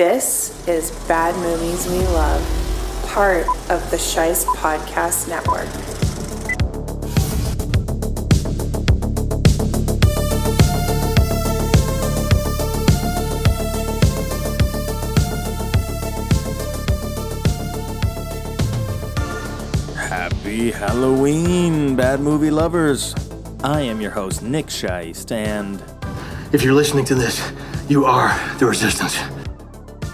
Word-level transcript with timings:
This 0.00 0.66
is 0.66 0.92
Bad 1.06 1.36
Movies 1.42 1.86
We 1.86 1.98
Love, 1.98 2.40
part 3.08 3.46
of 3.68 3.90
the 3.90 3.98
Sheist 3.98 4.46
Podcast 4.46 5.28
Network. 5.28 5.68
Happy 19.96 20.70
Halloween, 20.70 21.94
bad 21.94 22.20
movie 22.20 22.50
lovers. 22.50 23.14
I 23.62 23.82
am 23.82 24.00
your 24.00 24.12
host, 24.12 24.40
Nick 24.42 24.68
Sheist, 24.68 25.30
and 25.30 25.82
If 26.54 26.62
you're 26.62 26.72
listening 26.72 27.04
to 27.04 27.14
this, 27.14 27.52
you 27.86 28.06
are 28.06 28.34
the 28.56 28.64
resistance. 28.64 29.18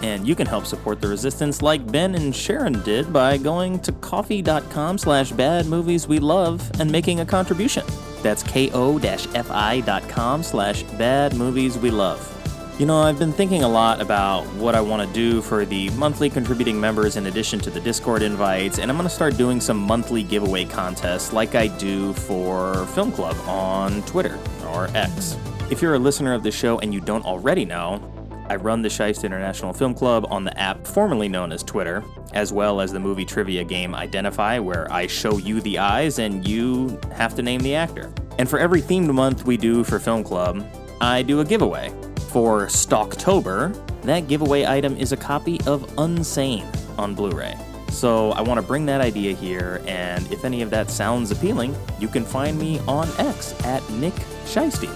And 0.07 0.27
you 0.27 0.37
can 0.37 0.47
help 0.47 0.67
support 0.67 1.01
the 1.01 1.09
resistance 1.09 1.63
like 1.63 1.85
Ben 1.91 2.15
and 2.15 2.33
Sharon 2.35 2.81
did 2.85 3.13
by 3.13 3.37
going 3.37 3.81
to 3.81 3.91
ko-fi.com 3.91 4.99
slash 4.99 5.33
bad 5.33 5.67
movies 5.67 6.07
we 6.07 6.21
love 6.21 6.71
and 6.79 6.89
making 6.93 7.19
a 7.19 7.27
contribution. 7.27 7.85
That's 8.23 8.45
ko-fi.com 8.45 10.43
slash 10.45 10.83
bad 10.85 11.35
movies 11.35 11.77
we 11.77 11.91
love. 11.91 12.33
You 12.79 12.87
know, 12.87 13.03
I've 13.03 13.19
been 13.19 13.33
thinking 13.33 13.65
a 13.65 13.69
lot 13.69 14.01
about 14.01 14.47
what 14.55 14.77
I 14.77 14.81
want 14.81 15.05
to 15.05 15.13
do 15.13 15.43
for 15.43 15.65
the 15.65 15.91
monthly 15.91 16.31
contributing 16.31 16.81
members 16.81 17.17
in 17.17 17.27
addition 17.27 17.59
to 17.61 17.71
the 17.71 17.81
Discord 17.81 18.23
invites, 18.23 18.79
and 18.79 18.89
I'm 18.89 18.97
going 18.97 19.09
to 19.09 19.15
start 19.15 19.37
doing 19.37 19.61
some 19.61 19.79
monthly 19.79 20.23
giveaway 20.23 20.67
contests 20.67 21.33
like 21.33 21.57
I 21.57 21.67
do 21.67 22.13
for 22.13 22.87
Film 22.95 23.11
Club 23.11 23.37
on 23.49 24.03
Twitter 24.03 24.39
or 24.69 24.87
X. 24.95 25.37
If 25.69 25.83
you're 25.83 25.95
a 25.95 25.99
listener 25.99 26.33
of 26.33 26.45
the 26.45 26.53
show 26.53 26.79
and 26.79 26.95
you 26.95 27.01
don't 27.01 27.25
already 27.25 27.65
know, 27.65 28.01
I 28.49 28.57
run 28.57 28.83
the 28.83 28.89
Sheist 28.89 29.25
International 29.25 29.73
Film 29.73 29.95
Club 29.95 30.27
on 30.31 30.45
the 30.45 30.57
app 30.59 30.87
formerly 30.87 31.29
known 31.29 31.53
as 31.53 31.63
Twitter, 31.63 32.05
as 32.33 32.53
well 32.53 32.81
as 32.81 32.93
the 32.93 33.01
movie 33.01 33.25
trivia 33.25 33.65
game 33.65 33.95
Identify, 33.95 34.59
where 34.59 34.91
I 34.93 35.07
show 35.07 35.39
you 35.39 35.61
the 35.61 35.79
eyes 35.79 36.19
and 36.19 36.47
you 36.47 36.99
have 37.13 37.35
to 37.37 37.43
name 37.43 37.61
the 37.61 37.75
actor. 37.75 38.13
And 38.39 38.49
for 38.49 38.59
every 38.59 38.83
themed 38.83 39.13
month 39.13 39.47
we 39.47 39.57
do 39.57 39.83
for 39.83 39.99
Film 39.99 40.23
Club, 40.23 40.65
I 41.01 41.23
do 41.23 41.41
a 41.41 41.45
giveaway. 41.45 41.93
For 42.29 42.67
Shocktober, 42.67 43.75
that 44.03 44.29
giveaway 44.29 44.67
item 44.67 44.97
is 44.97 45.13
a 45.13 45.17
copy 45.17 45.61
of 45.67 45.83
Unsane 45.97 46.67
on 46.99 47.15
Blu 47.15 47.31
ray. 47.31 47.57
So 47.91 48.33
I 48.33 48.43
want 48.43 48.61
to 48.61 48.67
bring 48.67 48.85
that 48.87 49.01
idea 49.01 49.35
here, 49.35 49.81
and 49.87 50.31
if 50.31 50.45
any 50.45 50.61
of 50.61 50.71
that 50.71 50.91
sounds 50.91 51.31
appealing, 51.31 51.75
you 51.99 52.09
can 52.09 52.25
find 52.25 52.59
me 52.59 52.79
on 52.87 53.09
X 53.19 53.55
at 53.65 53.89
Nick 53.91 54.15
Scheisty. 54.45 54.91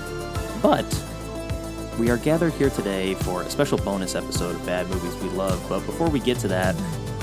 But 0.61 0.85
we 2.01 2.09
are 2.09 2.17
gathered 2.17 2.55
here 2.55 2.71
today 2.71 3.13
for 3.13 3.43
a 3.43 3.51
special 3.51 3.77
bonus 3.77 4.15
episode 4.15 4.57
of 4.57 4.65
Bad 4.65 4.89
Movies 4.89 5.15
We 5.17 5.29
Love, 5.29 5.63
but 5.69 5.81
before 5.85 6.09
we 6.09 6.19
get 6.19 6.39
to 6.39 6.49
that, 6.49 6.75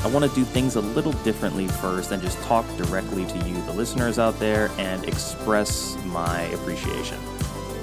I 0.03 0.07
want 0.07 0.23
to 0.23 0.35
do 0.35 0.43
things 0.43 0.75
a 0.75 0.81
little 0.81 1.13
differently 1.23 1.67
first 1.67 2.11
and 2.11 2.21
just 2.21 2.39
talk 2.43 2.63
directly 2.77 3.25
to 3.25 3.37
you, 3.39 3.55
the 3.63 3.73
listeners 3.73 4.19
out 4.19 4.37
there, 4.37 4.69
and 4.77 5.03
express 5.05 5.97
my 6.05 6.41
appreciation. 6.49 7.17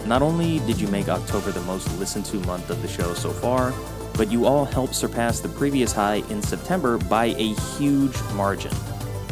Not 0.07 0.23
only 0.23 0.61
did 0.61 0.81
you 0.81 0.87
make 0.87 1.09
October 1.09 1.51
the 1.51 1.63
most 1.63 1.93
listened 1.99 2.27
to 2.27 2.37
month 2.47 2.71
of 2.71 2.81
the 2.81 2.87
show 2.87 3.13
so 3.13 3.33
far, 3.33 3.75
but 4.17 4.31
you 4.31 4.47
all 4.47 4.65
helped 4.65 4.95
surpass 4.95 5.41
the 5.41 5.49
previous 5.49 5.93
high 5.93 6.23
in 6.31 6.41
September 6.41 6.97
by 6.97 7.27
a 7.27 7.55
huge 7.77 8.17
margin. 8.35 8.73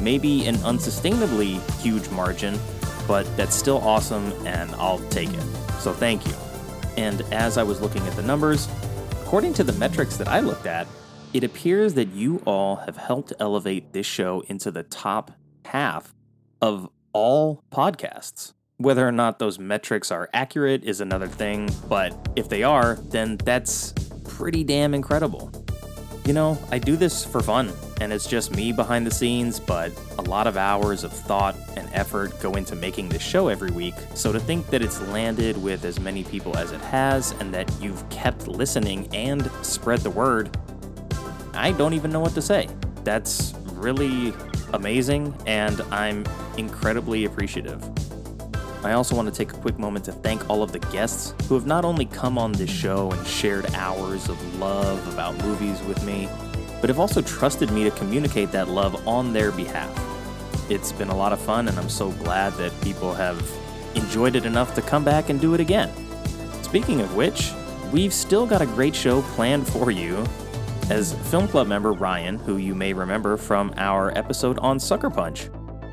Maybe 0.01 0.47
an 0.47 0.57
unsustainably 0.57 1.61
huge 1.81 2.11
margin, 2.11 2.59
but 3.07 3.25
that's 3.37 3.55
still 3.55 3.79
awesome 3.79 4.33
and 4.49 4.75
I'll 4.75 4.99
take 5.11 5.33
it. 5.33 5.45
So 5.79 5.93
thank 5.93 6.27
you. 6.27 6.35
And 6.97 7.23
as 7.33 7.59
I 7.59 7.63
was 7.63 7.81
looking 7.81 8.03
at 8.07 8.15
the 8.15 8.23
numbers, 8.23 8.69
according 9.23 9.55
to 9.55 9.65
the 9.65 9.73
metrics 9.75 10.17
that 10.17 10.29
I 10.29 10.41
looked 10.41 10.67
at, 10.67 10.87
it 11.33 11.45
appears 11.45 11.95
that 11.95 12.09
you 12.09 12.43
all 12.45 12.77
have 12.77 12.97
helped 12.97 13.33
elevate 13.41 13.93
this 13.93 14.07
show 14.07 14.45
into 14.49 14.71
the 14.71 14.83
top 14.83 15.33
half 15.65 16.15
of 16.61 16.89
all 17.13 17.63
podcasts. 17.73 18.53
Whether 18.77 19.07
or 19.07 19.13
not 19.13 19.39
those 19.39 19.59
metrics 19.59 20.11
are 20.11 20.29
accurate 20.35 20.85
is 20.85 21.01
another 21.01 21.29
thing, 21.29 21.71
but 21.89 22.15
if 22.37 22.49
they 22.49 22.63
are, 22.63 22.97
then 22.97 23.37
that's 23.39 23.93
pretty 24.25 24.65
damn 24.65 24.93
incredible. 24.93 25.51
You 26.27 26.33
know, 26.33 26.59
I 26.71 26.79
do 26.79 26.97
this 26.97 27.25
for 27.25 27.41
fun, 27.41 27.73
and 28.03 28.13
it's 28.13 28.27
just 28.27 28.51
me 28.57 28.73
behind 28.73 29.07
the 29.07 29.11
scenes, 29.13 29.61
but 29.61 29.93
a 30.19 30.23
lot 30.23 30.49
of 30.49 30.57
hours 30.57 31.05
of 31.05 31.13
thought 31.13 31.55
and 31.77 31.89
effort 31.93 32.37
go 32.41 32.55
into 32.55 32.75
making 32.75 33.09
this 33.09 33.23
show 33.23 33.47
every 33.47 33.71
week. 33.71 33.95
So 34.15 34.33
to 34.33 34.41
think 34.41 34.67
that 34.71 34.83
it's 34.83 35.01
landed 35.03 35.57
with 35.63 35.85
as 35.85 36.01
many 36.01 36.25
people 36.25 36.57
as 36.57 36.73
it 36.73 36.81
has, 36.81 37.31
and 37.39 37.55
that 37.55 37.73
you've 37.81 38.07
kept 38.11 38.49
listening 38.49 39.09
and 39.15 39.49
spread 39.63 40.01
the 40.01 40.11
word, 40.11 40.51
I 41.55 41.71
don't 41.71 41.95
even 41.95 42.11
know 42.11 42.19
what 42.19 42.35
to 42.35 42.43
say. 42.43 42.69
That's 43.05 43.55
really 43.75 44.35
amazing, 44.73 45.33
and 45.47 45.81
I'm 45.83 46.25
incredibly 46.59 47.25
appreciative. 47.27 47.89
I 48.85 48.95
also 48.95 49.15
want 49.15 49.33
to 49.33 49.35
take 49.35 49.57
a 49.57 49.61
quick 49.61 49.79
moment 49.79 50.07
to 50.07 50.13
thank 50.13 50.51
all 50.51 50.65
of 50.65 50.73
the 50.73 50.81
guests 50.81 51.35
who 51.47 51.55
have 51.55 51.67
not 51.67 51.85
only 51.85 52.07
come 52.07 52.37
on 52.37 52.51
this 52.51 52.69
show 52.69 53.13
and 53.13 53.25
shared 53.29 53.73
hours 53.77 54.29
of 54.29 54.59
love 54.59 55.07
about 55.15 55.39
movies 55.45 55.81
with 55.83 56.05
me, 56.05 56.29
but 56.83 56.91
have 56.91 56.99
also 56.99 57.23
trusted 57.23 57.71
me 57.71 57.85
to 57.85 57.91
communicate 57.93 58.53
that 58.53 58.69
love 58.69 59.09
on 59.09 59.33
their 59.33 59.51
behalf. 59.51 59.91
It's 60.69 60.93
been 60.93 61.09
a 61.09 61.17
lot 61.17 61.33
of 61.33 61.41
fun, 61.41 61.69
and 61.69 61.79
I'm 61.79 61.89
so 61.89 62.11
glad 62.11 62.53
that 62.59 62.79
people 62.83 63.15
have 63.15 63.43
enjoyed 63.95 64.37
it 64.37 64.45
enough 64.45 64.75
to 64.75 64.83
come 64.83 65.03
back 65.03 65.31
and 65.31 65.41
do 65.41 65.55
it 65.55 65.61
again. 65.61 65.91
Speaking 66.63 67.01
of 67.01 67.17
which, 67.17 67.53
we've 67.91 68.13
still 68.13 68.47
got 68.47 68.61
a 68.61 68.67
great 68.67 68.95
show 68.95 69.23
planned 69.23 69.67
for 69.67 69.91
you. 69.91 70.23
As 70.91 71.15
Film 71.31 71.49
Club 71.49 71.69
member 71.69 71.95
Ryan, 71.95 72.39
who 72.39 72.59
you 72.59 72.75
may 72.75 72.93
remember 72.93 73.39
from 73.39 73.73
our 73.79 74.17
episode 74.19 74.59
on 74.59 74.79
Sucker 74.79 75.09
Punch, 75.09 75.49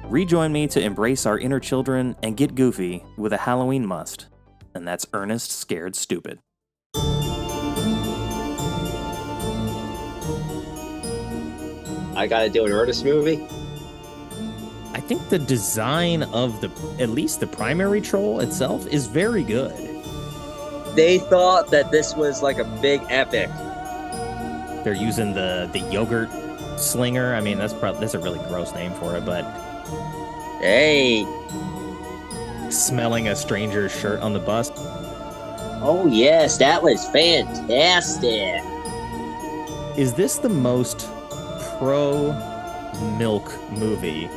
Rejoin 0.10 0.52
me 0.52 0.66
to 0.70 0.82
embrace 0.82 1.28
our 1.28 1.38
inner 1.38 1.60
children 1.60 2.16
and 2.24 2.36
get 2.36 2.56
goofy 2.56 3.04
with 3.16 3.32
a 3.32 3.38
Halloween 3.38 3.86
must, 3.86 4.26
and 4.74 4.88
that's 4.88 5.06
Ernest 5.14 5.52
Scared 5.52 5.96
Stupid. 5.96 6.40
I 12.19 12.28
gotta 12.28 12.50
do 12.50 12.66
an 12.66 12.72
Ernest 12.74 13.06
movie. 13.06 13.40
I 14.94 15.00
think 15.00 15.30
the 15.30 15.40
design 15.40 16.24
of 16.24 16.59
the 16.59 16.69
at 17.00 17.09
least 17.09 17.40
the 17.40 17.47
primary 17.47 18.02
troll 18.02 18.41
itself 18.41 18.85
is 18.88 19.07
very 19.07 19.41
good. 19.44 19.74
They 20.96 21.19
thought 21.19 21.72
that 21.72 21.91
this 21.91 22.16
was 22.16 22.44
like 22.44 22.58
a 22.58 22.66
big 22.81 23.02
epic. 23.09 23.50
They're 24.84 24.94
using 24.94 25.34
the 25.34 25.69
the 25.72 25.79
yogurt 25.79 26.29
slinger. 26.78 27.35
I 27.35 27.40
mean, 27.40 27.58
that's 27.58 27.74
probably 27.74 28.02
that's 28.02 28.16
a 28.16 28.19
really 28.19 28.40
gross 28.50 28.74
name 28.74 28.91
for 28.94 29.16
it, 29.16 29.25
but 29.25 29.44
Hey, 30.59 31.24
smelling 32.69 33.29
a 33.29 33.35
stranger's 33.38 33.97
shirt 33.97 34.19
on 34.19 34.34
the 34.34 34.40
bus. 34.40 34.72
oh 35.81 36.06
yes, 36.12 36.58
that 36.58 36.84
was 36.84 37.08
fantastic. 37.12 38.62
Is 39.97 40.13
this 40.13 40.38
the 40.38 40.50
most 40.50 41.08
pro 41.79 42.34
milk 43.17 43.51
movie? 43.72 44.28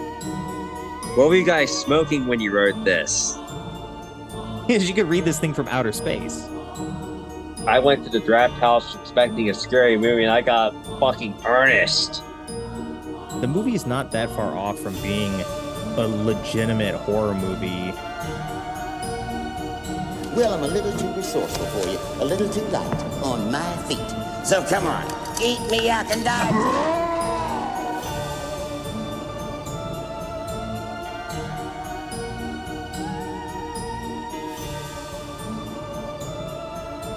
What 1.17 1.29
were 1.29 1.35
you 1.35 1.45
guys 1.45 1.77
smoking 1.77 2.27
when 2.27 2.41
you 2.41 2.53
wrote 2.53 2.85
this? 2.85 3.37
Because 4.69 4.89
you 4.89 4.95
could 4.95 5.09
read 5.09 5.25
this 5.25 5.41
thing 5.41 5.53
from 5.53 5.67
outer 5.67 5.91
space. 5.91 6.49
I 7.67 7.81
went 7.81 8.05
to 8.05 8.11
the 8.11 8.21
draft 8.21 8.55
house 8.55 8.95
expecting 8.95 9.51
a 9.51 9.55
scary 9.55 9.99
movie, 9.99 10.23
and 10.23 10.33
I 10.33 10.41
got 10.41 10.71
fucking 11.01 11.35
earnest. 11.45 12.23
The 13.41 13.49
movie 13.49 13.75
is 13.75 13.87
not 13.87 14.13
that 14.13 14.31
far 14.31 14.57
off 14.57 14.79
from 14.79 14.95
being 15.03 15.33
a 15.97 16.07
legitimate 16.07 16.95
horror 16.95 17.35
movie. 17.35 17.93
Well, 20.37 20.55
I'm 20.55 20.63
a 20.63 20.69
little 20.69 20.97
too 20.97 21.13
resourceful 21.13 21.67
for 21.67 21.89
you, 21.89 21.99
a 22.23 22.25
little 22.25 22.49
too 22.49 22.65
light 22.69 23.03
on 23.25 23.51
my 23.51 23.77
feet. 23.89 24.47
So 24.47 24.65
come 24.65 24.87
on, 24.87 25.05
eat 25.43 25.61
me 25.73 25.91
up 25.91 26.07
and 26.09 26.25
die. 26.25 27.12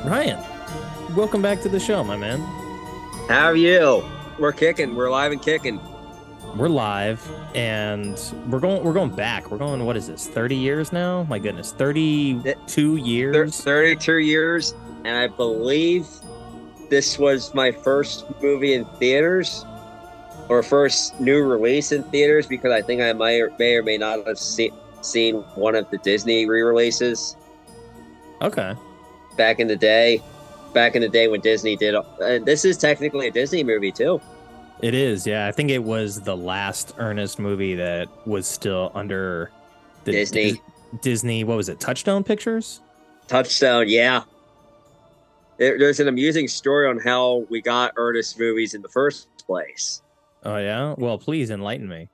Ryan, 0.06 0.44
welcome 1.16 1.42
back 1.42 1.62
to 1.62 1.70
the 1.70 1.80
show, 1.80 2.04
my 2.04 2.16
man. 2.16 2.40
How 3.28 3.46
are 3.48 3.56
you? 3.56 4.04
We're 4.38 4.52
kicking. 4.52 4.96
We're 4.96 5.10
live 5.10 5.32
and 5.32 5.42
kicking. 5.42 5.80
We're 6.56 6.70
live 6.70 7.28
and 7.56 8.18
we're 8.48 8.60
going 8.60 8.84
we're 8.84 8.94
going 8.94 9.10
back. 9.16 9.50
We're 9.52 9.58
going 9.58 9.84
what 9.86 9.98
is 9.98 10.08
this? 10.08 10.28
30 10.28 10.56
years 10.56 10.94
now? 10.94 11.24
My 11.24 11.40
goodness, 11.40 11.72
32 11.74 12.54
Thir- 12.68 13.04
years. 13.04 13.62
32 13.62 14.18
years, 14.20 14.74
and 15.04 15.18
I 15.18 15.28
believe 15.28 16.08
this 16.90 17.18
was 17.18 17.54
my 17.54 17.72
first 17.72 18.26
movie 18.42 18.74
in 18.76 18.86
theaters, 19.00 19.66
or 20.50 20.62
first 20.62 21.20
new 21.20 21.44
release 21.44 21.92
in 21.92 22.04
theaters, 22.04 22.46
because 22.46 22.72
I 22.72 22.82
think 22.82 23.02
I 23.02 23.12
might 23.14 23.58
may 23.58 23.76
or 23.76 23.84
may 23.84 23.98
not 23.98 24.26
have 24.28 24.38
see, 24.38 24.72
seen 25.02 25.38
one 25.56 25.76
of 25.76 25.90
the 25.90 25.98
Disney 25.98 26.46
re-releases 26.46 27.36
Okay. 28.42 28.76
Back 29.36 29.60
in 29.60 29.68
the 29.68 29.76
day. 29.76 30.22
back 30.74 30.96
in 30.96 31.02
the 31.02 31.10
day 31.10 31.28
when 31.28 31.40
Disney 31.40 31.76
did. 31.76 31.96
And 32.22 32.46
this 32.46 32.66
is 32.66 32.78
technically 32.78 33.28
a 33.28 33.32
Disney 33.32 33.64
movie 33.64 33.92
too. 33.92 34.20
It 34.82 34.94
is, 34.94 35.26
yeah. 35.26 35.48
I 35.48 35.54
think 35.54 35.70
it 35.72 35.84
was 35.84 36.20
the 36.22 36.36
last 36.36 36.94
Ernest 36.98 37.40
movie 37.40 37.76
that 37.76 38.10
was 38.28 38.46
still 38.46 38.92
under 38.94 39.50
the 40.04 40.12
Disney. 40.12 40.52
Dis- 40.52 40.60
Disney. 41.02 41.44
What 41.46 41.56
was 41.56 41.70
it? 41.70 41.80
Touchstone 41.80 42.24
Pictures. 42.24 42.82
Touchstone, 43.28 43.88
yeah. 43.88 44.24
There, 45.58 45.80
there's 45.80 46.02
an 46.02 46.10
amusing 46.10 46.50
story 46.50 46.90
on 46.90 47.00
how 47.00 47.46
we 47.50 47.62
got 47.62 47.94
Ernest 47.96 48.38
movies 48.38 48.74
in 48.74 48.82
the 48.82 48.90
first 48.90 49.30
place. 49.48 50.02
Oh 50.44 50.58
yeah. 50.58 50.94
Well, 50.98 51.18
please 51.18 51.50
enlighten 51.50 51.88
me. 51.88 52.10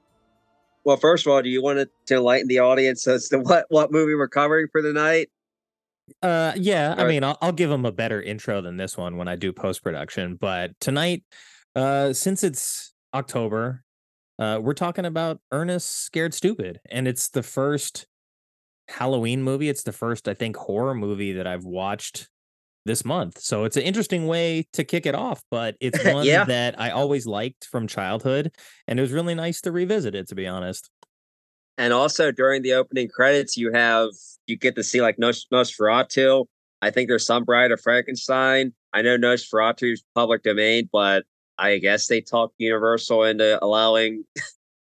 Well, 0.84 0.98
first 0.98 1.26
of 1.26 1.34
all, 1.34 1.42
do 1.42 1.50
you 1.50 1.62
want 1.64 1.90
to 2.06 2.16
enlighten 2.16 2.48
the 2.48 2.60
audience 2.60 3.08
as 3.08 3.28
to 3.30 3.40
what 3.40 3.66
what 3.70 3.92
movie 3.92 4.14
we're 4.14 4.28
covering 4.28 4.68
for 4.72 4.84
the 4.84 4.94
night? 4.94 5.30
Uh, 6.22 6.54
yeah. 6.56 6.96
I 6.98 7.06
mean, 7.06 7.24
I'll, 7.24 7.38
I'll 7.42 7.52
give 7.52 7.70
them 7.70 7.86
a 7.86 7.92
better 7.92 8.22
intro 8.22 8.62
than 8.62 8.78
this 8.78 8.98
one 8.98 9.18
when 9.18 9.28
I 9.28 9.36
do 9.36 9.54
post 9.54 9.84
production. 9.84 10.36
But 10.36 10.72
tonight, 10.80 11.24
uh, 11.76 12.14
since 12.14 12.44
it's 12.44 12.94
October, 13.14 13.84
uh, 14.40 14.60
we're 14.62 14.74
talking 14.74 15.06
about 15.06 15.40
Ernest 15.52 15.90
Scared 15.90 16.34
Stupid, 16.34 16.80
and 16.90 17.08
it's 17.08 17.30
the 17.30 17.44
first 17.44 18.08
Halloween 18.88 19.44
movie. 19.44 19.70
It's 19.70 19.84
the 19.84 19.92
first, 19.92 20.28
I 20.28 20.34
think, 20.34 20.58
horror 20.58 20.96
movie 20.96 21.34
that 21.34 21.48
I've 21.48 21.64
watched 21.66 22.28
this 22.86 23.06
month. 23.06 23.40
So 23.40 23.64
it's 23.64 23.78
an 23.78 23.84
interesting 23.84 24.26
way 24.28 24.68
to 24.74 24.84
kick 24.84 25.06
it 25.06 25.14
off, 25.16 25.44
but 25.52 25.76
it's 25.80 26.04
one 26.06 26.26
Yeah. 26.26 26.46
that 26.46 26.80
I 26.80 26.90
always 26.90 27.26
liked 27.28 27.66
from 27.66 27.88
childhood, 27.88 28.52
and 28.88 29.00
it 29.00 29.02
was 29.02 29.12
really 29.12 29.36
nice 29.36 29.62
to 29.62 29.72
revisit 29.72 30.16
it. 30.16 30.28
To 30.30 30.36
be 30.36 30.48
honest. 30.48 30.90
And 31.78 31.94
also 31.94 32.32
during 32.32 32.62
the 32.64 32.74
opening 32.74 33.08
credits, 33.08 33.58
you 33.58 33.72
have 33.72 34.10
you 34.52 34.58
get 34.58 34.76
to 34.76 34.84
see 34.84 35.02
like 35.02 35.18
Nos- 35.18 35.48
Nosferatu. 35.52 36.46
I 36.82 36.92
think 36.92 37.08
there's 37.08 37.26
some 37.26 37.44
Bride 37.44 37.72
of 37.72 37.80
Frankenstein. 37.82 38.74
I 38.94 39.02
know 39.02 39.18
Nosferatu's 39.18 40.04
public 40.14 40.44
domain, 40.44 40.90
but 40.92 41.24
I 41.58 41.78
guess 41.78 42.08
they 42.08 42.22
talked 42.22 42.56
Universal 42.58 43.24
into 43.24 43.64
allowing 43.64 44.26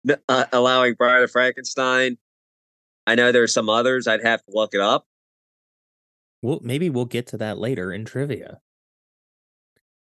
uh, 0.30 0.46
allowing 0.52 0.96
Bride 0.96 1.24
of 1.24 1.32
Frankenstein. 1.32 2.18
I 3.08 3.16
know 3.16 3.32
there's 3.32 3.54
some 3.54 3.70
others. 3.70 4.08
I'd 4.08 4.24
have 4.24 4.44
to 4.46 4.52
look 4.52 4.74
it 4.74 4.82
up. 4.82 5.06
Well, 6.42 6.60
maybe 6.62 6.90
we'll 6.90 7.06
get 7.06 7.28
to 7.28 7.38
that 7.38 7.58
later 7.58 7.92
in 7.94 8.06
trivia. 8.06 8.60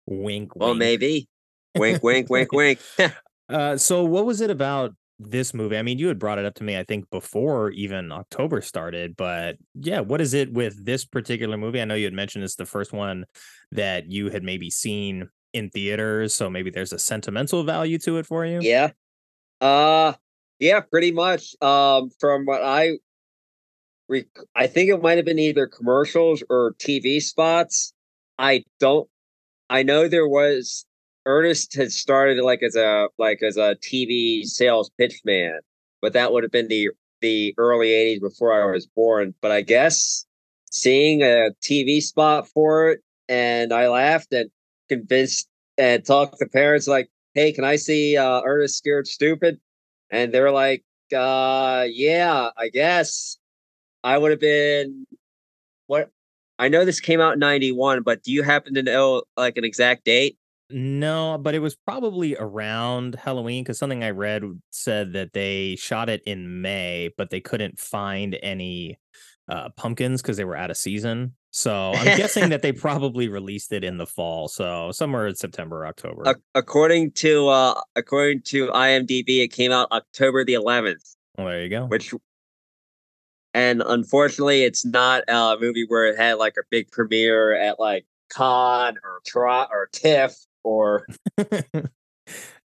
Wink. 0.07 0.57
Well, 0.57 0.75
maybe. 0.75 1.29
Wink, 1.79 2.03
wink, 2.03 2.29
wink, 2.29 2.51
wink. 2.51 2.81
Uh, 3.49 3.77
so 3.77 4.05
what 4.05 4.25
was 4.25 4.41
it 4.41 4.49
about 4.49 4.95
this 5.21 5.53
movie? 5.55 5.77
I 5.77 5.83
mean, 5.83 5.99
you 5.99 6.09
had 6.09 6.19
brought 6.19 6.39
it 6.39 6.45
up 6.45 6.55
to 6.57 6.65
me, 6.65 6.77
I 6.79 6.85
think, 6.85 7.11
before 7.11 7.71
even 7.71 8.11
October 8.13 8.61
started. 8.61 9.17
But 9.17 9.57
yeah, 9.75 10.01
what 10.01 10.21
is 10.21 10.35
it 10.35 10.53
with 10.53 10.85
this 10.85 11.05
particular 11.05 11.57
movie? 11.57 11.81
I 11.81 11.85
know 11.85 11.95
you 11.95 12.05
had 12.05 12.15
mentioned 12.15 12.45
it's 12.45 12.57
the 12.57 12.67
first 12.67 12.93
one 12.93 13.25
that 13.73 14.11
you 14.11 14.31
had 14.31 14.43
maybe 14.43 14.71
seen 14.71 15.29
in 15.53 15.71
theaters, 15.71 16.35
so 16.35 16.49
maybe 16.49 16.71
there's 16.71 16.93
a 16.93 16.99
sentimental 16.99 17.65
value 17.65 17.99
to 17.99 18.19
it 18.19 18.27
for 18.27 18.47
you. 18.47 18.61
Yeah. 18.61 18.91
Uh 19.61 20.15
yeah, 20.59 20.81
pretty 20.81 21.13
much. 21.13 21.55
Um 21.61 22.11
from 22.19 22.47
what 22.47 22.63
I 22.63 22.99
rec- 24.09 24.27
I 24.55 24.67
think 24.67 24.91
it 24.91 25.03
might 25.03 25.19
have 25.19 25.25
been 25.25 25.39
either 25.39 25.67
commercials 25.67 26.43
or 26.49 26.75
TV 26.79 27.21
spots. 27.21 27.93
I 28.39 28.65
don't 28.79 29.09
I 29.69 29.83
know 29.83 30.09
there 30.09 30.29
was 30.29 30.85
Ernest 31.27 31.75
had 31.75 31.93
started 31.93 32.43
like 32.43 32.63
as 32.63 32.77
a 32.77 33.09
like 33.19 33.43
as 33.43 33.57
a 33.57 33.77
TV 33.77 34.45
sales 34.45 34.91
pitch 34.99 35.21
man, 35.25 35.61
but 36.01 36.13
that 36.15 36.33
would 36.33 36.43
have 36.43 36.53
been 36.53 36.69
the 36.69 36.91
the 37.21 37.55
early 37.59 37.89
80s 37.89 38.21
before 38.21 38.53
I 38.53 38.73
was 38.73 38.87
born. 38.87 39.35
But 39.41 39.51
I 39.51 39.61
guess 39.61 40.25
seeing 40.71 41.23
a 41.23 41.51
TV 41.63 42.01
spot 42.01 42.49
for 42.49 42.91
it 42.91 43.01
and 43.29 43.73
I 43.73 43.89
laughed 43.89 44.33
and 44.33 44.51
convinced 44.89 45.49
and 45.77 46.05
talked 46.05 46.39
to 46.39 46.47
parents 46.47 46.89
like 46.89 47.11
hey, 47.35 47.53
can 47.53 47.65
I 47.65 47.77
see 47.77 48.17
uh, 48.17 48.43
Ernest 48.45 48.77
Scared 48.77 49.07
Stupid? 49.07 49.61
And 50.11 50.33
they're 50.35 50.51
like, 50.51 50.85
uh, 51.15 51.87
yeah, 51.89 52.51
I 52.57 52.69
guess. 52.69 53.39
I 54.03 54.19
would 54.19 54.31
have 54.31 54.41
been 54.41 55.07
what? 55.87 56.11
I 56.59 56.69
know 56.69 56.85
this 56.85 57.01
came 57.01 57.21
out 57.21 57.35
in 57.35 57.39
91, 57.39 58.03
but 58.03 58.23
do 58.23 58.33
you 58.33 58.43
happen 58.43 58.75
to 58.75 58.83
know 58.83 59.23
like 59.37 59.57
an 59.57 59.65
exact 59.65 60.05
date? 60.05 60.39
No, 60.71 61.39
but 61.39 61.55
it 61.55 61.61
was 61.61 61.75
probably 61.75 62.37
around 62.37 63.15
Halloween 63.17 63.65
because 63.65 63.79
something 63.79 64.05
I 64.05 64.11
read 64.11 64.45
said 64.71 65.13
that 65.15 65.33
they 65.33 65.77
shot 65.77 66.09
it 66.09 66.23
in 66.27 66.63
May, 66.63 67.11
but 67.17 67.31
they 67.31 67.41
couldn't 67.41 67.79
find 67.79 68.39
any 68.43 68.99
uh, 69.49 69.71
pumpkins 69.77 70.23
because 70.23 70.37
they 70.37 70.45
were 70.45 70.57
out 70.57 70.71
of 70.71 70.77
season. 70.77 71.35
So 71.51 71.93
I'm 71.93 72.17
guessing 72.17 72.51
that 72.51 72.63
they 72.63 72.73
probably 72.73 73.29
released 73.29 73.73
it 73.73 73.83
in 73.83 73.99
the 73.99 74.07
fall. 74.07 74.49
So 74.49 74.93
somewhere 74.93 75.27
in 75.27 75.35
September, 75.35 75.85
October. 75.85 76.23
Ac- 76.27 76.41
according 76.55 77.13
to 77.13 77.49
uh, 77.49 77.81
according 77.97 78.43
to 78.47 78.69
IMDb, 78.69 79.43
it 79.43 79.53
came 79.53 79.73
out 79.73 79.91
October 79.91 80.45
the 80.45 80.55
11th, 80.55 81.17
well, 81.37 81.49
there 81.49 81.63
you 81.63 81.69
go. 81.69 81.87
which 81.87 82.15
and 83.53 83.83
unfortunately, 83.85 84.63
it's 84.63 84.85
not 84.85 85.25
a 85.27 85.57
movie 85.61 85.85
where 85.89 86.07
it 86.07 86.17
had 86.17 86.35
like 86.35 86.55
a 86.57 86.63
big 86.71 86.91
premiere 86.93 87.53
at 87.55 87.81
like 87.81 88.07
Cannes 88.33 88.99
or 89.03 89.21
Trot 89.27 89.71
or 89.73 89.89
TIFF 89.93 90.37
or 90.65 91.07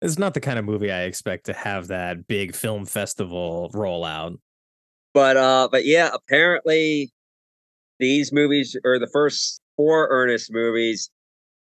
it's 0.01 0.17
not 0.17 0.33
the 0.33 0.41
kind 0.41 0.59
of 0.59 0.65
movie 0.65 0.91
I 0.91 1.03
expect 1.03 1.45
to 1.45 1.53
have 1.53 1.87
that 1.87 2.27
big 2.27 2.55
film 2.55 2.85
festival 2.85 3.71
rollout. 3.73 4.37
but 5.13 5.37
uh 5.37 5.67
but 5.71 5.85
yeah 5.85 6.11
apparently 6.13 7.11
these 7.99 8.31
movies 8.31 8.75
or 8.83 8.99
the 8.99 9.07
first 9.07 9.61
four 9.77 10.07
ernest 10.11 10.51
movies 10.51 11.09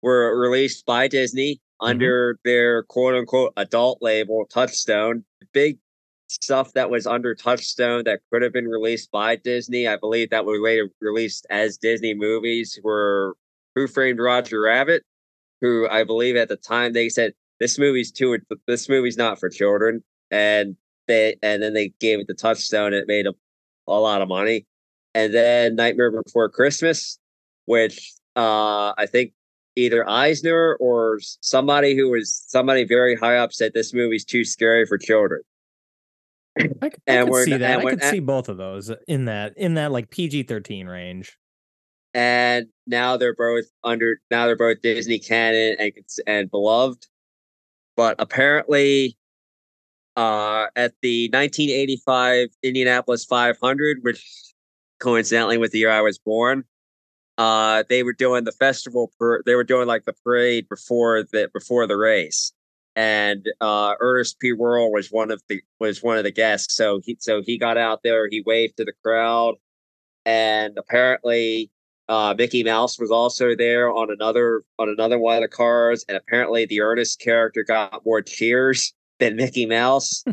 were 0.03 0.39
released 0.39 0.87
by 0.87 1.09
disney 1.09 1.61
under 1.81 2.39
their 2.45 2.83
quote 2.85 3.15
unquote 3.15 3.53
adult 3.57 3.99
label 4.01 4.45
touchstone. 4.47 5.25
Big 5.53 5.79
stuff 6.29 6.73
that 6.75 6.91
was 6.91 7.07
under 7.07 7.35
touchstone 7.35 8.05
that 8.05 8.21
could 8.31 8.43
have 8.43 8.53
been 8.53 8.69
released 8.69 9.11
by 9.11 9.35
disney 9.35 9.89
i 9.89 9.97
believe 9.97 10.29
that 10.29 10.45
were 10.45 10.61
later 10.61 10.91
released 11.01 11.47
as 11.49 11.79
disney 11.79 12.13
movies 12.13 12.79
were 12.85 13.35
who 13.75 13.87
framed 13.87 14.19
roger 14.21 14.61
rabbit 14.61 15.03
who 15.61 15.89
i 15.89 16.05
believe 16.05 16.37
at 16.37 16.49
the 16.49 16.57
time 16.57 16.93
they 16.93 17.09
said 17.09 17.33
this 17.61 17.79
movie's 17.79 18.13
too 18.13 18.39
this 18.67 18.89
movie's 18.89 19.17
not 19.17 19.39
for 19.41 19.49
children 19.49 20.03
and 20.31 20.77
they 21.09 21.37
and 21.43 21.63
then 21.63 21.75
they 21.75 21.89
gave 22.01 22.21
it 22.21 22.29
the 22.29 22.35
touchstone. 22.35 22.93
It 22.95 23.07
made 23.09 23.27
a, 23.27 23.33
a 23.89 23.99
lot 23.99 24.23
of 24.23 24.29
money, 24.29 24.67
and 25.15 25.35
then 25.35 25.75
Nightmare 25.75 26.13
Before 26.23 26.49
Christmas, 26.49 27.19
which 27.65 28.13
uh, 28.37 28.93
I 28.97 29.07
think 29.11 29.33
either 29.75 30.09
Eisner 30.09 30.77
or 30.79 31.19
somebody 31.41 31.97
who 31.97 32.11
was 32.11 32.45
somebody 32.47 32.85
very 32.85 33.17
high 33.17 33.39
up 33.39 33.53
said 33.53 33.73
this 33.75 33.93
movie's 33.93 34.25
too 34.25 34.45
scary 34.45 34.87
for 34.87 34.99
children. 34.99 35.41
I 36.83 36.91
And 37.07 37.31
could 37.31 37.45
see 37.45 37.57
that. 37.57 37.79
and 37.81 37.89
I 37.89 37.91
could 37.91 38.05
see 38.05 38.21
both 38.21 38.49
of 38.49 38.57
those 38.57 38.93
in 39.09 39.25
that 39.25 39.57
in 39.57 39.75
that 39.75 39.91
like 39.91 40.11
PG 40.11 40.45
thirteen 40.45 40.87
range. 40.87 41.37
And 42.15 42.69
now 42.87 43.17
they're 43.17 43.35
both 43.35 43.67
under 43.85 44.21
now 44.31 44.47
they're 44.47 44.57
both 44.57 44.83
Disney 44.83 45.19
canon 45.19 45.77
and 45.79 45.93
and 46.27 46.51
beloved. 46.51 47.07
But 47.97 48.17
apparently, 48.19 49.19
uh, 50.17 50.67
at 50.77 50.95
the 51.03 51.29
1985 51.33 52.49
Indianapolis 52.63 53.25
500, 53.25 53.99
which 54.03 54.25
coincidentally 55.01 55.59
with 55.59 55.73
the 55.73 55.79
year 55.79 55.91
I 55.91 56.01
was 56.01 56.19
born, 56.19 56.65
uh, 57.39 57.85
they 57.89 58.03
were 58.03 58.13
doing 58.13 58.45
the 58.45 58.53
festival. 58.53 59.13
Per, 59.19 59.43
they 59.45 59.55
were 59.55 59.65
doing 59.65 59.87
like 59.87 60.05
the 60.05 60.15
parade 60.25 60.69
before 60.69 61.23
the 61.23 61.49
before 61.55 61.87
the 61.87 61.97
race, 61.97 62.53
and 62.97 63.47
uh, 63.61 63.95
Ernest 64.01 64.41
P. 64.41 64.53
Worrell 64.53 64.91
was 64.91 65.09
one 65.09 65.31
of 65.31 65.41
the 65.49 65.61
was 65.79 66.03
one 66.03 66.19
of 66.19 66.25
the 66.25 66.33
guests. 66.33 66.75
So 66.75 67.01
he 67.05 67.17
so 67.21 67.41
he 67.41 67.57
got 67.57 67.79
out 67.79 68.01
there, 68.03 68.29
he 68.29 68.43
waved 68.45 68.79
to 68.79 68.85
the 68.85 68.93
crowd, 69.05 69.55
and 70.27 70.77
apparently 70.77 71.71
uh, 72.09 72.35
Mickey 72.37 72.65
Mouse 72.65 72.99
was 72.99 73.11
also 73.11 73.55
there 73.55 73.91
on 73.91 74.11
another 74.11 74.63
on 74.79 74.89
another 74.89 75.19
one 75.19 75.37
of 75.37 75.43
the 75.43 75.49
cars, 75.49 76.05
and 76.09 76.17
apparently 76.17 76.65
the 76.65 76.81
Ernest 76.81 77.21
character 77.21 77.63
got 77.63 78.05
more 78.05 78.23
cheers 78.23 78.95
than 79.19 79.37
Mickey 79.37 79.67
Mouse. 79.67 80.25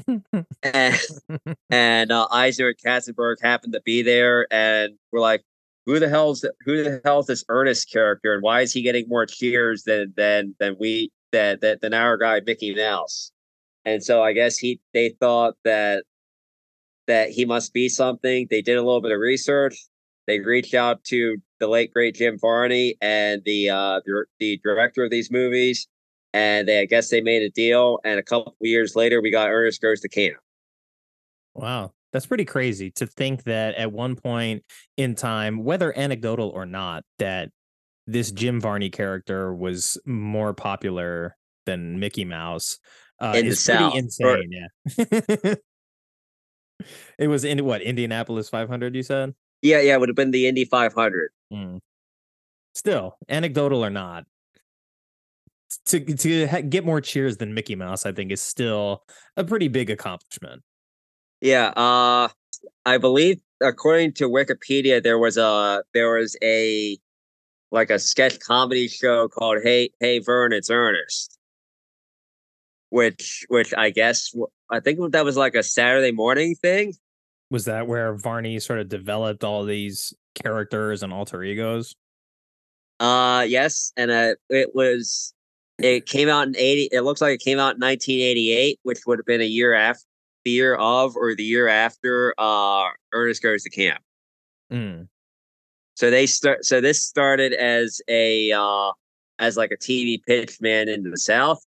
and 0.64 1.00
and 1.70 2.12
uh, 2.12 2.28
and 2.32 2.76
Katzenberg 2.86 3.36
happened 3.42 3.74
to 3.74 3.82
be 3.82 4.02
there, 4.02 4.48
and 4.52 4.94
we're 5.12 5.20
like, 5.20 5.44
"Who 5.86 6.00
the 6.00 6.10
hell's 6.10 6.46
who 6.64 6.84
the 6.84 7.02
hell's 7.04 7.28
this 7.28 7.44
Ernest 7.50 7.92
character, 7.92 8.34
and 8.34 8.42
why 8.42 8.62
is 8.62 8.72
he 8.72 8.82
getting 8.82 9.08
more 9.10 9.26
cheers 9.26 9.84
than 9.84 10.14
than 10.16 10.56
than 10.60 10.78
we 10.80 11.12
that 11.34 11.62
that 11.62 11.82
than 11.82 11.94
our 11.94 12.18
guy 12.18 12.42
Mickey 12.46 12.74
Mouse?" 12.74 13.32
And 13.84 14.04
so 14.04 14.24
I 14.24 14.32
guess 14.32 14.58
he 14.58 14.80
they 14.94 15.10
thought 15.10 15.56
that 15.66 16.06
that 17.08 17.32
he 17.32 17.44
must 17.44 17.74
be 17.74 17.90
something. 17.90 18.48
They 18.50 18.62
did 18.62 18.78
a 18.78 18.82
little 18.82 19.02
bit 19.02 19.12
of 19.12 19.20
research. 19.20 19.76
They 20.28 20.40
reached 20.40 20.74
out 20.74 21.04
to 21.06 21.38
the 21.60 21.68
late 21.68 21.94
great 21.94 22.16
Jim 22.16 22.38
Varney 22.40 22.96
and 23.02 23.42
the 23.46 23.70
uh 23.70 24.02
the, 24.06 24.26
the 24.40 24.60
director 24.64 25.04
of 25.04 25.12
these 25.12 25.32
movies, 25.32 25.88
and 26.34 26.68
they 26.68 26.82
I 26.82 26.86
guess 26.86 27.10
they 27.10 27.22
made 27.22 27.42
a 27.42 27.50
deal. 27.50 28.00
And 28.04 28.20
a 28.20 28.24
couple 28.24 28.56
years 28.60 28.96
later, 28.96 29.22
we 29.22 29.32
got 29.32 29.50
Ernest 29.50 29.82
Goes 29.82 30.02
to 30.02 30.10
Camp. 30.10 30.38
Wow. 31.54 31.94
That's 32.14 32.26
pretty 32.26 32.46
crazy 32.46 32.92
to 32.92 33.08
think 33.08 33.44
that 33.44 33.76
at 33.76 33.92
one 33.92 34.16
point 34.16 34.64
in 34.96 35.16
time, 35.16 35.66
whether 35.66 35.98
anecdotal 35.98 36.50
or 36.50 36.66
not, 36.66 37.04
that 37.20 37.50
this 38.08 38.32
Jim 38.32 38.62
Varney 38.62 38.90
character 38.90 39.54
was 39.54 39.98
more 40.06 40.54
popular 40.54 41.36
than 41.66 42.00
Mickey 42.00 42.24
Mouse 42.24 42.80
uh, 43.20 43.34
In 43.36 43.46
the 43.46 43.52
is 43.52 43.66
pretty 43.66 43.80
South, 43.80 43.96
insane. 43.96 44.52
Yeah. 44.52 45.56
it 47.18 47.28
was 47.28 47.44
in 47.44 47.66
what 47.66 47.82
Indianapolis 47.82 48.50
500. 48.50 48.96
You 48.96 49.04
said. 49.04 49.34
Yeah, 49.66 49.80
yeah, 49.80 49.96
it 49.96 50.00
would 50.00 50.10
have 50.10 50.16
been 50.16 50.30
the 50.30 50.48
Indy 50.48 50.64
500. 50.64 51.32
Mm. 51.52 51.80
Still, 52.76 53.18
anecdotal 53.28 53.84
or 53.84 53.90
not, 53.90 54.26
to 55.88 56.00
to 56.00 56.46
ha- 56.46 56.62
get 56.62 56.86
more 56.86 57.02
cheers 57.02 57.38
than 57.38 57.56
Mickey 57.56 57.74
Mouse, 57.74 58.06
I 58.06 58.12
think 58.12 58.32
is 58.32 58.42
still 58.42 59.04
a 59.36 59.44
pretty 59.44 59.68
big 59.68 59.90
accomplishment. 59.90 60.62
Yeah, 61.42 61.70
uh 61.70 62.28
I 62.86 63.00
believe 63.00 63.42
according 63.60 64.14
to 64.14 64.30
Wikipedia 64.30 65.02
there 65.02 65.18
was 65.18 65.36
a 65.36 65.84
there 65.96 66.12
was 66.12 66.38
a 66.44 67.00
like 67.72 67.90
a 67.90 67.98
sketch 67.98 68.40
comedy 68.40 68.88
show 68.88 69.28
called 69.30 69.60
Hey 69.64 69.90
Hey 70.00 70.20
Vern 70.20 70.54
It's 70.54 70.70
Ernest. 70.70 71.40
Which 72.90 73.48
which 73.50 73.74
I 73.76 73.90
guess 73.90 74.32
I 74.70 74.80
think 74.80 75.00
that 75.14 75.26
was 75.26 75.38
like 75.38 75.56
a 75.56 75.64
Saturday 75.64 76.12
morning 76.12 76.54
thing. 76.54 76.94
Was 77.56 77.64
that 77.64 77.88
where 77.88 78.14
Varney 78.16 78.60
sort 78.60 78.80
of 78.80 78.90
developed 78.90 79.46
all 79.46 79.64
these 79.64 80.14
characters 80.34 81.04
and 81.04 81.14
alter 81.14 81.42
egos? 81.42 81.96
Uh 83.00 83.46
yes, 83.48 83.94
and 83.96 84.12
uh 84.12 84.36
it 84.50 84.76
was 84.76 85.34
it 85.78 86.06
came 86.06 86.28
out 86.28 86.50
in 86.50 86.58
80 86.58 86.90
it 86.92 87.04
looks 87.04 87.22
like 87.22 87.32
it 87.32 87.40
came 87.40 87.58
out 87.58 87.76
in 87.76 87.80
1988, 87.80 88.82
which 88.84 89.00
would 89.08 89.20
have 89.20 89.26
been 89.26 89.40
a 89.40 89.46
year 89.46 89.74
after 89.74 90.04
the 90.44 90.52
year 90.52 90.76
of 90.76 91.16
or 91.16 91.34
the 91.34 91.46
year 91.46 91.70
after 91.70 92.36
uh 92.38 92.90
Ernest 93.14 93.42
Goes 93.42 93.64
to 93.64 93.70
Camp. 93.70 94.04
Mm. 94.70 95.08
So 95.96 96.12
they 96.12 96.26
start. 96.26 96.66
So 96.66 96.82
this 96.82 97.02
started 97.02 97.54
as 97.54 98.02
a 98.10 98.52
uh, 98.52 98.92
as 99.40 99.56
like 99.56 99.72
a 99.72 99.78
TV 99.78 100.20
pitch 100.28 100.60
man 100.60 100.90
into 100.90 101.10
the 101.10 101.20
South, 101.20 101.66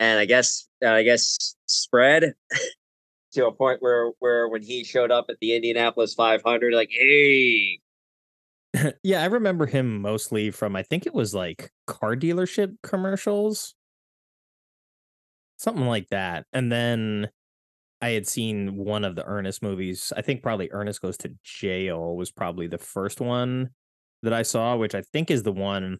and 0.00 0.18
I 0.18 0.24
guess 0.24 0.66
uh, 0.82 0.88
I 0.88 1.02
guess 1.02 1.54
spread 1.66 2.32
to 3.32 3.46
a 3.46 3.52
point 3.52 3.82
where 3.82 4.12
where 4.18 4.48
when 4.48 4.62
he 4.62 4.84
showed 4.84 5.10
up 5.10 5.26
at 5.28 5.36
the 5.40 5.54
Indianapolis 5.54 6.14
500, 6.14 6.74
like 6.74 6.90
hey, 6.90 7.80
yeah, 9.02 9.22
I 9.22 9.26
remember 9.26 9.66
him 9.66 10.00
mostly 10.00 10.50
from 10.50 10.76
I 10.76 10.82
think 10.82 11.06
it 11.06 11.14
was 11.14 11.34
like 11.34 11.70
car 11.86 12.16
dealership 12.16 12.76
commercials. 12.82 13.74
Something 15.56 15.86
like 15.86 16.08
that. 16.08 16.46
And 16.52 16.72
then 16.72 17.30
I 18.00 18.10
had 18.10 18.26
seen 18.26 18.74
one 18.74 19.04
of 19.04 19.14
the 19.14 19.24
Ernest 19.24 19.62
movies. 19.62 20.12
I 20.16 20.22
think 20.22 20.42
probably 20.42 20.68
Ernest 20.72 21.00
Goes 21.00 21.16
to 21.18 21.34
Jail 21.44 22.16
was 22.16 22.32
probably 22.32 22.66
the 22.66 22.78
first 22.78 23.20
one 23.20 23.70
that 24.22 24.32
I 24.32 24.42
saw, 24.42 24.76
which 24.76 24.94
I 24.94 25.02
think 25.02 25.30
is 25.30 25.44
the 25.44 25.52
one 25.52 25.98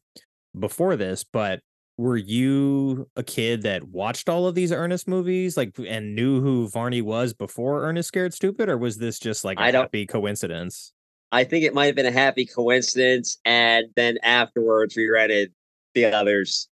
before 0.58 0.96
this, 0.96 1.24
but 1.24 1.60
were 2.02 2.16
you 2.16 3.08
a 3.16 3.22
kid 3.22 3.62
that 3.62 3.84
watched 3.84 4.28
all 4.28 4.46
of 4.46 4.54
these 4.56 4.72
Ernest 4.72 5.06
movies 5.06 5.56
like 5.56 5.78
and 5.86 6.14
knew 6.16 6.40
who 6.40 6.68
Varney 6.68 7.00
was 7.00 7.32
before 7.32 7.84
Ernest 7.84 8.08
Scared 8.08 8.34
Stupid 8.34 8.68
or 8.68 8.76
was 8.76 8.98
this 8.98 9.18
just 9.20 9.44
like 9.44 9.58
a 9.58 9.62
I 9.62 9.70
don't- 9.70 9.82
happy 9.82 10.04
coincidence? 10.06 10.92
I 11.30 11.44
think 11.44 11.64
it 11.64 11.72
might 11.72 11.86
have 11.86 11.94
been 11.94 12.04
a 12.04 12.10
happy 12.12 12.44
coincidence, 12.44 13.38
and 13.46 13.86
then 13.96 14.18
afterwards 14.22 14.94
we 14.96 15.08
rented 15.08 15.50
the 15.94 16.04
others. 16.06 16.68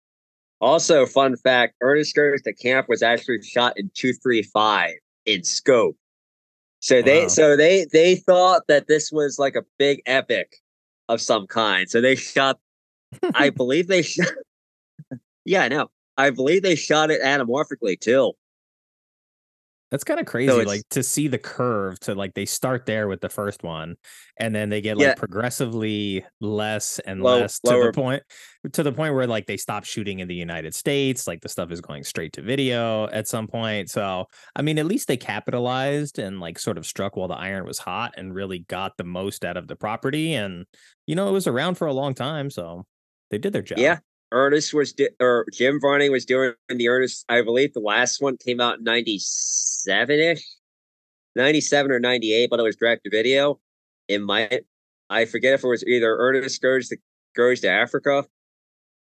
Also, 0.60 1.06
fun 1.06 1.38
fact: 1.38 1.76
Ernest 1.82 2.14
Goes 2.14 2.42
to 2.42 2.54
Camp 2.54 2.90
was 2.90 3.02
actually 3.02 3.42
shot 3.42 3.74
in 3.78 3.90
two 3.94 4.12
three 4.14 4.42
five 4.44 4.96
in 5.26 5.44
scope. 5.46 5.96
So 6.82 7.02
they 7.02 7.22
Wow. 7.22 7.28
so 7.30 7.56
they 7.56 7.86
they 7.94 8.16
thought 8.18 8.64
that 8.68 8.88
this 8.88 9.12
was 9.14 9.40
like 9.40 9.56
a 9.56 9.64
big 9.78 10.02
epic 10.06 10.58
of 11.08 11.22
some 11.22 11.48
kind. 11.48 11.90
So 11.90 12.02
they 12.02 12.16
shot. 12.16 12.60
I 13.36 13.50
believe 13.62 13.88
they 13.88 14.02
shot. 14.02 14.28
Yeah, 15.46 15.64
I 15.64 15.68
know. 15.68 15.90
I 16.18 16.30
believe 16.32 16.64
they 16.64 16.76
shot 16.76 17.12
it 17.12 17.22
anamorphically 17.22 18.00
too. 18.00 18.34
That's 19.92 20.04
kind 20.04 20.20
of 20.20 20.28
crazy, 20.28 20.52
it's- 20.52 20.68
like 20.68 20.88
to 20.92 21.02
see 21.02 21.28
the 21.28 21.40
curve 21.40 22.00
to 22.02 22.14
like 22.14 22.36
they 22.36 22.46
start 22.46 22.86
there 22.86 23.08
with 23.08 23.22
the 23.22 23.30
first 23.30 23.64
one, 23.64 23.96
and 24.38 24.54
then 24.54 24.70
they 24.70 24.82
get 24.82 25.00
Yeah. 25.00 25.08
like 25.08 25.18
progressively 25.18 26.24
less 26.40 27.00
and 27.08 27.24
Low- 27.24 27.40
less 27.40 27.60
to 27.62 27.72
lower- 27.72 27.86
the 27.86 27.94
point 27.94 28.22
to 28.74 28.84
the 28.84 28.92
point 28.92 29.16
where 29.16 29.26
like 29.26 29.48
they 29.48 29.58
stop 29.58 29.86
shooting 29.86 30.20
in 30.20 30.28
the 30.28 30.36
United 30.36 30.76
States, 30.76 31.26
like 31.26 31.42
the 31.42 31.50
stuff 31.50 31.72
is 31.72 31.82
going 31.82 32.04
straight 32.04 32.34
to 32.34 32.44
video 32.44 33.08
at 33.08 33.28
some 33.28 33.48
point. 33.48 33.90
So 33.90 34.28
I 34.56 34.62
mean, 34.62 34.78
at 34.78 34.86
least 34.86 35.08
they 35.08 35.18
capitalized 35.18 36.20
and 36.20 36.40
like 36.40 36.60
sort 36.60 36.78
of 36.78 36.86
struck 36.86 37.16
while 37.18 37.28
the 37.28 37.34
iron 37.34 37.66
was 37.66 37.80
hot 37.80 38.14
and 38.16 38.36
really 38.36 38.60
got 38.60 38.96
the 38.98 39.04
most 39.06 39.44
out 39.44 39.58
of 39.58 39.68
the 39.68 39.76
property, 39.76 40.34
and 40.36 40.66
you 41.08 41.16
know 41.16 41.28
it 41.28 41.32
was 41.32 41.48
around 41.48 41.80
for 41.80 41.88
a 41.88 41.94
long 41.94 42.14
time, 42.14 42.52
so 42.52 42.86
they 43.32 43.40
did 43.40 43.54
their 43.54 43.64
job. 43.64 43.80
Yeah. 43.80 43.98
Ernest 44.32 44.74
was 44.74 44.94
di- 44.94 45.10
or 45.20 45.46
Jim 45.52 45.80
Varney 45.80 46.10
was 46.10 46.26
doing 46.26 46.54
the 46.70 46.88
Ernest. 46.88 47.26
I 47.30 47.42
believe 47.42 47.74
the 47.74 47.80
last 47.80 48.22
one 48.22 48.38
came 48.38 48.62
out 48.62 48.80
in 48.80 48.84
'97 48.84 50.20
ish, 50.20 50.44
'97 51.36 51.92
or 51.92 52.00
'98, 52.00 52.50
but 52.50 52.60
it 52.60 52.64
was 52.64 52.76
direct 52.76 53.04
to 53.06 53.10
video. 53.10 53.60
It 54.08 54.22
might 54.22 54.66
I 55.10 55.26
forget 55.26 55.54
if 55.54 55.64
it 55.64 55.68
was 55.68 55.84
either 55.86 56.16
Ernest 56.18 56.62
goes 56.62 56.90
to 56.90 56.98
goes 57.36 57.62
to 57.62 57.70
Africa, 57.70 58.26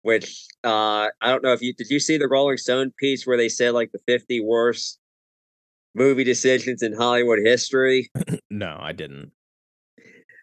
which 0.01 0.45
uh 0.63 1.09
I 1.21 1.29
don't 1.29 1.43
know 1.43 1.53
if 1.53 1.61
you 1.61 1.73
did 1.73 1.89
you 1.89 1.99
see 1.99 2.17
the 2.17 2.27
Rolling 2.27 2.57
Stone 2.57 2.93
piece 2.97 3.27
where 3.27 3.37
they 3.37 3.49
said 3.49 3.73
like 3.73 3.91
the 3.91 3.99
50 4.07 4.41
worst 4.41 4.99
movie 5.93 6.23
decisions 6.23 6.81
in 6.81 6.93
Hollywood 6.93 7.39
history 7.43 8.09
No, 8.49 8.77
I 8.79 8.93
didn't. 8.93 9.31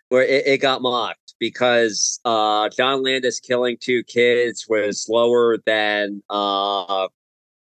Where 0.09 0.23
it, 0.23 0.47
it 0.47 0.59
got 0.59 0.83
mocked 0.83 1.35
because 1.39 2.21
uh, 2.25 2.69
John 2.71 3.03
Landis 3.03 3.41
killing 3.41 3.77
two 3.81 4.03
kids 4.05 4.67
was 4.69 5.07
lower 5.09 5.59
than 5.67 6.23
uh, 6.31 7.09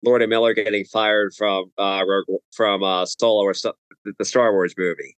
Lord 0.03 0.21
and 0.21 0.29
Miller 0.29 0.53
getting 0.53 0.85
fired 0.85 1.33
from 1.33 1.71
uh, 1.77 2.03
from 2.51 2.83
uh, 2.83 3.05
Solo 3.05 3.43
or 3.43 3.53
so- 3.53 3.75
the 4.17 4.25
Star 4.25 4.51
Wars 4.51 4.73
movie. 4.77 5.15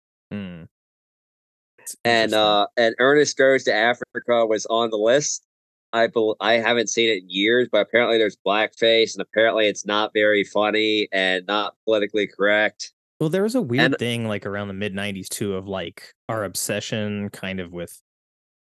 It's 1.80 1.96
And 2.06 2.34
uh, 2.34 2.68
and 2.78 2.96
Ernest 3.00 3.38
Goes 3.38 3.64
to 3.66 3.74
Africa 3.74 4.46
was 4.46 4.66
on 4.68 4.90
the 4.90 4.98
list. 4.98 5.46
I 5.94 6.08
bel 6.08 6.36
I 6.40 6.54
haven't 6.54 6.90
seen 6.90 7.10
it 7.10 7.24
in 7.24 7.30
years, 7.30 7.70
but 7.72 7.82
apparently 7.82 8.18
there's 8.18 8.38
blackface, 8.46 9.14
and 9.16 9.22
apparently 9.22 9.68
it's 9.68 9.86
not 9.86 10.12
very 10.14 10.44
funny 10.44 11.08
and 11.12 11.46
not 11.48 11.76
politically 11.86 12.28
correct. 12.28 12.92
Well, 13.24 13.30
there 13.30 13.44
was 13.44 13.56
a 13.56 13.62
weird 13.62 13.84
And- 13.86 13.98
thing 13.98 14.28
like 14.28 14.46
around 14.46 14.68
the 14.68 14.74
mid 14.74 14.94
90s 14.94 15.30
too 15.30 15.56
of 15.56 15.66
like 15.66 16.12
our 16.28 16.44
obsession 16.44 17.30
kind 17.30 17.62
of 17.62 17.72
with 17.72 18.02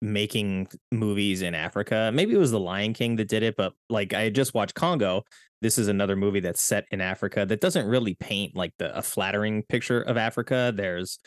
making 0.04 0.68
movies 0.92 1.42
in 1.42 1.56
Africa. 1.56 2.12
Maybe 2.14 2.36
it 2.36 2.38
was 2.38 2.52
The 2.52 2.60
Lion 2.60 2.94
King 2.94 3.16
that 3.16 3.28
did 3.28 3.42
it, 3.42 3.56
but 3.56 3.74
like 3.90 4.14
I 4.14 4.22
had 4.22 4.36
just 4.36 4.54
watched 4.54 4.76
Congo. 4.76 5.24
This 5.64 5.80
is 5.80 5.88
another 5.88 6.16
movie 6.16 6.42
that's 6.42 6.62
set 6.64 6.86
in 6.92 7.02
Africa 7.02 7.44
that 7.44 7.60
doesn't 7.60 7.88
really 7.88 8.14
paint 8.20 8.56
like 8.56 8.72
the 8.78 8.96
a 8.96 9.02
flattering 9.02 9.64
picture 9.64 10.02
of 10.02 10.16
Africa. 10.16 10.72
There's 10.76 11.18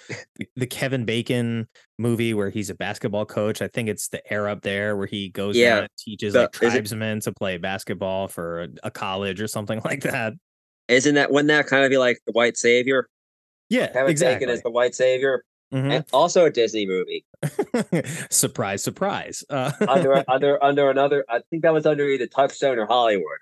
the- 0.54 0.66
Kevin 0.68 1.04
Bacon 1.04 1.66
movie 1.98 2.34
where 2.34 2.50
he's 2.50 2.70
a 2.70 2.74
basketball 2.76 3.26
coach. 3.26 3.60
I 3.62 3.66
think 3.66 3.88
it's 3.88 4.10
the 4.10 4.22
air 4.32 4.48
up 4.48 4.62
there 4.62 4.96
where 4.96 5.08
he 5.08 5.28
goes 5.28 5.56
Yeah, 5.56 5.78
and 5.80 5.88
teaches 5.98 6.34
the- 6.34 6.42
like 6.42 6.54
is 6.54 6.60
it- 6.62 6.70
tribesmen 6.70 7.18
to 7.22 7.32
play 7.32 7.58
basketball 7.58 8.28
for 8.28 8.62
a, 8.62 8.68
a 8.84 8.90
college 8.92 9.40
or 9.40 9.48
something 9.48 9.80
like 9.84 10.02
that. 10.02 10.34
Isn't 10.86 11.16
that 11.16 11.32
wouldn't 11.32 11.48
that 11.48 11.66
kind 11.66 11.82
of 11.84 11.90
be 11.90 11.96
like 11.98 12.18
the 12.26 12.32
white 12.32 12.56
savior? 12.56 13.08
Yeah, 13.74 13.88
Kevin 13.88 14.10
exactly. 14.10 14.46
Bacon 14.46 14.54
is 14.54 14.62
the 14.62 14.70
white 14.70 14.94
savior, 14.94 15.44
Mhm. 15.72 15.92
and 15.92 16.04
also 16.12 16.44
a 16.44 16.50
Disney 16.50 16.86
movie. 16.86 17.24
surprise, 18.30 18.82
surprise. 18.82 19.44
Uh, 19.50 19.72
under 19.88 20.24
under 20.28 20.62
under 20.62 20.90
another. 20.90 21.24
I 21.28 21.40
think 21.50 21.62
that 21.62 21.72
was 21.72 21.86
under 21.86 22.04
either 22.08 22.26
Touchstone 22.26 22.78
or 22.78 22.86
Hollywood. 22.86 23.38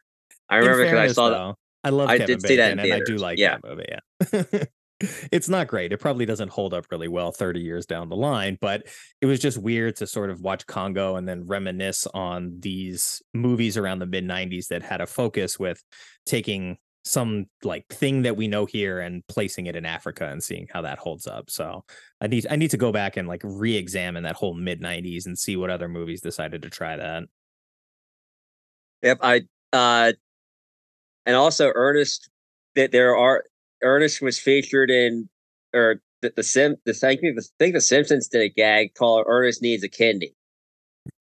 I 0.48 0.56
remember 0.56 0.84
because 0.84 1.10
I 1.10 1.12
saw 1.12 1.28
that. 1.30 1.54
I 1.84 1.90
love 1.90 2.08
I 2.08 2.18
Kevin 2.18 2.38
did 2.38 2.46
see 2.46 2.56
that 2.56 2.76
Bacon, 2.76 2.86
in 2.86 2.92
and 2.92 3.02
I 3.02 3.04
do 3.04 3.16
like 3.16 3.38
yeah. 3.38 3.58
that 3.62 3.68
movie. 3.68 3.86
Yeah. 3.88 4.64
it's 5.32 5.48
not 5.48 5.66
great. 5.66 5.92
It 5.92 5.98
probably 5.98 6.26
doesn't 6.26 6.50
hold 6.50 6.74
up 6.74 6.86
really 6.90 7.08
well 7.08 7.32
30 7.32 7.60
years 7.60 7.86
down 7.86 8.08
the 8.08 8.16
line, 8.16 8.56
but 8.60 8.86
it 9.20 9.26
was 9.26 9.40
just 9.40 9.58
weird 9.58 9.96
to 9.96 10.06
sort 10.06 10.30
of 10.30 10.40
watch 10.40 10.66
Congo 10.66 11.16
and 11.16 11.28
then 11.28 11.46
reminisce 11.46 12.06
on 12.14 12.56
these 12.60 13.20
movies 13.34 13.76
around 13.76 13.98
the 13.98 14.06
mid 14.06 14.24
90s 14.24 14.68
that 14.68 14.82
had 14.82 15.00
a 15.00 15.06
focus 15.06 15.58
with 15.58 15.82
taking 16.24 16.78
some 17.04 17.46
like 17.64 17.86
thing 17.88 18.22
that 18.22 18.36
we 18.36 18.46
know 18.46 18.64
here 18.64 19.00
and 19.00 19.26
placing 19.26 19.66
it 19.66 19.74
in 19.74 19.84
Africa 19.84 20.28
and 20.28 20.42
seeing 20.42 20.68
how 20.72 20.82
that 20.82 20.98
holds 20.98 21.26
up. 21.26 21.50
So 21.50 21.84
I 22.20 22.28
need 22.28 22.46
I 22.50 22.56
need 22.56 22.70
to 22.70 22.76
go 22.76 22.92
back 22.92 23.16
and 23.16 23.26
like 23.26 23.40
re-examine 23.44 24.22
that 24.22 24.36
whole 24.36 24.54
mid 24.54 24.80
90s 24.80 25.26
and 25.26 25.38
see 25.38 25.56
what 25.56 25.70
other 25.70 25.88
movies 25.88 26.20
decided 26.20 26.62
to 26.62 26.70
try 26.70 26.96
that. 26.96 27.24
Yep, 29.02 29.18
I 29.20 29.42
uh, 29.72 30.12
and 31.26 31.36
also 31.36 31.72
Ernest. 31.74 32.28
That 32.74 32.92
there 32.92 33.14
are 33.16 33.44
Ernest 33.82 34.22
was 34.22 34.38
featured 34.38 34.90
in 34.90 35.28
or 35.74 36.00
the, 36.22 36.32
the 36.36 36.42
Sim. 36.42 36.76
The 36.86 36.92
I 37.02 37.16
think 37.16 37.36
the, 37.36 37.48
think 37.58 37.74
the 37.74 37.80
Simpsons 37.80 38.28
did 38.28 38.40
a 38.42 38.48
gag 38.48 38.94
called 38.94 39.26
"Ernest 39.28 39.60
Needs 39.60 39.82
a 39.82 39.88
Kidney," 39.88 40.34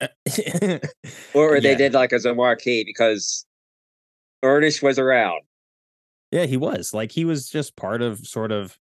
or 1.34 1.60
they 1.60 1.72
Yeah. 1.72 1.76
did 1.76 1.92
like 1.92 2.12
as 2.12 2.24
a 2.24 2.34
marquee 2.34 2.84
because 2.84 3.44
Ernest 4.42 4.82
was 4.82 4.98
around. 4.98 5.42
Yeah, 6.32 6.46
he 6.46 6.56
was. 6.56 6.92
Like 6.92 7.12
he 7.12 7.24
was 7.24 7.48
just 7.48 7.76
part 7.76 8.02
of 8.02 8.18
sort 8.26 8.50
of 8.50 8.76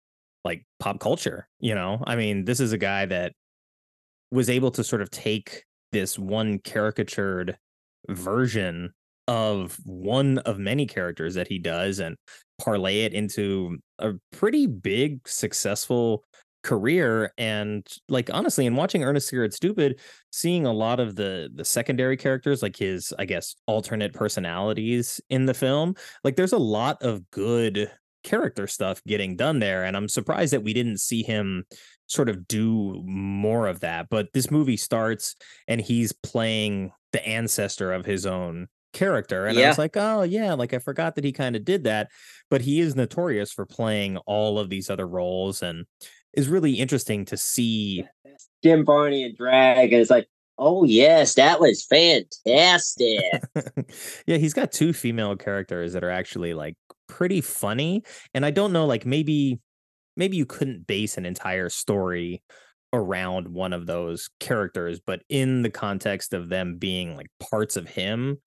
like 0.45 0.64
pop 0.78 1.00
culture, 1.00 1.49
you 1.59 1.75
know? 1.75 2.02
I 2.07 2.14
mean, 2.14 2.45
this 2.45 2.61
is 2.61 2.73
a 2.73 2.78
guy 2.78 3.07
that 3.07 3.33
was 4.31 4.50
able 4.50 4.71
to 4.73 4.85
sort 4.85 5.02
of 5.02 5.11
take 5.11 5.64
this 5.90 6.19
one 6.19 6.59
caricatured 6.59 7.57
version 8.09 8.93
of 9.26 9.78
one 9.85 10.38
of 10.38 10.59
many 10.59 10.87
characters 10.87 11.35
that 11.35 11.49
he 11.49 11.59
does 11.59 11.99
and 11.99 12.17
parlay 12.59 13.00
it 13.00 13.12
into 13.14 13.78
a 13.99 14.12
pretty 14.33 14.67
big 14.67 15.26
successful 15.26 16.25
career 16.62 17.33
and 17.38 17.87
like 18.09 18.31
honestly 18.33 18.67
in 18.67 18.75
watching 18.75 19.05
ernest 19.05 19.29
scared 19.29 19.55
stupid 19.55 20.00
seeing 20.33 20.67
a 20.67 20.73
lot 20.73 20.99
of 20.99 21.15
the 21.15 21.49
the 21.55 21.65
secondary 21.65 22.17
characters 22.17 22.62
like 22.62 22.77
his 22.77 23.15
i 23.19 23.25
guess 23.25 23.55
alternate 23.67 24.12
personalities 24.12 25.21
in 25.31 25.47
the 25.47 25.55
film 25.55 25.95
like 26.25 26.35
there's 26.35 26.53
a 26.53 26.59
lot 26.59 27.00
of 27.03 27.29
good 27.31 27.91
character 28.25 28.67
stuff 28.67 29.00
getting 29.07 29.37
done 29.37 29.61
there 29.61 29.85
and 29.85 29.97
i'm 29.97 30.09
surprised 30.09 30.53
that 30.53 30.65
we 30.65 30.73
didn't 30.73 30.99
see 30.99 31.23
him 31.23 31.65
sort 32.07 32.29
of 32.29 32.49
do 32.49 33.00
more 33.07 33.69
of 33.69 33.81
that 33.81 34.09
but 34.11 34.27
this 34.35 34.50
movie 34.50 34.77
starts 34.77 35.37
and 35.69 35.81
he's 35.81 36.12
playing 36.12 36.91
the 37.12 37.25
ancestor 37.27 37.93
of 37.93 38.05
his 38.05 38.27
own 38.27 38.67
character 38.93 39.47
and 39.47 39.57
i 39.59 39.69
was 39.69 39.79
like 39.79 39.97
oh 39.97 40.23
yeah 40.23 40.55
like 40.55 40.75
i 40.75 40.79
forgot 40.79 41.15
that 41.15 41.23
he 41.23 41.31
kind 41.31 41.55
of 41.55 41.65
did 41.65 41.85
that 41.85 42.09
but 42.50 42.62
he 42.62 42.81
is 42.81 42.97
notorious 42.97 43.53
for 43.53 43.67
playing 43.67 44.17
all 44.27 44.59
of 44.59 44.71
these 44.71 44.91
other 44.91 45.07
roles 45.07 45.62
and 45.62 45.85
is 46.35 46.49
really 46.49 46.75
interesting 46.75 47.25
to 47.27 47.37
see 47.37 48.05
Jim 48.63 48.85
Varney 48.85 49.25
and 49.25 49.37
drag, 49.37 49.93
and 49.93 50.01
it's 50.01 50.11
like, 50.11 50.29
oh 50.59 50.85
yes, 50.85 51.35
that 51.35 51.61
was 51.61 51.85
fantastic. 51.85 53.23
yeah, 54.27 54.37
he's 54.37 54.55
got 54.55 54.73
two 54.73 54.93
female 54.93 55.37
characters 55.37 55.93
that 55.93 56.05
are 56.05 56.11
actually 56.11 56.55
like 56.55 56.77
pretty 57.09 57.41
funny. 57.41 58.03
And 58.35 58.45
I 58.45 58.51
don't 58.51 58.73
know, 58.73 58.87
like 58.87 59.07
maybe 59.07 59.61
maybe 60.17 60.37
you 60.37 60.47
couldn't 60.47 60.87
base 60.87 61.17
an 61.17 61.25
entire 61.25 61.69
story 61.69 62.43
around 62.93 63.49
one 63.49 63.73
of 63.73 63.87
those 63.87 64.29
characters, 64.41 65.01
but 65.05 65.23
in 65.29 65.63
the 65.63 65.71
context 65.71 66.33
of 66.33 66.49
them 66.49 66.77
being 66.77 67.17
like 67.17 67.29
parts 67.51 67.77
of 67.77 67.89
him, 67.89 68.39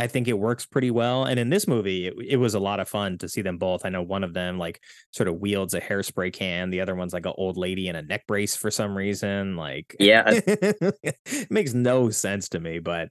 I 0.00 0.06
think 0.06 0.28
it 0.28 0.38
works 0.38 0.66
pretty 0.66 0.90
well. 0.90 1.24
And 1.24 1.38
in 1.38 1.50
this 1.50 1.68
movie, 1.68 2.06
it, 2.08 2.14
it 2.26 2.36
was 2.38 2.54
a 2.54 2.60
lot 2.60 2.80
of 2.80 2.88
fun 2.88 3.18
to 3.18 3.28
see 3.28 3.42
them 3.42 3.58
both. 3.58 3.84
I 3.84 3.90
know 3.90 4.02
one 4.02 4.24
of 4.24 4.34
them 4.34 4.58
like 4.58 4.80
sort 5.12 5.28
of 5.28 5.36
wields 5.40 5.74
a 5.74 5.80
hairspray 5.80 6.32
can, 6.32 6.70
the 6.70 6.80
other 6.80 6.94
one's 6.94 7.12
like 7.12 7.26
an 7.26 7.34
old 7.36 7.56
lady 7.56 7.88
in 7.88 7.96
a 7.96 8.02
neck 8.02 8.26
brace 8.26 8.56
for 8.56 8.70
some 8.70 8.96
reason. 8.96 9.56
Like, 9.56 9.94
Yeah. 10.00 10.24
it 10.46 11.50
makes 11.50 11.74
no 11.74 12.10
sense 12.10 12.48
to 12.50 12.60
me. 12.60 12.78
But 12.78 13.10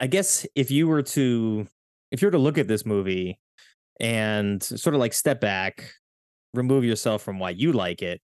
I 0.00 0.06
guess 0.08 0.46
if 0.54 0.70
you 0.70 0.88
were 0.88 1.02
to 1.02 1.66
if 2.10 2.22
you 2.22 2.26
were 2.28 2.32
to 2.32 2.38
look 2.38 2.58
at 2.58 2.68
this 2.68 2.86
movie 2.86 3.38
and 4.00 4.62
sort 4.62 4.94
of 4.94 5.00
like 5.00 5.14
step 5.14 5.40
back, 5.40 5.92
remove 6.54 6.84
yourself 6.84 7.22
from 7.22 7.38
why 7.38 7.50
you 7.50 7.72
like 7.72 8.02
it, 8.02 8.20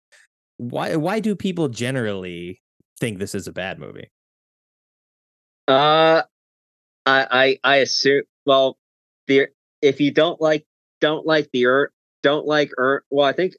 why 0.59 0.97
why 0.97 1.21
do 1.21 1.35
people 1.37 1.69
generally 1.69 2.61
think 3.01 3.19
this 3.19 3.35
is 3.35 3.47
a 3.49 3.53
bad 3.53 3.79
movie? 3.79 4.11
Uh, 5.69 6.23
I 7.07 7.59
I 7.65 7.75
I 7.75 7.77
assume. 7.77 8.23
Well, 8.47 8.79
the 9.27 9.49
if 9.81 10.01
you 10.01 10.13
don't 10.13 10.41
like 10.41 10.67
don't 11.01 11.27
like 11.27 11.51
the 11.53 11.67
earth 11.67 11.91
don't 12.23 12.47
like 12.47 12.71
earth. 12.79 13.03
Well, 13.11 13.27
I 13.27 13.33
think 13.33 13.55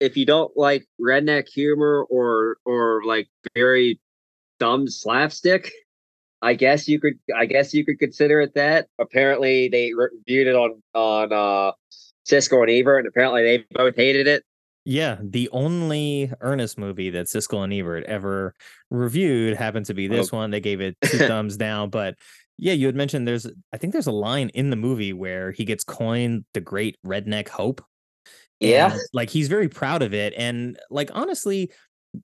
if 0.00 0.16
you 0.16 0.26
don't 0.26 0.54
like 0.56 0.86
redneck 1.00 1.48
humor 1.48 2.04
or 2.10 2.56
or 2.64 3.02
like 3.04 3.28
very 3.54 4.00
dumb 4.58 4.88
slapstick, 4.88 5.70
I 6.42 6.54
guess 6.54 6.88
you 6.88 7.00
could 7.00 7.18
I 7.36 7.46
guess 7.46 7.72
you 7.72 7.84
could 7.84 7.98
consider 7.98 8.40
it 8.40 8.54
that. 8.54 8.88
Apparently, 8.98 9.68
they 9.68 9.92
reviewed 9.94 10.48
it 10.48 10.56
on 10.56 10.82
on 10.94 11.32
uh 11.32 11.72
Siskel 12.28 12.62
and 12.62 12.70
Ebert, 12.70 13.00
and 13.00 13.08
apparently 13.08 13.42
they 13.42 13.64
both 13.70 13.96
hated 13.96 14.26
it. 14.26 14.42
Yeah, 14.88 15.18
the 15.20 15.48
only 15.50 16.32
Ernest 16.40 16.78
movie 16.78 17.10
that 17.10 17.26
Siskel 17.26 17.64
and 17.64 17.72
Ebert 17.72 18.04
ever 18.04 18.54
reviewed 18.88 19.56
happened 19.56 19.86
to 19.86 19.94
be 19.94 20.06
this 20.06 20.30
one. 20.30 20.52
They 20.52 20.60
gave 20.60 20.80
it 20.80 20.96
two 21.04 21.18
thumbs 21.26 21.56
down, 21.56 21.90
but 21.90 22.14
yeah, 22.58 22.72
you 22.72 22.86
had 22.86 22.96
mentioned 22.96 23.26
there's 23.26 23.46
I 23.72 23.76
think 23.76 23.92
there's 23.92 24.06
a 24.06 24.12
line 24.12 24.48
in 24.50 24.70
the 24.70 24.76
movie 24.76 25.12
where 25.12 25.52
he 25.52 25.64
gets 25.64 25.84
coined 25.84 26.44
the 26.54 26.60
great 26.60 26.96
redneck 27.04 27.48
hope. 27.48 27.84
Yeah. 28.60 28.92
And, 28.92 29.00
like 29.12 29.30
he's 29.30 29.48
very 29.48 29.68
proud 29.68 30.02
of 30.02 30.14
it 30.14 30.32
and 30.36 30.78
like 30.90 31.10
honestly 31.12 31.70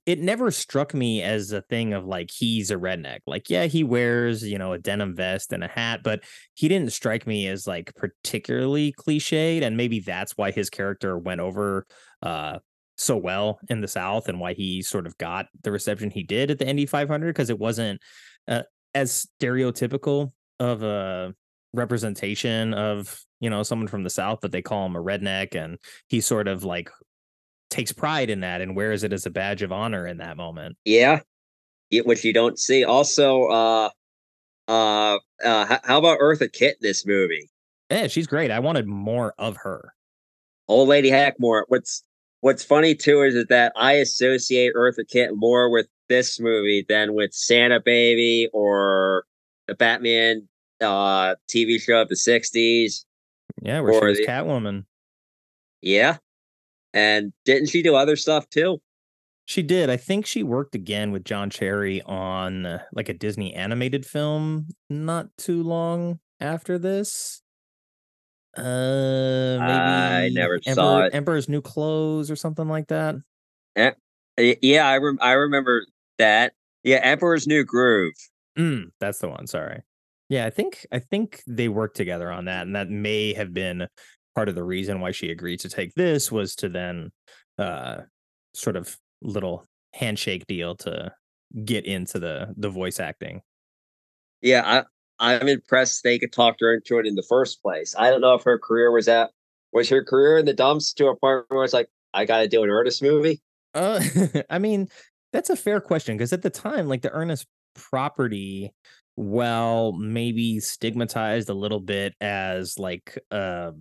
it 0.07 0.19
never 0.19 0.49
struck 0.49 0.95
me 0.95 1.21
as 1.21 1.51
a 1.51 1.61
thing 1.61 1.93
of 1.93 2.05
like 2.05 2.31
he's 2.31 2.71
a 2.71 2.75
redneck. 2.75 3.19
Like 3.27 3.47
yeah, 3.51 3.65
he 3.65 3.83
wears, 3.83 4.43
you 4.43 4.57
know, 4.57 4.73
a 4.73 4.79
denim 4.79 5.15
vest 5.15 5.53
and 5.53 5.63
a 5.63 5.67
hat, 5.67 6.01
but 6.03 6.23
he 6.55 6.67
didn't 6.67 6.93
strike 6.93 7.27
me 7.27 7.47
as 7.47 7.67
like 7.67 7.93
particularly 7.95 8.93
cliched 8.93 9.61
and 9.61 9.77
maybe 9.77 9.99
that's 9.99 10.35
why 10.35 10.49
his 10.49 10.71
character 10.71 11.15
went 11.17 11.41
over 11.41 11.85
uh 12.23 12.57
so 12.97 13.17
well 13.17 13.59
in 13.69 13.81
the 13.81 13.87
south 13.87 14.29
and 14.29 14.39
why 14.39 14.53
he 14.53 14.81
sort 14.81 15.05
of 15.05 15.17
got 15.17 15.47
the 15.63 15.71
reception 15.71 16.09
he 16.09 16.23
did 16.23 16.51
at 16.51 16.59
the 16.59 16.67
Indy 16.67 16.85
500 16.85 17.27
because 17.27 17.49
it 17.49 17.59
wasn't 17.59 17.99
uh, 18.47 18.63
as 18.95 19.27
stereotypical 19.39 20.31
of 20.59 20.83
a 20.83 21.33
representation 21.73 22.73
of 22.73 23.19
you 23.39 23.49
know 23.49 23.63
someone 23.63 23.87
from 23.87 24.03
the 24.03 24.09
south 24.09 24.39
but 24.41 24.51
they 24.51 24.61
call 24.61 24.85
him 24.85 24.95
a 24.95 25.01
redneck 25.03 25.55
and 25.55 25.77
he 26.07 26.21
sort 26.21 26.47
of 26.47 26.63
like 26.63 26.89
takes 27.71 27.91
pride 27.91 28.29
in 28.29 28.41
that 28.41 28.61
and 28.61 28.75
wears 28.75 29.03
it 29.03 29.11
as 29.11 29.25
a 29.25 29.31
badge 29.31 29.63
of 29.63 29.71
honor 29.71 30.05
in 30.05 30.17
that 30.17 30.37
moment 30.37 30.77
Yeah, 30.85 31.21
which 32.05 32.23
you 32.23 32.31
don't 32.31 32.59
see. 32.59 32.83
Also, 32.83 33.45
uh, 33.45 33.89
uh, 34.67 35.17
uh, 35.43 35.77
how 35.83 35.97
about 35.97 36.19
Eartha 36.19 36.51
Kitt 36.51 36.77
in 36.79 36.87
this 36.87 37.05
movie? 37.05 37.49
yeah 37.89 38.07
she's 38.07 38.27
great 38.27 38.49
i 38.51 38.59
wanted 38.59 38.87
more 38.87 39.33
of 39.37 39.57
her 39.57 39.93
Old 40.69 40.87
Lady 40.87 41.09
Hackmore. 41.11 41.63
What's 41.67 42.03
What's 42.39 42.63
funny 42.63 42.95
too 42.95 43.21
is, 43.21 43.35
is 43.35 43.45
that 43.47 43.73
I 43.75 43.93
associate 43.93 44.73
Eartha 44.75 45.07
Kitt 45.07 45.31
more 45.33 45.69
with 45.69 45.87
this 46.09 46.39
movie 46.39 46.85
than 46.87 47.13
with 47.13 47.33
Santa 47.33 47.79
Baby 47.79 48.49
or 48.53 49.25
the 49.67 49.75
Batman 49.75 50.47
uh 50.81 51.35
TV 51.49 51.79
show 51.79 52.01
of 52.01 52.09
the 52.09 52.15
'60s. 52.15 53.05
yeah 53.61 53.79
where 53.81 53.93
she 53.93 53.99
Or 53.99 54.07
was 54.07 54.17
the- 54.17 54.25
catwoman 54.27 54.85
Yeah, 55.81 56.17
and 56.93 57.31
didn't 57.45 57.67
she 57.69 57.81
do 57.83 57.95
other 57.95 58.15
stuff 58.15 58.49
too? 58.49 58.81
She 59.45 59.61
did. 59.61 59.89
I 59.89 59.97
think 59.97 60.25
she 60.25 60.41
worked 60.41 60.73
again 60.73 61.11
with 61.11 61.25
John 61.25 61.49
Cherry 61.49 62.01
on 62.03 62.65
uh, 62.65 62.83
like 62.93 63.09
a 63.09 63.13
Disney 63.13 63.53
animated 63.53 64.05
film 64.05 64.67
not 64.89 65.27
too 65.37 65.61
long 65.63 66.19
after 66.39 66.77
this. 66.79 67.41
Uh, 68.55 68.61
maybe 69.59 69.71
I 69.71 70.29
never 70.31 70.55
Emperor, 70.65 70.73
saw 70.73 71.01
it. 71.03 71.13
Emperor's 71.15 71.49
New 71.49 71.61
Clothes 71.61 72.29
or 72.31 72.35
something 72.35 72.67
like 72.69 72.87
that. 72.87 73.15
Y- 73.75 74.57
Yeah, 74.61 74.87
I 74.87 74.97
rem- 74.97 75.17
I 75.21 75.31
remember 75.33 75.85
that. 76.17 76.53
Yeah, 76.83 76.99
Emperor's 77.03 77.47
New 77.47 77.63
Groove. 77.63 78.13
Mm, 78.57 78.91
that's 78.99 79.19
the 79.19 79.29
one. 79.29 79.47
Sorry. 79.47 79.81
Yeah, 80.29 80.45
I 80.45 80.49
think 80.49 80.85
I 80.91 80.99
think 80.99 81.41
they 81.47 81.67
worked 81.67 81.97
together 81.97 82.31
on 82.31 82.45
that, 82.45 82.65
and 82.65 82.75
that 82.75 82.89
may 82.89 83.33
have 83.33 83.53
been 83.53 83.87
part 84.35 84.49
of 84.49 84.55
the 84.55 84.63
reason 84.63 84.99
why 84.99 85.11
she 85.11 85.29
agreed 85.29 85.59
to 85.59 85.69
take 85.69 85.93
this 85.95 86.31
was 86.31 86.55
to 86.55 86.69
then 86.69 87.11
uh 87.59 87.97
sort 88.55 88.75
of 88.75 88.97
little 89.21 89.65
handshake 89.93 90.45
deal 90.47 90.75
to 90.75 91.11
get 91.65 91.85
into 91.85 92.19
the 92.19 92.53
the 92.57 92.69
voice 92.69 92.99
acting. 92.99 93.41
Yeah, 94.41 94.63
I 94.65 94.83
I'm 95.19 95.47
impressed 95.47 96.03
they 96.03 96.19
could 96.19 96.33
talk 96.33 96.55
her 96.59 96.73
into 96.73 96.97
it 96.99 97.05
in 97.05 97.15
the 97.15 97.23
first 97.23 97.61
place. 97.61 97.95
I 97.97 98.09
don't 98.09 98.21
know 98.21 98.33
if 98.33 98.43
her 98.43 98.57
career 98.57 98.91
was 98.91 99.07
at 99.07 99.31
was 99.71 99.89
her 99.89 100.03
career 100.03 100.37
in 100.37 100.45
the 100.45 100.53
dumps 100.53 100.93
to 100.93 101.07
a 101.07 101.15
point 101.15 101.45
where 101.49 101.63
it's 101.63 101.73
like 101.73 101.89
I 102.13 102.25
got 102.25 102.39
to 102.39 102.47
do 102.47 102.63
an 102.63 102.69
Ernest 102.69 103.01
movie. 103.01 103.41
Uh, 103.73 104.03
I 104.49 104.59
mean, 104.59 104.87
that's 105.33 105.49
a 105.49 105.55
fair 105.55 105.81
question 105.81 106.15
because 106.15 106.31
at 106.31 106.43
the 106.43 106.49
time, 106.49 106.87
like 106.87 107.01
the 107.01 107.11
Ernest 107.11 107.47
property, 107.75 108.71
well, 109.15 109.91
maybe 109.93 110.59
stigmatized 110.59 111.49
a 111.49 111.53
little 111.53 111.79
bit 111.81 112.13
as 112.21 112.79
like 112.79 113.17
a 113.31 113.73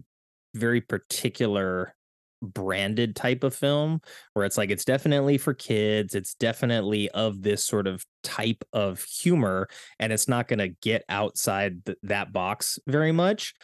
very 0.54 0.80
particular 0.80 1.94
branded 2.42 3.14
type 3.14 3.44
of 3.44 3.54
film 3.54 4.00
where 4.32 4.44
it's 4.44 4.58
like 4.58 4.70
it's 4.70 4.84
definitely 4.84 5.38
for 5.38 5.54
kids 5.54 6.12
it's 6.12 6.34
definitely 6.34 7.08
of 7.10 7.40
this 7.40 7.64
sort 7.64 7.86
of 7.86 8.04
type 8.24 8.64
of 8.72 9.00
humor 9.04 9.68
and 10.00 10.12
it's 10.12 10.26
not 10.26 10.48
going 10.48 10.58
to 10.58 10.66
get 10.82 11.04
outside 11.08 11.84
th- 11.84 11.96
that 12.02 12.32
box 12.32 12.80
very 12.88 13.12
much. 13.12 13.54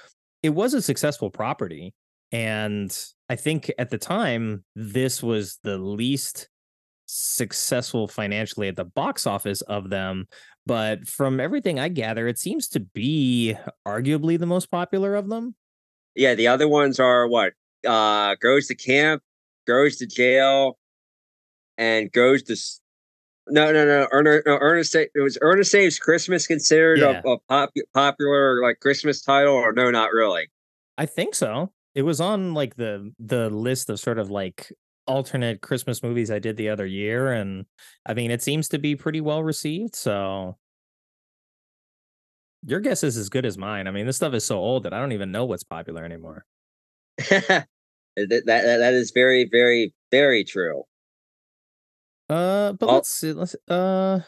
It 0.44 0.50
was 0.50 0.74
a 0.74 0.82
successful 0.82 1.28
property 1.28 1.92
and 2.30 2.96
i 3.28 3.36
think 3.36 3.70
at 3.78 3.90
the 3.90 3.98
time 3.98 4.64
this 4.76 5.22
was 5.22 5.58
the 5.62 5.78
least 5.78 6.48
successful 7.10 8.06
financially 8.06 8.68
at 8.68 8.76
the 8.76 8.84
box 8.84 9.26
office 9.26 9.62
of 9.62 9.88
them 9.90 10.26
but 10.66 11.06
from 11.08 11.40
everything 11.40 11.80
i 11.80 11.88
gather 11.88 12.28
it 12.28 12.38
seems 12.38 12.68
to 12.68 12.80
be 12.80 13.56
arguably 13.86 14.38
the 14.38 14.46
most 14.46 14.70
popular 14.70 15.14
of 15.14 15.28
them 15.28 15.54
Yeah, 16.14 16.34
the 16.34 16.48
other 16.48 16.68
ones 16.68 17.00
are 17.00 17.26
what 17.26 17.52
uh 17.86 18.34
goes 18.40 18.66
to 18.66 18.74
camp, 18.74 19.22
goes 19.66 19.96
to 19.98 20.06
jail, 20.06 20.76
and 21.76 22.10
goes 22.12 22.42
to. 22.44 22.56
No, 23.50 23.72
no, 23.72 23.86
no. 23.86 24.08
Ernest, 24.12 24.46
no, 24.46 24.58
Ernest. 24.60 24.94
It 24.94 25.10
was 25.14 25.38
Ernest 25.40 25.70
Saves 25.70 25.98
Christmas 25.98 26.46
considered 26.46 26.98
Yeah. 26.98 27.22
a, 27.24 27.30
a 27.30 27.38
pop, 27.48 27.70
popular 27.94 28.60
like 28.62 28.80
Christmas 28.80 29.22
title, 29.22 29.54
or 29.54 29.72
no, 29.72 29.90
not 29.90 30.10
really. 30.12 30.50
I 30.98 31.06
think 31.06 31.34
so. 31.34 31.72
It 31.94 32.02
was 32.02 32.20
on 32.20 32.52
like 32.52 32.74
the 32.76 33.12
the 33.18 33.48
list 33.48 33.88
of 33.88 34.00
sort 34.00 34.18
of 34.18 34.28
like 34.30 34.72
alternate 35.08 35.62
Christmas 35.62 36.02
movies 36.02 36.30
I 36.30 36.38
did 36.38 36.56
the 36.56 36.68
other 36.70 36.86
year, 36.86 37.32
and 37.32 37.66
I 38.06 38.14
mean 38.14 38.30
it 38.30 38.42
seems 38.42 38.68
to 38.70 38.78
be 38.78 38.96
pretty 38.96 39.20
well 39.20 39.42
received. 39.42 39.96
So 39.96 40.56
Your 42.66 42.80
guess 42.80 43.04
is 43.04 43.16
as 43.16 43.28
good 43.28 43.46
as 43.46 43.56
mine. 43.56 43.86
I 43.86 43.90
mean, 43.92 44.06
this 44.06 44.16
stuff 44.16 44.34
is 44.34 44.44
so 44.44 44.58
old 44.58 44.82
that 44.82 44.92
I 44.92 44.98
don't 45.00 45.12
even 45.12 45.30
know 45.32 45.44
what's 45.44 45.62
popular 45.64 46.04
anymore. 46.04 46.44
that, 47.30 47.66
that 48.16 48.44
that 48.46 48.94
is 48.94 49.12
very, 49.12 49.48
very, 49.50 49.94
very 50.10 50.44
true. 50.44 50.82
Uh, 52.28 52.72
but 52.72 52.88
Oh. 52.88 52.94
let's 52.96 53.08
see. 53.10 53.32
Let's 53.32 53.56
uh, 53.68 54.20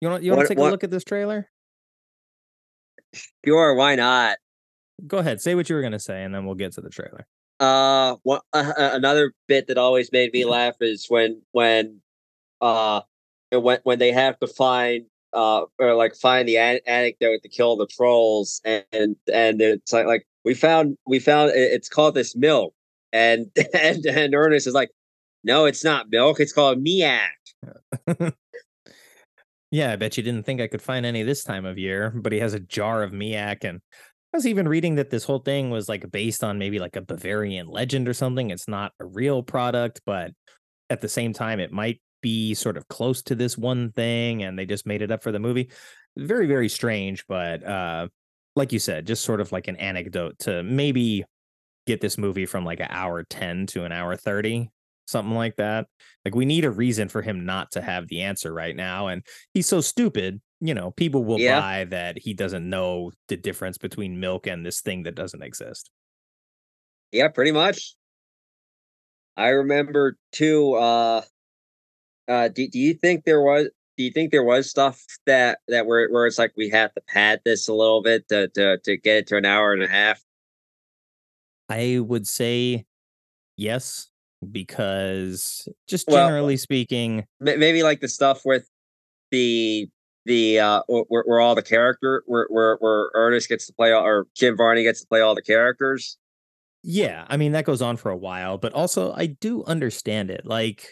you 0.00 0.08
want 0.08 0.22
you 0.24 0.32
want 0.32 0.42
to 0.42 0.48
take 0.48 0.58
what- 0.58 0.68
a 0.68 0.70
look 0.70 0.84
at 0.84 0.90
this 0.90 1.04
trailer? 1.04 1.48
Sure, 3.44 3.74
why 3.74 3.94
not? 3.96 4.38
Go 5.06 5.18
ahead, 5.18 5.40
say 5.40 5.54
what 5.54 5.68
you 5.68 5.76
were 5.76 5.82
gonna 5.82 5.98
say, 5.98 6.22
and 6.24 6.34
then 6.34 6.46
we'll 6.46 6.54
get 6.54 6.72
to 6.72 6.80
the 6.80 6.90
trailer. 6.90 7.26
Uh, 7.58 8.16
one, 8.22 8.40
uh, 8.52 8.72
uh, 8.76 8.90
another 8.92 9.32
bit 9.48 9.66
that 9.68 9.78
always 9.78 10.12
made 10.12 10.32
me 10.32 10.44
laugh 10.44 10.74
is 10.80 11.06
when 11.08 11.40
when 11.52 12.00
uh 12.60 13.00
when 13.50 13.78
when 13.84 13.98
they 13.98 14.12
have 14.12 14.38
to 14.38 14.46
find 14.46 15.06
uh 15.32 15.62
or 15.78 15.94
like 15.94 16.14
find 16.14 16.46
the 16.46 16.58
an- 16.58 16.80
anecdote 16.86 17.40
to 17.42 17.48
kill 17.48 17.76
the 17.76 17.86
trolls 17.86 18.60
and 18.64 19.16
and 19.32 19.62
it's 19.62 19.92
like 19.92 20.06
like 20.06 20.26
we 20.44 20.52
found 20.52 20.96
we 21.06 21.18
found 21.18 21.50
it's 21.54 21.88
called 21.88 22.14
this 22.14 22.36
milk 22.36 22.74
and 23.12 23.46
and 23.74 24.04
and 24.04 24.34
Ernest 24.34 24.66
is 24.66 24.74
like 24.74 24.90
no 25.42 25.64
it's 25.64 25.84
not 25.84 26.10
milk 26.10 26.40
it's 26.40 26.52
called 26.52 26.84
miak 26.84 27.30
Yeah, 29.72 29.92
I 29.92 29.96
bet 29.96 30.16
you 30.16 30.22
didn't 30.22 30.44
think 30.44 30.60
I 30.60 30.68
could 30.68 30.80
find 30.80 31.04
any 31.04 31.22
this 31.22 31.42
time 31.42 31.64
of 31.64 31.76
year, 31.76 32.12
but 32.14 32.32
he 32.32 32.38
has 32.38 32.54
a 32.54 32.60
jar 32.60 33.02
of 33.02 33.10
Miak. 33.10 33.64
And 33.64 33.80
I 34.32 34.36
was 34.36 34.46
even 34.46 34.68
reading 34.68 34.96
that 34.96 35.10
this 35.10 35.24
whole 35.24 35.38
thing 35.38 35.70
was 35.70 35.88
like 35.88 36.10
based 36.10 36.44
on 36.44 36.58
maybe 36.58 36.78
like 36.78 36.96
a 36.96 37.00
Bavarian 37.00 37.68
legend 37.68 38.08
or 38.08 38.14
something. 38.14 38.50
It's 38.50 38.68
not 38.68 38.92
a 39.00 39.06
real 39.06 39.42
product, 39.42 40.00
but 40.04 40.32
at 40.90 41.00
the 41.00 41.08
same 41.08 41.32
time, 41.32 41.58
it 41.58 41.72
might 41.72 42.00
be 42.22 42.54
sort 42.54 42.76
of 42.76 42.88
close 42.88 43.22
to 43.22 43.34
this 43.34 43.56
one 43.56 43.92
thing 43.92 44.42
and 44.42 44.58
they 44.58 44.66
just 44.66 44.86
made 44.86 45.02
it 45.02 45.10
up 45.10 45.22
for 45.22 45.32
the 45.32 45.38
movie. 45.38 45.70
Very, 46.16 46.46
very 46.46 46.68
strange, 46.68 47.24
but 47.26 47.64
uh 47.64 48.08
like 48.56 48.72
you 48.72 48.78
said, 48.78 49.06
just 49.06 49.22
sort 49.22 49.40
of 49.40 49.52
like 49.52 49.68
an 49.68 49.76
anecdote 49.76 50.38
to 50.40 50.62
maybe 50.62 51.24
get 51.86 52.00
this 52.00 52.18
movie 52.18 52.46
from 52.46 52.64
like 52.64 52.80
an 52.80 52.88
hour 52.90 53.22
10 53.22 53.66
to 53.66 53.84
an 53.84 53.92
hour 53.92 54.16
30 54.16 54.70
something 55.06 55.34
like 55.34 55.56
that. 55.56 55.86
Like 56.24 56.34
we 56.34 56.44
need 56.44 56.64
a 56.64 56.70
reason 56.70 57.08
for 57.08 57.22
him 57.22 57.44
not 57.44 57.70
to 57.72 57.80
have 57.82 58.08
the 58.08 58.22
answer 58.22 58.52
right 58.52 58.76
now. 58.76 59.06
And 59.08 59.22
he's 59.54 59.66
so 59.66 59.80
stupid, 59.80 60.40
you 60.60 60.74
know, 60.74 60.90
people 60.92 61.24
will 61.24 61.38
Yeah. 61.38 61.58
buy 61.58 61.84
that 61.90 62.18
he 62.18 62.34
doesn't 62.34 62.68
know 62.68 63.12
the 63.28 63.36
difference 63.36 63.78
between 63.78 64.20
milk 64.20 64.46
and 64.46 64.64
this 64.66 64.80
thing 64.80 65.04
that 65.04 65.14
doesn't 65.14 65.42
exist. 65.42 65.90
yeah 67.12 67.28
pretty 67.28 67.52
much 67.52 67.96
I 69.36 69.48
remember 69.48 70.16
too 70.32 70.74
uh 70.74 71.22
uh 72.28 72.48
do, 72.48 72.68
do 72.68 72.78
you 72.78 72.94
think 72.94 73.24
there 73.24 73.40
was 73.42 73.68
do 73.96 74.04
you 74.04 74.10
think 74.10 74.30
there 74.30 74.44
was 74.44 74.68
stuff 74.68 75.02
that 75.26 75.60
that 75.68 75.86
where 75.86 76.08
where 76.10 76.26
it's 76.26 76.38
like 76.38 76.52
we 76.56 76.68
have 76.70 76.92
to 76.94 77.00
pad 77.00 77.40
this 77.44 77.68
a 77.68 77.72
little 77.74 78.02
bit 78.02 78.28
to 78.28 78.48
to 78.48 78.78
to 78.84 78.96
get 78.96 79.16
it 79.18 79.26
to 79.28 79.36
an 79.36 79.44
hour 79.44 79.72
and 79.72 79.82
a 79.82 79.88
half 79.88 80.22
I 81.68 81.98
would 82.00 82.26
say 82.26 82.86
yes, 83.56 84.10
because 84.52 85.68
just 85.88 86.06
Well- 86.08 86.26
generally 86.26 86.56
speaking, 86.56 87.24
maybe 87.40 87.82
like 87.82 88.00
the 88.00 88.08
stuff 88.08 88.42
with 88.44 88.68
the 89.30 89.88
the 90.24 90.58
uh 90.58 90.82
where, 90.88 91.22
where 91.24 91.40
all 91.40 91.54
the 91.54 91.62
character 91.62 92.22
where, 92.26 92.46
where 92.48 92.76
where 92.80 93.10
Ernest 93.14 93.48
gets 93.48 93.66
to 93.66 93.72
play 93.72 93.92
all, 93.92 94.04
or 94.04 94.26
Jim 94.34 94.56
Varney 94.56 94.82
gets 94.82 95.00
to 95.00 95.06
play 95.06 95.20
all 95.20 95.34
the 95.34 95.42
characters. 95.42 96.18
Yeah, 96.82 97.26
I 97.28 97.36
mean 97.36 97.52
that 97.52 97.64
goes 97.64 97.82
on 97.82 97.96
for 97.96 98.10
a 98.10 98.16
while, 98.16 98.58
but 98.58 98.72
also 98.72 99.12
I 99.12 99.26
do 99.26 99.64
understand 99.64 100.30
it. 100.30 100.44
Like 100.44 100.88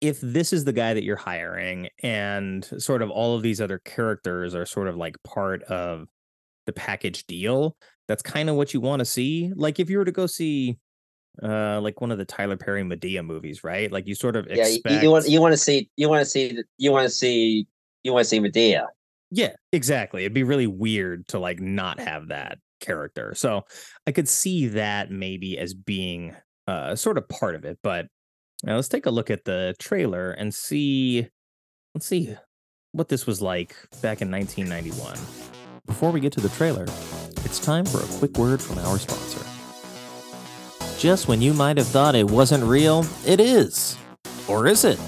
if 0.00 0.20
this 0.20 0.52
is 0.52 0.64
the 0.64 0.72
guy 0.72 0.94
that 0.94 1.04
you're 1.04 1.16
hiring 1.16 1.88
and 2.02 2.64
sort 2.78 3.02
of 3.02 3.10
all 3.10 3.36
of 3.36 3.42
these 3.42 3.60
other 3.60 3.78
characters 3.78 4.54
are 4.54 4.64
sort 4.66 4.88
of 4.88 4.96
like 4.96 5.16
part 5.24 5.62
of 5.64 6.08
the 6.66 6.72
package 6.72 7.26
deal, 7.26 7.76
that's 8.08 8.22
kind 8.22 8.48
of 8.48 8.56
what 8.56 8.72
you 8.72 8.80
want 8.80 9.00
to 9.00 9.04
see. 9.04 9.52
Like 9.54 9.78
if 9.78 9.90
you 9.90 9.98
were 9.98 10.04
to 10.04 10.12
go 10.12 10.26
see 10.26 10.78
uh 11.42 11.80
like 11.80 12.00
one 12.00 12.10
of 12.10 12.18
the 12.18 12.24
Tyler 12.24 12.56
Perry 12.56 12.82
Madea 12.82 13.24
movies, 13.24 13.64
right? 13.64 13.90
Like 13.90 14.06
you 14.06 14.14
sort 14.14 14.36
of 14.36 14.46
Yeah, 14.48 14.66
you, 14.66 14.74
expect 14.74 15.02
you 15.02 15.10
want 15.10 15.28
you 15.28 15.40
want 15.40 15.52
to 15.52 15.56
see 15.56 15.88
you 15.96 16.08
want 16.08 16.20
to 16.20 16.26
see 16.26 16.62
you 16.78 16.92
want 16.92 17.04
to 17.04 17.10
see 17.10 17.66
you 18.02 18.12
want 18.12 18.24
to 18.24 18.28
see 18.28 18.40
Madea. 18.40 18.86
Yeah, 19.30 19.52
exactly. 19.72 20.22
It'd 20.22 20.34
be 20.34 20.42
really 20.42 20.66
weird 20.66 21.28
to 21.28 21.38
like 21.38 21.60
not 21.60 22.00
have 22.00 22.28
that 22.28 22.58
character. 22.80 23.34
So 23.34 23.64
I 24.06 24.12
could 24.12 24.28
see 24.28 24.68
that 24.68 25.10
maybe 25.10 25.58
as 25.58 25.74
being 25.74 26.34
uh 26.66 26.96
sort 26.96 27.18
of 27.18 27.28
part 27.28 27.54
of 27.54 27.64
it. 27.64 27.78
But 27.82 28.06
now 28.64 28.76
let's 28.76 28.88
take 28.88 29.06
a 29.06 29.10
look 29.10 29.30
at 29.30 29.44
the 29.44 29.74
trailer 29.78 30.32
and 30.32 30.52
see 30.54 31.28
let's 31.94 32.06
see 32.06 32.36
what 32.92 33.08
this 33.08 33.26
was 33.26 33.40
like 33.40 33.74
back 34.02 34.20
in 34.20 34.30
1991. 34.30 35.16
Before 35.86 36.10
we 36.10 36.20
get 36.20 36.32
to 36.32 36.40
the 36.40 36.48
trailer, 36.50 36.84
it's 37.44 37.58
time 37.58 37.84
for 37.84 37.98
a 37.98 38.18
quick 38.18 38.36
word 38.36 38.60
from 38.60 38.78
our 38.78 38.98
sponsor. 38.98 39.29
Just 41.00 41.28
when 41.28 41.40
you 41.40 41.54
might 41.54 41.78
have 41.78 41.86
thought 41.86 42.14
it 42.14 42.30
wasn't 42.30 42.62
real, 42.62 43.06
it 43.24 43.40
is. 43.40 43.96
Or 44.46 44.66
is 44.66 44.84
it? 44.84 44.98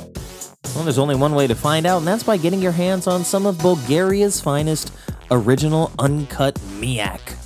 Well, 0.75 0.85
there's 0.85 0.97
only 0.97 1.17
one 1.17 1.35
way 1.35 1.47
to 1.47 1.55
find 1.55 1.85
out, 1.85 1.99
and 1.99 2.07
that's 2.07 2.23
by 2.23 2.39
getting 2.39 2.63
your 2.63 2.73
hands 2.73 3.07
on 3.07 3.27
some 3.27 3.45
of 3.45 3.59
Bulgaria's 3.59 4.41
finest 4.41 4.91
original 5.31 5.93
uncut 5.99 6.55
miak. 6.81 7.37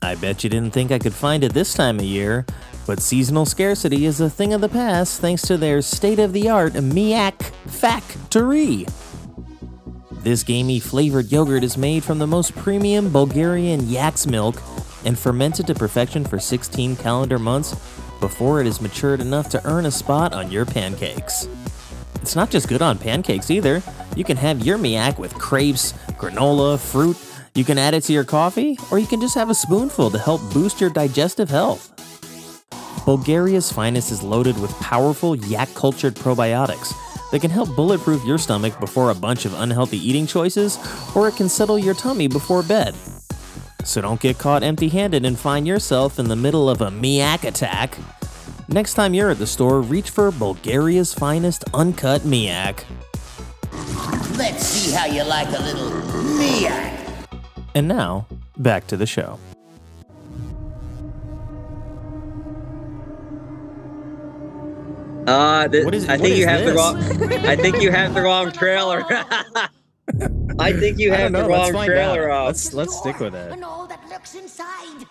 I 0.00 0.14
bet 0.14 0.44
you 0.44 0.50
didn't 0.50 0.72
think 0.72 0.92
I 0.92 1.00
could 1.00 1.14
find 1.14 1.42
it 1.42 1.52
this 1.52 1.74
time 1.74 1.98
of 1.98 2.04
year, 2.04 2.46
but 2.86 3.00
seasonal 3.00 3.44
scarcity 3.44 4.06
is 4.06 4.20
a 4.20 4.30
thing 4.30 4.52
of 4.52 4.60
the 4.60 4.68
past 4.68 5.20
thanks 5.20 5.42
to 5.48 5.56
their 5.56 5.82
state 5.82 6.20
of 6.20 6.32
the 6.32 6.48
art 6.48 6.74
miak 6.74 7.42
factory. 7.66 8.86
This 10.12 10.44
gamey 10.44 10.78
flavored 10.78 11.32
yogurt 11.32 11.64
is 11.64 11.76
made 11.76 12.04
from 12.04 12.20
the 12.20 12.26
most 12.28 12.54
premium 12.54 13.10
Bulgarian 13.10 13.88
yak's 13.88 14.28
milk 14.28 14.62
and 15.04 15.18
fermented 15.18 15.66
to 15.66 15.74
perfection 15.74 16.24
for 16.24 16.38
16 16.38 16.96
calendar 16.96 17.38
months 17.38 17.74
before 18.20 18.60
it 18.60 18.66
is 18.66 18.80
matured 18.80 19.20
enough 19.20 19.48
to 19.50 19.66
earn 19.66 19.86
a 19.86 19.90
spot 19.90 20.32
on 20.32 20.50
your 20.50 20.64
pancakes. 20.64 21.48
It's 22.22 22.36
not 22.36 22.50
just 22.50 22.68
good 22.68 22.82
on 22.82 22.98
pancakes 22.98 23.50
either. 23.50 23.82
You 24.16 24.24
can 24.24 24.36
have 24.36 24.64
your 24.64 24.78
miak 24.78 25.18
with 25.18 25.34
crepes, 25.34 25.92
granola, 26.12 26.78
fruit. 26.78 27.16
You 27.54 27.64
can 27.64 27.78
add 27.78 27.94
it 27.94 28.02
to 28.04 28.12
your 28.12 28.24
coffee, 28.24 28.78
or 28.90 28.98
you 28.98 29.06
can 29.06 29.20
just 29.20 29.34
have 29.34 29.50
a 29.50 29.54
spoonful 29.54 30.10
to 30.10 30.18
help 30.18 30.40
boost 30.52 30.80
your 30.80 30.90
digestive 30.90 31.50
health. 31.50 31.88
Bulgaria's 33.04 33.72
finest 33.72 34.12
is 34.12 34.22
loaded 34.22 34.58
with 34.60 34.70
powerful 34.78 35.34
yak 35.34 35.68
cultured 35.74 36.14
probiotics 36.14 36.94
that 37.32 37.40
can 37.40 37.50
help 37.50 37.74
bulletproof 37.74 38.24
your 38.24 38.38
stomach 38.38 38.78
before 38.78 39.10
a 39.10 39.14
bunch 39.14 39.44
of 39.44 39.58
unhealthy 39.60 39.98
eating 39.98 40.26
choices, 40.26 40.78
or 41.16 41.26
it 41.26 41.34
can 41.34 41.48
settle 41.48 41.78
your 41.78 41.94
tummy 41.94 42.28
before 42.28 42.62
bed. 42.62 42.94
So 43.84 44.00
don't 44.00 44.20
get 44.20 44.38
caught 44.38 44.62
empty 44.62 44.88
handed 44.88 45.24
and 45.24 45.38
find 45.38 45.66
yourself 45.66 46.18
in 46.18 46.28
the 46.28 46.36
middle 46.36 46.68
of 46.70 46.80
a 46.80 46.88
miak 46.90 47.44
attack. 47.44 47.98
Next 48.68 48.94
time 48.94 49.12
you're 49.12 49.30
at 49.30 49.38
the 49.38 49.46
store, 49.46 49.80
reach 49.80 50.10
for 50.10 50.30
Bulgaria's 50.30 51.12
finest 51.12 51.64
uncut 51.74 52.22
miak. 52.22 52.84
Let's 54.38 54.64
see 54.64 54.92
how 54.92 55.06
you 55.06 55.24
like 55.24 55.48
a 55.48 55.60
little 55.62 55.90
Miak. 56.38 56.98
And 57.74 57.86
now, 57.88 58.26
back 58.56 58.86
to 58.88 58.96
the 58.96 59.06
show. 59.06 59.38
Uh, 65.26 65.68
th- 65.68 65.84
What 65.84 65.94
is- 65.94 66.08
I 66.08 66.12
what 66.12 66.20
think 66.20 66.36
you 66.36 66.42
is 66.42 66.48
have 66.48 66.64
the 66.66 66.72
wrong. 66.74 66.96
I 67.46 67.54
think 67.56 67.80
you 67.80 67.92
have 67.92 68.12
the 68.14 68.22
wrong 68.22 68.50
trailer. 68.50 69.04
I 70.58 70.72
think 70.78 70.98
you 70.98 71.12
I 71.12 71.16
have 71.16 71.32
the 71.32 71.38
know. 71.42 71.48
Let's 71.48 71.72
wrong 71.72 71.86
trailer 71.86 72.30
out. 72.30 72.40
up. 72.42 72.46
Let's 72.48 72.72
let's 72.74 72.96
stick 72.98 73.18
with 73.20 73.34
it. 73.34 73.52
And 73.52 73.64
all 73.64 73.86
that 73.86 74.00
lurks 74.08 74.34
inside. 74.34 75.06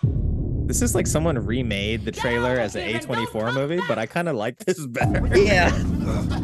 This 0.66 0.80
is 0.80 0.94
like 0.94 1.06
someone 1.06 1.38
remade 1.44 2.04
the 2.04 2.12
trailer 2.12 2.52
as 2.58 2.76
an 2.76 2.88
A24 2.88 3.52
movie, 3.52 3.80
but 3.88 3.98
I 3.98 4.06
kind 4.06 4.28
of 4.28 4.36
like 4.36 4.58
this 4.58 4.86
better. 4.86 5.26
Yeah, 5.36 5.70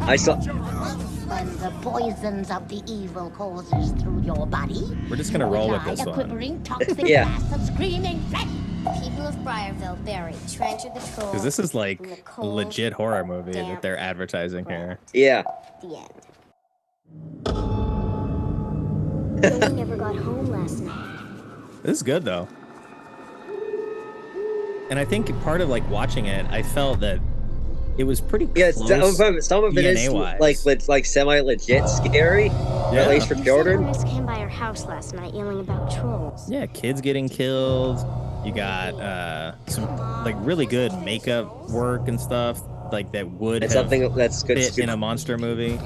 I 0.01 0.15
saw. 0.17 0.35
When 0.37 1.47
the 1.57 1.69
poisons 1.81 2.49
of 2.51 2.67
the 2.67 2.81
evil 2.91 3.29
courses 3.31 3.91
through 4.01 4.21
your 4.23 4.45
body, 4.47 4.83
We're 5.09 5.15
just 5.15 5.31
gonna 5.31 5.47
roll 5.47 5.69
with 5.69 5.83
this 5.85 6.05
one. 6.05 6.63
toxic 6.63 6.99
Yeah. 7.07 7.35
of 7.53 7.61
screaming. 7.67 8.21
People 9.01 9.27
of 9.27 9.35
Briarville 9.37 10.03
buried 10.05 10.35
Trantor 10.47 10.93
the 10.93 10.99
Troll. 11.13 11.27
Because 11.31 11.43
this 11.43 11.59
is 11.59 11.73
like 11.75 11.99
a 12.37 12.45
legit 12.45 12.93
horror 12.93 13.23
movie 13.25 13.51
that 13.53 13.81
they're 13.81 13.97
advertising 13.97 14.65
here. 14.65 14.99
Yeah, 15.13 15.43
The 15.81 15.97
end. 17.45 17.85
Billy 19.41 19.73
never 19.73 19.95
got 19.95 20.15
home 20.15 20.47
last 20.47 20.79
night. 20.81 21.19
This 21.83 21.97
is 21.97 22.03
good 22.03 22.23
though. 22.25 22.47
And 24.89 24.97
I 24.97 25.05
think 25.05 25.27
part 25.43 25.61
of 25.61 25.69
like 25.69 25.87
watching 25.89 26.25
it, 26.25 26.45
I 26.49 26.63
felt 26.63 26.99
that 27.01 27.19
it 27.97 28.05
was 28.05 28.21
pretty 28.21 28.49
yeah. 28.55 28.71
close. 28.71 29.17
Some 29.17 29.35
of 29.35 29.43
some 29.43 29.63
of 29.63 29.77
it 29.77 29.85
is 29.85 29.99
DNA-wise. 29.99 30.39
like 30.39 30.65
le- 30.65 30.77
like 30.87 31.05
semi 31.05 31.39
legit 31.41 31.87
scary, 31.87 32.45
Yeah. 32.47 33.01
at 33.03 33.09
least 33.09 33.27
for 33.27 33.35
You 33.35 33.43
children. 33.43 33.93
said 33.93 34.07
came 34.07 34.25
by 34.25 34.39
our 34.39 34.47
house 34.49 34.85
last 34.85 35.13
night 35.13 35.33
yelling 35.33 35.59
about 35.59 35.91
trolls. 35.91 36.49
Yeah, 36.49 36.65
kids 36.65 37.01
getting 37.01 37.29
killed. 37.29 37.99
You 38.45 38.53
got 38.53 38.93
uh 38.95 39.53
some 39.67 39.85
like 40.23 40.35
really 40.39 40.65
good 40.65 40.91
makeup 41.03 41.69
work 41.69 42.07
and 42.07 42.19
stuff 42.19 42.59
like 42.91 43.11
that 43.11 43.29
would 43.31 43.63
It's 43.63 43.73
have 43.73 43.83
something 43.83 44.15
that's 44.15 44.41
good. 44.43 44.57
fit 44.57 44.79
in 44.79 44.89
a 44.89 44.97
monster 44.97 45.37
movie. 45.37 45.77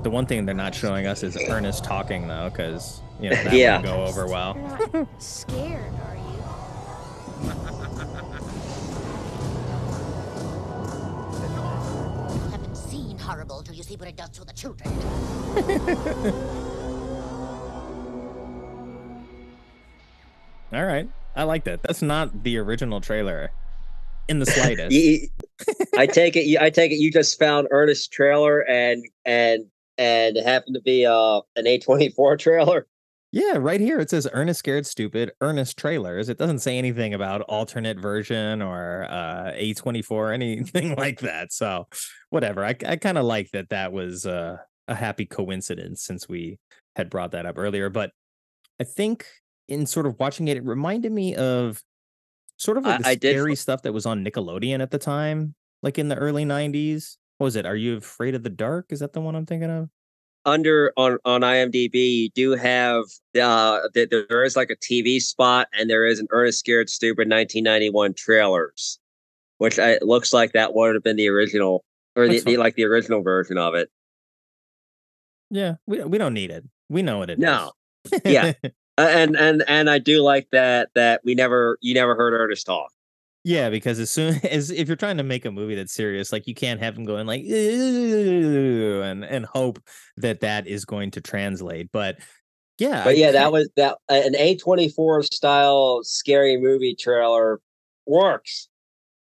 child. 0.00 0.04
The 0.04 0.10
one 0.10 0.26
thing 0.26 0.46
they're 0.46 0.54
not 0.54 0.74
showing 0.74 1.06
us 1.06 1.22
is 1.22 1.36
Ernest 1.48 1.84
talking 1.84 2.26
though, 2.28 2.48
because 2.50 3.00
you 3.20 3.30
know 3.30 3.36
that 3.44 3.52
Yeah. 3.52 3.76
wouldn't 3.78 3.94
go 3.96 4.04
over 4.04 4.26
well. 4.26 4.54
You're 4.56 4.78
not 5.02 5.08
scared, 5.22 5.92
are 6.06 6.16
you? 6.16 7.50
Haven't 12.50 12.76
seen 12.76 13.18
horrible 13.18 13.62
till 13.62 13.74
you 13.74 13.82
see 13.82 13.96
what 13.96 14.08
it 14.08 14.16
does 14.16 14.30
to 14.30 14.44
the 14.44 14.52
children. 14.52 14.90
All 20.72 20.84
right, 20.84 21.08
I 21.34 21.42
like 21.44 21.64
that. 21.64 21.82
That's 21.82 22.02
not 22.02 22.44
the 22.44 22.58
original 22.58 23.00
trailer 23.00 23.50
in 24.28 24.38
the 24.38 24.46
slightest. 24.46 24.94
I 25.96 26.06
take 26.06 26.36
it. 26.36 26.44
you- 26.46 26.58
I 26.60 26.70
take 26.70 26.92
it. 26.92 26.96
You 26.96 27.10
just 27.10 27.38
found 27.38 27.68
Ernest's 27.70 28.06
trailer 28.06 28.60
and 28.68 29.04
and 29.24 29.66
and 30.00 30.36
it 30.36 30.44
happened 30.44 30.74
to 30.74 30.80
be 30.80 31.06
uh 31.06 31.40
an 31.54 31.66
A 31.68 31.78
twenty 31.78 32.08
four 32.08 32.36
trailer. 32.36 32.88
Yeah, 33.32 33.58
right 33.58 33.80
here 33.80 34.00
it 34.00 34.10
says 34.10 34.26
Ernest 34.32 34.58
Scared 34.58 34.86
Stupid, 34.86 35.30
Ernest 35.40 35.76
trailers. 35.78 36.28
It 36.28 36.36
doesn't 36.38 36.58
say 36.58 36.78
anything 36.78 37.14
about 37.14 37.42
alternate 37.42 38.00
version 38.00 38.60
or 38.60 39.06
uh 39.08 39.52
A24 39.54 40.10
or 40.10 40.32
anything 40.32 40.94
like 40.98 41.20
that. 41.20 41.52
So, 41.52 41.86
whatever. 42.30 42.64
I 42.64 42.74
I 42.84 42.96
kind 42.96 43.18
of 43.18 43.24
like 43.24 43.50
that 43.52 43.68
that 43.68 43.92
was 43.92 44.26
uh, 44.26 44.56
a 44.88 44.94
happy 44.96 45.26
coincidence 45.26 46.02
since 46.02 46.28
we 46.28 46.58
had 46.96 47.08
brought 47.08 47.30
that 47.30 47.46
up 47.46 47.56
earlier, 47.56 47.88
but 47.88 48.10
I 48.80 48.84
think 48.84 49.26
in 49.68 49.86
sort 49.86 50.06
of 50.06 50.18
watching 50.18 50.48
it 50.48 50.56
it 50.56 50.64
reminded 50.64 51.12
me 51.12 51.36
of 51.36 51.80
sort 52.56 52.78
of 52.78 52.84
like 52.84 53.00
the 53.02 53.06
I- 53.06 53.10
I 53.10 53.14
did 53.14 53.36
scary 53.36 53.54
stuff 53.54 53.82
that 53.82 53.92
was 53.92 54.06
on 54.06 54.24
Nickelodeon 54.24 54.80
at 54.82 54.90
the 54.90 54.98
time, 54.98 55.54
like 55.84 55.98
in 56.00 56.08
the 56.08 56.16
early 56.16 56.44
90s. 56.44 57.16
What 57.40 57.46
was 57.46 57.56
it? 57.56 57.64
Are 57.64 57.74
you 57.74 57.96
afraid 57.96 58.34
of 58.34 58.42
the 58.42 58.50
dark? 58.50 58.92
Is 58.92 59.00
that 59.00 59.14
the 59.14 59.20
one 59.22 59.34
I'm 59.34 59.46
thinking 59.46 59.70
of? 59.70 59.88
Under 60.44 60.92
on 60.98 61.16
on 61.24 61.40
IMDb, 61.40 61.94
you 61.94 62.28
do 62.34 62.50
have 62.50 63.04
uh 63.34 63.80
that 63.94 64.26
there 64.28 64.44
is 64.44 64.56
like 64.56 64.68
a 64.68 64.76
TV 64.76 65.22
spot 65.22 65.66
and 65.72 65.88
there 65.88 66.04
is 66.04 66.20
an 66.20 66.26
Ernest 66.32 66.58
Scared 66.58 66.90
Stupid 66.90 67.30
1991 67.30 68.12
trailers, 68.12 68.98
which 69.56 69.78
I, 69.78 69.92
it 69.92 70.02
looks 70.02 70.34
like 70.34 70.52
that 70.52 70.74
would 70.74 70.94
have 70.94 71.02
been 71.02 71.16
the 71.16 71.28
original 71.28 71.82
or 72.14 72.28
the, 72.28 72.40
the 72.40 72.58
like 72.58 72.74
the 72.74 72.84
original 72.84 73.22
version 73.22 73.56
of 73.56 73.74
it. 73.74 73.88
Yeah, 75.48 75.76
we 75.86 76.04
we 76.04 76.18
don't 76.18 76.34
need 76.34 76.50
it. 76.50 76.66
We 76.90 77.00
know 77.00 77.20
what 77.20 77.30
it 77.30 77.38
is. 77.38 77.42
No. 77.42 77.72
Yeah. 78.22 78.52
Uh, 78.98 79.08
and 79.08 79.34
and 79.34 79.64
and 79.66 79.88
I 79.88 79.98
do 79.98 80.20
like 80.20 80.46
that 80.52 80.90
that 80.94 81.22
we 81.24 81.34
never 81.34 81.78
you 81.80 81.94
never 81.94 82.14
heard 82.14 82.34
Ernest 82.34 82.66
talk. 82.66 82.92
Yeah, 83.44 83.70
because 83.70 83.98
as 83.98 84.10
soon 84.10 84.34
as 84.46 84.70
if 84.70 84.88
you're 84.88 84.96
trying 84.96 85.16
to 85.16 85.22
make 85.22 85.44
a 85.44 85.50
movie 85.50 85.74
that's 85.74 85.92
serious, 85.92 86.32
like 86.32 86.46
you 86.46 86.54
can't 86.54 86.80
have 86.80 86.96
him 86.96 87.04
going 87.04 87.26
like 87.26 87.42
and 87.44 89.24
and 89.24 89.46
hope 89.46 89.80
that 90.18 90.40
that 90.40 90.66
is 90.66 90.84
going 90.84 91.10
to 91.12 91.20
translate. 91.20 91.90
But 91.92 92.18
yeah, 92.78 93.04
But 93.04 93.10
I 93.10 93.12
yeah, 93.12 93.32
that 93.32 93.52
was 93.52 93.68
that 93.76 93.98
uh, 94.08 94.22
an 94.24 94.36
A 94.36 94.56
twenty 94.56 94.88
four 94.88 95.22
style 95.22 96.00
scary 96.02 96.56
movie 96.56 96.94
trailer 96.94 97.60
works. 98.06 98.68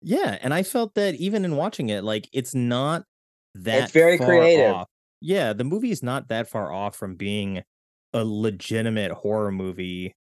yeah, 0.01 0.37
and 0.41 0.53
I 0.53 0.63
felt 0.63 0.95
that 0.95 1.15
even 1.15 1.45
in 1.45 1.55
watching 1.55 1.89
it, 1.89 2.03
like 2.03 2.29
it's 2.33 2.53
not 2.55 3.03
that 3.55 3.91
very 3.91 4.17
far 4.17 4.27
creative. 4.27 4.73
off. 4.73 4.87
Yeah, 5.21 5.53
the 5.53 5.63
movie 5.63 5.91
is 5.91 6.03
not 6.03 6.27
that 6.27 6.49
far 6.49 6.71
off 6.71 6.95
from 6.95 7.15
being 7.15 7.63
a 8.13 8.23
legitimate 8.25 9.11
horror 9.11 9.51
movie 9.51 10.15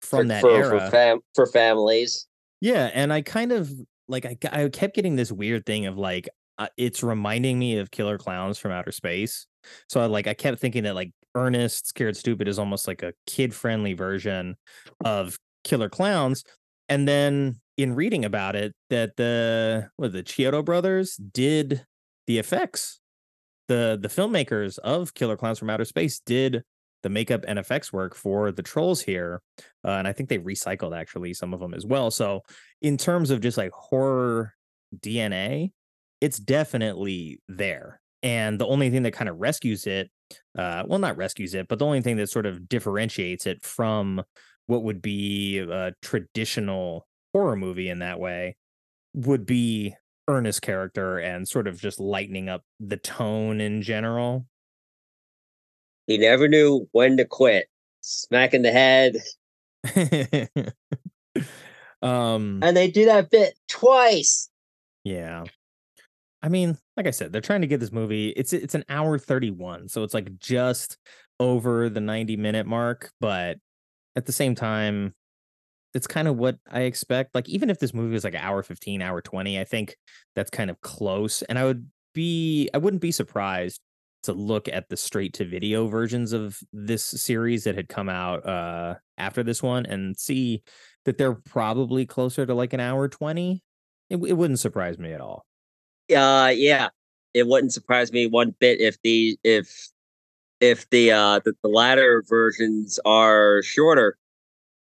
from 0.00 0.22
for, 0.22 0.28
that 0.28 0.40
for, 0.40 0.50
era. 0.50 0.80
for, 0.80 0.90
fam- 0.90 1.20
for 1.34 1.46
families. 1.46 2.26
Yeah, 2.66 2.90
and 2.94 3.12
I 3.12 3.22
kind 3.22 3.52
of 3.52 3.70
like 4.08 4.26
I 4.26 4.36
I 4.50 4.68
kept 4.68 4.96
getting 4.96 5.14
this 5.14 5.30
weird 5.30 5.64
thing 5.66 5.86
of 5.86 5.96
like 5.98 6.28
uh, 6.58 6.66
it's 6.76 7.00
reminding 7.00 7.60
me 7.60 7.78
of 7.78 7.92
Killer 7.92 8.18
Clowns 8.18 8.58
from 8.58 8.72
Outer 8.72 8.90
Space. 8.90 9.46
So 9.88 10.00
I 10.00 10.06
like 10.06 10.26
I 10.26 10.34
kept 10.34 10.58
thinking 10.58 10.82
that 10.82 10.96
like 10.96 11.12
Ernest 11.36 11.86
Scared 11.86 12.16
Stupid 12.16 12.48
is 12.48 12.58
almost 12.58 12.88
like 12.88 13.04
a 13.04 13.12
kid-friendly 13.28 13.92
version 13.92 14.56
of 15.04 15.36
Killer 15.62 15.88
Clowns. 15.88 16.42
And 16.88 17.06
then 17.06 17.60
in 17.76 17.94
reading 17.94 18.24
about 18.24 18.56
it 18.56 18.74
that 18.90 19.16
the 19.16 19.88
what 19.94 20.10
the 20.12 20.24
Chiodo 20.24 20.64
brothers 20.64 21.14
did 21.14 21.86
the 22.26 22.38
effects. 22.38 22.98
The 23.68 23.96
the 24.00 24.08
filmmakers 24.08 24.78
of 24.80 25.14
Killer 25.14 25.36
Clowns 25.36 25.60
from 25.60 25.70
Outer 25.70 25.84
Space 25.84 26.18
did 26.18 26.64
the 27.06 27.10
makeup 27.10 27.44
and 27.46 27.56
effects 27.56 27.92
work 27.92 28.16
for 28.16 28.50
the 28.50 28.64
trolls 28.64 29.00
here 29.00 29.40
uh, 29.84 29.92
and 29.92 30.08
I 30.08 30.12
think 30.12 30.28
they 30.28 30.40
recycled 30.40 30.98
actually 30.98 31.32
some 31.34 31.54
of 31.54 31.60
them 31.60 31.72
as 31.72 31.86
well. 31.86 32.10
So 32.10 32.42
in 32.82 32.96
terms 32.96 33.30
of 33.30 33.40
just 33.40 33.56
like 33.56 33.70
horror 33.70 34.52
DNA, 34.98 35.70
it's 36.20 36.38
definitely 36.38 37.40
there. 37.48 38.00
And 38.24 38.58
the 38.58 38.66
only 38.66 38.90
thing 38.90 39.04
that 39.04 39.12
kind 39.12 39.28
of 39.28 39.36
rescues 39.38 39.86
it, 39.86 40.10
uh, 40.58 40.82
well, 40.88 40.98
not 40.98 41.16
rescues 41.16 41.54
it, 41.54 41.68
but 41.68 41.78
the 41.78 41.86
only 41.86 42.00
thing 42.00 42.16
that 42.16 42.28
sort 42.28 42.46
of 42.46 42.68
differentiates 42.68 43.46
it 43.46 43.64
from 43.64 44.24
what 44.66 44.82
would 44.82 45.00
be 45.00 45.58
a 45.58 45.92
traditional 46.02 47.06
horror 47.32 47.54
movie 47.54 47.88
in 47.88 48.00
that 48.00 48.18
way 48.18 48.56
would 49.14 49.46
be 49.46 49.94
Ernest's 50.26 50.58
character 50.58 51.18
and 51.18 51.46
sort 51.46 51.68
of 51.68 51.80
just 51.80 52.00
lightening 52.00 52.48
up 52.48 52.62
the 52.80 52.96
tone 52.96 53.60
in 53.60 53.82
general. 53.82 54.46
He 56.06 56.18
never 56.18 56.48
knew 56.48 56.88
when 56.92 57.16
to 57.16 57.24
quit. 57.24 57.68
Smack 58.00 58.54
in 58.54 58.62
the 58.62 58.70
head. 58.72 59.16
um 62.02 62.60
And 62.62 62.76
they 62.76 62.90
do 62.90 63.06
that 63.06 63.30
bit 63.30 63.58
twice. 63.68 64.48
Yeah. 65.04 65.44
I 66.42 66.48
mean, 66.48 66.78
like 66.96 67.06
I 67.06 67.10
said, 67.10 67.32
they're 67.32 67.40
trying 67.40 67.62
to 67.62 67.66
get 67.66 67.80
this 67.80 67.92
movie. 67.92 68.28
It's 68.30 68.52
it's 68.52 68.74
an 68.74 68.84
hour 68.88 69.18
31, 69.18 69.88
so 69.88 70.04
it's 70.04 70.14
like 70.14 70.38
just 70.38 70.96
over 71.40 71.88
the 71.88 72.00
90 72.00 72.36
minute 72.36 72.66
mark, 72.66 73.10
but 73.20 73.58
at 74.14 74.26
the 74.26 74.32
same 74.32 74.54
time, 74.54 75.14
it's 75.94 76.06
kind 76.06 76.28
of 76.28 76.36
what 76.36 76.58
I 76.70 76.82
expect. 76.82 77.34
Like 77.34 77.48
even 77.48 77.70
if 77.70 77.78
this 77.78 77.94
movie 77.94 78.12
was 78.12 78.24
like 78.24 78.34
an 78.34 78.40
hour 78.40 78.62
15, 78.62 79.02
hour 79.02 79.20
20, 79.20 79.58
I 79.58 79.64
think 79.64 79.96
that's 80.34 80.50
kind 80.50 80.70
of 80.70 80.80
close. 80.80 81.42
And 81.42 81.58
I 81.58 81.64
would 81.64 81.88
be 82.14 82.68
I 82.74 82.78
wouldn't 82.78 83.02
be 83.02 83.12
surprised 83.12 83.80
to 84.26 84.32
look 84.32 84.68
at 84.68 84.88
the 84.88 84.96
straight 84.96 85.32
to 85.34 85.44
video 85.44 85.86
versions 85.88 86.32
of 86.32 86.58
this 86.72 87.04
series 87.04 87.64
that 87.64 87.74
had 87.74 87.88
come 87.88 88.08
out 88.08 88.46
uh 88.46 88.94
after 89.18 89.42
this 89.42 89.62
one 89.62 89.86
and 89.86 90.16
see 90.16 90.62
that 91.04 91.18
they're 91.18 91.34
probably 91.34 92.06
closer 92.06 92.44
to 92.46 92.54
like 92.54 92.72
an 92.72 92.80
hour 92.80 93.08
20 93.08 93.62
it, 94.10 94.16
it 94.16 94.34
wouldn't 94.34 94.60
surprise 94.60 94.98
me 94.98 95.12
at 95.12 95.20
all. 95.20 95.44
Uh 96.14 96.52
yeah. 96.54 96.88
It 97.34 97.46
wouldn't 97.46 97.72
surprise 97.72 98.12
me 98.12 98.26
one 98.26 98.54
bit 98.58 98.80
if 98.80 99.00
the 99.02 99.38
if 99.42 99.88
if 100.60 100.88
the 100.90 101.12
uh 101.12 101.40
the, 101.44 101.54
the 101.62 101.68
latter 101.68 102.22
versions 102.26 102.98
are 103.04 103.62
shorter. 103.62 104.16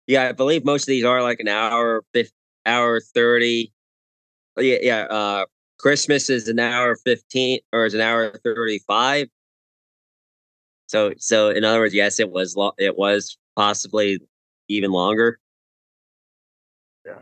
Yeah, 0.07 0.29
I 0.29 0.31
believe 0.31 0.65
most 0.65 0.83
of 0.83 0.87
these 0.87 1.03
are 1.03 1.21
like 1.21 1.39
an 1.39 1.47
hour, 1.47 2.03
fif- 2.13 2.31
hour 2.65 2.99
thirty. 3.01 3.73
Oh, 4.57 4.61
Yeah, 4.61 4.77
yeah. 4.81 5.01
Uh, 5.03 5.45
Christmas 5.79 6.29
is 6.29 6.47
an 6.47 6.59
hour 6.59 6.95
fifteen, 6.95 7.59
or 7.71 7.85
is 7.85 7.93
an 7.93 8.01
hour 8.01 8.31
thirty-five. 8.43 9.27
So, 10.87 11.13
so 11.17 11.49
in 11.49 11.63
other 11.63 11.79
words, 11.79 11.93
yes, 11.93 12.19
it 12.19 12.31
was. 12.31 12.55
Lo- 12.55 12.73
it 12.77 12.97
was 12.97 13.37
possibly 13.55 14.19
even 14.67 14.91
longer. 14.91 15.39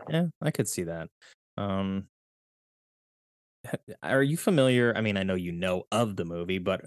Yeah, 0.08 0.26
I 0.42 0.50
could 0.50 0.68
see 0.68 0.84
that. 0.84 1.08
Um 1.56 2.08
are 4.02 4.22
you 4.22 4.36
familiar? 4.36 4.92
I 4.96 5.00
mean, 5.00 5.16
I 5.16 5.22
know 5.22 5.34
you 5.34 5.52
know 5.52 5.84
of 5.90 6.16
the 6.16 6.24
movie, 6.24 6.58
but 6.58 6.82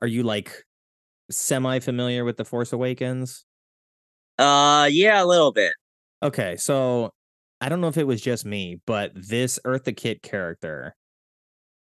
are 0.00 0.08
you 0.08 0.22
like 0.22 0.64
semi 1.30 1.78
familiar 1.80 2.24
with 2.24 2.36
The 2.36 2.44
Force 2.44 2.72
Awakens? 2.72 3.44
Uh, 4.38 4.88
yeah, 4.90 5.22
a 5.22 5.26
little 5.26 5.52
bit. 5.52 5.74
Okay, 6.22 6.56
so 6.56 7.12
I 7.60 7.68
don't 7.68 7.80
know 7.80 7.88
if 7.88 7.98
it 7.98 8.06
was 8.06 8.20
just 8.20 8.44
me, 8.44 8.80
but 8.86 9.12
this 9.14 9.58
Eartha 9.64 9.96
Kitt 9.96 10.22
character 10.22 10.96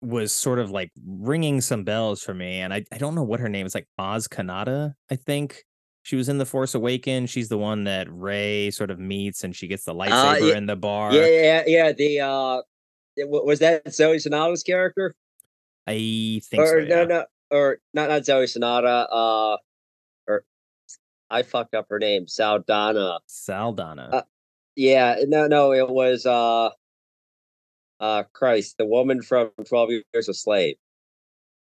was 0.03 0.33
sort 0.33 0.59
of 0.59 0.71
like 0.71 0.91
ringing 1.05 1.61
some 1.61 1.83
bells 1.83 2.21
for 2.21 2.33
me. 2.33 2.59
And 2.59 2.73
I, 2.73 2.83
I 2.91 2.97
don't 2.97 3.15
know 3.15 3.23
what 3.23 3.39
her 3.39 3.49
name 3.49 3.65
is, 3.65 3.73
like 3.73 3.87
Maz 3.99 4.27
Kanata, 4.27 4.93
I 5.09 5.15
think. 5.15 5.63
She 6.03 6.17
was 6.17 6.27
in 6.27 6.37
The 6.37 6.45
Force 6.45 6.75
Awakens. 6.75 7.29
She's 7.29 7.47
the 7.47 7.57
one 7.57 7.85
that 7.85 8.07
Rey 8.11 8.71
sort 8.71 8.91
of 8.91 8.99
meets 8.99 9.45
and 9.45 9.55
she 9.55 9.67
gets 9.67 9.85
the 9.85 9.93
lightsaber 9.93 10.49
yeah- 10.49 10.57
in 10.57 10.65
the 10.65 10.75
bar. 10.75 11.13
Yeah, 11.13 11.25
yeah, 11.25 11.63
yeah. 11.65 11.91
The 11.93 12.19
uh, 12.19 12.61
was 13.25 13.59
that 13.59 13.93
Zoe 13.93 14.19
Sonata's 14.19 14.63
character? 14.63 15.15
I 15.87 16.41
think 16.43 16.61
or 16.61 16.81
so. 16.81 16.87
no, 16.87 17.01
yeah. 17.01 17.05
no, 17.05 17.25
or 17.51 17.77
not, 17.93 18.09
not 18.09 18.25
Zoe 18.25 18.47
Sonata. 18.47 19.07
Uh, 19.09 19.57
or 20.27 20.43
I 21.29 21.43
fucked 21.43 21.73
up 21.73 21.87
her 21.89 21.99
name, 21.99 22.27
Saldana. 22.27 23.19
Saldana. 23.27 24.09
Uh, 24.11 24.21
Yeah, 24.75 25.17
no, 25.27 25.47
no, 25.47 25.71
it 25.71 25.89
was 25.89 26.25
uh, 26.25 26.71
uh, 28.03 28.23
Christ, 28.33 28.75
the 28.77 28.85
woman 28.85 29.21
from 29.23 29.51
Twelve 29.65 29.89
Years 29.89 30.27
a 30.27 30.33
Slave. 30.35 30.75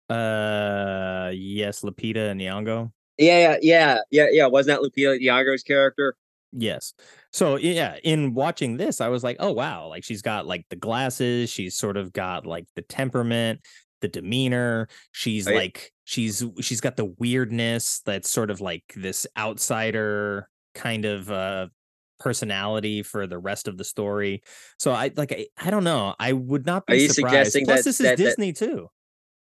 Uh, 0.10 1.32
yes, 1.36 1.82
Lupita 1.82 2.32
and 2.32 2.40
Nyong'o. 2.40 2.92
Yeah, 3.18 3.38
yeah, 3.40 3.58
yeah, 3.62 3.98
yeah, 4.12 4.28
yeah. 4.32 4.48
Wasn't 4.48 4.72
that 4.72 4.82
Lupita 4.82 5.20
Nyong'o's 5.20 5.64
character? 5.64 6.16
Yes. 6.54 6.94
So 7.32 7.56
yeah, 7.58 7.98
in 8.04 8.34
watching 8.34 8.78
this, 8.78 9.00
I 9.02 9.10
was 9.10 9.24
like, 9.24 9.38
oh 9.40 9.52
wow, 9.52 9.88
like 9.88 10.04
she's 10.04 10.22
got 10.22 10.48
like 10.48 10.66
the 10.70 10.76
glasses, 10.76 11.50
she's 11.50 11.76
sort 11.78 11.98
of 11.98 12.12
got 12.14 12.46
like 12.46 12.66
the 12.76 12.82
temperament. 12.82 13.62
the 14.02 14.08
demeanor. 14.08 14.88
She's 15.12 15.48
like 15.48 15.92
she's 16.04 16.44
she's 16.60 16.82
got 16.82 16.98
the 16.98 17.14
weirdness 17.20 18.02
that's 18.06 18.30
sort 18.30 18.50
of 18.52 18.60
like 18.60 18.84
this 18.96 19.28
outsider 19.38 20.50
kind 20.74 21.06
of 21.06 21.32
uh 21.32 21.68
personality 22.22 23.04
for 23.04 23.26
the 23.28 23.38
rest 23.40 23.68
of 23.68 23.78
the 23.78 23.84
story. 23.84 24.42
So 24.80 24.92
I 24.92 25.12
like 25.18 25.32
I, 25.34 25.48
I 25.58 25.72
don't 25.72 25.84
know. 25.84 26.16
I 26.20 26.34
would 26.34 26.66
not 26.66 26.86
be 26.86 26.94
Are 26.94 26.96
you 26.98 27.10
surprised. 27.10 27.52
suggesting 27.52 27.66
Plus, 27.66 27.80
that- 27.80 27.84
this 27.86 28.00
is 28.00 28.04
that- 28.06 28.18
that- 28.18 28.24
Disney 28.24 28.54
too. 28.54 28.88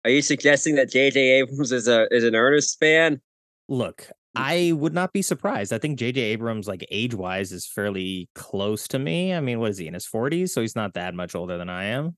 Are 0.05 0.09
you 0.12 0.21
suggesting 0.21 0.75
that 0.75 0.91
J.J. 0.91 1.17
Abrams 1.39 1.71
is 1.71 1.88
a 1.88 2.07
is 2.12 2.25
an 2.25 2.36
Ernest 2.36 2.77
fan? 2.79 3.21
Look, 3.69 4.09
I 4.36 4.73
would 4.75 4.93
not 4.93 5.13
be 5.13 5.21
surprised. 5.21 5.71
I 5.71 5.77
think 5.77 5.97
J.J. 5.97 6.19
Abrams, 6.19 6.67
like 6.67 6.86
age 6.91 7.13
wise, 7.15 7.53
is 7.53 7.65
fairly 7.65 8.27
close 8.36 8.86
to 8.89 8.99
me. 8.99 9.33
I 9.33 9.39
mean, 9.39 9.59
what 9.62 9.69
is 9.69 9.77
he 9.77 9.88
in 9.88 9.93
his 9.93 10.05
40s? 10.05 10.49
So 10.49 10.59
he's 10.59 10.75
not 10.75 10.95
that 10.95 11.13
much 11.13 11.36
older 11.36 11.57
than 11.57 11.69
I 11.69 11.86
am. 11.86 12.17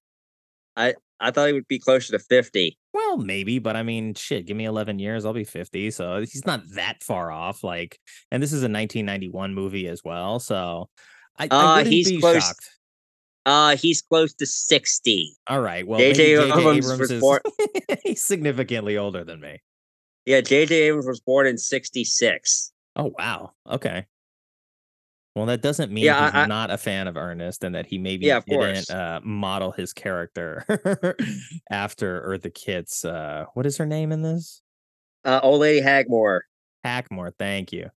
I 0.75 0.95
I 1.19 1.29
thought 1.31 1.47
he 1.47 1.53
would 1.53 1.67
be 1.67 1.77
closer 1.79 2.11
to 2.17 2.19
fifty. 2.19 2.77
Well, 2.95 3.17
maybe, 3.17 3.59
but 3.59 3.75
I 3.75 3.83
mean, 3.83 4.13
shit, 4.13 4.45
give 4.45 4.55
me 4.55 4.63
11 4.63 4.99
years, 4.99 5.25
I'll 5.25 5.33
be 5.33 5.43
50. 5.43 5.91
So 5.91 6.19
he's 6.21 6.45
not 6.45 6.61
that 6.75 7.03
far 7.03 7.29
off. 7.29 7.61
Like, 7.61 7.99
and 8.31 8.41
this 8.41 8.53
is 8.53 8.61
a 8.61 8.71
1991 8.71 9.53
movie 9.53 9.87
as 9.89 10.01
well. 10.03 10.39
So 10.39 10.89
I, 11.37 11.43
I 11.43 11.47
Uh, 11.55 11.75
wouldn't 11.77 11.93
he's 11.93 12.09
be 12.09 12.19
close- 12.21 12.41
shocked. 12.41 12.69
Uh, 13.45 13.75
he's 13.75 14.01
close 14.01 14.33
to 14.33 14.45
sixty. 14.47 15.35
All 15.47 15.59
right. 15.61 15.85
Well, 15.85 15.99
J.J. 15.99 16.35
maybe 16.37 16.49
J.J. 16.49 16.59
Abrams 16.61 16.85
Abrams 16.91 17.11
is 17.11 17.21
born- 17.21 17.41
he's 18.03 18.21
significantly 18.23 18.97
older 18.97 19.23
than 19.23 19.39
me. 19.39 19.61
Yeah, 20.25 20.41
J.J. 20.41 20.73
Abrams 20.73 21.05
was 21.05 21.19
born 21.19 21.45
in 21.45 21.57
sixty 21.59 22.03
six. 22.05 22.71
Oh, 22.95 23.13
wow. 23.19 23.51
Okay. 23.69 24.05
Well, 25.35 25.45
that 25.47 25.61
doesn't 25.61 25.91
mean 25.91 26.05
Yeah, 26.05 26.25
he's 26.25 26.33
I- 26.35 26.45
not 26.45 26.71
a 26.71 26.77
fan 26.77 27.07
of 27.07 27.17
Ernest 27.17 27.63
and 27.63 27.75
that 27.75 27.85
he 27.85 27.97
maybe 27.97 28.27
Yeah, 28.27 28.39
didn't 28.47 28.89
uh, 28.89 29.19
model 29.23 29.71
his 29.71 29.91
character 29.93 30.63
after 31.69 32.21
Eartha 32.21 32.53
Kitt's. 32.53 33.03
Uh, 33.03 33.45
what 33.53 33.65
is 33.65 33.77
her 33.77 33.85
name 33.85 34.11
in 34.11 34.21
this? 34.21 34.61
Uh, 35.23 35.39
old 35.43 35.59
lady 35.61 35.81
Hagmore. 35.81 36.43
Hackmore. 36.85 37.31
Thank 37.37 37.73
you. 37.73 37.89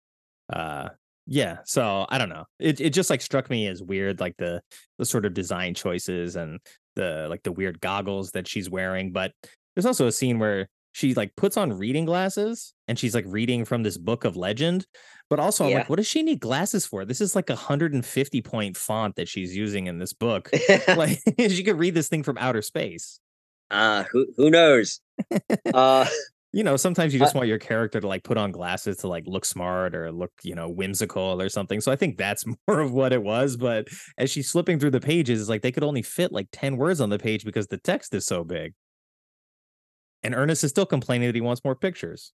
Uh, 0.52 0.90
yeah. 1.26 1.58
So 1.66 2.06
I 2.10 2.18
don't 2.18 2.30
know. 2.30 2.46
It 2.60 2.80
it 2.80 2.92
just 2.92 3.10
like 3.10 3.22
struck 3.22 3.50
me 3.50 3.68
as 3.68 3.84
weird, 3.84 4.20
like 4.20 4.36
the 4.38 4.62
the 4.98 5.06
sort 5.06 5.26
of 5.26 5.34
design 5.34 5.74
choices 5.74 6.36
and 6.38 6.60
the 6.96 7.28
like 7.30 7.44
the 7.44 7.52
weird 7.52 7.82
goggles 7.82 8.32
that 8.32 8.48
she's 8.48 8.70
wearing. 8.70 9.12
But 9.12 9.34
there's 9.76 9.86
also 9.86 10.08
a 10.08 10.12
scene 10.12 10.40
where 10.40 10.70
she 10.94 11.14
like 11.14 11.36
puts 11.36 11.58
on 11.58 11.74
reading 11.78 12.06
glasses 12.06 12.74
and 12.88 12.98
she's 12.98 13.14
like 13.14 13.26
reading 13.28 13.66
from 13.66 13.84
this 13.84 13.98
book 13.98 14.24
of 14.24 14.38
legend. 14.38 14.88
But 15.30 15.40
also, 15.40 15.66
I'm 15.66 15.72
Yeah. 15.72 15.78
like, 15.80 15.90
what 15.90 15.98
does 15.98 16.08
she 16.08 16.24
need 16.24 16.40
glasses 16.40 16.86
for? 16.86 17.04
This 17.04 17.20
is 17.22 17.36
like 17.36 17.50
a 17.50 17.54
150 17.54 18.42
point 18.42 18.78
font 18.78 19.16
that 19.18 19.28
she's 19.28 19.56
using 19.56 19.88
in 19.88 20.00
this 20.00 20.14
book. 20.14 20.52
like 20.94 21.20
she 21.38 21.64
could 21.64 21.78
read 21.78 21.94
this 21.96 22.08
thing 22.10 22.24
from 22.24 22.38
outer 22.38 22.62
space. 22.62 23.20
uh, 23.70 24.04
who 24.12 24.28
who 24.38 24.50
knows? 24.50 25.02
uh, 25.74 26.06
you 26.54 26.64
know, 26.64 26.78
sometimes 26.78 27.14
you 27.14 27.20
Uh, 27.20 27.26
just 27.26 27.36
want 27.36 27.48
your 27.48 27.60
character 27.60 28.00
to 28.00 28.08
like 28.08 28.24
put 28.24 28.38
on 28.38 28.52
glasses 28.52 28.98
to 28.98 29.08
like 29.08 29.26
look 29.28 29.46
smart 29.46 29.94
or 29.96 30.12
look, 30.12 30.32
you 30.44 30.56
know, 30.56 30.70
whimsical 30.70 31.42
or 31.42 31.50
something. 31.50 31.82
So 31.82 31.92
I 31.92 31.96
think 31.96 32.18
that's 32.18 32.46
more 32.68 32.80
of 32.80 32.94
what 32.94 33.14
it 33.14 33.22
was. 33.24 33.58
But 33.58 33.90
as 34.18 34.32
she's 34.32 34.50
slipping 34.50 34.80
through 34.80 34.92
the 34.92 35.02
pages, 35.02 35.42
it's 35.42 35.50
like 35.50 35.62
they 35.62 35.72
could 35.72 35.84
only 35.84 36.02
fit 36.02 36.32
like 36.32 36.48
10 36.52 36.78
words 36.78 37.02
on 37.02 37.10
the 37.10 37.20
page 37.20 37.44
because 37.46 37.68
the 37.68 37.78
text 37.78 38.14
is 38.14 38.26
so 38.26 38.44
big. 38.44 38.74
And 40.24 40.36
Ernest 40.36 40.64
is 40.64 40.70
still 40.72 40.86
complaining 40.86 41.28
that 41.30 41.36
he 41.36 41.42
wants 41.42 41.64
more 41.64 41.76
pictures. 41.76 42.34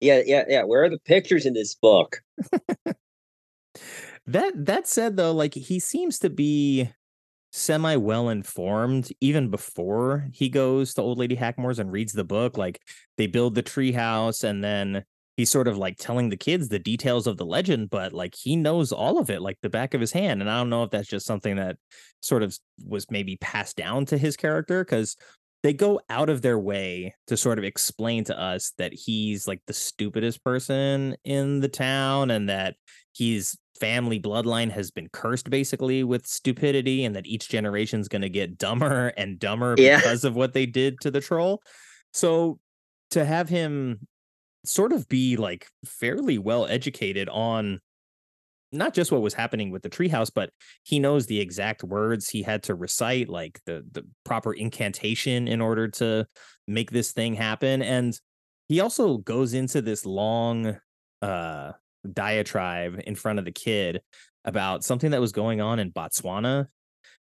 Yeah, 0.00 0.22
yeah, 0.24 0.44
yeah. 0.48 0.64
Where 0.64 0.84
are 0.84 0.90
the 0.90 0.98
pictures 0.98 1.46
in 1.46 1.54
this 1.54 1.74
book? 1.74 2.20
That 4.26 4.66
that 4.66 4.88
said 4.88 5.16
though, 5.16 5.32
like 5.32 5.54
he 5.54 5.78
seems 5.78 6.18
to 6.20 6.30
be 6.30 6.90
semi 7.52 7.96
well 7.96 8.28
informed 8.28 9.08
even 9.20 9.50
before 9.50 10.28
he 10.32 10.48
goes 10.48 10.92
to 10.92 11.00
old 11.00 11.16
lady 11.16 11.34
hackmore's 11.34 11.78
and 11.78 11.90
reads 11.90 12.12
the 12.12 12.24
book 12.24 12.58
like 12.58 12.80
they 13.16 13.26
build 13.26 13.54
the 13.54 13.62
treehouse 13.62 14.44
and 14.44 14.62
then 14.62 15.02
he's 15.38 15.48
sort 15.48 15.66
of 15.66 15.78
like 15.78 15.96
telling 15.96 16.28
the 16.28 16.36
kids 16.36 16.68
the 16.68 16.78
details 16.78 17.26
of 17.26 17.38
the 17.38 17.46
legend 17.46 17.88
but 17.88 18.12
like 18.12 18.34
he 18.34 18.56
knows 18.56 18.92
all 18.92 19.18
of 19.18 19.30
it 19.30 19.40
like 19.40 19.56
the 19.62 19.70
back 19.70 19.94
of 19.94 20.02
his 20.02 20.12
hand 20.12 20.42
and 20.42 20.50
i 20.50 20.58
don't 20.58 20.68
know 20.68 20.82
if 20.82 20.90
that's 20.90 21.08
just 21.08 21.24
something 21.24 21.56
that 21.56 21.76
sort 22.20 22.42
of 22.42 22.54
was 22.84 23.10
maybe 23.10 23.36
passed 23.36 23.76
down 23.76 24.04
to 24.04 24.18
his 24.18 24.36
character 24.36 24.84
because 24.84 25.16
they 25.66 25.72
go 25.72 26.00
out 26.08 26.30
of 26.30 26.42
their 26.42 26.60
way 26.60 27.12
to 27.26 27.36
sort 27.36 27.58
of 27.58 27.64
explain 27.64 28.22
to 28.22 28.40
us 28.40 28.72
that 28.78 28.92
he's 28.94 29.48
like 29.48 29.60
the 29.66 29.72
stupidest 29.72 30.44
person 30.44 31.16
in 31.24 31.58
the 31.58 31.68
town 31.68 32.30
and 32.30 32.48
that 32.48 32.76
he's 33.10 33.58
family 33.80 34.20
bloodline 34.20 34.70
has 34.70 34.92
been 34.92 35.08
cursed 35.08 35.50
basically 35.50 36.04
with 36.04 36.24
stupidity 36.24 37.04
and 37.04 37.16
that 37.16 37.26
each 37.26 37.48
generation's 37.48 38.06
going 38.06 38.22
to 38.22 38.28
get 38.28 38.56
dumber 38.56 39.08
and 39.16 39.40
dumber 39.40 39.74
Yeah. 39.76 39.96
because 39.96 40.22
of 40.22 40.36
what 40.36 40.54
they 40.54 40.66
did 40.66 41.00
to 41.00 41.10
the 41.10 41.20
troll. 41.20 41.60
So 42.12 42.60
to 43.10 43.24
have 43.24 43.48
him 43.48 44.06
sort 44.64 44.92
of 44.92 45.08
be 45.08 45.36
like 45.36 45.66
fairly 45.84 46.38
well 46.38 46.66
educated 46.66 47.28
on 47.28 47.80
not 48.72 48.94
just 48.94 49.12
what 49.12 49.22
was 49.22 49.34
happening 49.34 49.70
with 49.70 49.82
the 49.82 49.90
treehouse, 49.90 50.30
but 50.34 50.50
he 50.82 50.98
knows 50.98 51.26
the 51.26 51.40
exact 51.40 51.84
words 51.84 52.28
he 52.28 52.42
had 52.42 52.62
to 52.64 52.74
recite, 52.74 53.28
like 53.28 53.60
the 53.66 53.84
the 53.92 54.04
proper 54.24 54.52
incantation 54.52 55.48
in 55.48 55.60
order 55.60 55.88
to 55.88 56.26
make 56.66 56.90
this 56.90 57.12
thing 57.12 57.34
happen. 57.34 57.82
And 57.82 58.18
he 58.68 58.80
also 58.80 59.18
goes 59.18 59.54
into 59.54 59.80
this 59.80 60.04
long 60.04 60.78
uh 61.22 61.72
diatribe 62.12 63.00
in 63.06 63.14
front 63.14 63.38
of 63.38 63.44
the 63.44 63.52
kid 63.52 64.00
about 64.44 64.84
something 64.84 65.10
that 65.10 65.20
was 65.20 65.32
going 65.32 65.60
on 65.60 65.78
in 65.78 65.90
Botswana. 65.92 66.68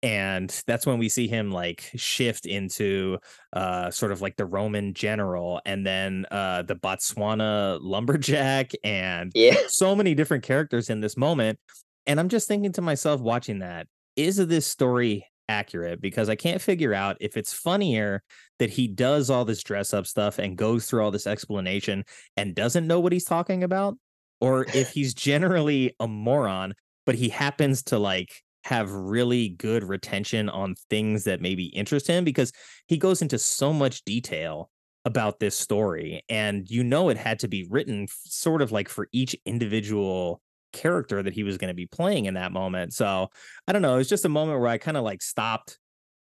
And 0.03 0.49
that's 0.67 0.87
when 0.87 0.99
we 0.99 1.09
see 1.09 1.27
him 1.27 1.51
like 1.51 1.91
shift 1.97 2.47
into 2.47 3.19
uh 3.53 3.91
sort 3.91 4.13
of 4.13 4.23
like 4.23 4.37
the 4.37 4.47
Roman 4.47 4.95
general 4.95 5.61
and 5.67 5.85
then 5.85 6.25
uh 6.31 6.63
the 6.63 6.77
Botswana 6.77 7.79
lumberjack 7.83 8.73
and 8.85 9.33
Yeah, 9.35 9.57
so 9.67 9.97
many 9.97 10.15
different 10.15 10.45
characters 10.45 10.89
in 10.89 11.01
this 11.01 11.17
moment. 11.17 11.59
And 12.07 12.21
I'm 12.21 12.29
just 12.29 12.47
thinking 12.49 12.73
to 12.73 12.83
myself 12.83 13.21
watching 13.21 13.59
that, 13.59 13.89
is 14.17 14.37
this 14.37 14.67
story 14.67 15.27
accurate? 15.49 16.01
Because 16.01 16.29
I 16.29 16.37
can't 16.37 16.61
figure 16.63 16.95
out 16.95 17.17
if 17.21 17.37
it's 17.37 17.53
funnier 17.53 18.23
that 18.59 18.71
he 18.71 18.87
does 18.87 19.31
all 19.31 19.45
this 19.45 19.63
dress 19.63 19.93
up 19.93 20.07
stuff 20.07 20.39
and 20.39 20.57
goes 20.57 20.87
through 20.87 21.03
all 21.03 21.11
this 21.11 21.27
explanation 21.27 22.05
and 22.37 22.55
doesn't 22.55 22.87
know 22.87 23.01
what 23.01 23.13
he's 23.13 23.25
talking 23.25 23.65
about, 23.65 23.97
or 24.41 24.67
if 24.75 24.91
he's 24.91 25.13
generally 25.13 25.95
a 26.01 26.07
moron, 26.07 26.75
but 27.05 27.15
he 27.15 27.29
happens 27.29 27.83
to 27.85 27.99
like 27.99 28.43
have 28.69 28.91
really 28.93 29.49
good 29.49 29.83
retention 29.83 30.51
on 30.51 30.75
things 30.91 31.25
that 31.25 31.41
maybe 31.41 31.65
interest 31.67 32.07
him 32.07 32.23
because 32.23 32.53
he 32.87 32.99
goes 32.99 33.23
into 33.23 33.39
so 33.39 33.73
much 33.73 34.05
detail 34.05 34.71
about 35.07 35.41
this 35.41 35.57
story 35.57 36.23
and 36.29 36.69
you 36.69 36.85
know 36.85 37.09
it 37.09 37.17
had 37.17 37.39
to 37.39 37.49
be 37.49 37.67
written 37.71 38.07
sort 38.27 38.61
of 38.61 38.71
like 38.71 38.91
for 38.91 39.09
each 39.11 39.35
individual 39.47 40.43
character 40.75 41.23
that 41.23 41.33
he 41.33 41.43
was 41.43 41.57
going 41.57 41.69
to 41.69 41.75
be 41.75 41.87
playing 41.87 42.27
in 42.27 42.35
that 42.35 42.53
moment. 42.53 42.93
So 42.93 43.29
i 43.67 43.73
don't 43.73 43.81
know 43.81 43.95
it 43.95 43.99
was 43.99 44.09
just 44.09 44.27
a 44.27 44.29
moment 44.29 44.61
where 44.61 44.69
i 44.69 44.77
kind 44.77 44.99
of 44.99 45.03
like 45.03 45.23
stopped 45.23 45.79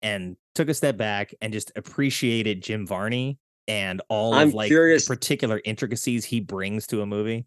and 0.02 0.36
took 0.56 0.68
a 0.68 0.74
step 0.74 0.98
back 0.98 1.36
and 1.42 1.54
just 1.54 1.72
appreciated 1.76 2.64
jim 2.64 2.88
varney 2.88 3.38
and 3.68 4.02
all 4.10 4.34
I'm 4.34 4.48
of 4.48 4.54
like 4.56 4.68
curious- 4.70 5.06
the 5.08 5.16
particular 5.16 5.62
intricacies 5.64 6.26
he 6.26 6.40
brings 6.40 6.88
to 6.88 7.02
a 7.02 7.06
movie. 7.06 7.46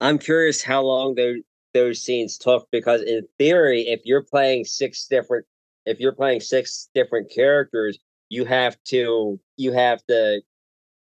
I'm 0.00 0.18
curious 0.18 0.62
how 0.62 0.82
long 0.82 1.16
those 1.16 1.38
those 1.74 2.00
scenes 2.00 2.38
took 2.38 2.68
because 2.70 3.02
in 3.02 3.26
theory, 3.38 3.82
if 3.82 4.00
you're 4.04 4.22
playing 4.22 4.64
six 4.64 5.06
different, 5.06 5.44
if 5.84 6.00
you're 6.00 6.14
playing 6.14 6.40
six 6.40 6.88
different 6.94 7.30
characters, 7.30 7.98
you 8.30 8.44
have 8.46 8.82
to 8.84 9.38
you 9.56 9.72
have 9.72 10.02
to 10.06 10.40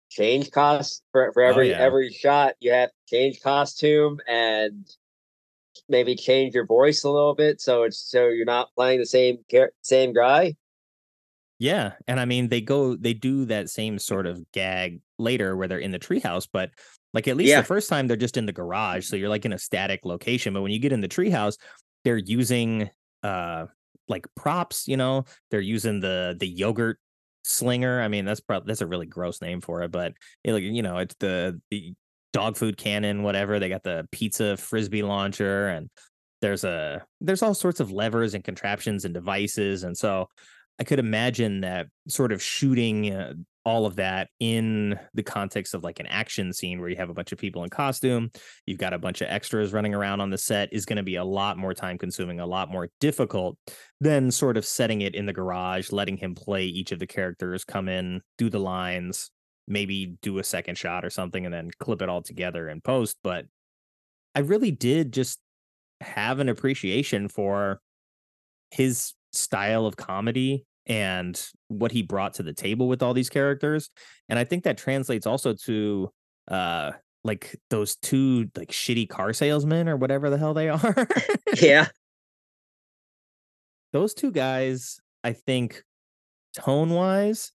change 0.09 0.51
cost 0.51 1.03
for, 1.11 1.31
for 1.33 1.43
Oh, 1.43 1.49
every 1.49 1.71
yeah. 1.71 1.79
every 1.79 2.11
shot. 2.11 2.55
You 2.59 2.71
have 2.71 2.89
to 2.89 3.15
change 3.15 3.41
costume 3.41 4.19
and 4.27 4.85
maybe 5.87 6.15
change 6.15 6.53
your 6.53 6.65
voice 6.65 7.03
a 7.03 7.09
little 7.09 7.33
bit 7.35 7.59
so 7.59 7.83
it's 7.83 7.99
so 7.99 8.27
you're 8.27 8.45
not 8.45 8.69
playing 8.75 8.99
the 8.99 9.05
same 9.05 9.39
same 9.81 10.13
guy. 10.13 10.55
Yeah, 11.57 11.93
and 12.07 12.19
I 12.19 12.25
mean 12.25 12.47
they 12.47 12.61
go 12.61 12.95
they 12.95 13.13
do 13.13 13.45
that 13.45 13.69
same 13.69 13.99
sort 13.99 14.25
of 14.25 14.49
gag 14.51 15.01
later 15.19 15.55
where 15.55 15.67
they're 15.67 15.79
in 15.79 15.91
the 15.91 15.99
treehouse, 15.99 16.47
but 16.51 16.71
like 17.13 17.27
at 17.27 17.37
least 17.37 17.49
Yeah. 17.49 17.61
the 17.61 17.63
first 17.63 17.89
time 17.89 18.07
they're 18.07 18.17
just 18.17 18.37
in 18.37 18.45
the 18.45 18.53
garage, 18.53 19.05
so 19.07 19.15
you're 19.15 19.29
like 19.29 19.45
in 19.45 19.53
a 19.53 19.59
static 19.59 20.01
location. 20.05 20.53
But 20.53 20.61
when 20.61 20.71
you 20.71 20.79
get 20.79 20.91
in 20.93 21.01
the 21.01 21.07
treehouse, 21.09 21.57
they're 22.03 22.17
using 22.17 22.89
uh 23.23 23.65
like 24.07 24.25
props, 24.35 24.87
you 24.87 24.97
know, 24.97 25.25
they're 25.51 25.59
using 25.61 25.99
the 25.99 26.35
the 26.39 26.47
yogurt 26.47 26.99
slinger. 27.43 28.01
I 28.01 28.07
mean, 28.07 28.25
that's 28.25 28.39
probably 28.39 28.67
that's 28.67 28.81
a 28.81 28.87
really 28.87 29.05
gross 29.05 29.41
name 29.41 29.61
for 29.61 29.83
it, 29.83 29.91
but 29.91 30.13
it, 30.43 30.53
like 30.53 30.63
you 30.63 30.81
know, 30.81 30.97
it's 30.99 31.15
the 31.19 31.61
the 31.71 31.93
dog 32.33 32.57
food 32.57 32.77
cannon, 32.77 33.23
whatever. 33.23 33.59
They 33.59 33.69
got 33.69 33.83
the 33.83 34.07
pizza 34.11 34.57
frisbee 34.57 35.03
launcher 35.03 35.67
and 35.67 35.89
there's 36.41 36.63
a 36.63 37.05
there's 37.21 37.41
all 37.43 37.53
sorts 37.53 37.79
of 37.79 37.91
levers 37.91 38.33
and 38.33 38.43
contraptions 38.43 39.03
and 39.05 39.13
devices 39.13 39.83
and 39.83 39.97
so 39.97 40.27
I 40.79 40.85
could 40.85 40.99
imagine 40.99 41.61
that 41.61 41.87
sort 42.07 42.31
of 42.31 42.41
shooting 42.41 43.13
uh, 43.13 43.33
all 43.65 43.85
of 43.85 43.97
that 43.97 44.29
in 44.39 44.99
the 45.13 45.23
context 45.23 45.73
of 45.73 45.83
like 45.83 45.99
an 45.99 46.07
action 46.07 46.53
scene 46.53 46.79
where 46.79 46.89
you 46.89 46.95
have 46.95 47.09
a 47.09 47.13
bunch 47.13 47.31
of 47.31 47.37
people 47.37 47.63
in 47.63 47.69
costume, 47.69 48.31
you've 48.65 48.79
got 48.79 48.93
a 48.93 48.99
bunch 48.99 49.21
of 49.21 49.29
extras 49.29 49.73
running 49.73 49.93
around 49.93 50.21
on 50.21 50.29
the 50.29 50.37
set 50.37 50.69
is 50.71 50.85
going 50.85 50.97
to 50.97 51.03
be 51.03 51.15
a 51.15 51.23
lot 51.23 51.57
more 51.57 51.73
time 51.73 51.97
consuming, 51.97 52.39
a 52.39 52.45
lot 52.45 52.69
more 52.71 52.89
difficult 52.99 53.57
than 53.99 54.31
sort 54.31 54.57
of 54.57 54.65
setting 54.65 55.01
it 55.01 55.15
in 55.15 55.25
the 55.25 55.33
garage, 55.33 55.91
letting 55.91 56.17
him 56.17 56.35
play 56.35 56.65
each 56.65 56.91
of 56.91 56.99
the 56.99 57.07
characters, 57.07 57.63
come 57.63 57.89
in, 57.89 58.21
do 58.37 58.49
the 58.49 58.59
lines, 58.59 59.29
maybe 59.67 60.17
do 60.21 60.39
a 60.39 60.43
second 60.43 60.77
shot 60.77 61.05
or 61.05 61.09
something, 61.09 61.45
and 61.45 61.53
then 61.53 61.69
clip 61.79 62.01
it 62.01 62.09
all 62.09 62.21
together 62.21 62.67
and 62.67 62.83
post. 62.83 63.17
But 63.23 63.45
I 64.35 64.39
really 64.39 64.71
did 64.71 65.13
just 65.13 65.39
have 66.01 66.39
an 66.39 66.49
appreciation 66.49 67.27
for 67.27 67.81
his 68.71 69.13
style 69.33 69.85
of 69.85 69.97
comedy 69.97 70.65
and 70.89 71.49
what 71.67 71.91
he 71.91 72.01
brought 72.01 72.33
to 72.33 72.43
the 72.43 72.53
table 72.53 72.87
with 72.87 73.01
all 73.01 73.13
these 73.13 73.29
characters 73.29 73.89
and 74.27 74.37
i 74.37 74.43
think 74.43 74.63
that 74.63 74.77
translates 74.77 75.25
also 75.25 75.53
to 75.53 76.09
uh 76.49 76.91
like 77.23 77.55
those 77.69 77.95
two 77.97 78.49
like 78.57 78.71
shitty 78.71 79.07
car 79.07 79.33
salesmen 79.33 79.87
or 79.87 79.95
whatever 79.97 80.29
the 80.29 80.37
hell 80.37 80.53
they 80.53 80.69
are. 80.69 81.07
Yeah. 81.61 81.87
Those 83.91 84.13
two 84.13 84.31
guys 84.31 84.99
i 85.23 85.33
think 85.33 85.83
tone 86.55 86.91
wise 86.91 87.51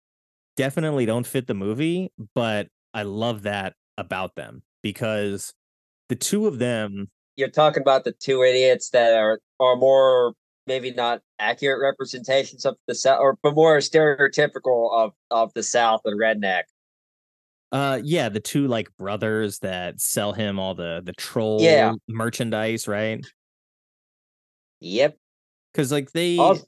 definitely 0.56 1.06
don't 1.06 1.26
fit 1.26 1.48
the 1.48 1.54
movie 1.54 2.12
but 2.36 2.68
i 2.94 3.04
love 3.04 3.44
that 3.44 3.74
about 3.98 4.36
them 4.36 4.62
because 4.82 5.54
the 6.10 6.16
two 6.16 6.46
of 6.48 6.60
them 6.60 7.08
you're 7.36 7.50
talking 7.50 7.82
about 7.82 8.04
the 8.04 8.12
two 8.12 8.44
idiots 8.44 8.90
that 8.90 9.14
are 9.14 9.40
are 9.60 9.76
more 9.76 10.34
maybe 10.68 10.92
not 10.92 11.22
accurate 11.40 11.82
representations 11.82 12.66
of 12.66 12.76
the 12.88 12.96
South, 12.96 13.20
or 13.20 13.38
but 13.44 13.56
more 13.56 13.78
stereotypical 13.78 14.92
of 14.94 15.12
of 15.32 15.54
the 15.54 15.64
South 15.64 16.02
and 16.06 16.20
redneck. 16.20 16.64
Uh, 17.72 18.00
yeah, 18.04 18.30
the 18.30 18.40
two 18.40 18.68
like 18.68 18.88
brothers 18.98 19.60
that 19.60 20.00
sell 20.00 20.32
him 20.34 20.60
all 20.60 20.76
the 20.76 21.02
the 21.04 21.14
troll 21.14 21.62
Yeah. 21.62 21.94
merchandise, 22.08 22.88
right? 22.88 23.26
Yep. 24.80 25.18
Because 25.74 25.92
like 25.92 26.12
they 26.12 26.38
Also- 26.38 26.66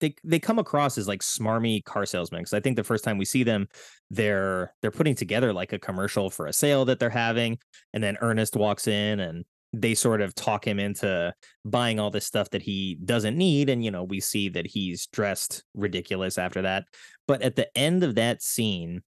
they 0.00 0.14
they 0.24 0.38
come 0.40 0.58
across 0.58 0.98
as 0.98 1.06
like 1.08 1.20
smarmy 1.22 1.82
car 1.84 2.04
salesmen. 2.04 2.40
Because 2.42 2.52
I 2.54 2.60
think 2.60 2.76
the 2.76 2.84
first 2.84 3.04
time 3.04 3.18
we 3.18 3.24
see 3.24 3.44
them, 3.44 3.68
they're 4.10 4.74
they're 4.82 4.90
putting 4.90 5.14
together 5.14 5.52
like 5.52 5.72
a 5.72 5.78
commercial 5.78 6.28
for 6.28 6.46
a 6.46 6.52
sale 6.52 6.84
that 6.86 6.98
they're 6.98 7.08
having, 7.08 7.58
and 7.94 8.02
then 8.02 8.16
Ernest 8.20 8.56
walks 8.56 8.86
in 8.88 9.20
and 9.20 9.44
they 9.72 9.94
sort 9.94 10.20
of 10.20 10.34
talk 10.34 10.66
him 10.66 10.78
into 10.78 11.32
buying 11.64 11.98
all 11.98 12.10
this 12.10 12.26
stuff 12.26 12.50
that 12.50 12.62
he 12.62 12.98
doesn't 13.04 13.36
need 13.36 13.70
and 13.70 13.84
you 13.84 13.90
know 13.90 14.04
we 14.04 14.20
see 14.20 14.48
that 14.50 14.66
he's 14.66 15.06
dressed 15.06 15.64
ridiculous 15.74 16.38
after 16.38 16.62
that. 16.62 16.84
But 17.26 17.42
at 17.42 17.56
the 17.56 17.76
end 17.76 18.04
of 18.04 18.14
that 18.16 18.42
scene 18.42 19.02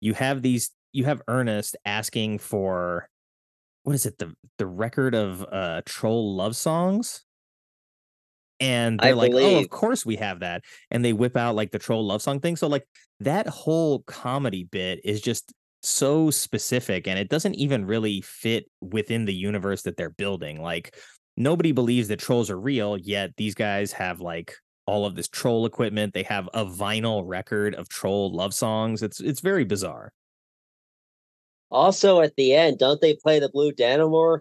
you 0.00 0.14
have 0.14 0.42
these 0.42 0.70
you 0.92 1.04
have 1.04 1.22
Ernest 1.28 1.76
asking 1.84 2.38
for 2.38 3.08
what 3.82 3.94
is 3.94 4.06
it 4.06 4.18
the 4.18 4.34
the 4.58 4.66
record 4.66 5.14
of 5.14 5.44
uh 5.52 5.82
troll 5.84 6.34
love 6.34 6.56
songs? 6.56 7.24
And 8.58 8.98
they're 8.98 9.14
like 9.14 9.32
oh 9.34 9.58
of 9.58 9.68
course 9.68 10.06
we 10.06 10.16
have 10.16 10.40
that 10.40 10.62
and 10.90 11.04
they 11.04 11.12
whip 11.12 11.36
out 11.36 11.56
like 11.56 11.72
the 11.72 11.78
troll 11.78 12.06
love 12.06 12.22
song 12.22 12.40
thing. 12.40 12.56
So 12.56 12.68
like 12.68 12.86
that 13.20 13.46
whole 13.46 14.00
comedy 14.00 14.64
bit 14.64 15.00
is 15.04 15.20
just 15.20 15.52
so 15.86 16.30
specific 16.30 17.06
and 17.06 17.18
it 17.18 17.28
doesn't 17.28 17.54
even 17.54 17.86
really 17.86 18.20
fit 18.20 18.64
within 18.80 19.24
the 19.24 19.34
universe 19.34 19.82
that 19.82 19.96
they're 19.96 20.10
building 20.10 20.60
like 20.60 20.96
nobody 21.36 21.72
believes 21.72 22.08
that 22.08 22.18
trolls 22.18 22.50
are 22.50 22.60
real 22.60 22.96
yet 22.96 23.30
these 23.36 23.54
guys 23.54 23.92
have 23.92 24.20
like 24.20 24.56
all 24.86 25.06
of 25.06 25.14
this 25.14 25.28
troll 25.28 25.64
equipment 25.64 26.12
they 26.12 26.24
have 26.24 26.48
a 26.54 26.64
vinyl 26.64 27.22
record 27.24 27.74
of 27.74 27.88
troll 27.88 28.34
love 28.34 28.52
songs 28.52 29.02
it's 29.02 29.20
it's 29.20 29.40
very 29.40 29.64
bizarre 29.64 30.12
Also, 31.70 32.20
at 32.20 32.34
the 32.36 32.54
end, 32.54 32.78
don't 32.78 33.00
they 33.00 33.14
play 33.14 33.38
the 33.38 33.48
Blue 33.48 33.72
Danimore? 33.72 34.40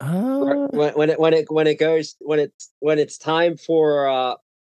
uh, 0.00 0.66
when, 0.70 0.92
when 0.94 1.10
it 1.10 1.18
when 1.20 1.34
it 1.34 1.50
when 1.50 1.66
it 1.66 1.78
goes 1.78 2.16
when 2.20 2.38
it's 2.40 2.72
when 2.80 2.98
it's 2.98 3.16
time 3.16 3.56
for 3.56 4.08
uh 4.08 4.34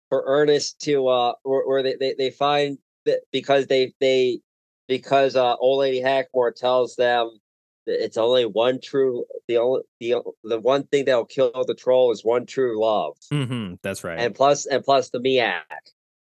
for 0.08 0.24
Ernest 0.26 0.80
to 0.80 1.06
uh 1.08 1.32
or, 1.44 1.62
or 1.62 1.82
they, 1.82 1.96
they 1.96 2.14
they 2.14 2.30
find 2.30 2.78
that 3.06 3.20
because 3.32 3.66
they 3.66 3.94
they 4.00 4.40
because 4.88 5.36
uh 5.36 5.56
old 5.56 5.80
lady 5.80 6.00
Hackmore 6.00 6.54
tells 6.54 6.96
them 6.96 7.38
that 7.86 8.02
it's 8.02 8.16
only 8.16 8.44
one 8.44 8.80
true 8.80 9.24
the 9.48 9.58
only 9.58 9.82
the 10.00 10.16
the 10.42 10.60
one 10.60 10.84
thing 10.84 11.04
that'll 11.04 11.24
kill 11.24 11.64
the 11.66 11.74
troll 11.74 12.12
is 12.12 12.24
one 12.24 12.46
true 12.46 12.80
love. 12.80 13.16
Mm-hmm, 13.32 13.74
that's 13.82 14.04
right. 14.04 14.18
And 14.18 14.34
plus 14.34 14.66
and 14.66 14.84
plus 14.84 15.10
the 15.10 15.20
miak. 15.20 15.62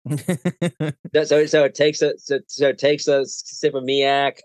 So 1.25 1.47
so 1.47 1.65
it 1.65 1.75
takes 1.75 2.03
a 2.03 2.19
so, 2.19 2.41
so 2.47 2.69
it 2.69 2.79
takes 2.79 3.09
a 3.09 3.25
sip 3.25 3.75
of 3.75 3.85
miak 3.85 4.41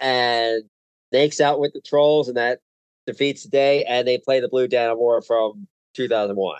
and 0.00 0.64
makes 1.12 1.40
out 1.40 1.60
with 1.60 1.72
the 1.72 1.80
trolls 1.80 2.28
and 2.28 2.36
that 2.36 2.60
defeats 3.06 3.44
the 3.44 3.50
day 3.50 3.84
and 3.84 4.08
they 4.08 4.18
play 4.18 4.40
the 4.40 4.48
blue 4.48 4.66
Danimore 4.66 5.24
from 5.24 5.68
2001 5.94 6.56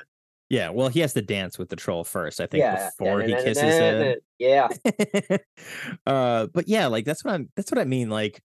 yeah 0.48 0.68
well 0.70 0.88
he 0.88 1.00
has 1.00 1.12
to 1.12 1.22
dance 1.22 1.58
with 1.58 1.68
the 1.68 1.76
troll 1.76 2.04
first 2.04 2.40
i 2.40 2.46
think 2.46 2.62
yeah 2.62 2.90
before 2.98 3.22
he 3.22 3.32
kisses 3.34 3.62
it 3.62 4.24
yeah. 4.38 4.68
Uh 6.06 6.46
but 6.52 6.68
yeah 6.68 6.86
like 6.86 7.04
that's 7.04 7.24
what 7.24 7.34
i'm 7.34 7.48
that's 7.56 7.70
what 7.70 7.78
i 7.78 7.84
mean 7.84 8.10
like 8.10 8.42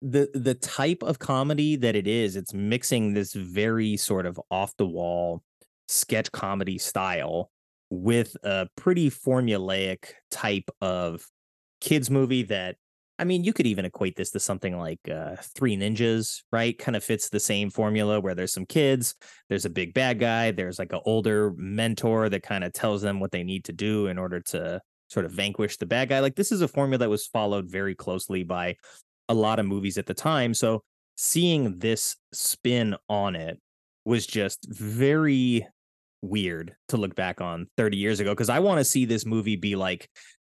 the 0.00 0.30
the 0.32 0.54
type 0.54 1.02
of 1.02 1.18
comedy 1.18 1.76
that 1.76 1.96
it 1.96 2.06
is 2.06 2.36
it's 2.36 2.54
mixing 2.54 3.14
this 3.14 3.32
very 3.34 3.96
sort 3.96 4.26
of 4.26 4.40
off 4.50 4.76
the 4.76 4.86
wall 4.86 5.42
sketch 5.88 6.30
comedy 6.32 6.78
style 6.78 7.50
with 7.90 8.36
a 8.44 8.68
pretty 8.76 9.10
formulaic 9.10 10.10
type 10.30 10.70
of 10.80 11.26
kids 11.80 12.10
movie 12.10 12.42
that 12.42 12.76
I 13.18 13.24
mean, 13.24 13.42
you 13.42 13.52
could 13.52 13.66
even 13.66 13.84
equate 13.84 14.14
this 14.16 14.30
to 14.30 14.40
something 14.40 14.78
like 14.78 15.00
uh, 15.12 15.36
Three 15.56 15.76
Ninjas, 15.76 16.42
right? 16.52 16.78
Kind 16.78 16.94
of 16.94 17.02
fits 17.02 17.28
the 17.28 17.40
same 17.40 17.68
formula 17.68 18.20
where 18.20 18.34
there's 18.34 18.52
some 18.52 18.66
kids, 18.66 19.16
there's 19.48 19.64
a 19.64 19.70
big 19.70 19.92
bad 19.92 20.20
guy, 20.20 20.52
there's 20.52 20.78
like 20.78 20.92
an 20.92 21.00
older 21.04 21.52
mentor 21.56 22.28
that 22.28 22.44
kind 22.44 22.62
of 22.62 22.72
tells 22.72 23.02
them 23.02 23.18
what 23.18 23.32
they 23.32 23.42
need 23.42 23.64
to 23.64 23.72
do 23.72 24.06
in 24.06 24.18
order 24.18 24.40
to 24.40 24.80
sort 25.08 25.26
of 25.26 25.32
vanquish 25.32 25.78
the 25.78 25.86
bad 25.86 26.08
guy. 26.08 26.20
Like 26.20 26.36
this 26.36 26.52
is 26.52 26.60
a 26.60 26.68
formula 26.68 26.98
that 26.98 27.10
was 27.10 27.26
followed 27.26 27.68
very 27.68 27.94
closely 27.94 28.44
by 28.44 28.76
a 29.28 29.34
lot 29.34 29.58
of 29.58 29.66
movies 29.66 29.98
at 29.98 30.06
the 30.06 30.14
time. 30.14 30.54
So 30.54 30.82
seeing 31.16 31.78
this 31.78 32.16
spin 32.32 32.94
on 33.08 33.34
it 33.34 33.58
was 34.04 34.26
just 34.26 34.66
very 34.70 35.66
weird 36.22 36.74
to 36.88 36.96
look 36.96 37.14
back 37.14 37.40
on 37.40 37.66
30 37.76 37.96
years 37.96 38.20
ago 38.20 38.30
because 38.30 38.48
I 38.48 38.58
want 38.58 38.78
to 38.78 38.84
see 38.84 39.04
this 39.04 39.26
movie 39.26 39.56
be 39.56 39.76
like 39.76 40.08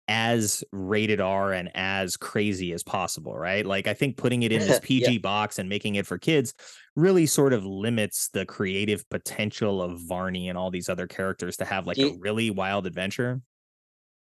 as 0.10 0.64
rated 0.72 1.22
R 1.22 1.53
and 1.53 1.70
as 1.76 2.18
crazy 2.18 2.74
as 2.74 2.82
possible, 2.82 3.38
right? 3.38 3.64
Like 3.64 3.88
I 3.88 3.93
think 3.93 4.18
putting 4.18 4.41
it 4.41 4.51
in 4.51 4.60
this 4.60 4.72
Yeah. 4.89 5.07
PG 5.07 5.20
box 5.20 5.60
and 5.60 5.70
making 5.70 5.95
it 5.95 6.07
for 6.07 6.18
kids 6.18 6.53
really 6.95 7.28
sort 7.28 7.53
of 7.53 7.64
limits 7.64 8.30
the 8.34 8.45
creative 8.45 9.07
potential 9.10 9.82
of 9.82 9.99
Varney 10.07 10.49
and 10.49 10.57
all 10.57 10.72
these 10.72 10.89
other 10.89 11.05
characters 11.07 11.57
to 11.57 11.66
have 11.66 11.86
like 11.86 11.97
Do 11.97 12.10
a 12.10 12.18
really 12.20 12.49
wild 12.49 12.88
adventure. 12.88 13.41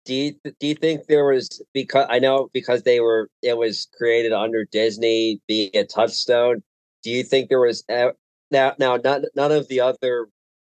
do 0.05 0.13
you 0.13 0.33
do 0.59 0.67
you 0.67 0.75
think 0.75 1.07
there 1.07 1.25
was 1.25 1.61
because 1.73 2.07
I 2.09 2.19
know 2.19 2.49
because 2.53 2.83
they 2.83 3.01
were 3.01 3.29
it 3.41 3.57
was 3.57 3.87
created 3.97 4.31
under 4.31 4.63
Disney 4.65 5.41
being 5.47 5.71
a 5.73 5.83
touchstone. 5.83 6.63
Do 7.03 7.09
you 7.11 7.23
think 7.23 7.49
there 7.49 7.59
was 7.59 7.83
now 7.89 8.13
now 8.51 8.97
none 8.97 9.25
none 9.35 9.51
of 9.51 9.67
the 9.67 9.81
other 9.81 10.27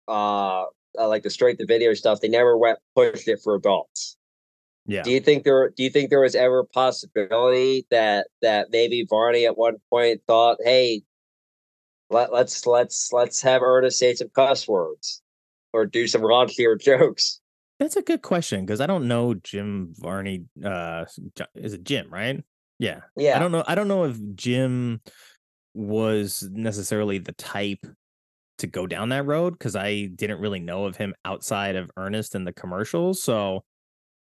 uh, 0.07 0.63
uh 0.99 1.09
like 1.09 1.25
the 1.25 1.31
straight 1.31 1.59
to 1.59 1.67
video 1.67 1.93
stuff 1.95 2.21
they 2.21 2.29
never 2.29 2.57
went 2.57 2.79
pushed 2.95 3.27
it 3.27 3.41
for 3.43 3.57
adults. 3.57 4.17
Yeah. 4.87 5.03
Do 5.03 5.11
you 5.11 5.21
think 5.21 5.45
there 5.45 5.71
do 5.71 5.83
you 5.83 5.91
think 5.91 6.11
there 6.11 6.21
was 6.21 6.35
ever 6.35 6.61
a 6.61 6.67
possibility 6.67 7.87
that 7.91 8.27
that 8.41 8.69
maybe 8.71 9.07
Varney 9.09 9.47
at 9.47 9.57
one 9.57 9.77
point 9.91 10.23
thought, 10.27 10.59
hey, 10.65 11.03
let, 12.11 12.33
let's 12.33 12.67
let's 12.67 13.13
let's 13.13 13.41
have 13.43 13.63
Ernest 13.63 13.99
say 13.99 14.15
some 14.15 14.29
cuss 14.35 14.67
words 14.67 15.23
or 15.73 15.87
do 15.87 16.07
some 16.07 16.23
raunchier 16.23 16.81
jokes? 16.81 17.41
That's 17.79 17.97
a 17.97 18.03
good 18.03 18.23
question 18.23 18.65
because 18.65 18.81
I 18.81 18.87
don't 18.87 19.09
know 19.09 19.35
Jim 19.35 19.93
Varney. 19.97 20.45
Uh, 20.65 21.05
is 21.55 21.75
it 21.75 21.85
Jim? 21.85 22.09
Right? 22.11 22.43
Yeah. 22.79 23.01
Yeah. 23.17 23.37
I 23.37 23.39
don't 23.39 23.53
know. 23.53 23.65
I 23.67 23.75
don't 23.75 23.89
know 23.89 24.05
if 24.05 24.17
Jim 24.35 25.01
was 25.75 26.47
necessarily 26.53 27.19
the 27.19 27.33
type 27.33 27.87
to 28.59 28.67
go 28.67 28.87
down 28.87 29.09
that 29.09 29.27
road 29.27 29.53
because 29.53 29.75
I 29.75 30.07
didn't 30.07 30.41
really 30.41 30.61
know 30.61 30.85
of 30.85 30.97
him 30.97 31.15
outside 31.25 31.77
of 31.77 31.91
Ernest 31.97 32.35
and 32.35 32.47
the 32.47 32.53
commercials. 32.53 33.23
So 33.23 33.65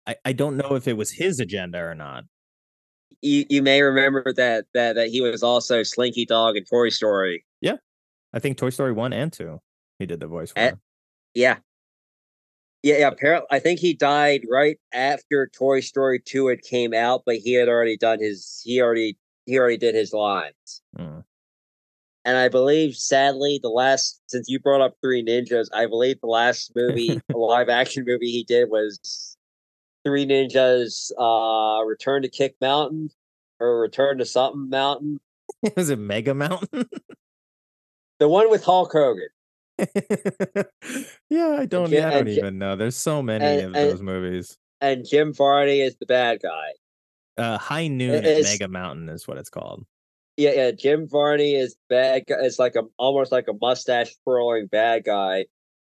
I, 0.07 0.17
I 0.25 0.33
don't 0.33 0.57
know 0.57 0.75
if 0.75 0.89
it 0.89 0.97
was 0.97 1.11
his 1.11 1.41
agenda 1.41 1.79
or 1.79 1.95
not. 1.95 2.25
you, 3.23 3.45
you 3.49 3.63
may 3.63 3.83
remember 3.83 4.33
that 4.35 4.65
that 4.75 4.95
that 4.97 5.09
he 5.09 5.21
was 5.21 5.43
also 5.43 5.83
Slinky 5.83 6.25
Dog 6.27 6.57
in 6.57 6.65
Toy 6.65 6.89
Story. 6.89 7.45
Yeah, 7.61 7.77
I 8.33 8.39
think 8.39 8.57
Toy 8.57 8.71
Story 8.71 8.93
one 8.93 9.13
and 9.13 9.33
two, 9.33 9.61
he 9.99 10.07
did 10.07 10.21
the 10.21 10.27
voice 10.27 10.51
for. 10.53 10.59
Eh, 10.59 10.73
Yeah. 11.35 11.59
Yeah, 12.83 12.97
yeah. 12.99 13.09
Apparently, 13.09 13.47
I 13.51 13.59
think 13.59 13.79
he 13.79 13.93
died 13.93 14.47
right 14.51 14.79
after 14.95 15.51
Toy 15.55 15.81
Story 15.81 16.19
two 16.19 16.47
had 16.47 16.63
came 16.63 16.95
out, 16.95 17.23
but 17.27 17.37
he 17.37 17.53
had 17.53 17.69
already 17.69 17.99
done 17.99 18.21
his. 18.21 18.63
He 18.65 18.81
already 18.81 19.19
he 19.45 19.59
already 19.59 19.77
did 19.77 19.95
his 19.95 20.13
lines, 20.15 20.81
Mm. 20.99 21.25
and 22.25 22.37
I 22.39 22.49
believe, 22.49 22.95
sadly, 22.97 23.61
the 23.63 23.69
last 23.69 24.23
since 24.29 24.49
you 24.49 24.61
brought 24.61 24.81
up 24.81 24.95
Three 25.03 25.23
Ninjas, 25.23 25.67
I 25.75 25.87
believe 25.87 26.21
the 26.23 26.27
last 26.29 26.73
movie, 26.77 27.21
live 27.35 27.69
action 27.69 28.05
movie 28.07 28.31
he 28.31 28.45
did 28.45 28.71
was 28.71 29.30
Three 30.05 30.27
Ninjas 30.27 31.11
uh 31.19 31.85
Return 31.85 32.23
to 32.23 32.29
Kick 32.29 32.57
Mountain 32.61 33.11
or 33.59 33.81
Return 33.81 34.19
to 34.19 34.25
something 34.25 34.69
Mountain. 34.71 35.21
Was 35.77 35.91
it 35.91 35.99
Mega 35.99 36.35
Mountain? 36.35 36.89
The 38.19 38.29
one 38.29 38.51
with 38.51 38.65
Hulk 38.65 38.93
Hogan. 38.93 39.29
yeah, 41.31 41.57
I 41.59 41.67
don't. 41.67 41.89
Jim- 41.91 42.07
I 42.07 42.11
don't 42.11 42.29
even 42.29 42.59
know. 42.59 42.77
There's 42.77 42.97
so 42.97 43.23
many 43.23 43.45
and- 43.45 43.59
of 43.59 43.65
and- 43.67 43.75
those 43.75 44.03
movies. 44.03 44.57
And 44.83 45.07
Jim 45.07 45.35
Varney 45.35 45.81
is 45.81 45.97
the 45.97 46.07
bad 46.07 46.41
guy. 46.43 46.71
Uh, 47.37 47.59
High 47.59 47.89
Noon 47.89 48.15
at 48.15 48.25
it's- 48.25 48.45
Mega 48.45 48.69
Mountain 48.69 49.09
is 49.11 49.29
what 49.29 49.37
it's 49.37 49.51
called. 49.51 49.85
Yeah, 50.37 50.53
yeah. 50.53 50.71
Jim 50.71 51.07
Varney 51.07 51.55
is 51.55 51.77
bad. 51.91 52.25
It's 52.29 52.59
like 52.59 52.77
a 52.77 52.85
almost 52.99 53.31
like 53.31 53.47
a 53.49 53.53
mustache 53.61 54.15
twirling 54.25 54.69
bad 54.69 55.05
guy, 55.05 55.47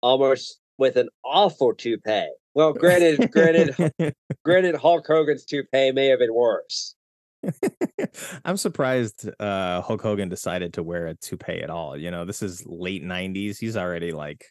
almost 0.01 0.59
with 0.77 0.97
an 0.97 1.07
awful 1.23 1.73
toupee. 1.73 2.27
Well, 2.55 2.73
granted, 2.73 3.31
granted, 3.31 3.93
granted, 4.45 4.75
Hulk 4.75 5.05
Hogan's 5.07 5.45
toupee 5.45 5.91
may 5.91 6.07
have 6.07 6.19
been 6.19 6.33
worse. 6.33 6.95
I'm 8.45 8.57
surprised 8.57 9.29
uh, 9.39 9.81
Hulk 9.81 10.01
Hogan 10.01 10.29
decided 10.29 10.73
to 10.75 10.83
wear 10.83 11.07
a 11.07 11.15
toupee 11.15 11.61
at 11.61 11.69
all. 11.69 11.97
You 11.97 12.11
know, 12.11 12.25
this 12.25 12.41
is 12.41 12.63
late 12.65 13.03
'90s. 13.03 13.57
He's 13.59 13.75
already 13.75 14.11
like, 14.11 14.45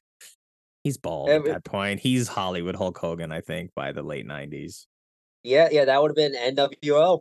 he's 0.82 0.98
bald 0.98 1.30
at 1.30 1.44
that 1.44 1.64
point. 1.64 2.00
He's 2.00 2.28
Hollywood 2.28 2.76
Hulk 2.76 2.98
Hogan, 2.98 3.32
I 3.32 3.40
think, 3.40 3.70
by 3.74 3.92
the 3.92 4.02
late 4.02 4.26
'90s. 4.26 4.86
Yeah, 5.42 5.68
yeah, 5.70 5.84
that 5.86 6.02
would 6.02 6.10
have 6.10 6.16
been 6.16 6.34
NWO. 6.34 7.20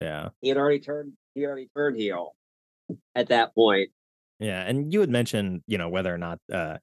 Yeah. 0.00 0.30
He 0.40 0.48
had 0.48 0.58
already 0.58 0.80
turned. 0.80 1.12
He 1.34 1.44
already 1.44 1.68
turned 1.74 1.96
heel 1.96 2.34
at 3.14 3.28
that 3.28 3.54
point. 3.54 3.90
Yeah, 4.38 4.62
and 4.62 4.92
you 4.92 5.00
had 5.00 5.10
mentioned, 5.10 5.62
you 5.66 5.78
know, 5.78 5.88
whether 5.88 6.12
or 6.12 6.18
not 6.18 6.38
uh 6.52 6.78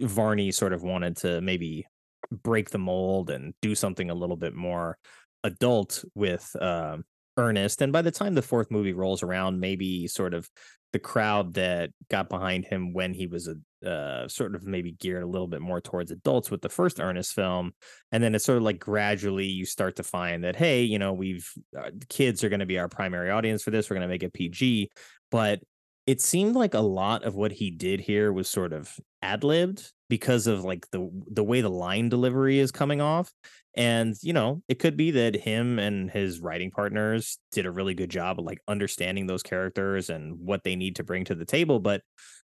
Varney 0.00 0.50
sort 0.50 0.72
of 0.72 0.82
wanted 0.82 1.16
to 1.18 1.40
maybe 1.40 1.86
break 2.30 2.70
the 2.70 2.78
mold 2.78 3.30
and 3.30 3.54
do 3.62 3.74
something 3.74 4.10
a 4.10 4.14
little 4.14 4.36
bit 4.36 4.54
more 4.54 4.98
adult 5.44 6.04
with 6.14 6.54
um 6.60 7.04
Ernest. 7.36 7.80
And 7.80 7.92
by 7.92 8.02
the 8.02 8.10
time 8.10 8.34
the 8.34 8.42
fourth 8.42 8.70
movie 8.70 8.92
rolls 8.92 9.22
around, 9.22 9.60
maybe 9.60 10.06
sort 10.06 10.34
of 10.34 10.48
the 10.92 10.98
crowd 10.98 11.54
that 11.54 11.90
got 12.10 12.28
behind 12.28 12.64
him 12.64 12.92
when 12.92 13.14
he 13.14 13.26
was 13.26 13.48
a 13.48 13.88
uh, 13.88 14.28
sort 14.28 14.54
of 14.54 14.64
maybe 14.64 14.92
geared 14.92 15.22
a 15.22 15.26
little 15.26 15.46
bit 15.46 15.62
more 15.62 15.80
towards 15.80 16.10
adults 16.10 16.50
with 16.50 16.60
the 16.60 16.68
first 16.68 17.00
Ernest 17.00 17.32
film, 17.32 17.72
and 18.12 18.22
then 18.22 18.34
it's 18.34 18.44
sort 18.44 18.58
of 18.58 18.64
like 18.64 18.78
gradually 18.78 19.46
you 19.46 19.64
start 19.64 19.96
to 19.96 20.02
find 20.02 20.44
that 20.44 20.56
hey, 20.56 20.82
you 20.82 20.98
know, 20.98 21.12
we've 21.12 21.50
uh, 21.78 21.90
kids 22.08 22.44
are 22.44 22.48
going 22.48 22.60
to 22.60 22.66
be 22.66 22.78
our 22.78 22.88
primary 22.88 23.30
audience 23.30 23.62
for 23.62 23.70
this. 23.70 23.88
We're 23.88 23.96
going 23.96 24.08
to 24.08 24.12
make 24.12 24.22
it 24.22 24.34
PG, 24.34 24.90
but 25.30 25.60
it 26.06 26.20
seemed 26.20 26.56
like 26.56 26.74
a 26.74 26.80
lot 26.80 27.24
of 27.24 27.36
what 27.36 27.52
he 27.52 27.70
did 27.70 28.00
here 28.00 28.32
was 28.32 28.50
sort 28.50 28.72
of 28.72 28.92
ad 29.22 29.44
libbed 29.44 29.92
because 30.10 30.46
of 30.46 30.64
like 30.64 30.86
the 30.90 31.10
the 31.30 31.44
way 31.44 31.62
the 31.62 31.70
line 31.70 32.10
delivery 32.10 32.58
is 32.58 32.70
coming 32.70 33.00
off. 33.00 33.32
And 33.76 34.16
you 34.20 34.32
know, 34.32 34.62
it 34.68 34.80
could 34.80 34.96
be 34.96 35.12
that 35.12 35.34
him 35.34 35.78
and 35.78 36.10
his 36.10 36.40
writing 36.40 36.70
partners 36.70 37.38
did 37.52 37.64
a 37.64 37.70
really 37.70 37.94
good 37.94 38.10
job 38.10 38.38
of 38.38 38.44
like 38.44 38.58
understanding 38.68 39.26
those 39.26 39.42
characters 39.42 40.10
and 40.10 40.38
what 40.38 40.64
they 40.64 40.76
need 40.76 40.96
to 40.96 41.04
bring 41.04 41.24
to 41.26 41.34
the 41.34 41.46
table. 41.46 41.78
But 41.78 42.02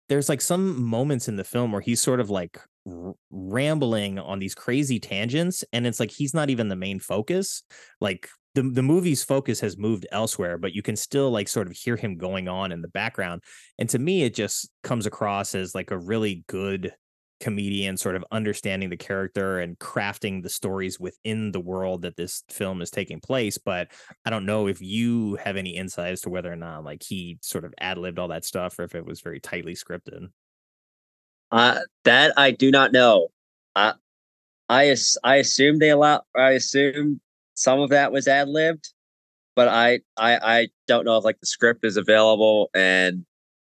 there's 0.09 0.29
like 0.29 0.41
some 0.41 0.81
moments 0.83 1.27
in 1.27 1.35
the 1.35 1.43
film 1.43 1.71
where 1.71 1.81
he's 1.81 2.01
sort 2.01 2.19
of 2.19 2.29
like 2.29 2.59
r- 2.89 3.13
rambling 3.29 4.19
on 4.19 4.39
these 4.39 4.55
crazy 4.55 4.99
tangents, 4.99 5.63
and 5.73 5.85
it's 5.85 5.99
like 5.99 6.11
he's 6.11 6.33
not 6.33 6.49
even 6.49 6.69
the 6.69 6.75
main 6.75 6.99
focus. 6.99 7.63
Like 7.99 8.29
the 8.55 8.63
the 8.63 8.83
movie's 8.83 9.23
focus 9.23 9.59
has 9.61 9.77
moved 9.77 10.07
elsewhere, 10.11 10.57
but 10.57 10.73
you 10.73 10.81
can 10.81 10.95
still 10.95 11.31
like 11.31 11.47
sort 11.47 11.67
of 11.67 11.73
hear 11.73 11.95
him 11.95 12.17
going 12.17 12.47
on 12.47 12.71
in 12.71 12.81
the 12.81 12.87
background. 12.87 13.43
And 13.77 13.89
to 13.89 13.99
me, 13.99 14.23
it 14.23 14.33
just 14.33 14.69
comes 14.83 15.05
across 15.05 15.55
as 15.55 15.75
like 15.75 15.91
a 15.91 15.97
really 15.97 16.43
good 16.47 16.93
comedian 17.41 17.97
sort 17.97 18.15
of 18.15 18.23
understanding 18.31 18.89
the 18.89 18.97
character 18.97 19.59
and 19.59 19.77
crafting 19.79 20.41
the 20.41 20.49
stories 20.49 20.99
within 20.99 21.51
the 21.51 21.59
world 21.59 22.03
that 22.03 22.15
this 22.15 22.43
film 22.49 22.81
is 22.81 22.89
taking 22.91 23.19
place 23.19 23.57
but 23.57 23.89
i 24.25 24.29
don't 24.29 24.45
know 24.45 24.67
if 24.67 24.81
you 24.81 25.35
have 25.43 25.57
any 25.57 25.75
insight 25.75 26.11
as 26.11 26.21
to 26.21 26.29
whether 26.29 26.53
or 26.53 26.55
not 26.55 26.83
like 26.83 27.01
he 27.01 27.37
sort 27.41 27.65
of 27.65 27.73
ad-libbed 27.79 28.19
all 28.19 28.27
that 28.27 28.45
stuff 28.45 28.77
or 28.79 28.83
if 28.83 28.95
it 28.95 29.05
was 29.05 29.21
very 29.21 29.39
tightly 29.39 29.73
scripted 29.73 30.29
Uh, 31.51 31.79
that 32.05 32.31
I 32.37 32.51
do 32.51 32.71
not 32.71 32.93
know. 32.93 33.27
Uh, 33.75 33.93
I 34.69 34.95
I 35.23 35.35
assume 35.35 35.79
they 35.79 35.89
allow. 35.89 36.21
I 36.35 36.51
assume 36.51 37.19
some 37.55 37.81
of 37.81 37.89
that 37.89 38.11
was 38.13 38.27
ad 38.27 38.47
libbed, 38.47 38.93
but 39.55 39.67
I, 39.67 39.99
I 40.15 40.39
I 40.41 40.67
don't 40.87 41.03
know 41.03 41.17
if 41.17 41.25
like 41.25 41.39
the 41.41 41.45
script 41.45 41.83
is 41.83 41.97
available 41.97 42.69
and 42.73 43.25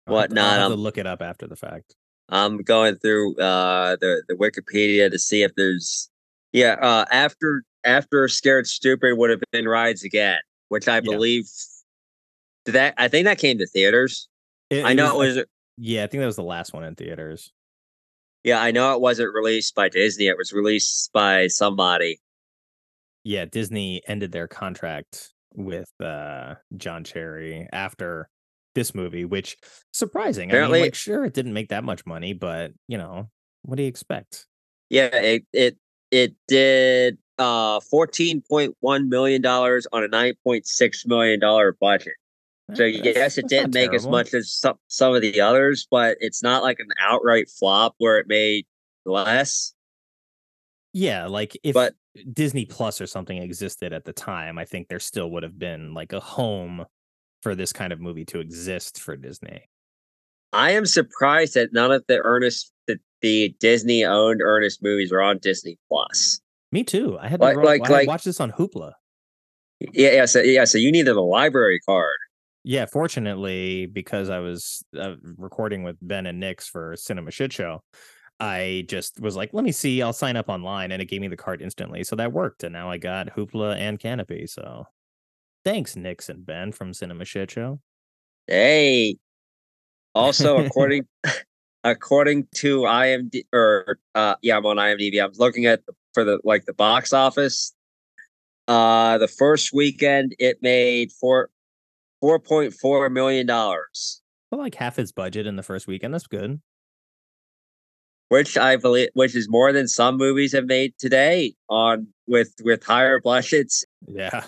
I'll 0.05 0.14
whatnot. 0.14 0.45
I'll 0.45 0.51
have 0.51 0.72
I'm, 0.72 0.78
to 0.78 0.84
look 0.84 0.99
it 0.99 1.07
up 1.07 1.22
after 1.22 1.47
the 1.47 1.55
fact 1.55 1.95
I'm 2.34 2.57
going 2.57 2.95
through 2.97 3.36
uh 3.38 3.95
the 4.01 4.23
the 4.27 4.34
Wikipedia 4.36 5.09
to 5.11 5.19
see 5.19 5.43
if 5.43 5.53
there's 5.55 6.09
yeah 6.51 6.73
uh 6.81 7.05
after 7.11 7.63
after 7.86 8.27
Scared 8.27 8.67
Stupid 8.67 9.17
would 9.17 9.29
have 9.29 9.41
been 9.51 9.67
Rides 9.67 10.03
Again, 10.03 10.39
which 10.69 10.88
I 10.88 10.99
believe 10.99 11.45
did 12.65 12.73
that 12.75 12.93
I 12.97 13.07
think 13.07 13.25
that 13.25 13.38
came 13.39 13.57
to 13.59 13.67
theaters. 13.67 14.27
It- 14.69 14.84
I 14.86 14.91
it 14.91 14.95
know 14.95 15.15
was, 15.17 15.38
it 15.38 15.39
was 15.41 15.45
yeah 15.77 16.03
i 16.03 16.07
think 16.07 16.21
that 16.21 16.27
was 16.27 16.36
the 16.36 16.43
last 16.43 16.71
one 16.73 16.84
in 16.84 16.93
theaters 16.95 17.51
yeah 18.43 18.61
I 18.61 18.69
know 18.71 18.93
it 18.93 19.01
wasn't 19.01 19.34
released 19.34 19.73
by 19.73 19.89
Disney. 19.89 20.27
It 20.27 20.38
was 20.38 20.53
released 20.53 21.11
by 21.13 21.47
somebody. 21.47 22.19
yeah 23.23 23.45
disney 23.45 24.01
ended 24.07 24.31
their 24.31 24.47
contract 24.47 25.31
with 25.55 25.89
uh 26.01 26.55
john 26.77 27.03
cherry 27.03 27.67
after 27.73 28.29
this 28.76 28.93
movie 28.95 29.26
which 29.26 29.57
surprising 29.91 30.49
i 30.49 30.53
Apparently- 30.53 30.80
mean 30.80 30.86
like 30.88 30.95
sure 30.95 31.26
it 31.26 31.34
didn't 31.34 31.53
make 31.53 31.69
that 31.69 31.84
much 31.84 32.05
money 32.05 32.34
but 32.34 32.71
you 32.88 32.97
know 32.97 33.30
what 33.63 33.76
do 33.78 33.84
you 33.84 33.89
expect 33.89 34.45
Yeah, 34.89 35.05
it 35.15 35.45
it 35.53 35.78
it 36.11 36.36
did 36.47 37.17
uh 37.39 37.80
fourteen 37.80 38.41
point 38.47 38.76
one 38.82 39.09
million 39.09 39.41
dollars 39.41 39.88
on 39.91 40.03
a 40.03 40.07
nine 40.07 40.34
point 40.43 40.67
six 40.67 41.05
million 41.05 41.39
dollar 41.39 41.76
budget. 41.80 42.13
So 42.76 42.84
that's- 42.84 43.01
yes, 43.15 43.38
it 43.38 43.47
didn't 43.47 43.74
make 43.74 43.93
as 43.93 44.05
much 44.07 44.34
as 44.34 44.51
some 44.53 44.78
some 44.88 45.15
of 45.15 45.21
the 45.21 45.41
others, 45.41 45.88
but 45.89 46.17
it's 46.19 46.43
not 46.43 46.61
like 46.61 46.78
an 46.80 46.89
outright 47.01 47.49
flop 47.49 47.95
where 47.97 48.19
it 48.19 48.28
made 48.28 48.65
less. 49.05 49.74
yeah 50.93 51.26
like 51.26 51.57
if 51.63 51.74
But- 51.74 51.95
disney 52.32 52.65
plus 52.65 53.01
or 53.01 53.07
something 53.07 53.38
existed 53.38 53.91
at 53.91 54.05
the 54.05 54.13
time 54.13 54.59
i 54.59 54.65
think 54.65 54.88
there 54.88 54.99
still 54.99 55.32
would 55.32 55.41
have 55.41 55.57
been 55.57 55.95
like 55.95 56.13
a 56.13 56.19
home 56.19 56.86
for 57.43 57.53
this 57.55 57.71
kind 57.73 57.93
of 57.93 57.99
movie 57.99 58.25
to 58.25 58.39
exist 58.39 58.99
for 58.99 59.15
disney 59.15 59.61
I 60.55 60.71
am 60.71 60.85
surprised 60.85 61.55
that 61.55 61.73
none 61.73 61.91
of 61.91 62.03
the 62.07 62.21
Ernest 62.23 62.71
the, 62.85 62.99
the 63.21 63.55
Disney 63.59 64.05
owned 64.05 64.39
Ernest 64.43 64.83
movies 64.83 65.11
are 65.11 65.19
on 65.21 65.39
Disney 65.39 65.79
Plus. 65.89 66.39
me 66.71 66.83
too 66.83 67.17
i 67.19 67.27
had 67.27 67.39
Like- 67.39 67.55
to 67.55 67.61
like- 67.61 67.81
I 67.81 67.87
had 67.87 67.91
like- 67.93 68.07
watched 68.07 68.25
this 68.25 68.39
on 68.39 68.51
hoopla 68.51 68.93
Yeah, 69.79 70.11
yeah, 70.11 70.25
so 70.25 70.39
yeah, 70.41 70.63
so 70.65 70.77
you 70.77 70.91
needed 70.91 71.15
a 71.15 71.21
library 71.21 71.79
card. 71.87 72.17
yeah 72.63 72.85
fortunately 72.85 73.87
because 73.87 74.29
i 74.29 74.39
was 74.39 74.83
uh, 74.97 75.15
recording 75.37 75.83
with 75.83 75.97
ben 76.01 76.25
and 76.27 76.39
nix 76.39 76.67
for 76.67 76.95
cinema 76.95 77.31
shit 77.31 77.51
show 77.51 77.81
i 78.39 78.85
just 78.87 79.19
was 79.19 79.35
like 79.35 79.49
let 79.53 79.63
me 79.63 79.71
see 79.71 80.01
i'll 80.01 80.13
sign 80.13 80.35
up 80.37 80.49
online 80.49 80.91
and 80.91 81.01
it 81.01 81.05
gave 81.05 81.19
me 81.21 81.27
the 81.27 81.35
card 81.45 81.61
instantly 81.61 82.03
so 82.03 82.15
that 82.15 82.31
worked 82.31 82.63
and 82.63 82.73
now 82.73 82.89
i 82.89 82.97
got 82.97 83.27
hoopla 83.35 83.75
and 83.77 83.99
Kanopy 83.99 84.47
so 84.49 84.85
thanks 85.64 85.95
nix 85.95 86.30
and 86.30 86.45
ben 86.45 86.72
from 86.72 86.93
cinema 86.93 87.26
shit 87.26 87.51
show 87.51 87.80
Hey. 88.47 89.18
Also, 90.16 90.57
according 90.66 91.05
according 91.84 92.47
to 92.55 92.82
IMD 92.82 93.45
or 93.53 93.99
uh 94.16 94.36
yeah, 94.41 94.57
I'm 94.57 94.66
on 94.66 94.78
IMDb. 94.78 95.24
I'm 95.24 95.32
looking 95.36 95.66
at 95.66 95.86
the, 95.86 95.93
for 96.14 96.24
the 96.24 96.39
like 96.43 96.66
the 96.66 96.74
box 96.74 97.14
office. 97.14 97.74
Uh 98.68 99.18
the 99.18 99.28
first 99.28 99.74
weekend 99.74 100.36
it 100.39 100.59
made 100.61 101.11
four 101.11 101.49
four 102.22 102.39
point 102.39 102.74
four 102.74 103.09
million 103.09 103.45
dollars, 103.45 104.22
but 104.51 104.59
like 104.59 104.76
half 104.76 104.99
its 104.99 105.11
budget 105.11 105.47
in 105.47 105.55
the 105.55 105.64
first 105.64 105.88
weekend 105.88 106.14
that's 106.14 106.28
good 106.28 106.61
which 108.30 108.57
I 108.57 108.78
believe 108.78 109.09
which 109.14 109.36
is 109.36 109.47
more 109.49 109.72
than 109.74 109.88
some 109.88 110.18
movies 110.18 110.53
have 110.53 110.66
made 110.66 110.97
today 110.97 111.55
on 111.70 112.07
with 112.26 112.53
with 112.64 112.84
higher 112.84 113.20
budgets. 113.20 113.84
Yeah. 114.07 114.45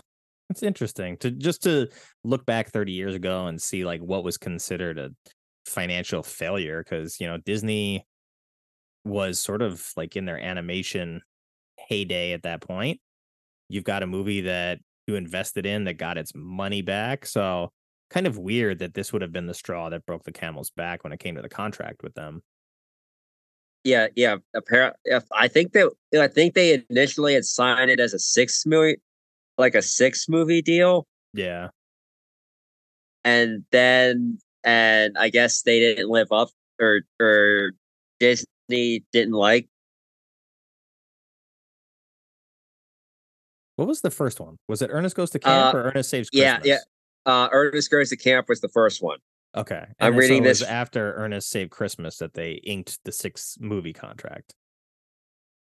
It's 0.50 0.64
interesting 0.64 1.18
to 1.18 1.32
just 1.32 1.64
to 1.64 1.88
look 2.24 2.46
back 2.46 2.70
30 2.70 2.92
years 2.92 3.16
ago 3.16 3.48
and 3.48 3.62
see 3.62 3.84
like 3.84 4.02
what 4.02 4.24
was 4.24 4.38
considered 4.38 5.00
a 5.00 5.10
financial 5.66 6.22
failure 6.22 6.84
because 6.84 7.20
you 7.20 7.26
know 7.28 7.38
Disney 7.38 8.06
was 9.04 9.40
sort 9.40 9.62
of 9.62 9.92
like 9.96 10.16
in 10.16 10.26
their 10.26 10.40
animation 10.40 11.22
heyday 11.78 12.34
at 12.34 12.44
that 12.44 12.62
point. 12.62 13.00
You've 13.70 13.84
got 13.84 14.04
a 14.04 14.08
movie 14.08 14.42
that 14.42 14.80
you 15.08 15.16
invested 15.16 15.66
in 15.66 15.86
that 15.86 15.96
got 15.96 16.18
its 16.18 16.32
money 16.36 16.82
back. 16.82 17.26
So 17.26 17.72
kind 18.10 18.28
of 18.28 18.38
weird 18.38 18.80
that 18.80 18.94
this 18.94 19.14
would 19.14 19.22
have 19.22 19.32
been 19.32 19.48
the 19.48 19.54
straw 19.54 19.90
that 19.90 20.06
broke 20.06 20.24
the 20.24 20.32
camel's 20.32 20.72
back 20.72 21.04
when 21.04 21.14
it 21.14 21.20
came 21.20 21.36
to 21.36 21.42
the 21.42 21.50
contract 21.50 22.04
with 22.04 22.14
them. 22.14 22.42
Yeah, 23.84 24.08
yeah. 24.16 24.38
Apparently, 24.56 25.00
I 25.32 25.48
think 25.48 25.74
they, 25.74 25.84
I 26.20 26.28
think 26.28 26.56
they 26.56 26.84
initially 26.90 27.36
had 27.36 27.46
signed 27.46 27.92
it 27.92 28.00
as 28.00 28.16
a 28.16 28.20
six 28.20 28.66
million, 28.66 28.98
like 29.58 29.76
a 29.76 29.82
six 29.82 30.28
movie 30.30 30.62
deal. 30.62 31.06
Yeah. 31.34 31.70
and 33.24 33.64
then 33.72 34.38
and 34.64 35.18
I 35.18 35.30
guess 35.30 35.62
they 35.64 35.80
didn't 35.80 36.10
live 36.10 36.32
up 36.32 36.50
or 36.80 37.02
or 37.20 37.72
Disney 38.20 39.04
didn't 39.12 39.34
like 39.34 39.68
What 43.76 43.88
was 43.90 44.02
the 44.02 44.12
first 44.12 44.40
one? 44.40 44.58
Was 44.70 44.82
it 44.82 44.90
Ernest 44.92 45.16
Goes 45.18 45.32
to 45.32 45.40
Camp 45.40 45.74
Uh, 45.74 45.78
or 45.78 45.82
Ernest 45.84 46.10
Saves 46.10 46.30
yeah, 46.32 46.60
Christmas? 46.60 46.80
yeah. 47.26 47.32
Uh, 47.32 47.50
Ernest 47.52 47.92
Goes 47.92 48.10
to 48.10 48.16
Camp 48.18 48.48
was 48.48 48.62
the 48.62 48.70
first 48.70 49.02
one. 49.04 49.20
Okay. 49.56 49.84
And 49.84 49.96
I'm 50.00 50.14
so 50.14 50.20
reading 50.20 50.46
it 50.46 50.48
was 50.50 50.60
this- 50.60 50.68
after 50.70 51.14
Ernest 51.16 51.50
Saved 51.50 51.72
Christmas 51.72 52.18
that 52.20 52.34
they 52.36 52.54
inked 52.54 53.04
the 53.04 53.12
six 53.12 53.58
movie 53.60 53.92
contract. 53.94 54.54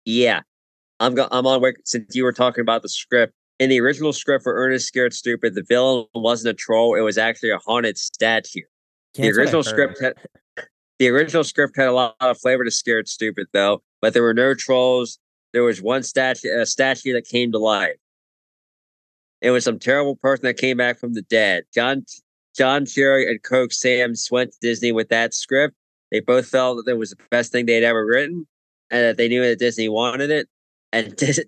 Yeah, 0.04 0.42
I'm 1.00 1.14
go- 1.16 1.28
I'm 1.32 1.46
on 1.48 1.62
since 1.86 2.16
you 2.16 2.24
were 2.24 2.34
talking 2.34 2.62
about 2.62 2.82
the 2.82 2.90
script. 2.90 3.34
In 3.62 3.70
the 3.70 3.80
original 3.80 4.12
script 4.12 4.44
for 4.44 4.56
Ernest 4.56 4.88
Scared 4.88 5.14
Stupid, 5.14 5.54
the 5.54 5.62
villain 5.62 6.08
wasn't 6.16 6.50
a 6.50 6.56
troll; 6.56 6.96
it 6.96 7.02
was 7.02 7.20
actually 7.20 7.52
a 7.52 7.60
haunted 7.60 7.96
statue. 7.96 8.62
Yeah, 9.14 9.28
that's 9.28 9.38
what 9.38 9.44
I 9.46 9.52
the 9.52 9.60
original 9.60 9.64
heard. 9.64 9.70
script 9.70 10.02
had 10.02 10.14
the 10.98 11.10
original 11.10 11.44
script 11.44 11.76
had 11.78 11.88
a 11.88 11.92
lot 11.92 12.16
of 12.22 12.40
flavor 12.40 12.64
to 12.64 12.72
Scared 12.72 13.08
Stupid, 13.08 13.46
though. 13.54 13.84
But 14.02 14.14
there 14.14 14.24
were 14.24 14.34
no 14.34 14.56
trolls. 14.56 15.20
There 15.54 15.62
was 15.62 15.80
one 15.80 16.02
statue, 16.02 16.50
a 16.60 16.66
statue 16.66 17.14
that 17.14 17.28
came 17.28 17.52
to 17.52 17.60
life. 17.60 17.98
It 19.42 19.52
was 19.52 19.64
some 19.64 19.78
terrible 19.78 20.16
person 20.16 20.46
that 20.46 20.58
came 20.58 20.78
back 20.78 21.00
from 21.00 21.14
the 21.14 21.22
dead. 21.22 21.66
John 21.72 22.04
John 22.58 22.88
Cherry 22.88 23.30
and 23.30 23.44
Coke 23.44 23.74
Sams 23.74 24.28
went 24.32 24.54
to 24.54 24.58
Disney 24.60 24.92
with 24.92 25.10
that 25.10 25.36
script. 25.36 25.76
They 26.10 26.20
both 26.20 26.48
felt 26.48 26.84
that 26.84 26.92
it 26.92 26.98
was 26.98 27.12
the 27.12 27.18
best 27.30 27.52
thing 27.52 27.68
they'd 27.68 27.84
ever 27.84 28.08
written, 28.08 28.48
and 28.90 29.04
that 29.04 29.18
they 29.18 29.28
knew 29.28 29.44
that 29.44 29.60
Disney 29.60 29.88
wanted 29.88 30.32
it. 30.32 30.50
And 30.92 31.16
Dis- 31.16 31.46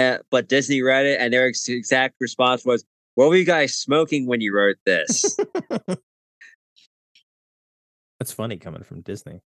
uh, 0.00 0.18
but 0.30 0.48
Disney 0.48 0.82
read 0.82 1.06
it, 1.06 1.20
and 1.20 1.32
their 1.32 1.46
ex- 1.48 1.68
exact 1.68 2.16
response 2.20 2.64
was, 2.64 2.84
"What 3.14 3.28
were 3.28 3.36
you 3.36 3.44
guys 3.44 3.74
smoking 3.74 4.26
when 4.26 4.40
you 4.40 4.54
wrote 4.54 4.78
this?" 4.84 5.36
That's 8.18 8.32
funny 8.32 8.56
coming 8.58 8.82
from 8.82 9.00
Disney. 9.00 9.40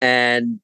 and 0.00 0.60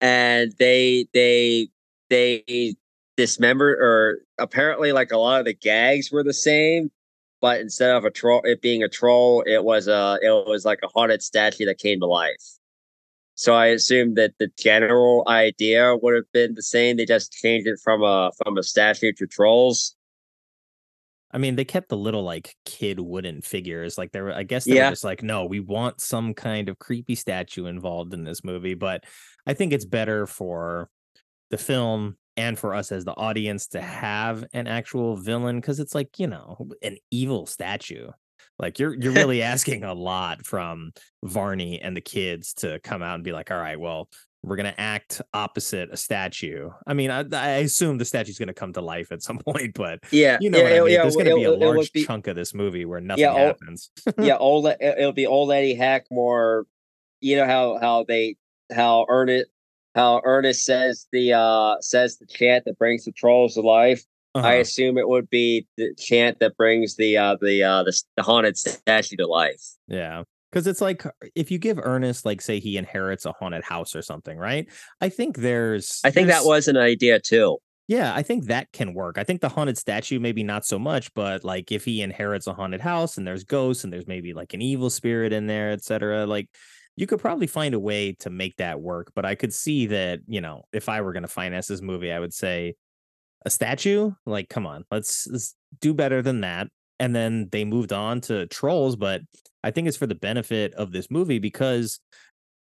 and 0.00 0.52
they 0.58 1.06
they 1.12 1.68
they 2.10 2.74
dismembered 3.16 3.78
or 3.80 4.20
apparently 4.38 4.92
like 4.92 5.10
a 5.10 5.16
lot 5.18 5.40
of 5.40 5.46
the 5.46 5.54
gags 5.54 6.12
were 6.12 6.22
the 6.22 6.34
same 6.34 6.90
but 7.40 7.60
instead 7.60 7.90
of 7.96 8.04
a 8.04 8.10
troll 8.10 8.42
it 8.44 8.60
being 8.60 8.82
a 8.82 8.88
troll 8.88 9.42
it 9.46 9.64
was 9.64 9.88
a 9.88 10.18
it 10.22 10.30
was 10.46 10.64
like 10.64 10.78
a 10.82 10.88
haunted 10.88 11.22
statue 11.22 11.64
that 11.64 11.78
came 11.78 11.98
to 11.98 12.06
life 12.06 12.58
so 13.36 13.54
i 13.54 13.66
assume 13.66 14.14
that 14.14 14.32
the 14.40 14.50
general 14.58 15.22
idea 15.28 15.94
would 16.02 16.14
have 16.14 16.30
been 16.32 16.54
the 16.54 16.62
same 16.62 16.96
they 16.96 17.06
just 17.06 17.32
changed 17.32 17.68
it 17.68 17.78
from 17.82 18.02
a 18.02 18.32
from 18.42 18.58
a 18.58 18.62
statue 18.62 19.12
to 19.12 19.26
trolls 19.26 19.94
I 21.32 21.38
mean, 21.38 21.56
they 21.56 21.64
kept 21.66 21.90
the 21.90 21.96
little 21.98 22.22
like 22.22 22.54
kid 22.64 22.98
wooden 22.98 23.42
figures. 23.42 23.98
Like 23.98 24.12
they 24.12 24.22
were, 24.22 24.32
I 24.32 24.44
guess 24.44 24.64
they 24.64 24.74
Yeah. 24.74 24.84
were 24.86 24.92
just 24.92 25.04
like, 25.04 25.22
no, 25.22 25.44
we 25.44 25.60
want 25.60 26.00
some 26.00 26.32
kind 26.32 26.68
of 26.70 26.78
creepy 26.78 27.14
statue 27.14 27.66
involved 27.66 28.14
in 28.14 28.24
this 28.24 28.42
movie. 28.42 28.72
But 28.74 29.04
I 29.46 29.52
think 29.52 29.72
it's 29.74 29.84
better 29.84 30.26
for 30.26 30.88
the 31.50 31.58
film 31.58 32.16
and 32.38 32.58
for 32.58 32.74
us 32.74 32.92
as 32.92 33.04
the 33.04 33.14
audience 33.16 33.66
to 33.68 33.82
have 33.82 34.44
an 34.54 34.66
actual 34.66 35.16
villain 35.16 35.56
because 35.56 35.80
it's 35.80 35.94
like, 35.94 36.18
you 36.18 36.26
know, 36.26 36.70
an 36.80 36.96
evil 37.10 37.44
statue. 37.44 38.08
Like 38.58 38.78
you're 38.78 38.94
you're 38.94 39.12
really 39.12 39.42
asking 39.42 39.84
a 39.84 39.92
lot 39.94 40.44
from 40.46 40.92
Varney 41.24 41.80
and 41.80 41.96
the 41.96 42.00
kids 42.00 42.54
to 42.54 42.80
come 42.80 43.02
out 43.02 43.16
and 43.16 43.24
be 43.24 43.32
like, 43.32 43.50
all 43.50 43.58
right, 43.58 43.78
well, 43.78 44.08
we're 44.42 44.56
gonna 44.56 44.74
act 44.78 45.20
opposite 45.34 45.88
a 45.92 45.96
statue. 45.96 46.70
I 46.86 46.94
mean, 46.94 47.10
I, 47.10 47.24
I 47.32 47.48
assume 47.58 47.98
the 47.98 48.04
statue's 48.04 48.38
gonna 48.38 48.54
come 48.54 48.72
to 48.74 48.80
life 48.80 49.12
at 49.12 49.22
some 49.22 49.38
point, 49.46 49.74
but 49.74 49.98
yeah 50.12 50.38
you 50.40 50.48
know 50.50 50.62
what 50.62 50.72
I 50.72 50.80
mean. 50.80 50.90
yeah, 50.92 51.02
There's 51.02 51.14
going 51.16 51.26
to 51.26 51.32
it- 51.32 51.36
be 51.36 51.44
a 51.44 51.50
large 51.52 51.92
be- 51.92 52.04
chunk 52.06 52.28
of 52.28 52.36
this 52.36 52.54
movie 52.54 52.84
where 52.84 53.00
nothing 53.00 53.24
Yeah, 53.24 53.34
happens. 53.34 53.90
yeah, 54.18 54.36
old 54.38 54.66
it- 54.66 54.78
it'll 54.80 55.12
be 55.12 55.26
old 55.26 55.48
lady 55.48 55.78
Hackmore. 55.78 56.64
You 57.20 57.36
know 57.36 57.46
how 57.46 57.78
how 57.80 58.04
they 58.04 58.36
how 58.72 59.04
Ernest 59.08 59.48
how 59.94 60.20
Ernest 60.24 60.64
says 60.64 61.06
the 61.12 61.32
uh 61.32 61.76
says 61.80 62.18
the 62.18 62.26
chant 62.26 62.64
that 62.66 62.78
brings 62.78 63.04
the 63.04 63.12
trolls 63.12 63.54
to 63.54 63.62
life. 63.62 64.04
I 64.36 64.54
Uh-huh. 64.54 64.60
assume 64.60 64.98
it 64.98 65.08
would 65.08 65.28
be 65.30 65.66
the 65.76 65.94
chant 65.98 66.40
that 66.40 66.56
brings 66.56 66.96
the 66.96 67.16
uh 67.16 67.36
the 67.40 67.62
uh 67.62 67.82
the, 67.82 68.02
the 68.16 68.22
haunted 68.22 68.56
statue 68.56 69.16
to 69.16 69.26
life. 69.26 69.62
Yeah. 69.88 70.24
Because 70.50 70.66
it's 70.66 70.80
like 70.80 71.04
if 71.34 71.50
you 71.50 71.58
give 71.58 71.78
Ernest, 71.78 72.24
like, 72.24 72.40
say 72.40 72.60
he 72.60 72.76
inherits 72.76 73.26
a 73.26 73.32
haunted 73.32 73.64
house 73.64 73.94
or 73.94 74.00
something, 74.00 74.38
right? 74.38 74.68
I 75.00 75.08
think 75.10 75.36
there's. 75.38 76.00
I 76.04 76.10
think 76.10 76.28
that 76.28 76.44
was 76.44 76.68
an 76.68 76.76
idea 76.76 77.20
too. 77.20 77.58
Yeah, 77.88 78.14
I 78.14 78.22
think 78.22 78.46
that 78.46 78.72
can 78.72 78.94
work. 78.94 79.18
I 79.18 79.24
think 79.24 79.40
the 79.40 79.48
haunted 79.48 79.76
statue, 79.76 80.18
maybe 80.18 80.42
not 80.42 80.64
so 80.64 80.78
much, 80.78 81.12
but 81.14 81.44
like 81.44 81.70
if 81.72 81.84
he 81.84 82.00
inherits 82.00 82.46
a 82.46 82.54
haunted 82.54 82.80
house 82.80 83.18
and 83.18 83.26
there's 83.26 83.44
ghosts 83.44 83.84
and 83.84 83.92
there's 83.92 84.06
maybe 84.08 84.32
like 84.32 84.54
an 84.54 84.62
evil 84.62 84.88
spirit 84.90 85.32
in 85.32 85.46
there, 85.46 85.70
etc., 85.72 86.26
like 86.26 86.48
you 86.96 87.06
could 87.06 87.20
probably 87.20 87.46
find 87.46 87.74
a 87.74 87.78
way 87.80 88.12
to 88.20 88.30
make 88.30 88.56
that 88.56 88.80
work. 88.80 89.12
But 89.14 89.24
I 89.26 89.34
could 89.34 89.52
see 89.52 89.86
that, 89.88 90.20
you 90.26 90.40
know, 90.40 90.62
if 90.72 90.88
I 90.88 91.00
were 91.02 91.12
going 91.12 91.22
to 91.22 91.28
finance 91.28 91.66
this 91.66 91.82
movie, 91.82 92.10
I 92.10 92.18
would 92.18 92.32
say 92.34 92.74
a 93.46 93.50
statue. 93.50 94.12
Like, 94.26 94.50
come 94.50 94.66
on, 94.66 94.84
let's, 94.90 95.26
let's 95.28 95.54
do 95.80 95.94
better 95.94 96.20
than 96.20 96.42
that. 96.42 96.68
And 96.98 97.14
then 97.14 97.48
they 97.52 97.64
moved 97.64 97.92
on 97.92 98.20
to 98.22 98.46
trolls, 98.48 98.96
but 98.96 99.22
I 99.62 99.70
think 99.70 99.88
it's 99.88 99.96
for 99.96 100.06
the 100.06 100.14
benefit 100.14 100.74
of 100.74 100.92
this 100.92 101.10
movie 101.10 101.38
because 101.38 102.00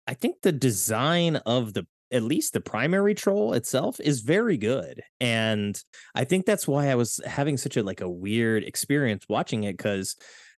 I 0.06 0.14
think 0.14 0.42
the 0.42 0.52
design 0.52 1.36
of 1.36 1.72
the 1.72 1.86
at 2.12 2.22
least 2.22 2.52
the 2.52 2.60
primary 2.60 3.14
troll 3.14 3.52
itself 3.52 3.98
is 3.98 4.20
very 4.20 4.56
good 4.56 5.02
and 5.20 5.82
i 6.14 6.22
think 6.22 6.46
that's 6.46 6.68
why 6.68 6.88
i 6.88 6.94
was 6.94 7.18
having 7.26 7.56
such 7.56 7.76
a 7.76 7.82
like 7.82 8.00
a 8.00 8.08
weird 8.08 8.62
experience 8.62 9.24
watching 9.28 9.64
it 9.64 9.76
because 9.76 10.14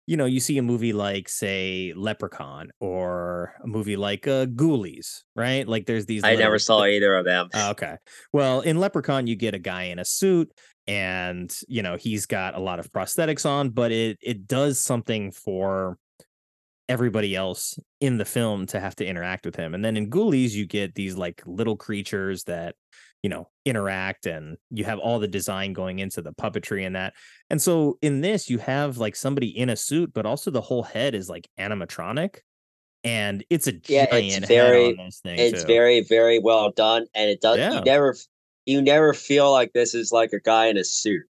you 0.09 0.17
know 0.17 0.25
you 0.25 0.41
see 0.41 0.57
a 0.57 0.63
movie 0.63 0.95
like 0.95 1.29
say 1.29 1.93
leprechaun 1.95 2.71
or 2.81 3.53
a 3.63 3.67
movie 3.67 3.97
like 3.97 4.27
uh 4.27 4.47
ghoulies 4.47 5.23
right 5.37 5.69
like 5.69 5.85
there's 5.85 6.07
these 6.07 6.25
I 6.25 6.35
never 6.35 6.59
saw 6.59 6.85
either 6.85 7.15
of 7.15 7.25
them. 7.25 7.49
Oh, 7.55 7.71
okay. 7.71 7.97
Well, 8.33 8.61
in 8.61 8.79
Leprechaun, 8.79 9.27
you 9.27 9.37
get 9.37 9.55
a 9.55 9.59
guy 9.59 9.85
in 9.85 9.99
a 9.99 10.05
suit, 10.05 10.53
and 10.87 11.55
you 11.69 11.83
know 11.83 11.97
he's 11.97 12.27
got 12.27 12.55
a 12.55 12.61
lot 12.61 12.79
of 12.79 12.91
prosthetics 12.93 13.47
on, 13.47 13.71
but 13.71 13.93
it 13.93 14.19
it 14.23 14.47
does 14.47 14.81
something 14.81 15.33
for 15.33 15.99
everybody 16.89 17.37
else 17.37 17.79
in 18.01 18.17
the 18.17 18.25
film 18.25 18.67
to 18.67 18.81
have 18.81 18.97
to 18.97 19.07
interact 19.07 19.45
with 19.45 19.57
him. 19.57 19.75
And 19.75 19.85
then 19.85 19.97
in 19.97 20.09
Ghoulies, 20.09 20.53
you 20.53 20.67
get 20.67 20.95
these 20.95 21.17
like 21.17 21.43
little 21.45 21.77
creatures 21.77 22.45
that 22.45 22.77
you 23.23 23.31
know 23.31 23.49
interact, 23.65 24.27
and 24.27 24.57
you 24.71 24.85
have 24.85 24.99
all 24.99 25.19
the 25.19 25.29
design 25.29 25.73
going 25.73 25.99
into 25.99 26.23
the 26.23 26.33
puppetry 26.33 26.87
and 26.87 26.97
that. 26.97 27.15
And 27.51 27.61
so 27.61 27.99
in 28.03 28.21
this, 28.21 28.49
you 28.49 28.59
have 28.59 28.99
like 28.99 29.17
somebody 29.17 29.49
in 29.49 29.69
a 29.71 29.77
suit, 29.77 30.13
but 30.15 30.27
also 30.27 30.51
the 30.51 30.61
whole 30.61 30.83
head 30.83 31.15
is 31.15 31.29
like 31.29 31.49
animatronic. 31.59 32.37
And 33.05 33.45
it's 33.49 33.69
a 33.69 33.73
Yeah, 33.87 34.11
giant 34.11 34.27
it's 34.27 34.37
head 34.49 34.49
very- 34.49 34.99
on 34.99 35.07
this 35.07 35.21
thing. 35.21 35.39
It's 35.39 35.63
too. 35.63 35.67
very 35.67 36.01
very 36.01 36.39
well 36.39 36.71
done, 36.73 37.07
and 37.15 37.31
it 37.31 37.41
does. 37.41 37.59
Yeah. 37.59 37.75
You 37.75 37.81
never 37.83 38.17
you 38.67 38.83
never 38.83 39.15
feel 39.15 39.51
like 39.51 39.73
this 39.73 39.95
is 39.95 40.13
like 40.13 40.33
a 40.33 40.41
guy 40.41 40.67
in 40.67 40.77
a 40.77 40.85
suit. 40.85 41.23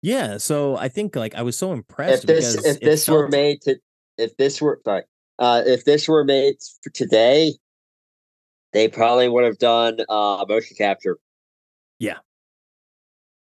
Yeah, 0.00 0.36
so 0.36 0.76
I 0.76 0.88
think 0.88 1.16
like 1.16 1.34
I 1.34 1.42
was 1.42 1.56
so 1.58 1.72
impressed 1.72 2.24
if 2.24 2.26
this 2.28 2.64
if 2.64 2.80
this 2.80 3.08
were 3.08 3.28
made 3.28 3.62
to 3.62 3.76
if 4.16 4.36
this 4.36 4.60
were 4.60 4.80
sorry 4.84 5.02
uh 5.38 5.62
if 5.66 5.84
this 5.84 6.06
were 6.08 6.24
made 6.24 6.56
for 6.82 6.90
today 6.90 7.54
they 8.72 8.88
probably 8.88 9.28
would 9.28 9.44
have 9.44 9.58
done 9.58 9.98
uh 10.08 10.44
motion 10.48 10.76
capture 10.76 11.18
Yeah. 11.98 12.18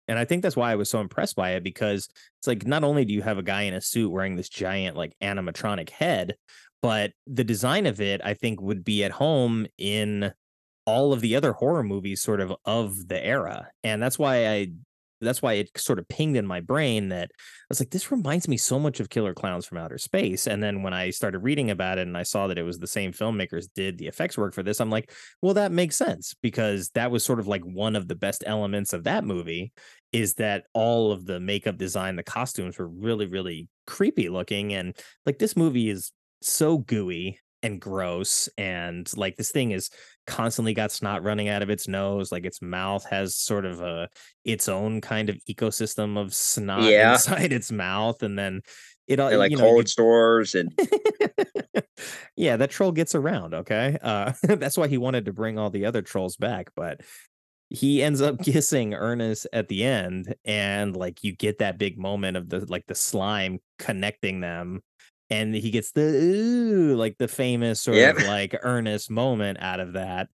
and 0.06 0.18
I 0.18 0.24
think 0.24 0.42
that's 0.42 0.56
why 0.56 0.72
I 0.72 0.76
was 0.76 0.88
so 0.88 1.00
impressed 1.00 1.36
by 1.36 1.50
it 1.50 1.62
because 1.62 2.08
it's 2.38 2.46
like 2.46 2.66
not 2.66 2.84
only 2.84 3.04
do 3.04 3.12
you 3.12 3.22
have 3.22 3.38
a 3.38 3.42
guy 3.42 3.62
in 3.62 3.74
a 3.74 3.80
suit 3.80 4.10
wearing 4.10 4.36
this 4.36 4.48
giant 4.48 4.96
like 4.96 5.14
animatronic 5.22 5.90
head, 5.90 6.36
but 6.80 7.12
the 7.26 7.44
design 7.44 7.86
of 7.86 8.00
it 8.00 8.20
I 8.24 8.34
think 8.34 8.60
would 8.60 8.84
be 8.84 9.04
at 9.04 9.10
home 9.12 9.66
in 9.76 10.32
all 10.86 11.12
of 11.12 11.20
the 11.20 11.36
other 11.36 11.52
horror 11.52 11.82
movies 11.82 12.22
sort 12.22 12.40
of 12.40 12.54
of 12.64 13.08
the 13.08 13.22
era. 13.22 13.70
And 13.84 14.02
that's 14.02 14.18
why 14.18 14.48
I 14.48 14.68
that's 15.20 15.42
why 15.42 15.54
it 15.54 15.70
sort 15.76 15.98
of 15.98 16.08
pinged 16.08 16.36
in 16.36 16.46
my 16.46 16.60
brain 16.60 17.08
that 17.08 17.30
I 17.34 17.66
was 17.68 17.80
like, 17.80 17.90
this 17.90 18.10
reminds 18.10 18.48
me 18.48 18.56
so 18.56 18.78
much 18.78 19.00
of 19.00 19.10
Killer 19.10 19.34
Clowns 19.34 19.66
from 19.66 19.78
Outer 19.78 19.98
Space. 19.98 20.46
And 20.46 20.62
then 20.62 20.82
when 20.82 20.94
I 20.94 21.10
started 21.10 21.40
reading 21.40 21.70
about 21.70 21.98
it 21.98 22.06
and 22.06 22.16
I 22.16 22.22
saw 22.22 22.46
that 22.46 22.58
it 22.58 22.62
was 22.62 22.78
the 22.78 22.86
same 22.86 23.12
filmmakers 23.12 23.66
did 23.74 23.98
the 23.98 24.06
effects 24.06 24.38
work 24.38 24.54
for 24.54 24.62
this, 24.62 24.80
I'm 24.80 24.90
like, 24.90 25.12
well, 25.42 25.54
that 25.54 25.72
makes 25.72 25.96
sense 25.96 26.34
because 26.42 26.90
that 26.90 27.10
was 27.10 27.24
sort 27.24 27.40
of 27.40 27.46
like 27.46 27.62
one 27.62 27.96
of 27.96 28.08
the 28.08 28.14
best 28.14 28.44
elements 28.46 28.92
of 28.92 29.04
that 29.04 29.24
movie 29.24 29.72
is 30.12 30.34
that 30.34 30.64
all 30.72 31.12
of 31.12 31.26
the 31.26 31.40
makeup 31.40 31.76
design, 31.76 32.16
the 32.16 32.22
costumes 32.22 32.78
were 32.78 32.88
really, 32.88 33.26
really 33.26 33.68
creepy 33.86 34.28
looking. 34.28 34.72
And 34.74 34.96
like 35.26 35.38
this 35.38 35.56
movie 35.56 35.90
is 35.90 36.12
so 36.40 36.78
gooey 36.78 37.38
and 37.62 37.80
gross. 37.80 38.48
And 38.58 39.10
like 39.16 39.36
this 39.36 39.50
thing 39.50 39.70
is 39.72 39.90
constantly 40.26 40.74
got 40.74 40.92
snot 40.92 41.22
running 41.22 41.48
out 41.48 41.62
of 41.62 41.70
its 41.70 41.88
nose. 41.88 42.30
Like 42.32 42.44
its 42.46 42.62
mouth 42.62 43.04
has 43.06 43.36
sort 43.36 43.64
of 43.64 43.80
a 43.80 44.08
its 44.44 44.68
own 44.68 45.00
kind 45.00 45.28
of 45.30 45.36
ecosystem 45.50 46.18
of 46.18 46.34
snot 46.34 46.84
Yeah. 46.84 47.12
inside 47.12 47.52
its 47.52 47.72
mouth. 47.72 48.22
And 48.22 48.38
then 48.38 48.62
it 49.06 49.20
all 49.20 49.34
like 49.36 49.52
Uh, 49.52 49.54
you 49.54 49.56
know, 49.56 49.64
cold 49.64 49.88
stores 49.88 50.54
and 50.54 50.72
yeah, 52.36 52.56
that 52.56 52.70
troll 52.70 52.92
gets 52.92 53.14
around. 53.14 53.54
Okay. 53.54 53.98
Uh, 54.00 54.32
that's 54.42 54.76
why 54.76 54.88
he 54.88 54.98
wanted 54.98 55.24
to 55.26 55.32
bring 55.32 55.58
all 55.58 55.70
the 55.70 55.86
other 55.86 56.02
trolls 56.02 56.36
back. 56.36 56.70
But 56.76 57.00
he 57.70 58.02
ends 58.02 58.20
up 58.22 58.42
kissing 58.42 58.94
Ernest 58.94 59.46
at 59.52 59.68
the 59.68 59.84
end. 59.84 60.34
And 60.44 60.96
like 60.96 61.24
you 61.24 61.34
get 61.36 61.58
that 61.58 61.78
big 61.78 61.98
moment 61.98 62.36
of 62.36 62.48
the 62.48 62.60
like 62.66 62.86
the 62.86 62.94
slime 62.94 63.60
connecting 63.78 64.40
them. 64.40 64.82
And 65.30 65.54
he 65.54 65.70
gets 65.70 65.92
the 65.92 66.00
ooh, 66.02 66.96
like 66.96 67.18
the 67.18 67.28
famous 67.28 67.80
sort 67.82 67.96
Yep. 67.96 68.16
of 68.16 68.22
like 68.22 68.56
Ernest 68.62 69.10
moment 69.10 69.58
out 69.60 69.80
of 69.80 69.92
that. 69.92 70.28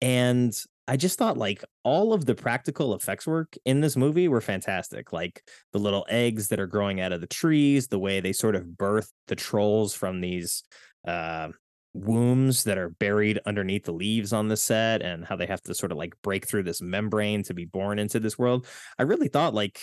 And 0.00 0.52
I 0.88 0.96
just 0.96 1.18
thought 1.18 1.38
like 1.38 1.64
all 1.84 2.12
of 2.12 2.24
the 2.26 2.34
practical 2.34 2.94
effects 2.94 3.26
work 3.26 3.56
in 3.64 3.80
this 3.80 3.96
movie 3.96 4.26
were 4.26 4.40
fantastic. 4.40 5.12
Like 5.12 5.42
the 5.72 5.78
little 5.78 6.04
eggs 6.08 6.48
that 6.48 6.58
are 6.58 6.66
growing 6.66 7.00
out 7.00 7.12
of 7.12 7.20
the 7.20 7.28
trees, 7.28 7.88
the 7.88 7.98
way 7.98 8.18
they 8.20 8.32
sort 8.32 8.56
of 8.56 8.76
birth 8.76 9.12
the 9.28 9.36
trolls 9.36 9.94
from 9.94 10.20
these 10.20 10.64
uh, 11.06 11.50
wombs 11.94 12.64
that 12.64 12.78
are 12.78 12.90
buried 12.90 13.40
underneath 13.46 13.84
the 13.84 13.92
leaves 13.92 14.32
on 14.32 14.48
the 14.48 14.56
set, 14.56 15.02
and 15.02 15.24
how 15.24 15.36
they 15.36 15.46
have 15.46 15.62
to 15.62 15.74
sort 15.74 15.92
of 15.92 15.98
like 15.98 16.14
break 16.22 16.46
through 16.46 16.62
this 16.62 16.80
membrane 16.80 17.42
to 17.44 17.54
be 17.54 17.64
born 17.64 17.98
into 17.98 18.20
this 18.20 18.38
world. 18.38 18.66
I 18.98 19.02
really 19.04 19.28
thought 19.28 19.54
like 19.54 19.80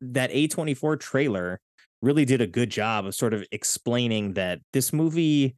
that 0.00 0.30
A24 0.30 0.98
trailer 1.00 1.60
really 2.02 2.24
did 2.24 2.40
a 2.40 2.46
good 2.46 2.70
job 2.70 3.06
of 3.06 3.14
sort 3.14 3.34
of 3.34 3.44
explaining 3.50 4.34
that 4.34 4.60
this 4.72 4.92
movie 4.92 5.56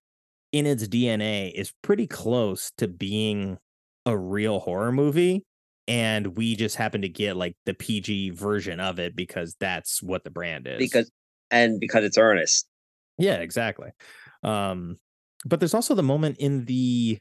in 0.53 0.65
its 0.65 0.87
DNA 0.87 1.53
is 1.53 1.73
pretty 1.83 2.07
close 2.07 2.71
to 2.79 2.87
being 2.89 3.59
a 4.07 4.17
real 4.17 4.61
horror 4.61 4.93
movie 4.93 5.45
and 5.89 6.37
we 6.37 6.57
just 6.57 6.77
happen 6.77 7.03
to 7.03 7.09
get 7.09 7.37
like 7.37 7.57
the 7.65 7.75
PG 7.75 8.31
version 8.31 8.81
of 8.81 8.99
it 8.99 9.15
because 9.15 9.57
that's 9.61 10.03
what 10.03 10.25
the 10.25 10.31
brand 10.31 10.67
is. 10.67 10.79
Because 10.79 11.11
and 11.51 11.79
because 11.79 12.05
it's 12.05 12.19
Ernest. 12.19 12.67
Yeah, 13.19 13.37
exactly. 13.37 13.91
Um 14.43 14.99
but 15.47 15.61
there's 15.61 15.75
also 15.75 15.95
the 15.95 16.03
moment 16.03 16.37
in 16.39 16.65
the 16.65 17.19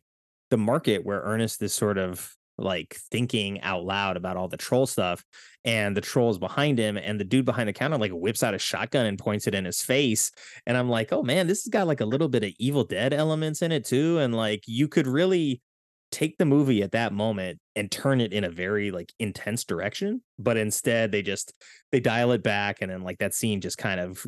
the 0.49 0.57
market 0.57 1.05
where 1.05 1.21
Ernest 1.21 1.61
is 1.61 1.73
sort 1.73 1.97
of 1.97 2.35
like 2.57 2.97
thinking 3.11 3.61
out 3.61 3.83
loud 3.83 4.15
about 4.17 4.37
all 4.37 4.47
the 4.47 4.57
troll 4.57 4.87
stuff 4.87 5.23
and 5.65 5.95
the 5.95 6.01
trolls 6.01 6.37
behind 6.37 6.79
him 6.79 6.97
and 6.97 7.19
the 7.19 7.25
dude 7.25 7.45
behind 7.45 7.67
the 7.67 7.73
counter 7.73 7.97
like 7.97 8.11
whips 8.11 8.43
out 8.43 8.53
a 8.53 8.57
shotgun 8.57 9.05
and 9.05 9.19
points 9.19 9.45
it 9.45 9.53
in 9.53 9.65
his 9.65 9.81
face 9.81 10.31
and 10.65 10.77
i'm 10.77 10.87
like 10.87 11.11
oh 11.11 11.21
man 11.21 11.47
this 11.47 11.65
has 11.65 11.69
got 11.69 11.85
like 11.85 11.99
a 11.99 12.05
little 12.05 12.29
bit 12.29 12.45
of 12.45 12.53
evil 12.57 12.85
dead 12.85 13.13
elements 13.13 13.61
in 13.61 13.73
it 13.73 13.83
too 13.83 14.19
and 14.19 14.33
like 14.33 14.63
you 14.67 14.87
could 14.87 15.05
really 15.05 15.61
take 16.11 16.37
the 16.37 16.45
movie 16.45 16.81
at 16.81 16.93
that 16.93 17.11
moment 17.11 17.59
and 17.75 17.91
turn 17.91 18.21
it 18.21 18.31
in 18.31 18.45
a 18.45 18.49
very 18.49 18.89
like 18.89 19.11
intense 19.19 19.65
direction 19.65 20.21
but 20.39 20.55
instead 20.55 21.11
they 21.11 21.21
just 21.21 21.51
they 21.91 21.99
dial 21.99 22.31
it 22.31 22.41
back 22.41 22.77
and 22.81 22.89
then 22.89 23.01
like 23.01 23.17
that 23.17 23.33
scene 23.33 23.59
just 23.59 23.77
kind 23.77 23.99
of 23.99 24.25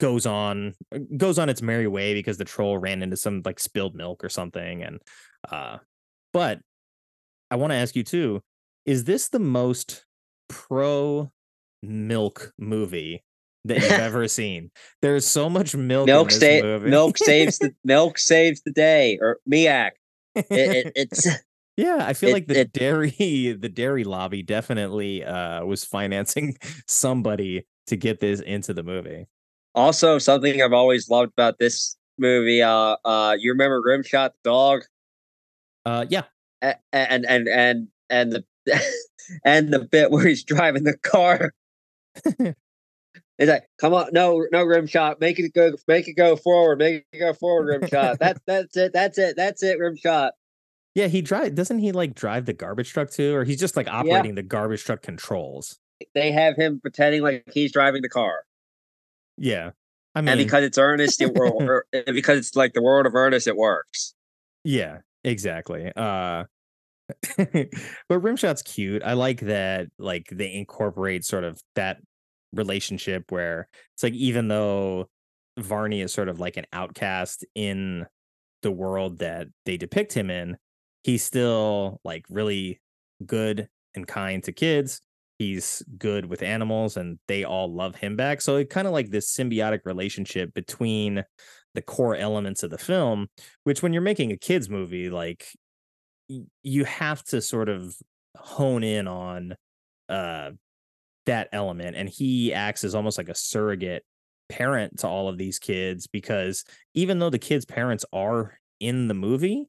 goes 0.00 0.26
on 0.26 0.74
goes 1.16 1.38
on 1.38 1.48
its 1.48 1.60
merry 1.62 1.86
way 1.88 2.14
because 2.14 2.38
the 2.38 2.44
troll 2.44 2.78
ran 2.78 3.02
into 3.02 3.16
some 3.16 3.42
like 3.44 3.58
spilled 3.58 3.94
milk 3.94 4.22
or 4.22 4.28
something 4.28 4.82
and 4.82 5.00
uh 5.50 5.78
but 6.32 6.60
i 7.50 7.56
want 7.56 7.70
to 7.72 7.76
ask 7.76 7.96
you 7.96 8.04
too 8.04 8.40
is 8.86 9.04
this 9.04 9.28
the 9.28 9.38
most 9.40 10.04
pro 10.48 11.30
milk 11.82 12.52
movie 12.58 13.22
that 13.64 13.78
you've 13.82 13.90
ever 14.08 14.26
seen? 14.28 14.70
There's 15.02 15.26
so 15.26 15.50
much 15.50 15.74
milk 15.76 16.06
milk, 16.06 16.30
sa- 16.30 16.78
milk 16.78 17.18
saves 17.18 17.58
the 17.58 17.74
milk 17.84 18.18
saves 18.18 18.62
the 18.62 18.70
day 18.70 19.18
or 19.20 19.40
miak. 19.50 19.90
It, 20.34 20.46
it, 20.50 20.92
it's 20.94 21.26
yeah 21.76 21.98
i 22.00 22.12
feel 22.12 22.30
it- 22.30 22.32
like 22.32 22.46
the 22.46 22.60
it- 22.60 22.72
dairy 22.72 23.10
the 23.58 23.68
dairy 23.68 24.04
lobby 24.04 24.42
definitely 24.42 25.24
uh 25.24 25.64
was 25.64 25.84
financing 25.84 26.56
somebody 26.86 27.66
to 27.88 27.96
get 27.96 28.20
this 28.20 28.40
into 28.40 28.72
the 28.72 28.82
movie 28.82 29.26
also 29.74 30.18
something 30.18 30.60
I've 30.62 30.72
always 30.72 31.08
loved 31.08 31.32
about 31.32 31.58
this 31.58 31.96
movie. 32.18 32.62
Uh, 32.62 32.96
uh, 33.04 33.36
you 33.38 33.52
remember 33.52 33.82
Rimshot 33.82 34.30
the 34.42 34.50
dog? 34.50 34.82
uh 35.86 36.04
yeah 36.10 36.24
A- 36.62 36.76
and 36.92 37.24
and 37.26 37.48
and 37.48 37.88
and 38.10 38.32
the 38.32 38.44
and 39.44 39.72
the 39.72 39.78
bit 39.78 40.10
where 40.10 40.26
he's 40.26 40.44
driving 40.44 40.84
the 40.84 40.96
car. 40.98 41.52
He's 43.38 43.46
like, 43.48 43.68
"Come 43.80 43.94
on, 43.94 44.08
no, 44.12 44.44
no 44.50 44.64
Rimshot, 44.66 45.20
make 45.20 45.38
it 45.38 45.54
go, 45.54 45.70
make 45.86 46.08
it 46.08 46.14
go 46.14 46.34
forward, 46.34 46.80
make 46.80 47.06
it 47.12 47.18
go 47.20 47.32
forward, 47.32 47.82
Rimshot. 47.82 48.18
That's 48.18 48.40
that's 48.46 48.76
it, 48.76 48.92
that's 48.92 49.16
it, 49.16 49.36
that's 49.36 49.62
it, 49.62 49.78
Rimshot." 49.78 50.30
yeah 50.94 51.06
he 51.06 51.20
drive 51.22 51.54
doesn't 51.54 51.78
he 51.78 51.92
like 51.92 52.14
drive 52.14 52.46
the 52.46 52.52
garbage 52.52 52.90
truck 52.92 53.10
too 53.10 53.36
or 53.36 53.44
he's 53.44 53.60
just 53.60 53.76
like 53.76 53.86
operating 53.86 54.34
the 54.34 54.42
garbage 54.42 54.82
truck 54.82 55.02
controls 55.02 55.78
They 56.14 56.32
have 56.32 56.56
him 56.56 56.80
pretending 56.80 57.22
like 57.22 57.44
he's 57.52 57.70
driving 57.70 58.02
the 58.02 58.08
car, 58.08 58.40
yeah 59.38 59.70
i 60.14 60.20
mean 60.20 60.28
and 60.28 60.38
because 60.38 60.64
it's 60.64 60.78
Ernest, 60.78 61.20
it 61.20 61.34
will, 61.34 61.82
because 62.06 62.38
it's 62.38 62.56
like 62.56 62.72
the 62.72 62.82
world 62.82 63.06
of 63.06 63.14
Ernest, 63.14 63.46
it 63.46 63.56
works. 63.56 64.14
Yeah, 64.64 64.98
exactly. 65.24 65.92
Uh 65.94 66.44
but 67.38 67.70
Rimshot's 68.10 68.62
cute. 68.62 69.02
I 69.02 69.14
like 69.14 69.40
that 69.40 69.88
like 69.98 70.26
they 70.30 70.52
incorporate 70.52 71.24
sort 71.24 71.44
of 71.44 71.60
that 71.74 71.98
relationship 72.52 73.30
where 73.30 73.68
it's 73.94 74.02
like 74.02 74.14
even 74.14 74.48
though 74.48 75.08
Varney 75.58 76.00
is 76.00 76.12
sort 76.12 76.28
of 76.28 76.38
like 76.40 76.56
an 76.56 76.66
outcast 76.72 77.44
in 77.54 78.06
the 78.62 78.70
world 78.70 79.18
that 79.18 79.48
they 79.64 79.76
depict 79.76 80.12
him 80.12 80.30
in, 80.30 80.56
he's 81.02 81.24
still 81.24 82.00
like 82.04 82.24
really 82.28 82.80
good 83.24 83.68
and 83.94 84.06
kind 84.06 84.42
to 84.44 84.52
kids. 84.52 85.00
He's 85.38 85.82
good 85.98 86.26
with 86.26 86.42
animals 86.42 86.96
and 86.96 87.18
they 87.28 87.44
all 87.44 87.72
love 87.72 87.94
him 87.96 88.16
back. 88.16 88.40
So 88.40 88.56
it 88.56 88.70
kind 88.70 88.86
of 88.88 88.92
like 88.92 89.10
this 89.10 89.32
symbiotic 89.34 89.80
relationship 89.84 90.52
between 90.52 91.24
the 91.74 91.82
core 91.82 92.16
elements 92.16 92.62
of 92.64 92.70
the 92.70 92.78
film, 92.78 93.28
which 93.64 93.82
when 93.82 93.92
you're 93.92 94.02
making 94.02 94.32
a 94.32 94.36
kids 94.36 94.68
movie, 94.68 95.10
like 95.10 95.46
you 96.62 96.84
have 96.84 97.22
to 97.24 97.40
sort 97.40 97.68
of 97.68 97.94
hone 98.36 98.84
in 98.84 99.08
on 99.08 99.54
uh 100.08 100.50
that 101.26 101.48
element 101.52 101.96
and 101.96 102.08
he 102.08 102.54
acts 102.54 102.84
as 102.84 102.94
almost 102.94 103.18
like 103.18 103.28
a 103.28 103.34
surrogate 103.34 104.04
parent 104.48 104.98
to 104.98 105.08
all 105.08 105.28
of 105.28 105.38
these 105.38 105.58
kids 105.58 106.06
because 106.06 106.64
even 106.94 107.18
though 107.18 107.30
the 107.30 107.38
kids 107.38 107.64
parents 107.64 108.04
are 108.12 108.58
in 108.80 109.08
the 109.08 109.14
movie 109.14 109.66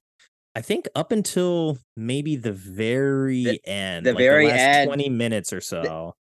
i 0.59 0.61
think 0.61 0.89
up 0.93 1.13
until 1.13 1.77
maybe 1.95 2.35
the 2.35 2.51
very 2.51 3.61
end 3.63 4.05
the 4.05 4.11
like 4.11 4.19
very 4.19 4.47
last 4.47 4.59
end, 4.59 4.87
20 4.89 5.07
minutes 5.09 5.53
or 5.53 5.61
so 5.61 6.15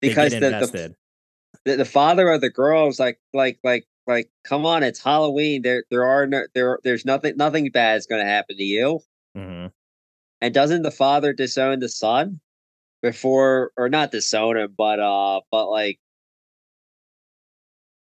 because 0.00 0.30
the, 0.30 0.36
invested. 0.36 0.94
the, 1.64 1.72
the 1.72 1.76
the 1.78 1.84
father 1.84 2.30
of 2.30 2.40
the 2.40 2.50
girl 2.50 2.86
was 2.86 3.00
like 3.00 3.18
like 3.34 3.58
like 3.64 3.84
like 4.06 4.30
come 4.44 4.64
on 4.64 4.84
it's 4.84 5.02
halloween 5.02 5.62
there 5.62 5.82
there 5.90 6.04
are 6.04 6.24
no 6.24 6.44
there 6.54 6.78
there's 6.84 7.04
nothing 7.04 7.36
nothing 7.36 7.68
bad 7.72 7.98
is 7.98 8.06
going 8.06 8.22
to 8.24 8.30
happen 8.30 8.56
to 8.56 8.62
you. 8.62 9.00
Mhm. 9.36 9.72
and 10.40 10.54
doesn't 10.54 10.82
the 10.82 10.92
father 10.92 11.32
disown 11.32 11.80
the 11.80 11.88
son 11.88 12.40
before 13.02 13.72
or 13.76 13.88
not 13.88 14.12
disown 14.12 14.56
him 14.56 14.72
but 14.76 15.00
uh 15.00 15.40
but 15.50 15.68
like 15.68 15.98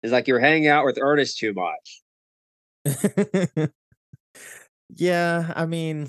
it's 0.02 0.12
like 0.12 0.28
you're 0.28 0.38
hanging 0.38 0.68
out 0.68 0.84
with 0.84 0.98
ernest 1.00 1.38
too 1.38 1.54
much 1.54 2.02
yeah, 4.94 5.52
I 5.56 5.66
mean, 5.66 6.08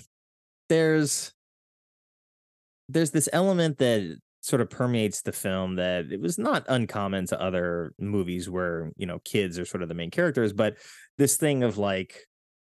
there's 0.70 1.34
there's 2.88 3.12
this 3.12 3.30
element 3.34 3.78
that 3.78 4.18
sort 4.42 4.62
of 4.62 4.70
permeates 4.70 5.22
the 5.22 5.32
film 5.32 5.76
that 5.76 6.12
it 6.12 6.20
was 6.22 6.38
not 6.40 6.66
uncommon 6.70 7.28
to 7.28 7.40
other 7.40 7.94
movies 8.00 8.50
where, 8.50 8.92
you 8.98 9.06
know, 9.06 9.20
kids 9.26 9.60
are 9.60 9.66
sort 9.66 9.84
of 9.84 9.90
the 9.90 9.96
main 9.96 10.10
characters, 10.10 10.54
but 10.54 10.78
this 11.18 11.36
thing 11.36 11.62
of 11.62 11.78
like 11.78 12.26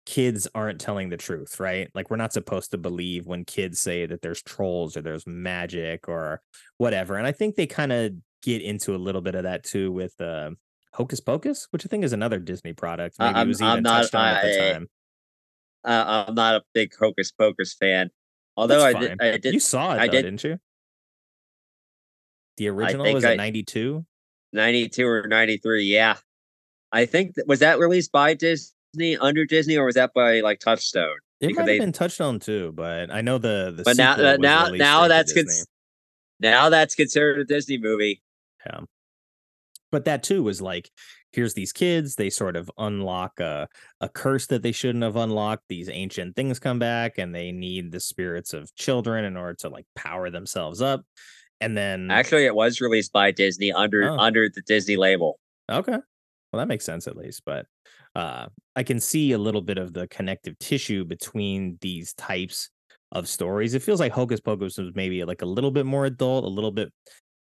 kids 0.05 0.47
aren't 0.55 0.80
telling 0.80 1.10
the 1.10 1.18
truth, 1.18 1.60
right? 1.60 1.89
Like 1.93 2.10
we're 2.10 2.16
not 2.18 2.34
supposed 2.34 2.72
to 2.72 2.78
believe 2.78 3.28
when 3.28 3.43
kids 3.45 3.80
say 3.80 4.05
that 4.05 4.22
there's 4.22 4.41
trolls 4.41 4.95
or 4.97 5.01
there's 5.01 5.28
magic 5.28 6.08
or 6.08 6.41
whatever. 6.78 7.16
And 7.18 7.28
I 7.28 7.32
think 7.34 7.55
they 7.55 7.68
kind 7.68 7.91
of 7.91 8.14
get 8.41 8.62
into 8.62 8.95
a 8.95 8.97
little 8.97 9.22
bit 9.22 9.36
of 9.36 9.43
that 9.43 9.64
too 9.64 9.91
with 9.91 10.20
uh 10.22 10.51
Hocus 10.93 11.20
Pocus, 11.20 11.68
which 11.72 11.86
I 11.86 11.89
think 11.89 12.03
is 12.05 12.14
another 12.14 12.39
Disney 12.39 12.74
product. 12.74 13.18
I- 13.20 13.26
Maybe 13.28 13.36
it 13.36 13.39
I'm- 13.39 13.47
was 13.49 13.62
I'm 13.62 13.72
even 13.74 13.84
not- 13.84 14.01
touched 14.03 14.16
on 14.16 14.28
at 14.36 14.43
the 14.43 14.58
time. 14.74 14.88
Uh, 15.86 16.25
i'm 16.28 16.36
not 16.36 16.55
a 16.55 16.63
big 16.73 16.91
hocus 16.99 17.32
pocus 17.32 17.73
fan 17.73 18.09
although 18.55 18.84
i 18.84 18.93
did 18.93 19.21
i 19.21 19.38
did 19.38 19.53
you 19.53 19.59
saw 19.59 19.93
it, 19.93 19.99
I 19.99 20.05
though, 20.07 20.11
did- 20.13 20.21
didn't 20.23 20.43
you? 20.43 20.59
The 22.57 22.69
original 22.69 23.13
was 23.13 23.23
at 23.23 23.38
92. 23.38 24.03
92 24.53 25.07
or 25.07 25.28
93 25.28 25.84
yeah 25.86 26.15
i 26.91 27.05
think 27.05 27.36
that, 27.36 27.47
was 27.47 27.59
that 27.59 27.80
released 27.80 28.11
by 28.11 28.34
disney 28.34 29.17
under 29.19 29.45
disney 29.45 29.78
or 29.78 29.86
was 29.86 29.95
that 29.95 30.13
by 30.13 30.39
like 30.39 30.59
touchstone 30.59 31.17
It 31.41 31.47
because 31.47 31.57
might 31.57 31.65
they- 31.65 31.73
have 31.73 31.82
been 31.82 31.91
Touchstone 31.91 32.39
too, 32.39 32.71
but 32.73 33.11
I 33.11 33.21
know 33.21 33.38
the 33.38 33.73
the 33.75 33.84
but 33.84 33.97
now 33.97 34.15
was 34.17 34.39
now 34.39 34.69
now 34.69 35.07
that's 35.07 35.34
cons- 35.34 35.67
now 36.39 36.69
that's 36.69 36.95
considered 36.95 37.38
a 37.39 37.45
disney 37.45 37.78
movie 37.78 38.23
Yeah. 38.65 38.80
But 39.91 40.05
that 40.05 40.23
too 40.23 40.41
was 40.43 40.61
like, 40.61 40.89
here's 41.32 41.53
these 41.53 41.71
kids. 41.71 42.15
They 42.15 42.30
sort 42.30 42.55
of 42.55 42.69
unlock 42.78 43.39
a, 43.39 43.67
a 44.01 44.09
curse 44.09 44.47
that 44.47 44.63
they 44.63 44.71
shouldn't 44.71 45.03
have 45.03 45.15
unlocked. 45.15 45.63
These 45.69 45.89
ancient 45.89 46.36
things 46.36 46.59
come 46.59 46.80
back 46.80 47.17
and 47.17 47.34
they 47.34 47.51
need 47.51 47.91
the 47.91 47.99
spirits 47.99 48.53
of 48.53 48.73
children 48.75 49.25
in 49.25 49.38
order 49.38 49.55
to 49.55 49.69
like 49.69 49.86
power 49.95 50.30
themselves 50.30 50.82
up. 50.82 51.03
And 51.59 51.75
then, 51.75 52.11
actually 52.11 52.45
it 52.45 52.53
was 52.55 52.82
released 52.82 53.11
by 53.11 53.32
disney 53.32 53.71
under. 53.71 54.09
Oh. 54.09 54.17
under 54.17 54.47
the 54.47 54.61
disney 54.61 54.95
label 54.95 55.39
okay. 55.71 55.97
Well, 56.51 56.59
that 56.59 56.67
makes 56.67 56.86
sense 56.86 57.07
at 57.07 57.17
least. 57.17 57.43
But 57.45 57.65
uh, 58.15 58.47
I 58.75 58.84
can 58.84 58.99
see 58.99 59.32
a 59.34 59.38
little 59.38 59.61
bit 59.61 59.78
of 59.78 59.93
the 59.93 60.07
connective 60.07 60.57
tissue 60.59 61.05
between 61.05 61.78
these 61.82 62.13
types 62.13 62.69
of 63.11 63.28
stories. 63.28 63.73
It 63.73 63.84
feels 63.84 63.99
like 63.99 64.11
Hocus 64.11 64.39
Pocus 64.39 64.78
was 64.78 64.91
maybe 64.95 65.23
like 65.23 65.41
a 65.41 65.45
little 65.45 65.71
bit 65.71 65.86
more 65.86 66.05
adult, 66.05 66.45
a 66.45 66.47
little 66.47 66.71
bit 66.71 66.91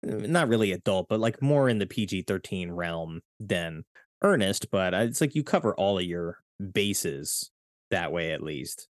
not 0.03 0.49
really 0.49 0.73
adult, 0.73 1.09
but 1.09 1.21
like 1.21 1.43
more 1.43 1.69
in 1.69 1.79
the 1.79 1.87
PG 1.87 2.23
13 2.23 2.71
realm 2.73 3.21
than 3.39 3.85
Ernest. 4.23 4.71
But 4.71 4.95
uh, 4.95 4.99
it's 4.99 5.21
like 5.21 5.35
you 5.35 5.43
cover 5.43 5.75
all 5.75 5.99
of 5.99 6.05
your 6.05 6.39
bases 6.73 7.51
that 7.91 8.13
way, 8.13 8.33
at 8.33 8.43
least. 8.43 8.89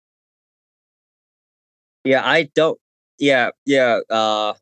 Yeah, 2.03 2.21
I 2.25 2.49
don't. 2.55 2.79
yeah, 3.19 3.49
yeah, 3.65 3.99
uh, 4.09 4.53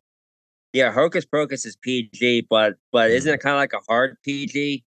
yeah. 0.72 0.92
Hocus 0.92 1.24
Pocus 1.24 1.64
is 1.66 1.76
PG, 1.76 2.46
but 2.48 2.74
but 2.92 3.10
Mm. 3.10 3.14
isn't 3.14 3.34
it 3.34 3.40
kind 3.40 3.54
of 3.54 3.58
like 3.58 3.72
a 3.72 3.80
hard 3.88 4.16
PG, 4.24 4.84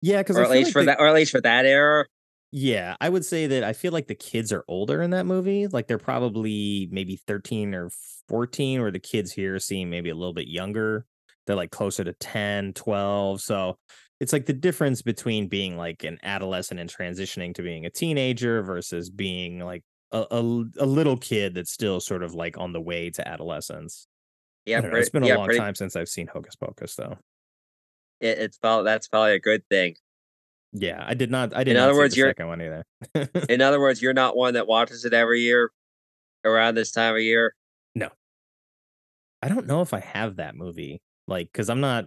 Yeah, 0.00 0.18
because 0.18 0.36
or 0.38 0.44
at 0.44 0.50
least 0.50 0.72
for 0.72 0.84
that, 0.84 0.98
or 0.98 1.06
at 1.06 1.14
least 1.14 1.32
for 1.32 1.40
that 1.42 1.66
era? 1.66 2.06
Yeah, 2.54 2.96
I 3.00 3.08
would 3.08 3.24
say 3.24 3.46
that 3.46 3.64
I 3.64 3.72
feel 3.72 3.92
like 3.92 4.08
the 4.08 4.14
kids 4.14 4.52
are 4.52 4.64
older 4.68 5.00
in 5.00 5.10
that 5.10 5.24
movie. 5.24 5.66
Like 5.68 5.86
they're 5.86 5.96
probably 5.96 6.86
maybe 6.92 7.16
13 7.16 7.74
or 7.74 7.90
14, 8.28 8.80
or 8.80 8.90
the 8.90 9.00
kids 9.00 9.32
here 9.32 9.58
seem 9.58 9.88
maybe 9.88 10.10
a 10.10 10.14
little 10.14 10.34
bit 10.34 10.48
younger. 10.48 11.06
They're 11.46 11.56
like 11.56 11.70
closer 11.70 12.04
to 12.04 12.12
10, 12.12 12.74
12. 12.74 13.40
So 13.40 13.78
it's 14.20 14.34
like 14.34 14.44
the 14.44 14.52
difference 14.52 15.00
between 15.00 15.48
being 15.48 15.78
like 15.78 16.04
an 16.04 16.18
adolescent 16.22 16.78
and 16.78 16.92
transitioning 16.92 17.54
to 17.54 17.62
being 17.62 17.86
a 17.86 17.90
teenager 17.90 18.62
versus 18.62 19.08
being 19.08 19.60
like 19.60 19.82
a, 20.12 20.26
a, 20.30 20.64
a 20.78 20.86
little 20.86 21.16
kid 21.16 21.54
that's 21.54 21.72
still 21.72 22.00
sort 22.00 22.22
of 22.22 22.34
like 22.34 22.58
on 22.58 22.74
the 22.74 22.82
way 22.82 23.08
to 23.10 23.26
adolescence. 23.26 24.06
Yeah, 24.66 24.82
pretty, 24.82 24.98
it's 24.98 25.08
been 25.08 25.24
a 25.24 25.28
yeah, 25.28 25.36
long 25.36 25.46
pretty, 25.46 25.58
time 25.58 25.74
since 25.74 25.96
I've 25.96 26.08
seen 26.08 26.26
Hocus 26.26 26.54
Pocus, 26.54 26.94
though. 26.96 27.16
It, 28.20 28.38
it's 28.38 28.58
probably 28.58 28.84
that's 28.84 29.08
probably 29.08 29.32
a 29.32 29.40
good 29.40 29.66
thing. 29.70 29.96
Yeah, 30.72 31.02
I 31.06 31.14
did 31.14 31.30
not. 31.30 31.54
I 31.54 31.64
did 31.64 31.72
In 31.72 31.76
other 31.82 31.94
words, 31.94 32.16
you're- 32.16 32.30
second 32.30 32.48
one 32.48 32.62
either. 32.62 32.84
In 33.48 33.60
other 33.60 33.78
words, 33.80 34.00
you're 34.00 34.14
not 34.14 34.36
one 34.36 34.54
that 34.54 34.66
watches 34.66 35.04
it 35.04 35.12
every 35.12 35.40
year 35.42 35.70
around 36.44 36.74
this 36.76 36.90
time 36.92 37.14
of 37.14 37.20
year. 37.22 37.54
No, 37.94 38.08
I 39.42 39.48
don't 39.48 39.66
know 39.66 39.82
if 39.82 39.92
I 39.92 40.00
have 40.00 40.36
that 40.36 40.54
movie. 40.56 41.00
Like, 41.28 41.50
because 41.52 41.68
I'm 41.70 41.80
not 41.80 42.06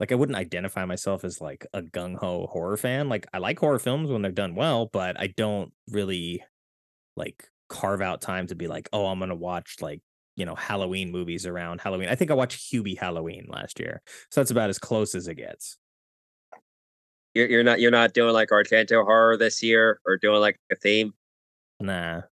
like 0.00 0.10
I 0.10 0.16
wouldn't 0.16 0.36
identify 0.36 0.84
myself 0.84 1.24
as 1.24 1.40
like 1.40 1.66
a 1.72 1.82
gung 1.82 2.16
ho 2.16 2.46
horror 2.50 2.76
fan. 2.76 3.08
Like, 3.08 3.26
I 3.32 3.38
like 3.38 3.58
horror 3.58 3.78
films 3.78 4.10
when 4.10 4.22
they're 4.22 4.32
done 4.32 4.54
well, 4.54 4.86
but 4.92 5.18
I 5.20 5.28
don't 5.28 5.72
really 5.88 6.42
like 7.16 7.48
carve 7.68 8.02
out 8.02 8.20
time 8.20 8.48
to 8.48 8.54
be 8.56 8.66
like, 8.66 8.88
oh, 8.92 9.06
I'm 9.06 9.20
gonna 9.20 9.34
watch 9.36 9.76
like 9.80 10.00
you 10.36 10.44
know 10.44 10.56
Halloween 10.56 11.12
movies 11.12 11.46
around 11.46 11.80
Halloween. 11.80 12.08
I 12.08 12.16
think 12.16 12.32
I 12.32 12.34
watched 12.34 12.72
Hubie 12.72 12.98
Halloween 12.98 13.46
last 13.48 13.78
year, 13.78 14.02
so 14.30 14.40
that's 14.40 14.50
about 14.50 14.68
as 14.68 14.78
close 14.80 15.14
as 15.14 15.28
it 15.28 15.36
gets. 15.36 15.78
You're, 17.34 17.48
you're 17.48 17.64
not 17.64 17.80
you're 17.80 17.90
not 17.90 18.14
doing 18.14 18.32
like 18.32 18.50
Argento 18.50 19.04
horror 19.04 19.36
this 19.36 19.62
year 19.62 20.00
or 20.06 20.16
doing 20.16 20.40
like 20.40 20.58
a 20.72 20.76
theme. 20.76 21.12
Nah. 21.80 22.22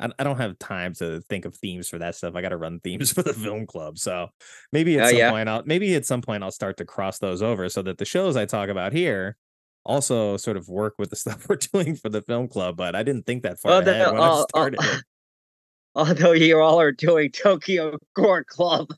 I, 0.00 0.08
I 0.18 0.24
don't 0.24 0.36
have 0.38 0.58
time 0.58 0.94
to 0.94 1.20
think 1.22 1.44
of 1.44 1.54
themes 1.56 1.88
for 1.88 1.98
that 1.98 2.14
stuff. 2.14 2.34
I 2.36 2.42
got 2.42 2.50
to 2.50 2.56
run 2.56 2.80
themes 2.80 3.12
for 3.14 3.22
the 3.22 3.32
film 3.34 3.66
club. 3.66 3.98
So 3.98 4.28
maybe 4.72 4.98
at 4.98 5.06
Oh, 5.06 5.08
some 5.08 5.18
yeah? 5.18 5.30
point 5.30 5.48
I'll 5.48 5.62
maybe 5.64 5.94
at 5.94 6.06
some 6.06 6.22
point 6.22 6.42
I'll 6.44 6.50
start 6.50 6.76
to 6.78 6.84
cross 6.84 7.18
those 7.18 7.42
over 7.42 7.68
so 7.68 7.82
that 7.82 7.98
the 7.98 8.04
shows 8.04 8.36
I 8.36 8.44
talk 8.46 8.68
about 8.68 8.92
here 8.92 9.36
also 9.84 10.36
sort 10.36 10.56
of 10.56 10.68
work 10.68 10.94
with 10.98 11.10
the 11.10 11.16
stuff 11.24 11.48
we're 11.48 11.56
doing 11.56 11.94
for 11.96 12.08
the 12.08 12.22
film 12.22 12.48
club. 12.48 12.76
But 12.76 12.94
I 12.94 13.02
didn't 13.02 13.26
think 13.26 13.42
that 13.44 13.58
far 13.60 13.72
Oh, 13.72 13.78
ahead 13.78 13.98
no, 13.98 14.12
when 14.12 14.22
I 14.22 14.28
oh, 14.30 14.46
started. 14.48 14.80
Although 15.94 16.32
you 16.32 16.60
all 16.60 16.80
are 16.80 16.92
doing 16.92 17.30
Tokyo 17.32 17.98
Gore 18.14 18.44
Club. 18.44 18.88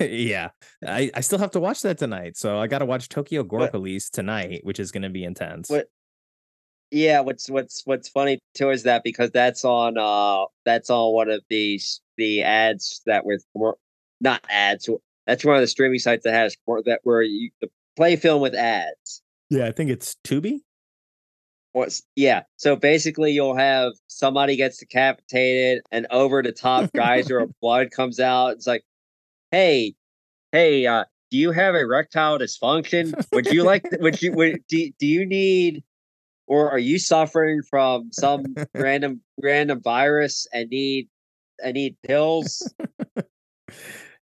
Yeah, 0.00 0.50
I, 0.86 1.10
I 1.14 1.20
still 1.20 1.38
have 1.38 1.50
to 1.52 1.60
watch 1.60 1.82
that 1.82 1.98
tonight. 1.98 2.36
So 2.36 2.58
I 2.58 2.66
got 2.66 2.78
to 2.78 2.86
watch 2.86 3.08
Tokyo 3.08 3.42
Gore 3.42 3.60
What- 3.60 3.72
Police 3.72 4.10
tonight, 4.10 4.60
which 4.64 4.80
is 4.80 4.90
going 4.90 5.02
to 5.02 5.10
be 5.10 5.24
intense. 5.24 5.68
What- 5.70 5.88
Yeah, 6.90 7.20
what's 7.20 7.48
what's 7.48 7.82
what's 7.84 8.08
funny 8.08 8.38
too 8.54 8.70
is 8.70 8.82
that 8.84 9.02
because 9.04 9.30
that's 9.30 9.64
on 9.64 9.96
uh 9.96 10.46
that's 10.64 10.90
on 10.90 11.12
one 11.14 11.30
of 11.30 11.42
these 11.48 12.00
the 12.16 12.42
ads 12.42 13.00
that 13.06 13.24
were 13.24 13.76
not 14.20 14.44
ads 14.50 14.88
that's 15.26 15.44
one 15.44 15.54
of 15.54 15.60
the 15.60 15.68
streaming 15.68 16.00
sites 16.00 16.24
that 16.24 16.34
has 16.34 16.56
that 16.86 17.00
where 17.04 17.22
you 17.22 17.50
play 17.96 18.16
film 18.16 18.42
with 18.42 18.54
ads. 18.54 19.22
Yeah, 19.50 19.66
I 19.66 19.72
think 19.72 19.90
it's 19.90 20.16
Tubi. 20.26 20.60
What's 21.72 22.02
yeah? 22.16 22.42
So 22.56 22.74
basically, 22.74 23.30
you'll 23.30 23.56
have 23.56 23.92
somebody 24.08 24.56
gets 24.56 24.78
decapitated, 24.78 25.82
and 25.92 26.06
over 26.10 26.42
the 26.42 26.50
top 26.50 26.90
geyser 26.92 27.38
of 27.38 27.52
blood 27.60 27.92
comes 27.92 28.18
out. 28.18 28.54
It's 28.54 28.66
like, 28.66 28.82
hey, 29.50 29.94
hey, 30.52 30.86
uh, 30.86 31.04
do 31.30 31.38
you 31.38 31.52
have 31.52 31.74
erectile 31.74 32.38
dysfunction? 32.38 33.14
Would 33.32 33.46
you 33.46 33.62
like? 33.62 33.84
Would 34.00 34.20
you? 34.22 34.32
Would 34.32 34.64
do, 34.68 34.90
do 34.98 35.06
you 35.06 35.26
need? 35.26 35.84
Or 36.46 36.70
are 36.70 36.78
you 36.78 36.98
suffering 36.98 37.62
from 37.62 38.10
some 38.12 38.44
random 38.74 39.20
random 39.40 39.80
virus 39.82 40.46
and 40.52 40.68
need 40.70 41.08
and 41.62 41.74
need 41.74 41.96
pills? 42.04 42.68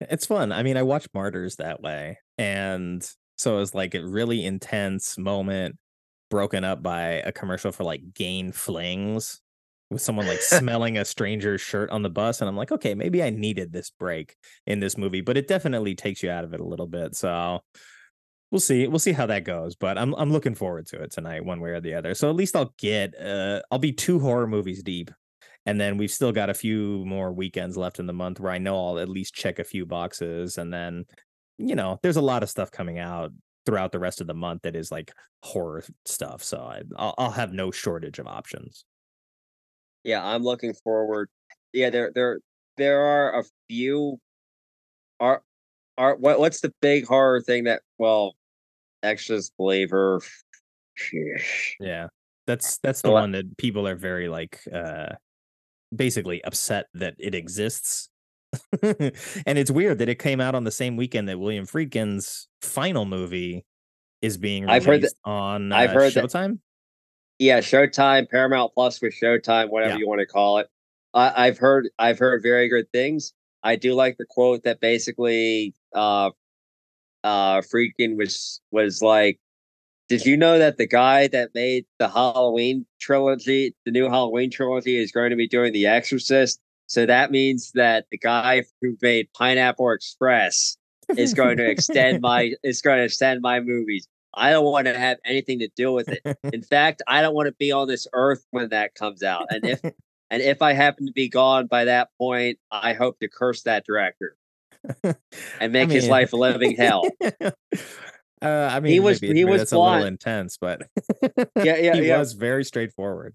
it's 0.01 0.27
fun. 0.27 0.53
I 0.53 0.63
mean, 0.63 0.77
I 0.77 0.83
watch 0.83 1.07
Martyrs 1.13 1.57
that 1.57 1.83
way. 1.83 2.19
And 2.39 3.07
so 3.37 3.57
it 3.57 3.61
was 3.61 3.75
like 3.75 3.95
a 3.95 4.07
really 4.07 4.45
intense 4.45 5.19
moment 5.19 5.77
broken 6.31 6.65
up 6.65 6.83
by 6.83 7.23
a 7.25 7.33
commercial 7.33 7.73
for 7.73 7.85
like 7.85 8.15
Gain 8.15 8.53
Flings 8.53 9.41
with 9.95 10.03
someone 10.03 10.27
like 10.27 10.43
smelling 10.43 10.99
a 10.99 11.05
stranger's 11.05 11.63
shirt 11.63 11.89
on 11.89 12.03
the 12.03 12.11
bus. 12.11 12.41
And 12.41 12.49
I'm 12.49 12.57
like, 12.57 12.73
okay, 12.73 12.95
maybe 12.95 13.23
I 13.23 13.31
needed 13.31 13.73
this 13.73 13.91
break 13.91 14.37
in 14.67 14.81
this 14.81 14.99
movie, 14.99 15.23
but 15.23 15.39
it 15.39 15.49
definitely 15.49 15.95
takes 15.95 16.23
you 16.23 16.31
out 16.31 16.45
of 16.45 16.53
it 16.53 16.61
a 16.61 16.67
little 16.67 16.87
bit. 16.87 17.17
So 17.17 17.61
we'll 18.51 18.61
see. 18.61 18.87
We'll 18.87 18.99
see 18.99 19.13
how 19.13 19.27
that 19.27 19.45
goes. 19.45 19.75
But 19.77 19.97
I'm 19.97 20.15
I'm 20.15 20.31
looking 20.31 20.55
forward 20.55 20.87
to 20.89 21.03
it 21.03 21.13
tonight, 21.13 21.45
one 21.45 21.61
way 21.61 21.71
or 21.71 21.81
the 21.81 21.95
other. 21.95 22.15
So 22.15 22.29
at 22.29 22.37
least 22.37 22.55
I'll 22.55 22.75
get 22.77 23.19
uh 23.19 23.63
I'll 23.71 23.79
be 23.79 23.93
two 23.93 24.19
horror 24.19 24.47
movies 24.47 24.83
deep. 24.83 25.11
And 25.67 25.81
then 25.81 25.97
we've 25.97 26.11
still 26.11 26.33
got 26.33 26.51
a 26.51 26.55
few 26.55 27.05
more 27.07 27.33
weekends 27.33 27.77
left 27.77 27.99
in 27.99 28.07
the 28.07 28.13
month 28.13 28.39
where 28.39 28.53
I 28.53 28.59
know 28.59 28.77
I'll 28.77 28.99
at 28.99 29.09
least 29.09 29.35
check 29.35 29.59
a 29.59 29.65
few 29.65 29.87
boxes. 29.87 30.59
And 30.59 30.71
then, 30.71 31.07
you 31.57 31.75
know, 31.75 31.99
there's 32.03 32.19
a 32.19 32.23
lot 32.23 32.43
of 32.43 32.51
stuff 32.51 32.71
coming 32.71 32.99
out 32.99 33.33
throughout 33.65 33.93
the 33.93 33.99
rest 33.99 34.21
of 34.21 34.27
the 34.27 34.35
month 34.35 34.63
that 34.63 34.77
is 34.77 34.93
like 34.93 35.13
horror 35.43 35.83
stuff. 36.05 36.43
So 36.43 36.59
I, 36.59 36.83
I'll, 36.97 37.15
I'll 37.17 37.31
have 37.31 37.53
no 37.53 37.71
shortage 37.71 38.19
of 38.19 38.27
options. 38.27 38.85
Yeah, 40.05 40.25
I'm 40.25 40.43
looking 40.43 40.75
forward. 40.75 41.29
Yeah, 41.73 41.91
there 41.91 42.13
there 42.15 42.39
there 42.77 43.01
are 43.01 43.41
a 43.41 43.45
few 43.69 44.19
are 45.21 45.43
are 45.99 46.17
what 46.17 46.39
what's 46.39 46.61
the 46.61 46.73
big 46.81 47.07
horror 47.07 47.41
thing 47.41 47.65
that 47.65 47.83
well 47.99 48.35
Exorcist 49.03 49.53
Believer 49.59 50.21
Yeah. 51.81 52.09
That's 52.47 52.79
that's 52.79 53.01
the 53.03 53.11
one 53.11 53.33
that 53.33 53.57
people 53.57 53.89
are 53.89 53.95
very 53.95 54.29
like 54.29 54.61
uh 54.73 55.15
basically 55.95 56.45
upset 56.45 56.87
that 56.95 57.15
it 57.19 57.35
exists. 57.35 58.09
and 58.83 59.59
it's 59.59 59.71
weird 59.71 59.99
that 59.99 60.09
it 60.09 60.19
came 60.19 60.41
out 60.41 60.55
on 60.55 60.65
the 60.65 60.71
same 60.71 60.97
weekend 60.97 61.29
that 61.29 61.39
William 61.41 61.67
Friedkin's 61.67 62.49
final 62.61 63.05
movie 63.05 63.65
is 64.23 64.37
being 64.37 64.65
released 64.65 64.77
I've 64.77 64.85
heard 64.85 65.03
that- 65.03 65.13
on 65.25 65.73
uh, 65.73 65.77
I've 65.77 65.91
heard 65.91 66.13
that- 66.13 66.25
Showtime. 66.25 66.59
Yeah 67.39 67.59
Showtime 67.61 68.29
Paramount 68.31 68.73
Plus 68.75 69.01
with 69.01 69.15
Showtime 69.21 69.71
whatever 69.71 69.95
Yeah. 69.95 69.99
you 69.99 70.09
want 70.09 70.21
to 70.21 70.27
call 70.27 70.59
it. 70.59 70.69
I, 71.13 71.47
I've 71.47 71.59
heard 71.59 71.89
I've 71.99 72.19
heard 72.19 72.43
very 72.43 72.69
good 72.69 72.91
things. 72.93 73.33
I 73.63 73.77
do 73.77 73.95
like 73.95 74.19
the 74.19 74.27
quote 74.29 74.65
that 74.65 74.81
basically 74.81 75.75
uh 75.95 76.31
uh 77.23 77.61
Friedkin 77.63 78.17
was 78.17 78.61
was 78.71 79.03
like 79.03 79.39
did 80.09 80.27
you 80.27 80.37
know 80.37 80.59
that 80.59 80.77
the 80.77 80.87
guy 80.87 81.29
that 81.29 81.55
made 81.55 81.87
the 81.99 82.09
Halloween 82.09 82.85
trilogy, 83.01 83.75
the 83.87 83.91
new 83.91 84.05
Halloween 84.11 84.51
trilogy, 84.51 84.99
is 84.99 85.11
going 85.11 85.31
to 85.31 85.37
be 85.37 85.49
doing 85.49 85.73
The 85.73 85.87
Exorcist? 85.87 86.61
So 86.87 87.07
that 87.07 87.31
means 87.31 87.73
that 87.75 88.05
the 88.11 88.19
guy 88.19 88.65
who 88.83 88.97
made 89.01 89.29
Pineapple 89.33 89.91
Express 89.93 90.77
is 91.17 91.33
going 91.33 91.57
to 91.57 91.65
extend 91.71 92.21
my 92.21 92.53
is 92.63 92.83
going 92.83 92.99
to 92.99 93.05
extend 93.05 93.41
my 93.41 93.61
movies. 93.61 94.07
I 94.37 94.51
don't 94.51 94.65
want 94.65 94.87
to 94.87 94.99
have 94.99 95.19
anything 95.25 95.61
to 95.61 95.69
do 95.77 95.93
with 95.93 96.09
it. 96.09 96.23
In 96.53 96.63
fact, 96.63 97.03
I 97.07 97.23
don't 97.23 97.35
want 97.35 97.47
to 97.49 97.55
be 97.59 97.73
on 97.73 97.89
this 97.89 98.07
earth 98.13 98.45
when 98.51 98.69
that 98.71 98.95
comes 98.95 99.23
out. 99.23 99.47
And 99.51 99.65
if 99.65 99.81
and 100.31 100.43
if 100.43 100.63
I 100.63 100.73
happen 100.73 101.07
to 101.07 101.13
be 101.13 101.29
gone 101.29 101.67
by 101.67 101.85
that 101.87 102.09
point, 102.19 102.59
I 102.71 102.93
hope 102.95 103.19
to 103.21 103.29
curse 103.29 103.63
that 103.63 103.85
director 103.87 104.37
and 105.61 105.73
make 105.73 105.91
his 105.91 106.05
mean- 106.05 106.11
life 106.11 106.33
a 106.33 106.37
living 106.37 106.77
hell. 106.77 107.05
Uh, 108.43 108.69
I 108.71 108.81
mean, 108.81 108.93
he 108.93 109.01
was- 109.01 109.23
maybe, 109.23 109.29
he 109.39 109.45
maybe 109.45 109.53
was 109.53 109.61
that's 109.63 109.73
a 109.73 109.79
little 109.79 110.05
intense, 110.05 110.59
but 110.61 110.83
Yeah, 111.57 111.77
yeah, 111.77 111.95
he 111.95 112.09
yeah. 112.09 112.19
was 112.19 112.35
very 112.35 112.63
straightforward. 112.63 113.35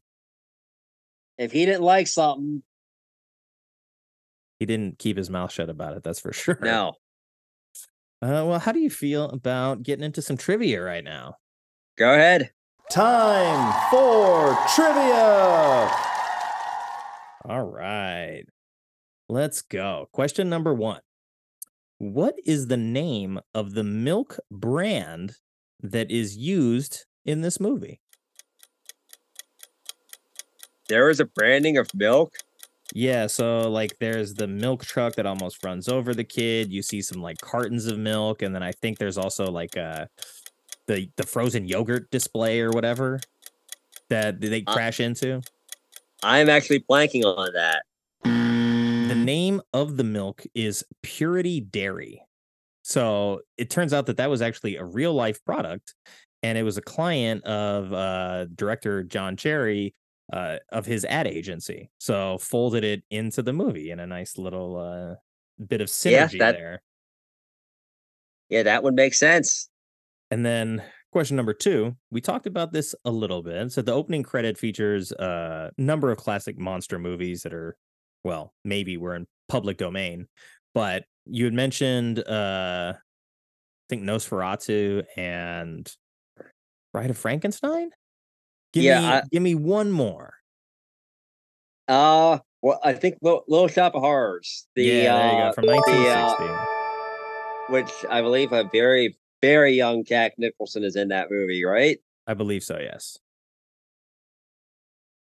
If 1.39 1.51
he 1.51 1.65
didn't 1.65 1.81
like 1.81 2.05
something, 2.05 2.61
He 4.59 4.67
didn't 4.67 4.99
keep 4.99 5.17
his 5.17 5.27
mouth 5.31 5.51
shut 5.51 5.67
about 5.67 5.97
it. 5.97 6.03
That's 6.03 6.19
for 6.19 6.31
sure. 6.31 6.59
no. 6.61 6.93
Uh, 8.21 8.43
well, 8.45 8.59
how 8.59 8.71
do 8.73 8.79
you 8.79 8.89
feel 8.89 9.25
about 9.29 9.81
getting 9.83 10.03
into 10.03 10.21
some 10.21 10.35
trivia 10.35 10.81
right 10.81 11.03
now? 11.03 11.35
Go 11.97 12.13
ahead. 12.13 12.51
Time 12.91 13.73
for 13.89 14.57
trivia. 14.75 15.89
All 17.45 17.63
right. 17.63 18.43
Let's 19.29 19.61
go. 19.61 20.09
Question 20.11 20.49
number 20.49 20.73
one 20.73 21.01
What 21.97 22.35
is 22.45 22.67
the 22.67 22.77
name 22.77 23.39
of 23.53 23.73
the 23.73 23.83
milk 23.83 24.39
brand 24.51 25.35
that 25.81 26.11
is 26.11 26.35
used 26.35 27.05
in 27.25 27.41
this 27.41 27.59
movie? 27.59 28.01
There 30.89 31.09
is 31.09 31.19
a 31.19 31.25
branding 31.25 31.77
of 31.77 31.93
milk. 31.93 32.33
Yeah, 32.93 33.27
so 33.27 33.69
like 33.69 33.97
there's 33.99 34.33
the 34.33 34.47
milk 34.47 34.83
truck 34.83 35.15
that 35.15 35.25
almost 35.27 35.63
runs 35.63 35.87
over 35.87 36.13
the 36.15 36.23
kid. 36.23 36.71
You 36.71 36.81
see 36.81 37.01
some 37.01 37.21
like 37.21 37.39
cartons 37.39 37.85
of 37.85 37.99
milk, 37.99 38.41
and 38.41 38.53
then 38.53 38.63
I 38.63 38.71
think 38.71 38.97
there's 38.97 39.17
also 39.17 39.51
like 39.51 39.77
uh 39.77 40.07
the 40.87 41.09
the 41.17 41.23
frozen 41.23 41.67
yogurt 41.67 42.09
display 42.11 42.61
or 42.61 42.71
whatever 42.71 43.19
that 44.09 44.41
they 44.41 44.63
Uh, 44.65 44.73
crash 44.73 44.99
into. 44.99 45.41
I'm 46.23 46.49
actually 46.49 46.81
blanking 46.81 47.23
on 47.25 47.53
that. 47.53 47.83
the 48.23 49.15
name 49.15 49.61
of 49.73 49.97
the 49.97 50.03
milk 50.03 50.43
is 50.53 50.83
Purity 51.01 51.61
Dairy. 51.61 52.21
So 52.83 53.41
it 53.57 53.69
turns 53.69 53.93
out 53.93 54.07
that 54.07 54.17
that 54.17 54.29
was 54.29 54.41
actually 54.41 54.77
a 54.77 54.83
real 54.85 55.13
life 55.13 55.43
product, 55.45 55.93
and 56.43 56.57
it 56.57 56.63
was 56.63 56.77
a 56.77 56.81
client 56.81 57.43
of 57.45 57.93
uh, 57.93 58.45
director 58.55 59.03
John 59.03 59.37
Cherry 59.37 59.93
uh, 60.31 60.57
of 60.71 60.85
his 60.85 61.05
ad 61.05 61.27
agency. 61.27 61.89
So 61.99 62.37
folded 62.37 62.83
it 62.83 63.03
into 63.09 63.41
the 63.41 63.53
movie 63.53 63.91
in 63.91 63.99
a 63.99 64.07
nice 64.07 64.37
little 64.37 64.77
uh, 64.77 65.15
bit 65.65 65.81
of 65.81 65.89
Yeah, 66.05 66.27
synergy 66.27 66.39
that- 66.39 66.55
there. 66.55 66.81
Yeah, 68.49 68.63
that 68.63 68.83
would 68.83 68.95
make 68.95 69.13
sense. 69.13 69.69
And 70.31 70.43
then 70.45 70.83
question 71.11 71.37
number 71.37 71.53
two, 71.53 71.95
we 72.11 72.21
talked 72.21 72.47
about 72.47 72.71
this 72.71 72.95
a 73.05 73.11
little 73.11 73.43
bit. 73.43 73.71
So 73.71 73.81
the 73.81 73.93
opening 73.93 74.23
credit 74.23 74.57
features 74.57 75.11
a 75.11 75.71
number 75.77 76.11
of 76.11 76.17
classic 76.17 76.57
monster 76.57 76.97
movies 76.99 77.43
that 77.43 77.53
are, 77.53 77.77
well, 78.23 78.53
maybe 78.63 78.97
were 78.97 79.15
in 79.15 79.27
public 79.49 79.77
domain, 79.77 80.27
but 80.73 81.05
you 81.25 81.45
had 81.45 81.53
mentioned, 81.53 82.19
uh, 82.27 82.93
I 82.95 82.99
think 83.87 84.03
Nosferatu 84.03 85.03
and 85.15 85.91
Bride 86.91 87.09
of 87.11 87.17
Frankenstein. 87.17 87.91
Give 88.73 88.83
Yeah, 88.83 88.99
me, 88.99 89.05
I- 89.07 89.23
give 89.31 89.43
me 89.43 89.55
one 89.55 89.91
more. 89.91 90.33
Uh, 91.87 92.39
well, 92.61 92.79
I 92.83 92.93
think 92.93 93.17
Little, 93.21 93.43
Little 93.47 93.67
Shop 93.67 93.95
of 93.95 94.01
Horrors. 94.01 94.67
The 94.75 94.83
yeah, 94.83 95.15
there 95.15 95.31
you 95.33 95.41
uh, 95.43 95.47
go 95.49 95.53
from 95.53 95.65
the, 95.65 95.71
uh, 95.73 96.35
1960. 96.37 97.73
which 97.73 98.05
I 98.11 98.21
believe 98.21 98.51
a 98.51 98.69
very 98.71 99.17
very 99.41 99.73
young 99.73 100.03
Jack 100.03 100.33
Nicholson 100.37 100.83
is 100.83 100.95
in 100.95 101.07
that 101.07 101.31
movie, 101.31 101.63
right? 101.65 101.97
I 102.27 102.33
believe 102.35 102.63
so. 102.63 102.77
Yes. 102.77 103.17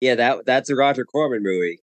Yeah, 0.02 0.16
that 0.16 0.46
that's 0.46 0.70
a 0.70 0.76
Roger 0.76 1.06
Corman 1.06 1.44
movie. 1.44 1.80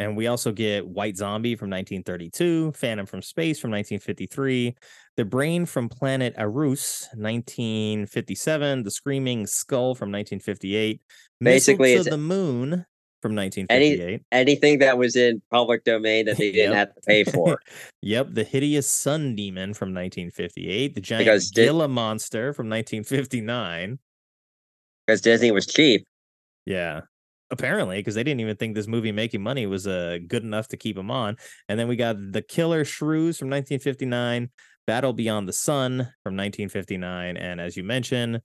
And 0.00 0.16
we 0.16 0.28
also 0.28 0.52
get 0.52 0.86
White 0.86 1.16
Zombie 1.16 1.56
from 1.56 1.70
1932, 1.70 2.72
Phantom 2.72 3.04
from 3.04 3.20
Space 3.20 3.58
from 3.58 3.72
1953, 3.72 4.76
The 5.16 5.24
Brain 5.24 5.66
from 5.66 5.88
Planet 5.88 6.34
Arous 6.36 7.08
1957, 7.16 8.84
The 8.84 8.90
Screaming 8.90 9.46
Skull 9.46 9.94
from 9.96 10.12
1958, 10.12 11.00
Basically, 11.40 11.92
Missile 11.94 12.04
to 12.04 12.10
the 12.10 12.16
Moon 12.18 12.86
from 13.22 13.34
1958. 13.34 14.22
Anything 14.30 14.78
that 14.78 14.96
was 14.96 15.16
in 15.16 15.42
public 15.50 15.82
domain 15.82 16.26
that 16.26 16.36
they 16.38 16.52
didn't 16.52 16.72
Yep. 16.76 16.78
have 16.78 16.94
to 16.94 17.00
pay 17.06 17.24
for. 17.24 17.60
Yep, 18.02 18.28
The 18.34 18.44
Hideous 18.44 18.88
Sun 18.88 19.34
Demon 19.34 19.74
from 19.74 19.88
1958, 19.88 20.94
The 20.94 21.00
Giant 21.00 21.24
Because 21.24 21.50
Di- 21.50 21.86
Monster 21.88 22.52
from 22.52 22.68
1959. 22.70 23.98
because 25.04 25.20
Disney 25.20 25.50
was 25.50 25.66
cheap. 25.66 26.04
Yeah. 26.66 27.00
Apparently, 27.50 27.96
because 27.96 28.14
they 28.14 28.22
didn't 28.22 28.40
even 28.40 28.56
think 28.56 28.74
this 28.74 28.86
movie 28.86 29.12
making 29.12 29.42
money 29.42 29.66
was 29.66 29.86
uh, 29.86 30.18
good 30.26 30.42
enough 30.42 30.68
to 30.68 30.76
keep 30.76 30.96
them 30.96 31.10
on. 31.10 31.36
And 31.68 31.78
then 31.78 31.88
we 31.88 31.96
got 31.96 32.16
The 32.32 32.42
Killer 32.42 32.84
Shrews 32.84 33.38
from 33.38 33.48
1959, 33.48 34.50
Battle 34.86 35.14
Beyond 35.14 35.48
the 35.48 35.54
Sun 35.54 35.92
from 36.22 36.36
1959, 36.36 37.38
and 37.38 37.60
as 37.60 37.76
you 37.76 37.84
mentioned, 37.84 38.42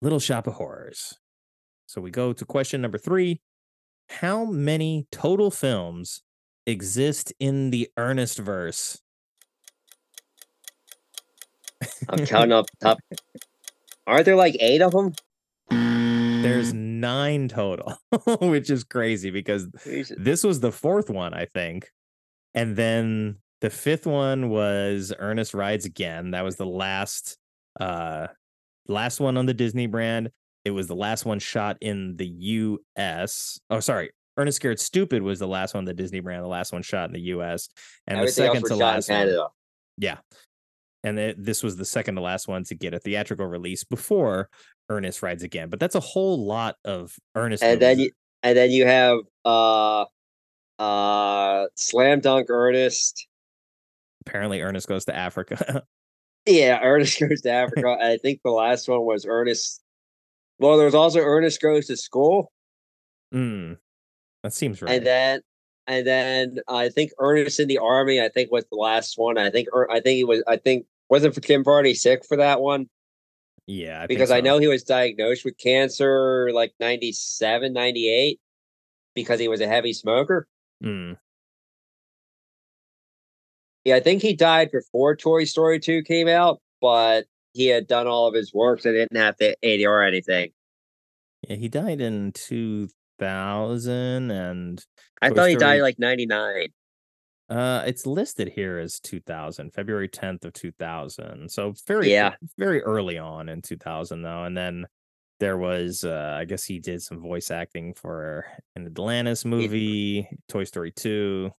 Little 0.00 0.20
Shop 0.20 0.46
of 0.46 0.54
Horrors. 0.54 1.18
So 1.86 2.00
we 2.00 2.10
go 2.10 2.32
to 2.32 2.44
question 2.44 2.80
number 2.80 2.98
three 2.98 3.40
How 4.08 4.44
many 4.44 5.06
total 5.12 5.50
films 5.50 6.22
exist 6.66 7.32
in 7.40 7.70
the 7.70 7.88
Ernest 7.96 8.38
verse? 8.38 9.00
I'm 12.08 12.24
counting 12.26 12.52
up 12.52 12.66
top. 12.80 12.98
Aren't 14.06 14.24
there 14.24 14.36
like 14.36 14.56
eight 14.60 14.82
of 14.82 14.92
them? 14.92 15.12
There's 15.70 16.72
nine 17.00 17.48
total, 17.48 17.94
which 18.40 18.70
is 18.70 18.84
crazy 18.84 19.30
because 19.30 19.68
this 20.16 20.44
was 20.44 20.60
the 20.60 20.72
fourth 20.72 21.10
one, 21.10 21.34
I 21.34 21.46
think. 21.46 21.90
And 22.54 22.76
then 22.76 23.36
the 23.60 23.70
fifth 23.70 24.06
one 24.06 24.48
was 24.48 25.12
Ernest 25.18 25.54
Rides 25.54 25.84
Again. 25.84 26.32
That 26.32 26.44
was 26.44 26.56
the 26.56 26.66
last 26.66 27.36
uh 27.78 28.28
last 28.88 29.20
one 29.20 29.36
on 29.36 29.46
the 29.46 29.54
Disney 29.54 29.86
brand. 29.86 30.30
It 30.64 30.72
was 30.72 30.86
the 30.86 30.96
last 30.96 31.24
one 31.24 31.38
shot 31.38 31.78
in 31.80 32.16
the 32.16 32.26
US. 32.26 33.60
Oh, 33.70 33.80
sorry. 33.80 34.10
Ernest 34.36 34.56
Scared 34.56 34.80
Stupid 34.80 35.22
was 35.22 35.38
the 35.38 35.48
last 35.48 35.74
one, 35.74 35.84
the 35.84 35.94
Disney 35.94 36.20
brand, 36.20 36.42
the 36.42 36.48
last 36.48 36.72
one 36.72 36.82
shot 36.82 37.08
in 37.08 37.12
the 37.12 37.20
US. 37.20 37.68
And 38.06 38.18
Everything 38.18 38.44
the 38.44 38.52
second 38.52 38.68
to 38.68 38.76
last 38.76 39.08
one. 39.10 39.48
Yeah. 39.98 40.18
And 41.02 41.18
it, 41.18 41.42
this 41.42 41.62
was 41.62 41.76
the 41.76 41.84
second 41.84 42.16
to 42.16 42.20
last 42.20 42.46
one 42.46 42.64
to 42.64 42.74
get 42.74 42.92
a 42.92 42.98
theatrical 42.98 43.46
release 43.46 43.84
before 43.84 44.48
Ernest 44.88 45.22
Rides 45.22 45.42
Again. 45.42 45.70
But 45.70 45.80
that's 45.80 45.94
a 45.94 46.00
whole 46.00 46.44
lot 46.44 46.76
of 46.84 47.16
Ernest 47.34 47.62
And 47.62 47.80
then 47.80 47.98
you 47.98 48.10
and 48.42 48.56
then 48.56 48.70
you 48.70 48.86
have 48.86 49.18
uh 49.44 50.04
uh 50.78 51.66
Slam 51.74 52.20
Dunk 52.20 52.48
Ernest. 52.50 53.26
Apparently, 54.26 54.60
Ernest 54.60 54.88
goes 54.88 55.04
to 55.06 55.16
Africa. 55.16 55.82
Yeah, 56.46 56.80
Ernest 56.82 57.20
goes 57.28 57.42
to 57.42 57.50
Africa. 57.50 57.96
I 58.00 58.16
think 58.16 58.40
the 58.42 58.50
last 58.50 58.88
one 58.88 59.04
was 59.04 59.26
Ernest. 59.28 59.82
Well, 60.58 60.78
there 60.78 60.86
was 60.86 60.94
also 60.94 61.20
Ernest 61.20 61.60
goes 61.60 61.86
to 61.88 61.96
school, 61.96 62.50
mm, 63.32 63.76
that 64.42 64.52
seems 64.52 64.82
right. 64.82 64.96
and 64.96 65.06
then 65.06 65.40
and 65.86 66.06
then 66.06 66.58
I 66.68 66.88
think 66.88 67.12
Ernest 67.18 67.60
in 67.60 67.68
the 67.68 67.78
army. 67.78 68.20
I 68.20 68.28
think 68.28 68.50
was 68.50 68.64
the 68.70 68.76
last 68.76 69.18
one. 69.18 69.38
I 69.38 69.50
think 69.50 69.68
Er- 69.74 69.90
I 69.90 70.00
think 70.00 70.16
he 70.16 70.24
was. 70.24 70.42
I 70.46 70.56
think 70.56 70.86
wasn't 71.08 71.34
for 71.34 71.40
Kim 71.40 71.64
Party 71.64 71.94
sick 71.94 72.24
for 72.24 72.36
that 72.36 72.60
one 72.60 72.88
yeah, 73.70 73.98
I 73.98 74.00
think 74.00 74.08
because 74.08 74.30
I 74.32 74.40
know 74.40 74.58
he 74.58 74.66
was 74.66 74.82
diagnosed 74.82 75.44
with 75.44 75.56
cancer 75.56 76.50
like 76.52 76.72
97, 76.80 77.72
98 77.72 78.40
because 79.14 79.38
he 79.38 79.46
was 79.46 79.60
a 79.60 79.68
heavy 79.68 79.92
smoker. 79.92 80.48
Mm, 80.82 81.16
Yeah, 83.84 83.94
I 83.94 84.00
think 84.00 84.22
he 84.22 84.34
died 84.34 84.70
before 84.72 85.14
Toy 85.14 85.44
Story 85.44 85.78
2 85.78 86.02
came 86.02 86.26
out, 86.26 86.60
but 86.80 87.26
he 87.52 87.66
had 87.66 87.86
done 87.86 88.08
all 88.08 88.26
of 88.26 88.34
his 88.34 88.52
work, 88.52 88.80
so 88.80 88.92
didn't 88.92 89.16
have 89.16 89.36
to 89.36 89.56
ADR 89.62 90.06
anything. 90.06 90.50
yeah, 91.48 91.56
he 91.56 91.68
died 91.68 92.00
in 92.00 92.32
2000, 92.32 94.30
and 94.32 94.84
I 95.22 95.30
thought 95.30 95.48
he 95.48 95.56
died 95.56 95.82
like 95.82 95.98
99. 95.98 96.68
uh, 97.48 97.82
it's 97.86 98.06
listed 98.06 98.48
here 98.48 98.78
as 98.78 99.00
2000, 99.00 99.72
February 99.74 100.08
10th 100.08 100.44
of 100.44 100.52
2000. 100.52 101.50
So 101.50 101.74
very, 101.86 102.10
Yeah. 102.10 102.34
very 102.56 102.80
early 102.82 103.18
on 103.18 103.48
in 103.48 103.60
2000, 103.60 104.22
though. 104.22 104.44
And 104.44 104.56
then 104.56 104.86
there 105.40 105.58
was, 105.58 106.04
uh, 106.04 106.36
I 106.38 106.44
guess 106.44 106.64
he 106.64 106.78
did 106.78 107.02
some 107.02 107.18
voice 107.20 107.50
acting 107.50 107.94
for 107.94 108.46
an 108.76 108.86
Atlantis 108.86 109.44
movie, 109.44 110.28
Toy 110.48 110.64
Story 110.64 110.92
2. 110.92 111.50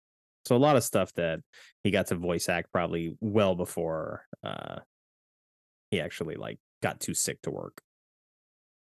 So 0.46 0.56
a 0.56 0.58
lot 0.58 0.76
of 0.76 0.82
stuff 0.82 1.12
that 1.14 1.40
he 1.84 1.90
got 1.90 2.06
to 2.08 2.14
voice 2.16 2.48
act 2.48 2.72
probably 2.72 3.14
well 3.20 3.54
before 3.54 4.24
uh, 4.42 4.80
he 5.90 6.00
actually 6.00 6.36
like 6.36 6.58
got 6.82 7.00
too 7.00 7.14
sick 7.14 7.42
to 7.42 7.50
work. 7.50 7.82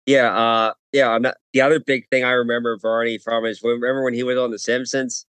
Yeah, 0.07 0.36
uh, 0.36 0.74
yeah. 0.92 1.11
I'm 1.11 1.22
not. 1.22 1.36
The 1.53 1.61
other 1.61 1.80
big 1.80 2.09
thing 2.11 2.24
I 2.24 2.32
remember 2.32 2.76
Varney 2.76 3.18
from 3.18 3.44
is 3.44 3.62
remember 3.62 4.03
when 4.03 4.14
he 4.14 4.22
was 4.22 4.36
on 4.36 4.50
The 4.50 4.59
Simpsons. 4.59 5.26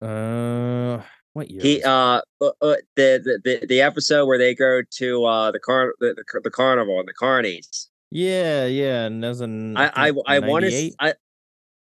Uh, 0.00 1.00
what 1.32 1.50
year? 1.50 1.62
He 1.62 1.82
uh, 1.82 2.20
uh, 2.40 2.50
uh 2.60 2.76
the, 2.96 3.40
the 3.44 3.66
the 3.66 3.80
episode 3.80 4.26
where 4.26 4.38
they 4.38 4.54
go 4.54 4.82
to 4.98 5.24
uh 5.24 5.50
the 5.52 5.60
car 5.60 5.94
the, 6.00 6.14
the, 6.14 6.40
the 6.44 6.50
carnival 6.50 6.98
and 6.98 7.08
the 7.08 7.14
carnies. 7.14 7.86
Yeah, 8.10 8.66
yeah, 8.66 9.04
and 9.04 9.22
there's 9.22 9.40
an 9.40 9.76
I 9.76 10.08
I 10.08 10.12
I 10.26 10.38
want 10.40 10.66
to 10.66 10.92
I 10.98 11.14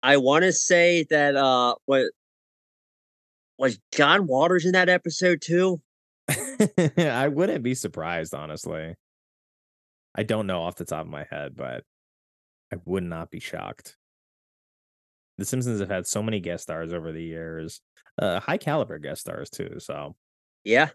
I 0.02 0.16
want 0.18 0.44
to 0.44 0.52
say 0.52 1.04
that 1.10 1.34
uh 1.34 1.74
what 1.86 2.04
was 3.58 3.78
John 3.92 4.26
Waters 4.26 4.64
in 4.64 4.72
that 4.72 4.88
episode 4.88 5.40
too? 5.40 5.80
I 6.96 7.28
wouldn't 7.28 7.64
be 7.64 7.74
surprised, 7.74 8.34
honestly. 8.34 8.94
I 10.14 10.22
don't 10.22 10.46
know 10.46 10.62
off 10.62 10.76
the 10.76 10.84
top 10.84 11.06
of 11.06 11.10
my 11.10 11.26
head, 11.30 11.56
but 11.56 11.84
I 12.72 12.76
would 12.84 13.04
not 13.04 13.30
be 13.30 13.40
shocked. 13.40 13.96
The 15.38 15.44
Simpsons 15.44 15.80
have 15.80 15.90
had 15.90 16.06
so 16.06 16.22
many 16.22 16.40
guest 16.40 16.64
stars 16.64 16.92
over 16.92 17.12
the 17.12 17.22
years, 17.22 17.80
uh, 18.20 18.40
high 18.40 18.58
caliber 18.58 18.98
guest 18.98 19.22
stars 19.22 19.50
too. 19.50 19.76
So 19.78 20.14
Yeah, 20.64 20.90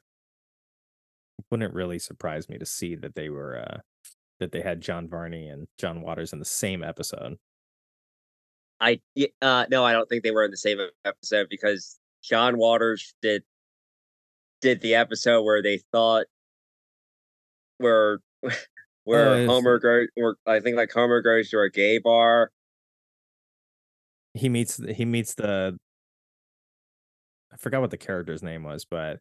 it 1.40 1.46
wouldn't 1.50 1.74
really 1.74 2.00
surprise 2.00 2.48
me 2.50 2.58
to 2.58 2.66
see 2.66 2.96
that 2.96 3.16
they 3.16 3.30
were 3.30 3.58
uh, 3.58 3.78
that 4.40 4.52
they 4.52 4.62
had 4.62 4.82
John 4.82 5.08
Varney 5.08 5.48
and 5.48 5.68
John 5.78 6.02
Waters 6.02 6.34
in 6.34 6.40
the 6.40 6.46
same 6.46 6.84
episode. 6.84 7.38
I 8.80 9.00
uh 9.42 9.66
no, 9.72 9.84
I 9.84 9.94
don't 9.94 10.08
think 10.08 10.24
they 10.24 10.32
were 10.32 10.46
in 10.46 10.52
the 10.52 10.58
same 10.58 10.80
episode 11.04 11.48
because 11.50 11.98
John 12.24 12.58
Waters 12.58 13.16
did 13.22 13.44
did 14.62 14.82
the 14.82 14.96
episode 14.96 15.44
where 15.44 15.64
they 15.64 15.80
thought 15.92 16.26
where 17.78 18.20
where 19.08 19.30
uh, 19.30 19.34
it's- 19.36 19.50
Homer 19.50 19.80
goes 19.80 20.08
where 20.16 20.36
I 20.46 20.60
think 20.60 20.76
like 20.76 20.92
Homer 20.92 21.22
goes 21.22 21.50
to 21.52 21.62
a 21.62 21.70
gay 21.70 21.98
bar. 21.98 22.52
He 24.34 24.50
meets 24.50 24.80
he 24.96 25.06
meets 25.06 25.34
the 25.36 25.78
I 27.52 27.58
forgot 27.58 27.82
what 27.82 27.90
the 27.92 27.98
character's 27.98 28.44
name 28.44 28.64
was, 28.64 28.86
but 28.86 29.20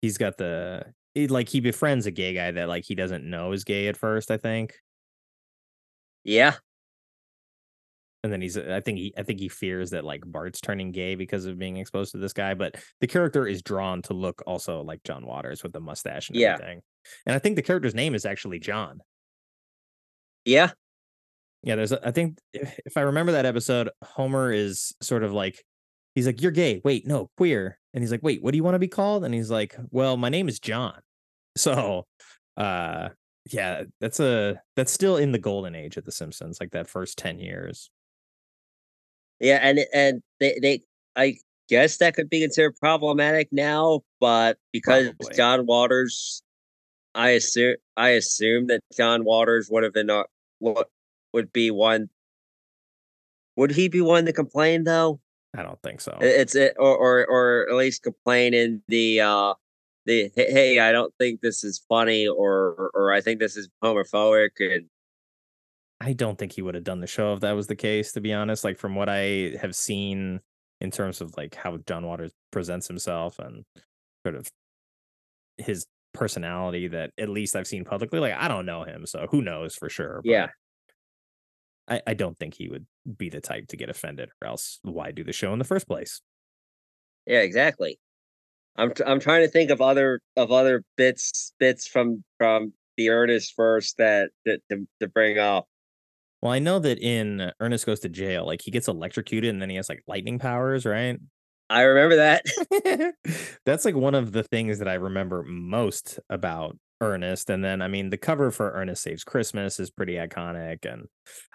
he's 0.00 0.16
got 0.16 0.38
the 0.38 0.84
he, 1.14 1.26
like 1.26 1.48
he 1.48 1.60
befriends 1.60 2.06
a 2.06 2.10
gay 2.12 2.32
guy 2.34 2.52
that 2.52 2.68
like 2.68 2.84
he 2.84 2.94
doesn't 2.94 3.28
know 3.28 3.52
is 3.52 3.64
gay 3.64 3.88
at 3.88 3.96
first. 3.96 4.30
I 4.30 4.36
think 4.36 4.74
Yeah, 6.24 6.54
and 8.22 8.32
then 8.32 8.40
he's 8.40 8.56
I 8.56 8.80
think 8.80 8.98
he 8.98 9.12
I 9.18 9.24
think 9.24 9.40
he 9.40 9.48
fears 9.48 9.90
that 9.90 10.04
like 10.04 10.22
Bart's 10.24 10.60
turning 10.60 10.92
gay 10.92 11.16
because 11.16 11.44
of 11.46 11.58
being 11.58 11.76
exposed 11.76 12.12
to 12.12 12.18
this 12.18 12.32
guy, 12.32 12.54
but 12.54 12.76
the 13.00 13.06
character 13.08 13.46
is 13.46 13.60
drawn 13.60 14.00
to 14.02 14.14
look 14.14 14.42
also 14.46 14.82
like 14.82 15.02
John 15.02 15.26
Waters 15.26 15.62
with 15.64 15.72
the 15.72 15.80
mustache 15.80 16.28
and 16.30 16.38
Yeah. 16.38 16.54
everything. 16.54 16.80
And 17.26 17.34
I 17.34 17.40
think 17.40 17.56
the 17.56 17.62
character's 17.62 17.94
name 17.94 18.14
is 18.14 18.24
actually 18.24 18.60
John. 18.60 19.00
Yeah. 20.46 20.70
Yeah, 21.62 21.74
there's 21.74 21.92
a, 21.92 22.06
I 22.06 22.12
think 22.12 22.38
if 22.54 22.78
if 22.86 22.96
I 22.96 23.02
remember 23.02 23.32
that 23.32 23.44
episode, 23.44 23.90
Homer 24.02 24.52
is 24.52 24.94
sort 25.02 25.24
of 25.24 25.32
like 25.32 25.62
he's 26.14 26.26
like, 26.26 26.40
You're 26.40 26.52
gay. 26.52 26.80
Wait, 26.84 27.06
no, 27.06 27.28
queer. 27.36 27.78
And 27.92 28.02
he's 28.02 28.10
like, 28.10 28.22
Wait, 28.22 28.42
what 28.42 28.52
do 28.52 28.56
you 28.56 28.64
want 28.64 28.76
to 28.76 28.78
be 28.78 28.88
called? 28.88 29.24
And 29.24 29.34
he's 29.34 29.50
like, 29.50 29.76
Well, 29.90 30.16
my 30.16 30.28
name 30.28 30.48
is 30.48 30.58
John. 30.58 31.00
So 31.58 32.04
uh 32.58 33.08
yeah, 33.50 33.84
that's 34.00 34.20
a 34.20 34.60
that's 34.76 34.92
still 34.92 35.16
in 35.16 35.32
the 35.32 35.38
golden 35.38 35.74
age 35.74 35.96
of 35.96 36.04
the 36.04 36.12
Simpsons, 36.12 36.58
like 36.60 36.72
that 36.72 36.88
first 36.88 37.16
10 37.16 37.38
years. 37.38 37.90
Yeah, 39.40 39.58
and 39.62 39.80
and 39.94 40.22
they 40.38 40.58
they 40.60 40.82
I 41.16 41.38
guess 41.68 41.96
that 41.98 42.14
could 42.14 42.28
be 42.28 42.40
considered 42.40 42.76
problematic 42.76 43.48
now, 43.52 44.02
but 44.20 44.58
because 44.72 45.06
Probably. 45.06 45.36
John 45.36 45.66
Waters, 45.66 46.42
I 47.14 47.30
assume 47.30 47.76
I 47.96 48.10
assume 48.10 48.66
that 48.68 48.80
John 48.96 49.24
Waters 49.24 49.68
would 49.70 49.82
have 49.82 49.92
been 49.92 50.10
uh, 50.10 50.24
what 50.58 50.88
would 51.32 51.52
be 51.52 51.70
one. 51.70 52.08
Would 53.56 53.70
he 53.70 53.88
be 53.88 54.00
one 54.00 54.26
to 54.26 54.32
complain 54.32 54.84
though? 54.84 55.20
I 55.56 55.62
don't 55.62 55.80
think 55.82 56.00
so. 56.00 56.16
It's 56.20 56.54
it 56.54 56.74
or 56.78 56.96
or 56.96 57.26
or 57.26 57.66
at 57.70 57.76
least 57.76 58.02
complain 58.02 58.52
in 58.52 58.82
the 58.88 59.20
uh 59.20 59.54
the 60.04 60.30
"Hey, 60.34 60.52
hey 60.52 60.78
I 60.80 60.92
don't 60.92 61.12
think 61.18 61.40
this 61.40 61.64
is 61.64 61.82
funny 61.88 62.26
or 62.26 62.90
or 62.94 63.12
I 63.12 63.20
think 63.20 63.40
this 63.40 63.56
is 63.56 63.68
homophobic 63.82 64.50
and 64.58 64.86
I 66.00 66.12
don't 66.12 66.38
think 66.38 66.52
he 66.52 66.62
would 66.62 66.74
have 66.74 66.84
done 66.84 67.00
the 67.00 67.06
show 67.06 67.32
if 67.32 67.40
that 67.40 67.52
was 67.52 67.68
the 67.68 67.76
case, 67.76 68.12
to 68.12 68.20
be 68.20 68.32
honest. 68.32 68.64
Like 68.64 68.78
from 68.78 68.94
what 68.94 69.08
I 69.08 69.56
have 69.60 69.74
seen 69.74 70.40
in 70.80 70.90
terms 70.90 71.20
of 71.20 71.34
like 71.36 71.54
how 71.54 71.78
John 71.86 72.06
Waters 72.06 72.32
presents 72.52 72.86
himself 72.86 73.38
and 73.38 73.64
sort 74.24 74.36
of 74.36 74.48
his 75.56 75.86
personality 76.16 76.88
that 76.88 77.10
at 77.18 77.28
least 77.28 77.56
I've 77.56 77.66
seen 77.66 77.84
publicly. 77.84 78.20
Like 78.20 78.34
I 78.34 78.48
don't 78.48 78.66
know 78.66 78.84
him, 78.84 79.06
so 79.06 79.26
who 79.30 79.42
knows 79.42 79.74
for 79.74 79.88
sure. 79.88 80.20
but 80.24 80.30
yeah. 80.30 80.46
I, 81.88 82.02
I 82.06 82.14
don't 82.14 82.36
think 82.36 82.54
he 82.54 82.68
would 82.68 82.86
be 83.16 83.28
the 83.28 83.40
type 83.40 83.68
to 83.68 83.76
get 83.76 83.88
offended, 83.88 84.30
or 84.42 84.48
else 84.48 84.80
why 84.82 85.12
do 85.12 85.22
the 85.22 85.32
show 85.32 85.52
in 85.52 85.58
the 85.58 85.64
verse 85.64 85.84
place? 85.84 86.20
Yeah, 87.26 87.40
exactly. 87.40 87.98
I'm 88.76 88.92
tr- 88.92 89.04
I'm 89.06 89.20
trying 89.20 89.42
to 89.42 89.48
think 89.48 89.70
of 89.70 89.80
other 89.80 90.20
of 90.36 90.50
other 90.52 90.82
bits 90.96 91.52
bits 91.58 91.86
from 91.86 92.24
from 92.38 92.72
the 92.96 93.10
Ernest 93.10 93.54
first 93.54 93.98
that, 93.98 94.30
that 94.44 94.60
to, 94.70 94.86
to 95.00 95.08
bring 95.08 95.38
up. 95.38 95.66
Well, 96.42 96.52
I 96.52 96.58
know 96.58 96.78
that 96.78 96.98
in 96.98 97.50
Ernest 97.60 97.86
Goes 97.86 98.00
to 98.00 98.08
Jail, 98.08 98.46
like 98.46 98.62
he 98.62 98.70
gets 98.70 98.88
electrocuted 98.88 99.50
and 99.50 99.60
then 99.60 99.70
he 99.70 99.76
has 99.76 99.88
like 99.88 100.02
lightning 100.06 100.38
powers, 100.38 100.84
right? 100.86 101.18
I 101.68 101.82
remember 101.82 102.16
that. 102.16 103.14
That's 103.66 103.84
like 103.84 103.96
one 103.96 104.14
of 104.14 104.32
the 104.32 104.42
things 104.42 104.78
that 104.78 104.88
I 104.88 104.94
remember 104.94 105.42
most 105.42 106.20
about 106.30 106.76
Ernest. 107.00 107.50
And 107.50 107.64
then, 107.64 107.82
I 107.82 107.88
mean, 107.88 108.10
the 108.10 108.16
cover 108.16 108.50
for 108.50 108.70
Ernest 108.72 109.02
Saves 109.02 109.24
Christmas 109.24 109.80
is 109.80 109.90
pretty 109.90 110.14
iconic. 110.14 110.90
And 110.90 111.06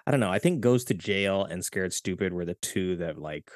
I 0.06 0.10
don't 0.10 0.20
know, 0.20 0.30
I 0.30 0.38
think 0.38 0.60
Goes 0.60 0.84
to 0.84 0.94
Jail 0.94 1.44
and 1.44 1.64
Scared 1.64 1.92
Stupid 1.92 2.32
were 2.32 2.44
the 2.44 2.56
two 2.60 2.96
that 2.96 3.18
like 3.18 3.50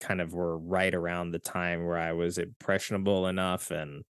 kind 0.00 0.20
of 0.20 0.32
were 0.32 0.58
right 0.58 0.94
around 0.94 1.30
the 1.30 1.38
time 1.38 1.84
where 1.84 1.98
I 1.98 2.12
was 2.12 2.38
impressionable 2.38 3.26
enough 3.26 3.70
and 3.70 4.04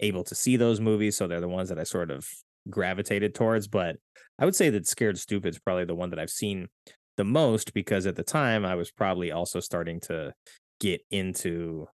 able 0.00 0.24
to 0.24 0.34
see 0.34 0.56
those 0.56 0.80
movies. 0.80 1.16
So 1.16 1.26
they're 1.26 1.40
the 1.40 1.48
ones 1.48 1.68
that 1.68 1.78
I 1.78 1.84
sort 1.84 2.10
of 2.10 2.28
gravitated 2.68 3.34
towards. 3.34 3.68
But 3.68 3.96
I 4.38 4.44
would 4.44 4.56
say 4.56 4.70
that 4.70 4.88
Scared 4.88 5.18
Stupid 5.18 5.54
is 5.54 5.58
probably 5.60 5.84
the 5.84 5.94
one 5.94 6.10
that 6.10 6.18
I've 6.18 6.30
seen 6.30 6.68
the 7.16 7.24
most 7.24 7.74
because 7.74 8.06
at 8.06 8.16
the 8.16 8.22
time 8.22 8.64
I 8.64 8.74
was 8.74 8.90
probably 8.90 9.32
also 9.32 9.60
starting 9.60 10.00
to 10.00 10.32
get 10.82 11.00
into 11.12 11.86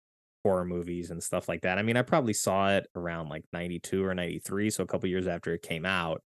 horror 0.43 0.65
movies 0.65 1.11
and 1.11 1.21
stuff 1.21 1.47
like 1.47 1.61
that. 1.61 1.77
I 1.77 1.83
mean, 1.83 1.95
I 1.95 2.01
probably 2.01 2.33
saw 2.33 2.71
it 2.71 2.87
around 2.95 3.29
like 3.29 3.45
92 3.53 4.03
or 4.03 4.15
93, 4.15 4.71
so 4.71 4.83
a 4.83 4.87
couple 4.87 5.07
years 5.07 5.27
after 5.27 5.53
it 5.53 5.61
came 5.61 5.85
out. 5.85 6.23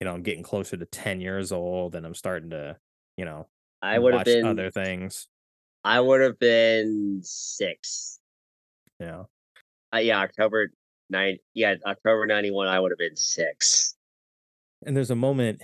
You 0.00 0.06
know, 0.06 0.14
I'm 0.14 0.22
getting 0.22 0.42
closer 0.42 0.76
to 0.76 0.84
10 0.84 1.20
years 1.20 1.52
old 1.52 1.94
and 1.94 2.04
I'm 2.04 2.14
starting 2.14 2.50
to, 2.50 2.76
you 3.16 3.24
know, 3.24 3.46
I 3.80 3.98
would 3.98 4.14
have 4.14 4.24
been 4.24 4.44
other 4.44 4.70
things. 4.72 5.28
I 5.84 6.00
would 6.00 6.20
have 6.20 6.38
been 6.38 7.20
six. 7.22 8.18
Yeah. 8.98 9.24
Uh, 9.94 9.98
yeah, 9.98 10.18
October 10.18 10.70
nine. 11.08 11.38
Yeah, 11.54 11.76
October 11.86 12.26
ninety 12.26 12.50
one. 12.50 12.66
I 12.68 12.78
would 12.78 12.90
have 12.90 12.98
been 12.98 13.16
six. 13.16 13.94
And 14.84 14.96
there's 14.96 15.10
a 15.10 15.16
moment, 15.16 15.62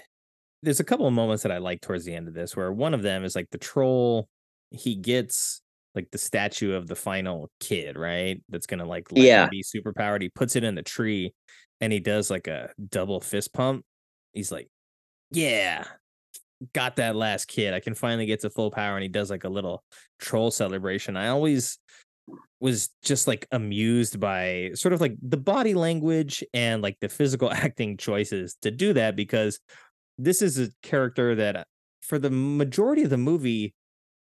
there's 0.63 0.81
a 0.81 0.85
couple 0.85 1.07
of 1.07 1.13
moments 1.13 1.43
that 1.43 1.53
I 1.53 1.59
like 1.59 1.81
towards 1.81 2.05
the 2.05 2.15
end 2.15 2.29
of 2.29 2.35
this 2.35 2.57
where 2.57 2.73
one 2.73 2.95
of 2.95 3.03
them 3.03 3.25
is 3.25 3.35
like 3.35 3.51
the 3.51 3.59
troll, 3.59 4.29
he 4.71 4.95
gets 4.95 5.61
like 5.97 6.11
the 6.13 6.19
statue 6.19 6.75
of 6.75 6.87
the 6.87 6.97
final 6.97 7.51
kid, 7.61 7.97
right? 7.99 8.43
That's 8.49 8.67
gonna 8.67 8.85
like 8.87 9.11
let 9.13 9.33
him 9.33 9.47
Yeah. 9.47 9.49
be 9.49 9.63
super 9.63 9.93
powered. 9.93 10.23
He 10.23 10.29
puts 10.29 10.57
it 10.57 10.65
in 10.65 10.75
the 10.75 10.83
tree 10.83 11.35
and 11.81 11.93
he 11.93 12.01
does 12.01 12.31
like 12.31 12.47
a 12.47 12.73
double 12.91 13.21
fist 13.21 13.53
pump. 13.55 13.85
He's 14.33 14.53
like, 14.53 14.69
Yeah, 15.31 15.85
got 16.73 16.97
that 16.97 17.17
last 17.17 17.47
kid. 17.49 17.75
I 17.75 17.81
can 17.81 17.95
finally 17.95 18.27
get 18.27 18.41
to 18.41 18.51
full 18.51 18.71
power. 18.71 18.97
And 18.97 19.03
he 19.03 19.09
does 19.09 19.31
like 19.31 19.45
a 19.45 19.49
little 19.49 19.83
troll 20.19 20.51
celebration. 20.51 21.17
I 21.17 21.29
always 21.29 21.79
was 22.61 22.91
just 23.03 23.27
like 23.27 23.47
amused 23.53 24.19
by 24.19 24.71
sort 24.75 24.93
of 24.93 25.01
like 25.01 25.15
the 25.23 25.37
body 25.37 25.75
language 25.75 26.43
and 26.55 26.83
like 26.83 26.97
the 27.01 27.09
physical 27.09 27.51
acting 27.53 27.97
choices 27.97 28.57
to 28.63 28.71
do 28.71 28.93
that 28.95 29.17
because 29.17 29.61
this 30.19 30.41
is 30.43 30.59
a 30.59 30.71
character 30.83 31.35
that 31.35 31.57
uh, 31.57 31.65
for 32.03 32.19
the 32.19 32.31
majority 32.31 33.03
of 33.03 33.11
the 33.11 33.19
movie 33.19 33.75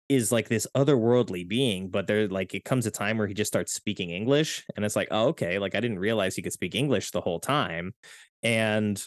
is 0.10 0.32
like 0.32 0.50
this 0.50 0.68
otherworldly 0.76 1.48
being 1.48 1.90
but 1.90 2.08
there 2.08 2.28
like 2.28 2.54
it 2.54 2.66
comes 2.66 2.86
a 2.86 2.92
time 2.92 3.18
where 3.18 3.28
he 3.28 3.34
just 3.34 3.50
starts 3.50 3.74
speaking 3.74 4.10
english 4.10 4.66
and 4.76 4.84
it's 4.84 4.96
like 4.96 5.08
oh 5.12 5.28
okay 5.28 5.60
like 5.60 5.76
i 5.76 5.80
didn't 5.80 6.00
realize 6.00 6.36
he 6.36 6.42
could 6.42 6.54
speak 6.54 6.76
english 6.76 7.12
the 7.12 7.22
whole 7.22 7.40
time 7.40 7.94
and 8.42 9.04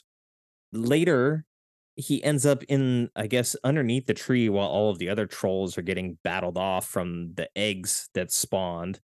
later 0.73 1.45
he 1.97 2.23
ends 2.23 2.47
up 2.47 2.63
in 2.65 3.11
i 3.17 3.27
guess 3.27 3.57
underneath 3.65 4.07
the 4.07 4.15
tree 4.15 4.49
while 4.49 4.69
all 4.69 4.91
of 4.91 4.99
the 4.99 5.09
other 5.09 5.27
trolls 5.27 5.77
are 5.77 5.83
getting 5.83 6.17
battled 6.23 6.57
off 6.57 6.87
from 6.87 7.35
the 7.35 7.49
eggs 7.57 8.09
that 8.15 8.33
spawned 8.33 9.01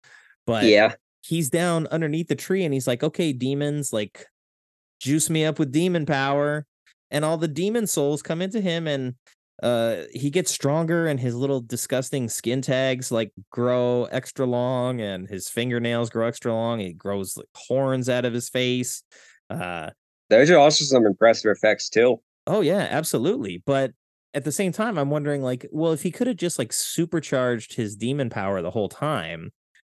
but 0.46 0.64
yeah, 0.64 0.94
he's 1.26 1.50
down 1.50 1.88
underneath 1.88 2.28
the 2.28 2.36
tree 2.36 2.64
and 2.64 2.72
he's 2.72 2.86
like, 2.86 3.02
okay, 3.02 3.32
demons, 3.32 3.92
like 3.92 4.26
juice 5.00 5.28
me 5.28 5.44
up 5.44 5.58
with 5.58 5.72
demon 5.72 6.06
power. 6.06 6.64
And 7.10 7.24
all 7.24 7.36
the 7.36 7.48
demon 7.48 7.86
souls 7.86 8.22
come 8.22 8.40
into 8.40 8.60
him 8.60 8.86
and 8.86 9.14
uh 9.62 10.02
he 10.12 10.30
gets 10.30 10.50
stronger 10.50 11.06
and 11.06 11.18
his 11.18 11.34
little 11.34 11.60
disgusting 11.60 12.28
skin 12.28 12.60
tags 12.60 13.10
like 13.10 13.32
grow 13.50 14.04
extra 14.10 14.44
long 14.44 15.00
and 15.00 15.28
his 15.28 15.48
fingernails 15.48 16.10
grow 16.10 16.26
extra 16.26 16.52
long. 16.52 16.78
He 16.78 16.92
grows 16.92 17.36
like 17.36 17.46
horns 17.54 18.08
out 18.08 18.24
of 18.24 18.34
his 18.34 18.48
face. 18.48 19.02
Uh 19.48 19.90
those 20.28 20.50
are 20.50 20.58
also 20.58 20.84
some 20.84 21.06
impressive 21.06 21.50
effects 21.50 21.88
too. 21.88 22.20
Oh 22.46 22.60
yeah, 22.60 22.86
absolutely. 22.90 23.62
But 23.64 23.92
at 24.34 24.44
the 24.44 24.52
same 24.52 24.72
time, 24.72 24.98
I'm 24.98 25.10
wondering, 25.10 25.42
like, 25.42 25.66
well, 25.72 25.92
if 25.92 26.02
he 26.02 26.10
could 26.10 26.26
have 26.26 26.36
just 26.36 26.58
like 26.58 26.72
supercharged 26.72 27.74
his 27.74 27.96
demon 27.96 28.30
power 28.30 28.62
the 28.62 28.70
whole 28.70 28.88
time, 28.88 29.52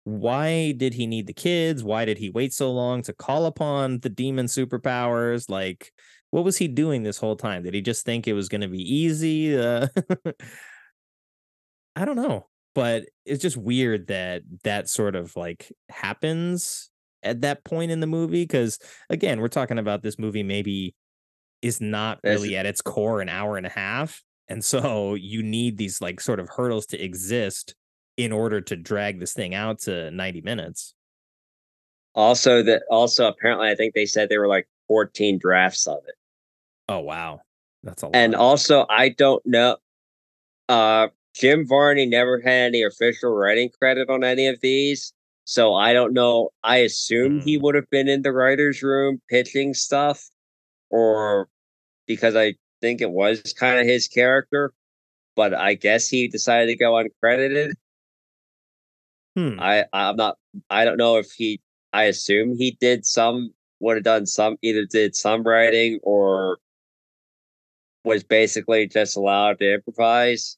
why 0.04 0.72
did 0.72 0.94
he 0.94 1.06
need 1.06 1.26
the 1.26 1.34
kids? 1.34 1.84
Why 1.84 2.04
did 2.04 2.18
he 2.18 2.30
wait 2.30 2.52
so 2.52 2.72
long 2.72 3.02
to 3.02 3.12
call 3.14 3.46
upon 3.46 4.00
the 4.00 4.10
demon 4.10 4.46
superpowers? 4.46 5.50
Like, 5.50 5.92
what 6.36 6.44
was 6.44 6.58
he 6.58 6.68
doing 6.68 7.02
this 7.02 7.16
whole 7.16 7.34
time? 7.34 7.62
Did 7.62 7.72
he 7.72 7.80
just 7.80 8.04
think 8.04 8.28
it 8.28 8.34
was 8.34 8.50
going 8.50 8.60
to 8.60 8.68
be 8.68 8.82
easy? 8.82 9.58
Uh, 9.58 9.86
I 11.96 12.04
don't 12.04 12.16
know, 12.16 12.48
but 12.74 13.04
it's 13.24 13.40
just 13.40 13.56
weird 13.56 14.08
that 14.08 14.42
that 14.62 14.90
sort 14.90 15.16
of 15.16 15.34
like 15.34 15.72
happens 15.88 16.90
at 17.22 17.40
that 17.40 17.64
point 17.64 17.90
in 17.90 18.00
the 18.00 18.06
movie. 18.06 18.42
Because 18.42 18.78
again, 19.08 19.40
we're 19.40 19.48
talking 19.48 19.78
about 19.78 20.02
this 20.02 20.18
movie 20.18 20.42
maybe 20.42 20.94
is 21.62 21.80
not 21.80 22.18
That's- 22.22 22.38
really 22.38 22.54
at 22.54 22.66
its 22.66 22.82
core 22.82 23.22
an 23.22 23.30
hour 23.30 23.56
and 23.56 23.64
a 23.64 23.70
half. 23.70 24.22
And 24.46 24.62
so 24.62 25.14
you 25.14 25.42
need 25.42 25.78
these 25.78 26.02
like 26.02 26.20
sort 26.20 26.38
of 26.38 26.50
hurdles 26.50 26.84
to 26.88 27.02
exist 27.02 27.74
in 28.18 28.30
order 28.30 28.60
to 28.60 28.76
drag 28.76 29.20
this 29.20 29.32
thing 29.32 29.54
out 29.54 29.78
to 29.80 30.10
90 30.10 30.42
minutes. 30.42 30.94
Also, 32.14 32.62
that 32.62 32.82
also 32.90 33.26
apparently 33.26 33.70
I 33.70 33.74
think 33.74 33.94
they 33.94 34.04
said 34.04 34.28
there 34.28 34.40
were 34.40 34.48
like 34.48 34.68
fourteen 34.86 35.38
drafts 35.38 35.86
of 35.86 35.98
it. 36.06 36.14
Oh 36.88 37.00
wow. 37.00 37.40
That's 37.82 38.02
a 38.02 38.06
lot. 38.06 38.16
And 38.16 38.34
also, 38.34 38.86
I 38.90 39.10
don't 39.10 39.44
know. 39.46 39.76
Uh, 40.68 41.08
Jim 41.34 41.66
Varney 41.66 42.06
never 42.06 42.40
had 42.40 42.68
any 42.68 42.82
official 42.82 43.30
writing 43.30 43.70
credit 43.78 44.08
on 44.08 44.24
any 44.24 44.46
of 44.46 44.60
these, 44.60 45.12
so 45.44 45.74
I 45.74 45.92
don't 45.92 46.12
know. 46.12 46.50
I 46.64 46.78
assume 46.78 47.40
he 47.40 47.58
would 47.58 47.74
have 47.74 47.88
been 47.90 48.08
in 48.08 48.22
the 48.22 48.32
writers' 48.32 48.82
room 48.82 49.20
pitching 49.28 49.74
stuff, 49.74 50.28
or 50.90 51.48
because 52.06 52.34
I 52.34 52.54
think 52.80 53.00
it 53.00 53.10
was 53.10 53.52
kind 53.52 53.78
of 53.78 53.86
his 53.86 54.08
character. 54.08 54.72
But 55.36 55.52
I 55.52 55.74
guess 55.74 56.08
he 56.08 56.28
decided 56.28 56.68
to 56.68 56.76
go 56.76 56.92
uncredited. 56.92 57.72
Hmm. 59.36 59.60
I 59.60 59.84
I'm 59.92 60.16
not. 60.16 60.38
I 60.70 60.84
don't 60.84 60.96
know 60.96 61.18
if 61.18 61.30
he. 61.32 61.60
I 61.92 62.04
assume 62.04 62.56
he 62.56 62.76
did 62.80 63.04
some. 63.04 63.52
Would 63.80 63.98
have 63.98 64.04
done 64.04 64.24
some. 64.26 64.56
Either 64.62 64.86
did 64.86 65.14
some 65.14 65.42
writing 65.42 66.00
or 66.02 66.56
was 68.06 68.22
basically 68.24 68.86
just 68.86 69.16
allowed 69.16 69.58
to 69.58 69.74
improvise. 69.74 70.56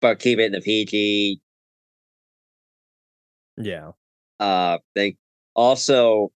but 0.00 0.18
keep 0.18 0.38
it 0.40 0.46
in 0.46 0.52
the 0.52 0.60
PG 0.60 1.40
Yeah. 3.56 3.92
uh 4.40 4.78
thing. 4.94 5.16
Also, 5.54 6.32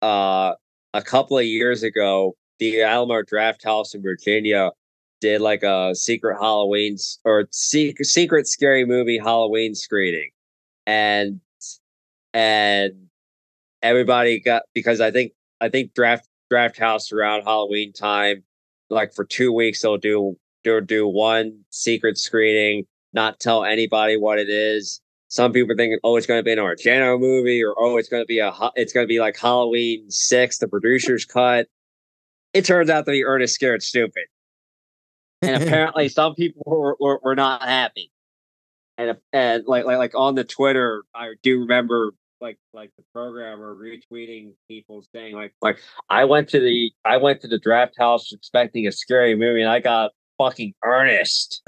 uh, 0.00 0.54
a 0.94 1.02
couple 1.02 1.36
of 1.38 1.44
years 1.44 1.82
ago, 1.82 2.34
the 2.58 2.80
Alamo 2.82 3.22
Drafthouse 3.22 3.94
in 3.94 4.02
Virginia 4.02 4.70
did 5.20 5.40
like 5.42 5.62
a 5.62 5.94
secret 5.94 6.36
Halloween 6.40 6.96
or 7.24 7.48
secret 7.52 8.06
secret 8.06 8.46
scary 8.48 8.84
movie 8.86 9.18
Halloween 9.18 9.74
screening, 9.74 10.30
and 10.86 11.40
and 12.32 13.08
everybody 13.82 14.40
got 14.40 14.62
because 14.74 15.00
I 15.02 15.10
think 15.10 15.32
I 15.60 15.68
think 15.68 15.92
draft 15.94 16.26
draft 16.50 16.78
house 16.78 17.12
around 17.12 17.42
Halloween 17.42 17.92
time, 17.92 18.42
like 18.92 19.14
for 19.14 19.24
two 19.24 19.52
weeks 19.52 19.82
they'll 19.82 19.96
do 19.96 20.36
they'll 20.64 20.80
do 20.80 21.06
one 21.06 21.64
secret 21.70 22.18
screening, 22.18 22.86
not 23.12 23.40
tell 23.40 23.64
anybody 23.64 24.16
what 24.16 24.38
it 24.38 24.48
is. 24.48 25.00
Some 25.28 25.52
people 25.52 25.72
are 25.72 25.76
thinking, 25.76 25.98
oh, 26.04 26.16
it's 26.16 26.26
going 26.26 26.38
to 26.38 26.44
be 26.44 26.52
an 26.52 26.58
Argento 26.58 27.18
movie, 27.18 27.64
or 27.64 27.74
oh, 27.78 27.96
it's 27.96 28.08
going 28.08 28.22
to 28.22 28.26
be 28.26 28.38
a 28.38 28.52
it's 28.76 28.92
going 28.92 29.04
to 29.04 29.08
be 29.08 29.18
like 29.18 29.38
Halloween 29.38 30.10
six, 30.10 30.58
the 30.58 30.68
producer's 30.68 31.24
cut. 31.24 31.68
It 32.52 32.66
turns 32.66 32.90
out 32.90 33.06
to 33.06 33.12
be 33.12 33.24
Ernest 33.24 33.54
Scared 33.54 33.82
Stupid, 33.82 34.24
and 35.40 35.62
apparently 35.62 36.08
some 36.10 36.34
people 36.34 36.62
were, 36.66 36.96
were, 37.00 37.20
were 37.22 37.34
not 37.34 37.62
happy. 37.62 38.10
And 38.98 39.16
and 39.32 39.64
like 39.66 39.86
like 39.86 39.96
like 39.96 40.14
on 40.14 40.34
the 40.34 40.44
Twitter, 40.44 41.02
I 41.14 41.32
do 41.42 41.60
remember 41.60 42.12
like 42.42 42.58
like 42.74 42.90
the 42.98 43.04
programmer 43.14 43.74
retweeting 43.74 44.52
people 44.68 45.02
saying 45.14 45.34
like 45.34 45.54
like 45.62 45.78
I 46.10 46.24
went 46.24 46.48
to 46.50 46.60
the 46.60 46.92
I 47.04 47.16
went 47.16 47.40
to 47.42 47.48
the 47.48 47.58
draft 47.58 47.94
house 47.96 48.32
expecting 48.32 48.86
a 48.86 48.92
scary 48.92 49.34
movie 49.34 49.62
and 49.62 49.70
I 49.70 49.78
got 49.78 50.10
fucking 50.36 50.74
Ernest. 50.84 51.62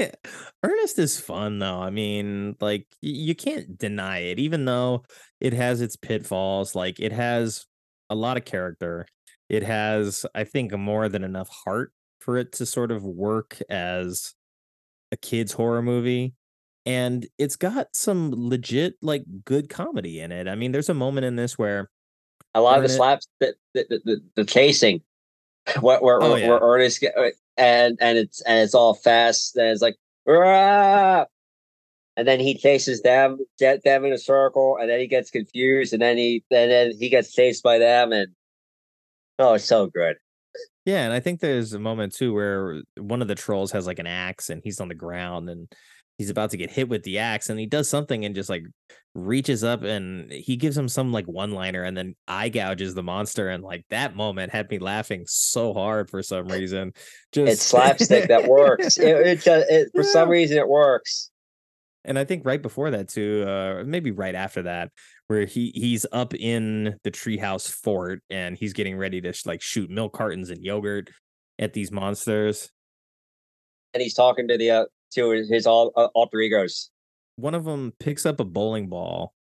Ernest 0.62 0.98
is 0.98 1.20
fun 1.20 1.58
though. 1.58 1.80
I 1.80 1.90
mean, 1.90 2.56
like 2.60 2.86
you 3.00 3.34
can't 3.34 3.76
deny 3.76 4.18
it, 4.18 4.38
even 4.38 4.64
though 4.64 5.04
it 5.40 5.52
has 5.52 5.80
its 5.80 5.96
pitfalls. 5.96 6.74
Like 6.74 7.00
it 7.00 7.12
has 7.12 7.66
a 8.08 8.14
lot 8.14 8.36
of 8.36 8.44
character. 8.44 9.06
It 9.48 9.64
has, 9.64 10.24
I 10.34 10.44
think, 10.44 10.72
more 10.72 11.08
than 11.08 11.24
enough 11.24 11.48
heart 11.48 11.92
for 12.20 12.38
it 12.38 12.52
to 12.52 12.66
sort 12.66 12.90
of 12.90 13.02
work 13.02 13.58
as 13.68 14.34
a 15.10 15.16
kids 15.16 15.52
horror 15.52 15.82
movie. 15.82 16.34
And 16.84 17.26
it's 17.38 17.56
got 17.56 17.88
some 17.94 18.32
legit, 18.34 18.94
like, 19.02 19.22
good 19.44 19.68
comedy 19.68 20.20
in 20.20 20.32
it. 20.32 20.48
I 20.48 20.54
mean, 20.56 20.72
there's 20.72 20.88
a 20.88 20.94
moment 20.94 21.24
in 21.26 21.36
this 21.36 21.56
where 21.56 21.90
A 22.54 22.60
lot 22.60 22.76
of 22.78 22.82
the 22.82 22.88
slaps 22.88 23.28
the 23.40 23.54
the, 23.74 23.86
the, 23.88 24.00
the, 24.04 24.22
the 24.36 24.44
chasing 24.44 25.00
where 25.80 26.00
where, 26.00 26.20
Oh, 26.20 26.30
where, 26.32 26.40
yeah. 26.40 26.48
where 26.48 26.58
Ernest 26.60 27.04
uh, 27.04 27.30
and 27.56 27.96
and 28.00 28.18
it's 28.18 28.40
and 28.42 28.60
it's 28.60 28.74
all 28.74 28.94
fast 28.94 29.56
and 29.56 29.68
it's 29.68 29.82
like 29.82 29.96
"Rah!" 30.26 31.24
and 32.16 32.26
then 32.26 32.40
he 32.40 32.54
chases 32.56 33.02
them 33.02 33.38
get 33.58 33.84
them 33.84 34.04
in 34.04 34.12
a 34.12 34.18
circle 34.18 34.76
and 34.80 34.90
then 34.90 34.98
he 34.98 35.06
gets 35.06 35.30
confused 35.30 35.92
and 35.92 36.02
then 36.02 36.16
he 36.18 36.42
and 36.50 36.70
then 36.70 36.92
he 36.98 37.08
gets 37.08 37.32
chased 37.32 37.62
by 37.62 37.78
them 37.78 38.12
and 38.12 38.28
oh 39.38 39.54
it's 39.54 39.64
so 39.64 39.86
good 39.86 40.16
Yeah, 40.84 41.04
and 41.04 41.12
I 41.12 41.20
think 41.20 41.40
there's 41.40 41.72
a 41.74 41.78
moment 41.78 42.12
too 42.12 42.34
where 42.34 42.82
one 42.98 43.22
of 43.22 43.28
the 43.28 43.34
trolls 43.36 43.70
has 43.72 43.86
like 43.86 44.00
an 44.00 44.06
axe 44.08 44.50
and 44.50 44.60
he's 44.64 44.80
on 44.80 44.88
the 44.88 44.94
ground 44.96 45.48
and 45.48 45.70
he's 46.22 46.30
about 46.30 46.50
to 46.50 46.56
get 46.56 46.70
hit 46.70 46.88
with 46.88 47.02
the 47.02 47.18
axe 47.18 47.50
and 47.50 47.58
he 47.58 47.66
does 47.66 47.90
something 47.90 48.24
and 48.24 48.32
just 48.32 48.48
like 48.48 48.64
reaches 49.14 49.64
up 49.64 49.82
and 49.82 50.30
he 50.30 50.54
gives 50.54 50.78
him 50.78 50.88
some 50.88 51.12
like 51.12 51.26
one 51.26 51.50
liner 51.50 51.82
and 51.82 51.96
then 51.96 52.14
eye 52.28 52.48
gouges 52.48 52.94
the 52.94 53.02
monster 53.02 53.48
and 53.48 53.64
like 53.64 53.84
that 53.90 54.14
moment 54.14 54.52
had 54.52 54.70
me 54.70 54.78
laughing 54.78 55.24
so 55.26 55.74
hard 55.74 56.08
for 56.08 56.22
some 56.22 56.46
reason. 56.46 56.92
Just 57.32 57.52
it's 57.52 57.66
slapstick 57.66 58.28
that 58.28 58.46
works 58.46 58.98
it, 58.98 59.26
it, 59.26 59.40
just, 59.40 59.68
it 59.68 59.88
for 59.92 60.04
some 60.04 60.28
reason 60.28 60.58
it 60.58 60.68
works 60.68 61.32
and 62.04 62.18
I 62.18 62.24
think 62.24 62.44
right 62.44 62.60
before 62.60 62.90
that 62.90 63.08
too, 63.08 63.44
uh, 63.46 63.84
maybe 63.84 64.10
right 64.10 64.34
after 64.34 64.62
that, 64.62 64.90
where 65.28 65.44
he 65.44 65.72
he's 65.74 66.04
up 66.12 66.34
in 66.34 66.96
the 67.04 67.10
treehouse 67.10 67.70
fort 67.70 68.22
and 68.28 68.56
he's 68.56 68.72
getting 68.72 68.96
ready 68.96 69.20
to 69.20 69.32
sh- 69.32 69.46
like 69.46 69.62
shoot 69.62 69.90
milk 69.90 70.12
cartons 70.12 70.50
and 70.50 70.62
yogurt 70.62 71.10
at 71.58 71.72
these 71.72 71.92
monsters. 71.92 72.70
and 73.94 74.02
he's 74.02 74.14
talking 74.14 74.48
to 74.48 74.58
the 74.58 74.70
uh, 74.70 74.84
to 75.14 75.30
his, 75.48 75.66
all 75.66 75.92
uh, 75.96 76.08
alter 76.14 76.40
egos 76.40 76.90
One 77.36 77.54
of 77.54 77.64
them 77.64 77.92
picks 77.98 78.26
up 78.26 78.40
a 78.40 78.44
bowling 78.44 78.88
ball 78.88 79.32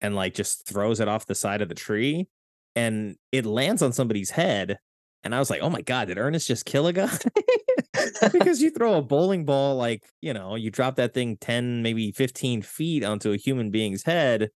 and 0.00 0.14
like 0.14 0.34
just 0.34 0.66
throws 0.66 1.00
it 1.00 1.08
off 1.08 1.26
the 1.26 1.34
side 1.34 1.60
of 1.62 1.68
the 1.68 1.74
tree, 1.74 2.28
and 2.76 3.16
it 3.32 3.44
lands 3.46 3.82
on 3.82 3.92
somebody's 3.92 4.30
head. 4.30 4.78
And 5.24 5.34
I 5.34 5.40
was 5.40 5.50
like, 5.50 5.60
"Oh 5.62 5.70
my 5.70 5.82
god, 5.82 6.06
did 6.08 6.18
Ernest 6.18 6.46
just 6.46 6.64
kill 6.64 6.86
a 6.86 6.92
guy?" 6.92 7.10
because 8.32 8.62
you 8.62 8.70
throw 8.70 8.94
a 8.94 9.02
bowling 9.02 9.44
ball 9.44 9.76
like 9.76 10.04
you 10.20 10.32
know 10.32 10.54
you 10.54 10.70
drop 10.70 10.96
that 10.96 11.14
thing 11.14 11.36
10 11.36 11.82
maybe 11.82 12.12
15 12.12 12.62
feet 12.62 13.04
onto 13.04 13.32
a 13.32 13.36
human 13.36 13.70
being's 13.70 14.04
head 14.04 14.50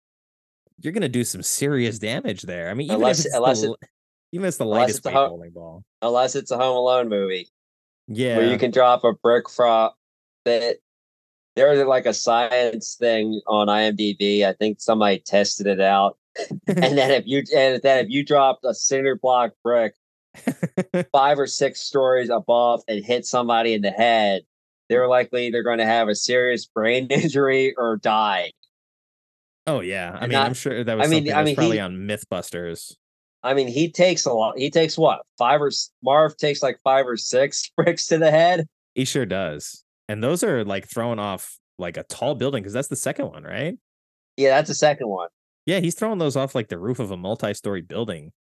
you're 0.82 0.92
gonna 0.92 1.08
do 1.08 1.24
some 1.24 1.42
serious 1.42 1.98
damage 1.98 2.42
there 2.42 2.68
i 2.70 2.74
mean 2.74 2.86
even 2.86 2.96
Unless- 2.96 3.20
if 3.20 3.26
it's 3.26 3.34
unless 3.34 3.60
the, 3.62 3.72
it- 3.72 3.88
even 4.32 4.44
if 4.44 4.48
it's 4.48 4.56
the 4.58 4.64
lightest 4.64 4.98
it's 4.98 5.06
weight 5.06 5.14
bowling 5.14 5.50
ball 5.52 5.84
unless 6.02 6.34
it's 6.34 6.50
a 6.50 6.56
Home 6.56 6.76
Alone 6.76 7.08
movie 7.08 7.48
yeah 8.08 8.36
where 8.36 8.46
you 8.50 8.58
can 8.58 8.70
drop 8.70 9.04
a 9.04 9.12
brick 9.22 9.48
from 9.48 9.90
that. 10.44 10.76
there 11.56 11.70
was 11.70 11.80
like 11.86 12.06
a 12.06 12.14
science 12.14 12.96
thing 12.98 13.40
on 13.46 13.66
IMDb. 13.68 14.44
I 14.46 14.52
think 14.52 14.80
somebody 14.80 15.20
tested 15.24 15.66
it 15.66 15.80
out, 15.80 16.16
and 16.66 16.96
then 16.98 17.10
if 17.10 17.24
you 17.26 17.42
and 17.54 17.80
then 17.82 18.04
if 18.04 18.10
you 18.10 18.24
dropped 18.24 18.64
a 18.64 18.74
cinder 18.74 19.16
block 19.16 19.52
brick 19.64 19.94
five 21.12 21.38
or 21.38 21.46
six 21.46 21.80
stories 21.80 22.30
above 22.30 22.82
and 22.88 23.04
hit 23.04 23.26
somebody 23.26 23.74
in 23.74 23.82
the 23.82 23.90
head, 23.90 24.42
they're 24.88 25.08
likely 25.08 25.46
either 25.48 25.62
going 25.62 25.78
to 25.78 25.84
have 25.86 26.08
a 26.08 26.14
serious 26.14 26.66
brain 26.66 27.06
injury 27.10 27.74
or 27.76 27.96
die. 27.96 28.52
oh 29.66 29.80
yeah 29.80 30.12
i 30.14 30.24
And 30.24 30.32
mean 30.32 30.40
i'm 30.40 30.54
sure 30.54 30.82
that 30.84 30.96
was 30.96 31.06
I 31.06 31.10
mean- 31.10 31.18
something 31.26 31.32
I 31.32 31.36
that 31.38 31.44
mean, 31.44 31.54
probably 31.56 31.76
he- 31.76 31.80
on 31.80 31.96
mythbusters 31.96 32.94
I 33.42 33.54
mean, 33.54 33.68
he 33.68 33.90
takes 33.90 34.26
a 34.26 34.34
lot. 34.34 34.58
He 34.58 34.68
takes 34.70 34.98
what 34.98 35.22
five 35.38 35.62
or 35.62 35.70
Marv 36.04 36.36
takes 36.36 36.62
like 36.62 36.78
five 36.84 37.06
or 37.06 37.16
six 37.16 37.70
bricks 37.74 38.06
to 38.08 38.18
the 38.18 38.30
head. 38.30 38.66
he 38.94 39.06
sure 39.06 39.24
does 39.24 39.82
and 40.10 40.22
those 40.24 40.42
are 40.42 40.64
like 40.64 40.88
throwing 40.88 41.18
off 41.18 41.58
like 41.78 41.96
a 41.96 42.02
tall 42.04 42.34
building 42.34 42.62
because 42.62 42.72
that's 42.72 42.88
the 42.88 42.96
second 42.96 43.26
one 43.28 43.42
right 43.44 43.76
Yeah, 44.36 44.50
that's 44.56 44.68
the 44.68 44.74
second 44.74 45.08
one. 45.08 45.28
Yeah, 45.66 45.80
he's 45.80 45.94
throwing 45.94 46.18
those 46.18 46.36
off 46.36 46.54
like 46.54 46.68
the 46.68 46.78
roof 46.78 46.98
of 46.98 47.10
a 47.10 47.16
multi-story 47.16 47.82
building, 47.82 48.32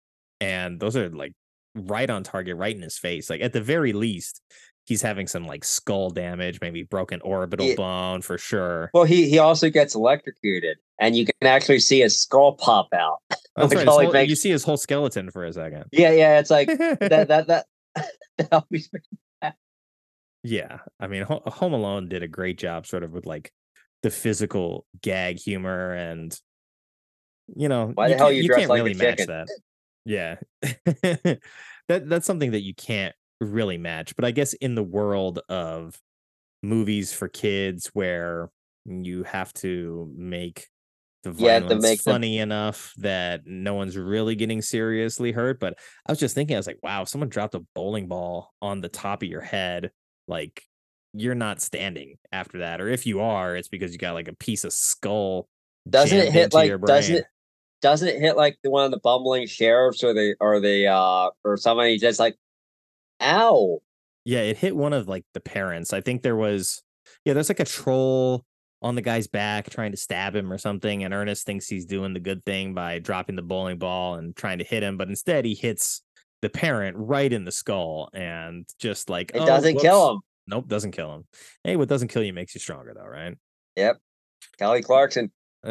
and 0.40 0.78
those 0.80 0.96
are 0.96 1.08
like 1.10 1.32
right 1.74 2.08
on 2.08 2.22
target, 2.22 2.56
right 2.56 2.74
in 2.74 2.80
his 2.82 2.96
face. 2.96 3.28
Like 3.28 3.40
at 3.40 3.52
the 3.52 3.60
very 3.60 3.92
least, 3.92 4.40
he's 4.86 5.02
having 5.02 5.26
some 5.26 5.44
like 5.46 5.64
skull 5.64 6.10
damage, 6.10 6.60
maybe 6.60 6.84
broken 6.84 7.20
orbital 7.22 7.66
Yeah. 7.66 7.74
bone 7.74 8.22
for 8.22 8.38
sure. 8.38 8.90
Well, 8.94 9.04
he 9.04 9.28
he 9.28 9.38
also 9.38 9.68
gets 9.68 9.94
electrocuted, 9.96 10.78
and 11.00 11.16
you 11.16 11.26
can 11.26 11.48
actually 11.48 11.80
see 11.80 12.00
his 12.00 12.18
skull 12.20 12.52
pop 12.54 12.88
out. 12.94 13.18
That's 13.30 13.42
Like, 13.56 13.70
right. 13.72 13.78
his 13.80 13.88
all 13.88 13.98
he 13.98 14.04
whole- 14.06 14.12
makes- 14.12 14.30
you 14.30 14.36
see 14.36 14.50
his 14.50 14.62
whole 14.64 14.76
skeleton 14.76 15.30
for 15.30 15.44
a 15.44 15.52
second. 15.52 15.84
Yeah, 15.92 16.12
yeah. 16.12 16.38
It's 16.38 16.50
like 16.50 16.68
that. 16.78 17.26
That 17.28 17.46
that. 17.48 17.66
that 18.38 18.48
always 18.52 18.88
yeah, 20.42 20.78
I 21.00 21.06
mean, 21.06 21.22
Home 21.28 21.72
Alone 21.72 22.08
did 22.08 22.22
a 22.22 22.28
great 22.28 22.58
job, 22.58 22.86
sort 22.86 23.02
of 23.02 23.12
with 23.12 23.26
like 23.26 23.52
the 24.02 24.10
physical 24.10 24.86
gag 25.02 25.38
humor 25.38 25.92
and 25.92 26.38
you 27.56 27.68
know 27.68 27.86
Why 27.94 28.08
the 28.10 28.16
hell 28.16 28.26
can't- 28.28 28.36
you 28.44 28.48
can't 28.50 28.68
like 28.68 28.78
really 28.78 28.94
match 28.94 29.26
that. 29.26 29.48
Yeah. 30.04 30.36
That 31.88 32.06
that's 32.08 32.26
something 32.26 32.50
that 32.50 32.60
you 32.60 32.74
can't 32.74 33.14
really 33.40 33.78
match 33.78 34.14
but 34.14 34.24
i 34.26 34.30
guess 34.30 34.52
in 34.52 34.74
the 34.74 34.82
world 34.82 35.38
of 35.48 35.98
movies 36.62 37.14
for 37.14 37.28
kids 37.28 37.86
where 37.94 38.50
you 38.84 39.22
have 39.22 39.54
to 39.54 40.12
make 40.14 40.66
the 41.22 41.30
You 41.32 41.46
have 41.48 41.62
to 41.62 41.68
violence 41.68 41.82
make 41.82 42.00
funny 42.00 42.38
enough 42.40 42.92
that 42.98 43.46
no 43.46 43.72
one's 43.74 43.96
really 43.96 44.34
getting 44.34 44.60
seriously 44.60 45.32
hurt 45.32 45.60
but 45.60 45.78
i 46.06 46.12
was 46.12 46.18
just 46.18 46.34
thinking 46.34 46.56
i 46.56 46.58
was 46.58 46.66
like 46.66 46.80
wow 46.82 47.02
if 47.02 47.08
someone 47.08 47.30
dropped 47.30 47.54
a 47.54 47.64
bowling 47.74 48.06
ball 48.06 48.52
on 48.60 48.82
the 48.82 48.88
top 48.90 49.22
of 49.22 49.28
your 49.30 49.40
head 49.40 49.90
like 50.28 50.62
you're 51.14 51.34
not 51.34 51.60
standing 51.60 52.16
after 52.32 52.58
that 52.58 52.80
or 52.80 52.88
if 52.88 53.06
you 53.06 53.20
are 53.20 53.56
it's 53.56 53.68
because 53.68 53.92
you 53.92 53.98
got 53.98 54.12
like 54.12 54.28
a 54.28 54.36
piece 54.36 54.64
of 54.64 54.72
skull 54.72 55.48
doesn't 55.88 56.18
it 56.18 56.32
hit 56.32 56.52
like 56.52 56.70
doesn't 56.82 57.16
it 57.16 57.24
doesn't 57.80 58.08
it 58.08 58.20
hit 58.20 58.36
like 58.36 58.58
the 58.62 58.70
one 58.70 58.84
of 58.84 58.90
the 58.90 59.00
bumbling 59.00 59.46
sheriffs 59.46 60.04
or 60.04 60.12
the 60.12 60.36
or 60.40 60.60
the 60.60 60.86
uh 60.86 61.30
or 61.44 61.56
somebody 61.56 61.96
just 61.96 62.20
like 62.20 62.36
ow 63.22 63.80
Yeah, 64.24 64.40
it 64.40 64.58
hit 64.58 64.76
one 64.76 64.92
of 64.92 65.08
like 65.08 65.24
the 65.32 65.40
parents. 65.40 65.94
I 65.94 66.02
think 66.02 66.20
there 66.20 66.36
was 66.36 66.82
yeah, 67.24 67.32
there's 67.32 67.48
like 67.48 67.60
a 67.60 67.64
troll 67.64 68.44
on 68.82 68.94
the 68.94 69.00
guy's 69.00 69.26
back 69.26 69.70
trying 69.70 69.90
to 69.90 69.96
stab 69.96 70.36
him 70.36 70.52
or 70.52 70.58
something, 70.58 71.02
and 71.02 71.14
Ernest 71.14 71.46
thinks 71.46 71.66
he's 71.66 71.86
doing 71.86 72.12
the 72.12 72.20
good 72.20 72.44
thing 72.44 72.74
by 72.74 72.98
dropping 72.98 73.36
the 73.36 73.42
bowling 73.42 73.78
ball 73.78 74.16
and 74.16 74.36
trying 74.36 74.58
to 74.58 74.64
hit 74.64 74.82
him, 74.82 74.98
but 74.98 75.08
instead 75.08 75.46
he 75.46 75.54
hits 75.54 76.02
the 76.42 76.48
parent 76.48 76.96
right 76.98 77.32
in 77.32 77.44
the 77.44 77.52
skull 77.52 78.08
and 78.14 78.66
just 78.78 79.10
like 79.10 79.32
it 79.34 79.40
"Oh, 79.40 79.46
doesn't 79.46 79.78
kill 79.78 80.12
him 80.12 80.20
Nope, 80.50 80.66
doesn't 80.66 80.92
kill 80.92 81.14
him. 81.14 81.24
Hey, 81.62 81.76
what 81.76 81.90
doesn't 81.90 82.08
kill 82.08 82.22
you 82.22 82.32
makes 82.32 82.54
you 82.54 82.60
stronger 82.60 82.94
though, 82.94 83.06
right? 83.06 83.36
yep 83.76 83.96
kelly 84.58 84.82
clarkson 84.82 85.30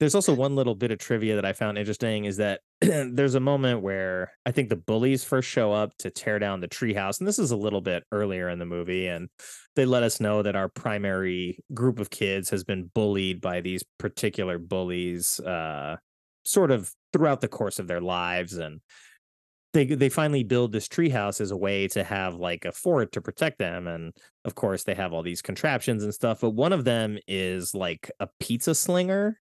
there's 0.00 0.14
also 0.14 0.34
one 0.34 0.56
little 0.56 0.74
bit 0.74 0.90
of 0.90 0.98
trivia 0.98 1.34
that 1.34 1.44
I 1.44 1.52
found 1.52 1.76
interesting 1.76 2.24
is 2.24 2.38
that 2.38 2.60
there's 2.80 3.34
a 3.34 3.40
moment 3.40 3.82
where 3.82 4.32
I 4.46 4.50
think 4.50 4.70
the 4.70 4.76
bullies 4.76 5.22
first 5.22 5.46
show 5.46 5.72
up 5.72 5.94
to 5.98 6.10
tear 6.10 6.38
down 6.38 6.60
the 6.60 6.68
treehouse, 6.68 7.18
and 7.20 7.28
this 7.28 7.38
is 7.38 7.50
a 7.50 7.56
little 7.56 7.82
bit 7.82 8.04
earlier 8.12 8.48
in 8.48 8.58
the 8.58 8.64
movie, 8.64 9.06
and 9.06 9.28
they 9.76 9.84
let 9.84 10.02
us 10.02 10.20
know 10.20 10.42
that 10.42 10.56
our 10.56 10.70
primary 10.70 11.58
group 11.74 12.00
of 12.00 12.08
kids 12.08 12.48
has 12.48 12.64
been 12.64 12.90
bullied 12.94 13.42
by 13.42 13.60
these 13.60 13.84
particular 13.98 14.58
bullies, 14.58 15.38
uh, 15.40 15.96
sort 16.44 16.70
of 16.70 16.90
throughout 17.12 17.42
the 17.42 17.48
course 17.48 17.78
of 17.78 17.88
their 17.88 18.00
lives, 18.00 18.54
and 18.54 18.80
they 19.72 19.86
they 19.86 20.08
finally 20.08 20.44
build 20.44 20.72
this 20.72 20.88
treehouse 20.88 21.40
as 21.40 21.50
a 21.50 21.56
way 21.56 21.88
to 21.88 22.04
have 22.04 22.34
like 22.34 22.64
a 22.64 22.72
fort 22.72 23.12
to 23.12 23.20
protect 23.20 23.58
them 23.58 23.86
and 23.86 24.12
of 24.44 24.54
course 24.54 24.84
they 24.84 24.94
have 24.94 25.12
all 25.12 25.22
these 25.22 25.42
contraptions 25.42 26.04
and 26.04 26.14
stuff 26.14 26.40
but 26.40 26.50
one 26.50 26.72
of 26.72 26.84
them 26.84 27.18
is 27.26 27.74
like 27.74 28.10
a 28.20 28.28
pizza 28.40 28.74
slinger 28.74 29.38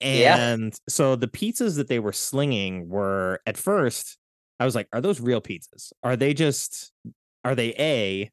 and 0.00 0.64
yeah. 0.64 0.70
so 0.88 1.16
the 1.16 1.28
pizzas 1.28 1.76
that 1.76 1.88
they 1.88 1.98
were 1.98 2.12
slinging 2.12 2.88
were 2.88 3.40
at 3.46 3.56
first 3.56 4.18
i 4.58 4.64
was 4.64 4.74
like 4.74 4.88
are 4.92 5.00
those 5.00 5.20
real 5.20 5.40
pizzas 5.40 5.92
are 6.02 6.16
they 6.16 6.34
just 6.34 6.92
are 7.44 7.54
they 7.54 7.74
a 7.78 8.30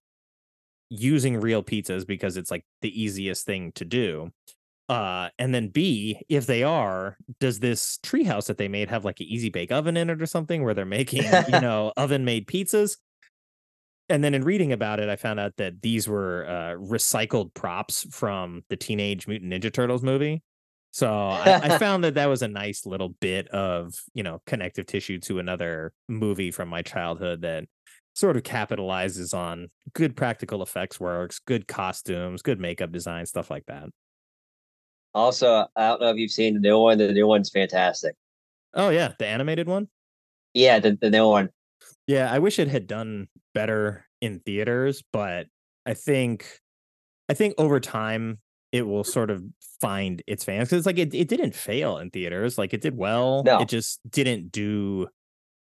using 0.90 1.40
real 1.40 1.64
pizzas 1.64 2.08
because 2.08 2.38
it's 2.38 2.50
like 2.50 2.66
the 2.82 3.02
easiest 3.02 3.46
thing 3.46 3.72
to 3.74 3.86
do 3.86 4.32
uh, 4.90 5.30
and 5.38 5.54
then 5.54 5.68
B, 5.68 6.20
if 6.30 6.48
they 6.48 6.64
are, 6.64 7.16
does 7.40 7.60
this 7.60 8.00
treehouse 8.04 8.48
that 8.48 8.58
they 8.58 8.68
made 8.68 8.90
have 8.90 9.06
like 9.06 9.20
an 9.20 9.28
easy 9.28 9.50
bake 9.50 9.72
oven 9.72 9.96
in 9.96 10.10
it 10.10 10.20
or 10.20 10.26
something 10.26 10.64
where 10.64 10.74
they're 10.74 10.84
making, 10.84 11.24
you 11.24 11.62
know, 11.62 11.94
oven 11.96 12.26
made 12.26 12.48
pizzas? 12.48 12.98
And 14.10 14.24
then 14.24 14.34
in 14.34 14.44
reading 14.44 14.74
about 14.74 15.00
it, 15.00 15.08
I 15.08 15.16
found 15.16 15.40
out 15.40 15.54
that 15.58 15.84
these 15.84 16.08
were 16.08 16.48
uh, 16.48 16.84
recycled 16.84 17.54
props 17.54 18.08
from 18.10 18.64
the 18.70 18.76
Teenage 18.76 19.28
Mutant 19.28 19.54
Ninja 19.54 19.72
Turtles 19.72 20.02
movie. 20.02 20.42
So 20.90 21.08
I, 21.08 21.60
I 21.62 21.78
found 21.78 22.04
that 22.04 22.16
that 22.16 22.26
was 22.26 22.42
a 22.42 22.48
nice 22.48 22.88
little 22.88 23.10
bit 23.10 23.48
of, 23.50 23.94
you 24.16 24.24
know, 24.24 24.42
connective 24.48 24.88
tissue 24.88 25.20
to 25.20 25.38
another 25.38 25.94
movie 26.08 26.50
from 26.50 26.68
my 26.68 26.82
childhood 26.82 27.44
that 27.44 27.66
sort 28.16 28.38
of 28.38 28.42
capitalizes 28.42 29.36
on 29.36 29.70
good 29.94 30.16
practical 30.16 30.64
effects 30.64 31.00
works, 31.00 31.40
good 31.46 31.68
costumes, 31.68 32.42
good 32.42 32.60
makeup 32.60 32.92
design, 32.92 33.28
stuff 33.28 33.52
like 33.52 33.68
that. 33.68 33.90
Also, 35.14 35.66
I 35.76 35.88
don't 35.88 36.02
know 36.02 36.10
if 36.10 36.18
you've 36.18 36.32
seen 36.32 36.54
the 36.54 36.60
new 36.60 36.80
one. 36.80 36.98
The 36.98 37.12
new 37.12 37.28
one's 37.28 37.50
fantastic. 37.50 38.16
Oh 38.74 38.90
yeah, 38.90 39.14
the 39.18 39.26
animated 39.26 39.68
one. 39.68 39.88
Yeah, 40.54 40.80
the, 40.80 40.98
the 41.00 41.10
new 41.10 41.28
one. 41.28 41.50
Yeah, 42.08 42.32
I 42.32 42.40
wish 42.40 42.60
it 42.60 42.68
had 42.68 42.88
done 42.88 43.28
better 43.54 44.06
in 44.22 44.40
theaters, 44.40 45.04
but 45.12 45.48
I 45.86 45.94
think 45.94 46.60
I 47.30 47.34
think 47.34 47.56
over 47.58 47.80
time 47.80 48.40
it 48.72 48.84
will 48.84 49.04
sort 49.04 49.32
of 49.32 49.44
find 49.82 50.22
its 50.28 50.44
fans 50.44 50.70
because 50.70 50.80
it's 50.80 50.86
like 50.86 51.00
it, 51.00 51.14
it 51.14 51.28
didn't 51.28 51.56
fail 51.56 51.98
in 51.98 52.12
theaters. 52.12 52.58
Like 52.58 52.74
it 52.74 52.82
did 52.82 52.96
well. 52.96 53.44
No. 53.44 53.60
It 53.60 53.70
just 53.70 54.00
didn't 54.10 54.52
do 54.52 55.08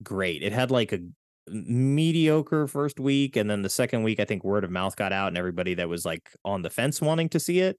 great. 0.03 0.41
It 0.41 0.53
had 0.53 0.71
like 0.71 0.91
a 0.91 0.99
mediocre 1.47 2.65
first 2.67 2.99
week 2.99 3.35
and 3.35 3.47
then 3.49 3.61
the 3.61 3.69
second 3.69 4.01
week 4.01 4.19
I 4.19 4.25
think 4.25 4.43
word 4.43 4.63
of 4.63 4.71
mouth 4.71 4.95
got 4.95 5.13
out 5.13 5.27
and 5.27 5.37
everybody 5.37 5.75
that 5.75 5.87
was 5.87 6.03
like 6.03 6.31
on 6.43 6.63
the 6.63 6.71
fence 6.71 6.99
wanting 6.99 7.29
to 7.29 7.39
see 7.39 7.59
it 7.59 7.77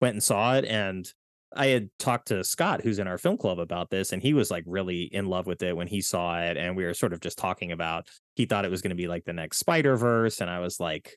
went 0.00 0.14
and 0.14 0.22
saw 0.22 0.56
it 0.56 0.64
and 0.64 1.12
I 1.54 1.66
had 1.66 1.90
talked 1.98 2.28
to 2.28 2.44
Scott, 2.44 2.82
who's 2.82 2.98
in 2.98 3.08
our 3.08 3.18
film 3.18 3.36
club, 3.36 3.58
about 3.58 3.90
this, 3.90 4.12
and 4.12 4.22
he 4.22 4.34
was 4.34 4.50
like 4.50 4.64
really 4.66 5.02
in 5.02 5.26
love 5.26 5.46
with 5.46 5.62
it 5.62 5.76
when 5.76 5.88
he 5.88 6.00
saw 6.00 6.40
it. 6.40 6.56
And 6.56 6.76
we 6.76 6.84
were 6.84 6.94
sort 6.94 7.12
of 7.12 7.20
just 7.20 7.38
talking 7.38 7.72
about 7.72 8.06
he 8.36 8.46
thought 8.46 8.64
it 8.64 8.70
was 8.70 8.82
going 8.82 8.90
to 8.90 8.96
be 8.96 9.08
like 9.08 9.24
the 9.24 9.32
next 9.32 9.58
Spider 9.58 9.96
Verse, 9.96 10.40
and 10.40 10.48
I 10.48 10.60
was 10.60 10.78
like, 10.78 11.16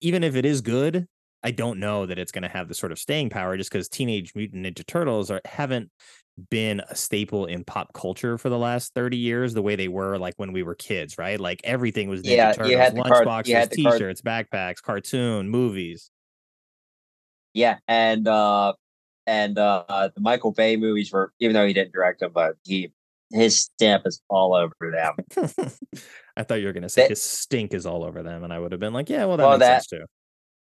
even 0.00 0.24
if 0.24 0.34
it 0.34 0.44
is 0.44 0.60
good, 0.62 1.06
I 1.44 1.52
don't 1.52 1.78
know 1.78 2.06
that 2.06 2.18
it's 2.18 2.32
going 2.32 2.42
to 2.42 2.48
have 2.48 2.68
the 2.68 2.74
sort 2.74 2.92
of 2.92 2.98
staying 2.98 3.30
power, 3.30 3.56
just 3.56 3.70
because 3.70 3.88
Teenage 3.88 4.34
Mutant 4.34 4.66
Ninja 4.66 4.86
Turtles 4.86 5.30
are 5.30 5.40
haven't 5.44 5.90
been 6.50 6.80
a 6.88 6.96
staple 6.96 7.46
in 7.46 7.62
pop 7.62 7.92
culture 7.92 8.38
for 8.38 8.48
the 8.48 8.58
last 8.58 8.94
30 8.94 9.18
years 9.18 9.52
the 9.52 9.60
way 9.60 9.76
they 9.76 9.86
were 9.86 10.16
like 10.16 10.32
when 10.38 10.50
we 10.50 10.62
were 10.62 10.74
kids 10.74 11.18
right 11.18 11.38
like 11.38 11.60
everything 11.62 12.08
was 12.08 12.22
Ninja 12.22 12.36
yeah, 12.36 12.52
Turtles, 12.52 13.04
lunchboxes 13.04 13.52
card, 13.52 13.70
t-shirts 13.70 14.22
backpacks 14.22 14.80
cartoon 14.80 15.50
movies 15.50 16.10
yeah, 17.54 17.78
and 17.88 18.26
uh 18.26 18.72
and 19.26 19.58
uh 19.58 20.10
the 20.14 20.20
Michael 20.20 20.52
Bay 20.52 20.76
movies 20.76 21.12
were 21.12 21.32
even 21.40 21.54
though 21.54 21.66
he 21.66 21.72
didn't 21.72 21.92
direct 21.92 22.20
them, 22.20 22.32
but 22.34 22.56
he 22.64 22.92
his 23.30 23.58
stamp 23.58 24.06
is 24.06 24.20
all 24.28 24.54
over 24.54 24.74
them. 24.80 25.14
I 26.36 26.42
thought 26.42 26.60
you 26.60 26.66
were 26.66 26.72
gonna 26.72 26.88
say 26.88 27.08
his 27.08 27.22
stink 27.22 27.74
is 27.74 27.86
all 27.86 28.04
over 28.04 28.22
them, 28.22 28.44
and 28.44 28.52
I 28.52 28.58
would 28.58 28.72
have 28.72 28.80
been 28.80 28.92
like, 28.92 29.08
yeah, 29.08 29.24
well 29.24 29.36
that 29.36 29.44
well, 29.44 29.58
makes 29.58 29.66
that, 29.66 29.84
sense 29.84 29.86
too. 29.86 30.04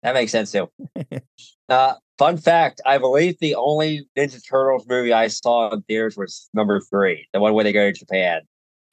That 0.02 0.14
makes 0.14 0.32
sense 0.32 0.52
too. 0.52 0.68
uh 1.68 1.94
fun 2.18 2.36
fact, 2.36 2.80
I 2.84 2.98
believe 2.98 3.38
the 3.40 3.54
only 3.54 4.06
Ninja 4.16 4.40
Turtles 4.46 4.86
movie 4.88 5.12
I 5.12 5.28
saw 5.28 5.70
in 5.70 5.82
theaters 5.82 6.16
was 6.16 6.48
number 6.54 6.80
three, 6.80 7.26
the 7.32 7.40
one 7.40 7.54
where 7.54 7.64
they 7.64 7.72
go 7.72 7.90
to 7.90 7.98
Japan. 7.98 8.42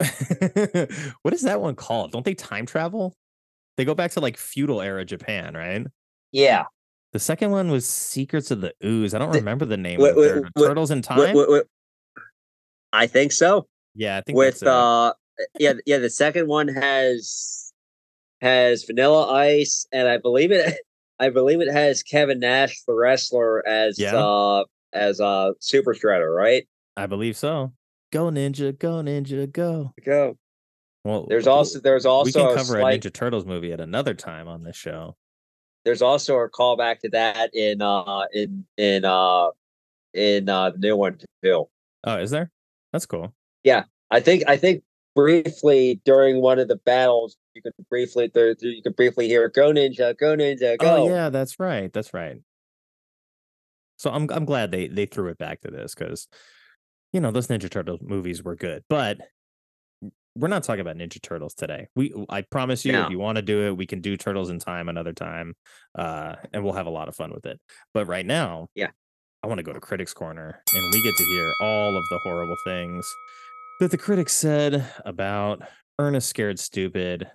what 1.22 1.34
is 1.34 1.42
that 1.42 1.60
one 1.60 1.74
called? 1.74 2.12
Don't 2.12 2.24
they 2.24 2.34
time 2.34 2.66
travel? 2.66 3.14
They 3.76 3.84
go 3.84 3.94
back 3.94 4.12
to 4.12 4.20
like 4.20 4.36
feudal 4.36 4.80
era 4.80 5.04
Japan, 5.04 5.54
right? 5.54 5.86
Yeah. 6.32 6.64
The 7.12 7.18
second 7.18 7.50
one 7.50 7.70
was 7.70 7.88
Secrets 7.88 8.50
of 8.50 8.60
the 8.60 8.72
Ooze. 8.84 9.14
I 9.14 9.18
don't 9.18 9.32
The- 9.32 9.38
remember 9.38 9.64
the 9.64 9.76
name 9.76 10.00
wait, 10.00 10.10
of 10.10 10.14
the 10.16 10.20
wait, 10.20 10.42
wait, 10.56 10.66
Turtles 10.66 10.90
in 10.90 11.02
Time. 11.02 11.34
I 12.92 13.06
think 13.06 13.32
so. 13.32 13.66
Yeah, 13.94 14.18
I 14.18 14.20
think 14.22 14.36
With 14.36 14.62
uh 14.62 15.14
yeah, 15.58 15.74
yeah, 15.86 15.98
the 15.98 16.10
second 16.10 16.48
one 16.48 16.68
has 16.68 17.72
has 18.40 18.84
Vanilla 18.84 19.32
Ice 19.32 19.86
and 19.92 20.08
I 20.08 20.18
believe 20.18 20.52
it 20.52 20.78
I 21.18 21.30
believe 21.30 21.60
it 21.60 21.70
has 21.72 22.02
Kevin 22.02 22.40
Nash 22.40 22.82
the 22.86 22.94
wrestler 22.94 23.66
as 23.66 23.98
Yeah. 23.98 24.16
uh 24.16 24.64
as 24.92 25.20
uh 25.20 25.52
Super 25.60 25.94
Shredder, 25.94 26.34
right? 26.34 26.66
I 26.96 27.06
believe 27.06 27.36
so. 27.36 27.72
Go 28.12 28.26
Ninja, 28.30 28.76
go 28.78 29.02
Ninja, 29.02 29.50
go. 29.50 29.92
Go. 30.04 30.36
Well, 31.04 31.26
There's 31.28 31.46
also 31.46 31.78
there's 31.80 32.06
also 32.06 32.24
we 32.28 32.32
can 32.32 32.42
a 32.52 32.56
cover 32.56 32.78
slight, 32.80 33.04
a 33.04 33.08
Ninja 33.08 33.12
Turtles 33.12 33.44
movie 33.46 33.72
at 33.72 33.80
another 33.80 34.14
time 34.14 34.48
on 34.48 34.62
this 34.64 34.76
show. 34.76 35.16
There's 35.88 36.02
also 36.02 36.36
a 36.36 36.50
callback 36.50 36.98
to 36.98 37.08
that 37.08 37.48
in 37.54 37.80
uh 37.80 38.26
in 38.34 38.66
in 38.76 39.06
uh 39.06 39.48
in 40.12 40.46
uh 40.46 40.68
the 40.68 40.78
new 40.78 40.96
one 40.96 41.16
too. 41.42 41.66
Oh, 42.04 42.16
is 42.18 42.30
there? 42.30 42.50
That's 42.92 43.06
cool. 43.06 43.32
Yeah, 43.64 43.84
I 44.10 44.20
think 44.20 44.42
I 44.46 44.58
think 44.58 44.82
briefly 45.14 45.98
during 46.04 46.42
one 46.42 46.58
of 46.58 46.68
the 46.68 46.76
battles 46.76 47.38
you 47.54 47.62
could 47.62 47.72
briefly 47.88 48.30
there 48.34 48.54
you 48.60 48.82
could 48.82 48.96
briefly 48.96 49.28
hear 49.28 49.48
go 49.48 49.72
ninja 49.72 50.16
go 50.18 50.36
ninja 50.36 50.78
go 50.78 51.06
Oh 51.06 51.08
yeah, 51.08 51.30
that's 51.30 51.58
right. 51.58 51.90
That's 51.90 52.12
right. 52.12 52.36
So 53.96 54.10
I'm 54.10 54.28
I'm 54.30 54.44
glad 54.44 54.70
they 54.70 54.88
they 54.88 55.06
threw 55.06 55.28
it 55.28 55.38
back 55.38 55.62
to 55.62 55.70
this 55.70 55.94
because 55.94 56.28
you 57.14 57.20
know 57.22 57.30
those 57.30 57.48
Ninja 57.48 57.70
Turtles 57.70 58.00
movies 58.02 58.42
were 58.42 58.56
good, 58.56 58.84
but 58.90 59.16
we're 60.38 60.48
not 60.48 60.62
talking 60.62 60.80
about 60.80 60.96
Ninja 60.96 61.20
Turtles 61.22 61.54
today. 61.54 61.88
We 61.96 62.12
I 62.28 62.42
promise 62.42 62.84
you, 62.84 62.92
No. 62.92 63.04
if 63.04 63.10
you 63.10 63.18
want 63.18 63.36
to 63.36 63.42
do 63.42 63.66
it, 63.66 63.76
we 63.76 63.86
can 63.86 64.00
do 64.00 64.16
Turtles 64.16 64.50
in 64.50 64.58
Time 64.58 64.88
another 64.88 65.12
time, 65.12 65.54
uh, 65.98 66.36
and 66.52 66.64
we'll 66.64 66.74
have 66.74 66.86
a 66.86 66.90
lot 66.90 67.08
of 67.08 67.16
fun 67.16 67.32
with 67.32 67.46
it. 67.46 67.60
But 67.94 68.06
right 68.06 68.24
now, 68.26 68.68
Yeah. 68.74 68.88
I 69.42 69.46
want 69.46 69.58
to 69.58 69.62
go 69.62 69.72
to 69.72 69.80
Critics 69.80 70.12
Corner, 70.14 70.62
and 70.74 70.92
we 70.92 71.02
get 71.02 71.14
to 71.16 71.24
hear 71.24 71.52
all 71.62 71.96
of 71.96 72.04
the 72.10 72.18
horrible 72.24 72.56
things 72.64 73.06
that 73.80 73.90
the 73.90 73.98
critics 73.98 74.32
said 74.32 74.84
about 75.04 75.62
Ernest 75.98 76.28
Scared 76.28 76.58
Stupid. 76.58 77.30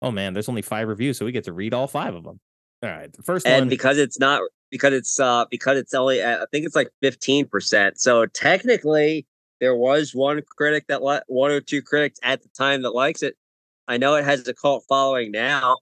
Oh 0.00 0.10
man, 0.10 0.32
there's 0.34 0.48
only 0.48 0.62
five 0.62 0.88
reviews, 0.88 1.18
so 1.18 1.24
we 1.24 1.32
get 1.32 1.44
to 1.44 1.52
read 1.52 1.74
all 1.74 1.86
five 1.88 2.14
of 2.14 2.24
them. 2.24 2.38
All 2.82 2.90
right, 2.90 3.12
the 3.12 3.22
first 3.22 3.46
and 3.46 3.62
one. 3.62 3.68
because 3.68 3.98
it's 3.98 4.18
not 4.18 4.42
because 4.70 4.92
it's 4.92 5.20
uh 5.20 5.44
because 5.50 5.78
it's 5.78 5.94
only 5.94 6.24
I 6.24 6.44
think 6.50 6.66
it's 6.66 6.74
like 6.74 6.88
15%. 7.04 7.92
So 7.96 8.26
technically 8.26 9.26
there 9.62 9.76
was 9.76 10.12
one 10.12 10.42
critic 10.44 10.86
that 10.88 11.04
li- 11.04 11.20
one 11.28 11.52
or 11.52 11.60
two 11.60 11.82
critics 11.82 12.18
at 12.24 12.42
the 12.42 12.48
time 12.48 12.82
that 12.82 12.90
likes 12.90 13.22
it. 13.22 13.36
I 13.86 13.96
know 13.96 14.16
it 14.16 14.24
has 14.24 14.46
a 14.48 14.52
cult 14.52 14.84
following 14.88 15.30
now. 15.30 15.76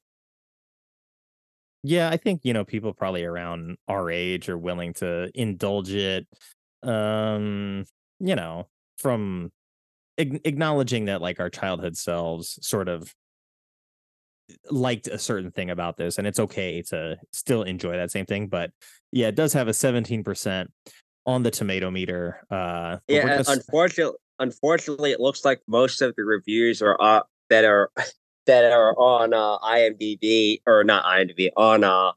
Yeah, 1.83 2.11
I 2.11 2.19
think 2.19 2.43
you 2.45 2.53
know 2.53 2.63
people 2.63 2.93
probably 2.93 3.25
around 3.25 3.79
our 3.89 4.11
age 4.11 4.51
are 4.51 4.59
willing 4.59 4.93
to 4.95 5.31
indulge 5.35 5.91
it. 5.93 6.29
Um, 6.83 7.87
you 8.19 8.37
know, 8.37 8.69
from 8.99 9.51
ag- 10.19 10.43
acknowledging 10.45 11.07
that 11.07 11.23
like 11.23 11.41
our 11.41 11.49
childhood 11.49 11.97
selves 11.97 12.59
sort 12.61 12.91
of 12.91 13.15
liked 14.71 15.07
a 15.07 15.19
certain 15.19 15.53
thing 15.53 15.71
about 15.71 15.97
this, 15.97 16.19
and 16.19 16.27
it's 16.27 16.39
okay 16.39 16.83
to 16.83 17.17
still 17.33 17.63
enjoy 17.63 17.93
that 17.93 18.11
same 18.11 18.27
thing. 18.27 18.49
But 18.49 18.73
yeah, 19.11 19.29
it 19.29 19.37
does 19.37 19.55
have 19.55 19.69
a 19.69 19.73
seventeen 19.73 20.23
percent 20.23 20.71
on 21.27 21.43
the 21.43 21.51
tomato 21.51 21.91
meter. 21.91 22.45
Uh, 22.51 22.99
Yeah, 23.09 23.23
gonna 23.23 23.45
unfortunately, 23.47 24.19
unfortunately, 24.39 25.13
it 25.13 25.21
looks 25.21 25.45
like 25.45 25.61
most 25.67 26.03
of 26.03 26.15
the 26.17 26.25
reviews 26.25 26.83
are 26.83 27.01
uh, 27.01 27.23
that 27.49 27.65
are 27.65 27.91
that 28.47 28.73
are 28.73 28.99
on 28.99 29.35
uh, 29.35 29.59
IMDb 29.59 30.61
or 30.67 30.85
not 30.85 31.05
IMDb 31.05 31.51
on 31.57 31.85
uh 31.85 32.13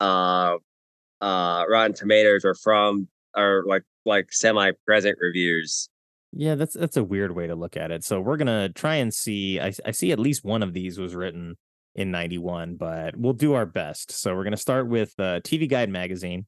uh 0.00 0.56
uh 1.20 1.64
Rotten 1.68 1.94
Tomatoes 1.94 2.44
are 2.44 2.54
from 2.54 3.08
are 3.34 3.62
like 3.66 3.82
like 4.04 4.32
semi 4.32 4.72
present 4.86 5.18
reviews. 5.20 5.88
Yeah, 6.32 6.54
that's 6.56 6.74
that's 6.74 6.96
a 6.96 7.04
weird 7.04 7.34
way 7.34 7.46
to 7.46 7.54
look 7.54 7.76
at 7.76 7.90
it. 7.90 8.04
So 8.04 8.20
we're 8.20 8.36
gonna 8.36 8.68
try 8.68 8.96
and 8.96 9.12
see. 9.12 9.60
I 9.60 9.72
I 9.84 9.92
see 9.92 10.12
at 10.12 10.18
least 10.18 10.44
one 10.44 10.62
of 10.62 10.72
these 10.72 10.98
was 10.98 11.14
written 11.14 11.56
in 11.94 12.10
'91, 12.10 12.76
but 12.76 13.16
we'll 13.16 13.34
do 13.34 13.54
our 13.54 13.66
best. 13.66 14.10
So 14.10 14.34
we're 14.34 14.44
gonna 14.44 14.56
start 14.56 14.88
with 14.88 15.14
uh, 15.18 15.40
TV 15.40 15.68
Guide 15.68 15.90
magazine. 15.90 16.46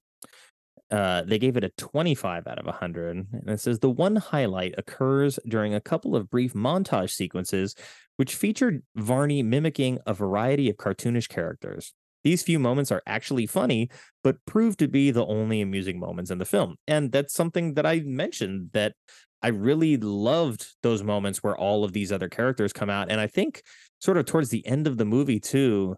Uh, 0.90 1.22
they 1.22 1.38
gave 1.38 1.56
it 1.56 1.64
a 1.64 1.70
25 1.78 2.46
out 2.46 2.58
of 2.58 2.66
100. 2.66 3.16
And 3.16 3.48
it 3.48 3.60
says 3.60 3.80
the 3.80 3.90
one 3.90 4.16
highlight 4.16 4.74
occurs 4.78 5.38
during 5.46 5.74
a 5.74 5.80
couple 5.80 6.14
of 6.14 6.30
brief 6.30 6.54
montage 6.54 7.10
sequences, 7.10 7.74
which 8.16 8.34
featured 8.34 8.82
Varney 8.94 9.42
mimicking 9.42 9.98
a 10.06 10.14
variety 10.14 10.70
of 10.70 10.76
cartoonish 10.76 11.28
characters. 11.28 11.92
These 12.24 12.42
few 12.42 12.58
moments 12.58 12.90
are 12.90 13.02
actually 13.06 13.46
funny, 13.46 13.88
but 14.24 14.44
prove 14.46 14.76
to 14.78 14.88
be 14.88 15.10
the 15.10 15.26
only 15.26 15.60
amusing 15.60 16.00
moments 16.00 16.30
in 16.30 16.38
the 16.38 16.44
film. 16.44 16.76
And 16.88 17.12
that's 17.12 17.34
something 17.34 17.74
that 17.74 17.86
I 17.86 18.00
mentioned 18.00 18.70
that 18.72 18.94
I 19.42 19.48
really 19.48 19.96
loved 19.96 20.66
those 20.82 21.02
moments 21.02 21.42
where 21.42 21.56
all 21.56 21.84
of 21.84 21.92
these 21.92 22.10
other 22.10 22.28
characters 22.28 22.72
come 22.72 22.90
out. 22.90 23.10
And 23.10 23.20
I 23.20 23.26
think 23.26 23.62
sort 24.00 24.16
of 24.16 24.24
towards 24.24 24.48
the 24.48 24.66
end 24.66 24.86
of 24.86 24.96
the 24.96 25.04
movie, 25.04 25.38
too, 25.38 25.94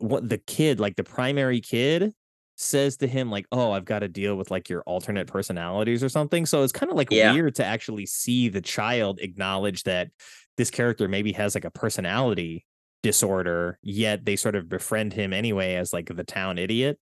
what 0.00 0.28
the 0.28 0.38
kid, 0.38 0.80
like 0.80 0.96
the 0.96 1.04
primary 1.04 1.60
kid, 1.60 2.12
says 2.60 2.96
to 2.98 3.06
him 3.06 3.30
like 3.30 3.46
oh 3.52 3.70
i've 3.72 3.84
got 3.84 4.00
to 4.00 4.08
deal 4.08 4.34
with 4.36 4.50
like 4.50 4.68
your 4.68 4.82
alternate 4.82 5.26
personalities 5.28 6.02
or 6.02 6.08
something 6.08 6.44
so 6.44 6.62
it's 6.64 6.72
kind 6.72 6.90
of 6.90 6.96
like 6.96 7.08
Yeah. 7.10 7.32
weird 7.32 7.54
to 7.56 7.64
actually 7.64 8.04
see 8.06 8.48
the 8.48 8.60
child 8.60 9.20
acknowledge 9.20 9.84
that 9.84 10.10
this 10.56 10.70
character 10.70 11.06
maybe 11.08 11.32
has 11.32 11.54
like 11.54 11.64
a 11.64 11.70
personality 11.70 12.66
disorder 13.02 13.78
yet 13.82 14.24
they 14.24 14.34
sort 14.36 14.56
of 14.56 14.68
befriend 14.68 15.12
him 15.12 15.32
anyway 15.32 15.76
as 15.76 15.92
like 15.92 16.06
the 16.14 16.24
town 16.24 16.58
idiot 16.58 16.98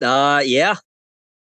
Uh, 0.00 0.42
yeah, 0.44 0.76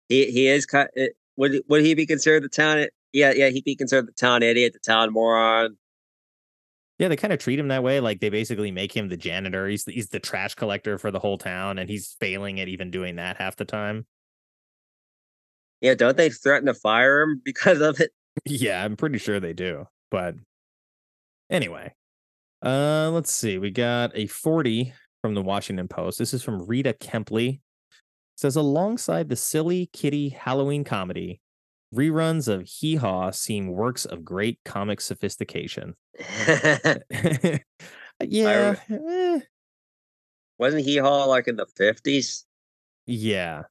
he 0.08 0.30
he 0.30 0.48
is 0.48 0.66
kind. 0.66 0.88
Would 1.36 1.62
would 1.68 1.82
he 1.84 1.94
be 1.94 2.06
considered 2.06 2.42
the 2.42 2.48
town? 2.48 2.86
Yeah, 3.12 3.32
yeah, 3.32 3.48
he'd 3.48 3.64
be 3.64 3.76
considered 3.76 4.08
the 4.08 4.12
town 4.12 4.42
idiot, 4.42 4.72
the 4.72 4.78
town 4.80 5.12
moron. 5.12 5.76
Yeah 7.00 7.08
they 7.08 7.16
kind 7.16 7.32
of 7.32 7.40
treat 7.40 7.58
him 7.58 7.68
that 7.68 7.82
way 7.82 7.98
like 7.98 8.20
they 8.20 8.28
basically 8.28 8.70
make 8.70 8.94
him 8.96 9.08
the 9.08 9.16
janitor 9.16 9.66
he's 9.66 9.84
the, 9.84 9.92
he's 9.92 10.10
the 10.10 10.20
trash 10.20 10.54
collector 10.54 10.98
for 10.98 11.10
the 11.10 11.18
whole 11.18 11.38
town 11.38 11.78
and 11.78 11.90
he's 11.90 12.16
failing 12.20 12.60
at 12.60 12.68
even 12.68 12.90
doing 12.92 13.16
that 13.16 13.36
half 13.38 13.56
the 13.56 13.64
time 13.64 14.06
Yeah, 15.80 15.94
don't 15.94 16.16
they 16.16 16.30
threaten 16.30 16.66
to 16.66 16.74
fire 16.74 17.22
him 17.22 17.40
because 17.44 17.80
of 17.80 18.00
it? 18.00 18.12
Yeah, 18.44 18.84
I'm 18.84 18.96
pretty 18.96 19.18
sure 19.18 19.40
they 19.40 19.52
do. 19.52 19.86
But 20.10 20.34
anyway, 21.50 21.94
uh, 22.64 23.10
let's 23.12 23.34
see. 23.34 23.58
We 23.58 23.70
got 23.70 24.12
a 24.14 24.26
40 24.26 24.92
from 25.22 25.34
the 25.34 25.42
Washington 25.42 25.88
Post. 25.88 26.18
This 26.18 26.34
is 26.34 26.42
from 26.42 26.66
Rita 26.66 26.94
Kempley. 26.94 27.54
It 27.54 27.60
says 28.36 28.56
alongside 28.56 29.28
the 29.28 29.36
silly 29.36 29.88
kiddie 29.92 30.30
Halloween 30.30 30.84
comedy, 30.84 31.40
reruns 31.94 32.48
of 32.48 32.66
Hee 32.68 32.96
Haw 32.96 33.30
seem 33.30 33.68
works 33.68 34.04
of 34.04 34.24
great 34.24 34.58
comic 34.64 35.00
sophistication. 35.00 35.94
yeah, 38.22 38.76
eh, 38.90 39.40
Wasn't 40.58 40.84
Hee 40.84 40.98
Haw 40.98 41.24
like 41.24 41.48
in 41.48 41.56
the 41.56 41.66
fifties? 41.76 42.44
yeah. 43.06 43.62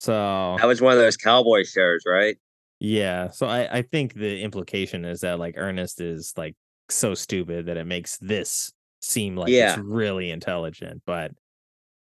So 0.00 0.56
That 0.58 0.66
was 0.66 0.80
one 0.82 0.92
of 0.92 0.98
those 0.98 1.16
cowboy 1.16 1.64
shows, 1.64 2.02
right? 2.06 2.36
Yeah. 2.80 3.30
So 3.30 3.46
I, 3.46 3.78
I 3.78 3.82
think 3.82 4.12
the 4.14 4.42
implication 4.42 5.04
is 5.06 5.20
that 5.20 5.38
like 5.38 5.54
Ernest 5.56 6.00
is 6.02 6.34
like 6.36 6.54
so 6.90 7.14
stupid 7.14 7.66
that 7.66 7.78
it 7.78 7.86
makes 7.86 8.18
this 8.18 8.72
seem 9.00 9.36
like 9.36 9.48
Yeah. 9.50 9.70
it's 9.70 9.78
really 9.82 10.30
intelligent. 10.30 11.02
But 11.06 11.32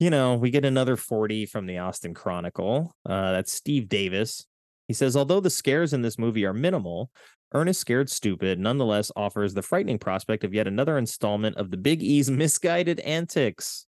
you 0.01 0.10
know, 0.10 0.34
we 0.34 0.51
get 0.51 0.64
another 0.64 0.97
40 0.97 1.47
from 1.47 1.66
the 1.66 1.78
Austin 1.78 2.12
Chronicle. 2.12 2.93
Uh 3.09 3.32
that's 3.32 3.52
Steve 3.52 3.88
Davis. 3.88 4.47
He 4.88 4.94
says, 4.94 5.16
although 5.16 5.40
the 5.40 5.50
scares 5.50 5.92
in 5.92 6.02
this 6.02 6.18
movie 6.18 6.44
are 6.44 6.52
minimal, 6.52 7.10
Ernest 7.52 7.80
Scared 7.80 8.10
Stupid 8.10 8.58
nonetheless 8.58 9.10
offers 9.16 9.54
the 9.54 9.62
frightening 9.62 9.98
prospect 9.98 10.44
of 10.44 10.54
yet 10.54 10.66
another 10.66 10.98
installment 10.98 11.56
of 11.56 11.70
the 11.70 11.76
Big 11.76 12.02
E's 12.02 12.30
misguided 12.42 13.00
antics. 13.00 13.86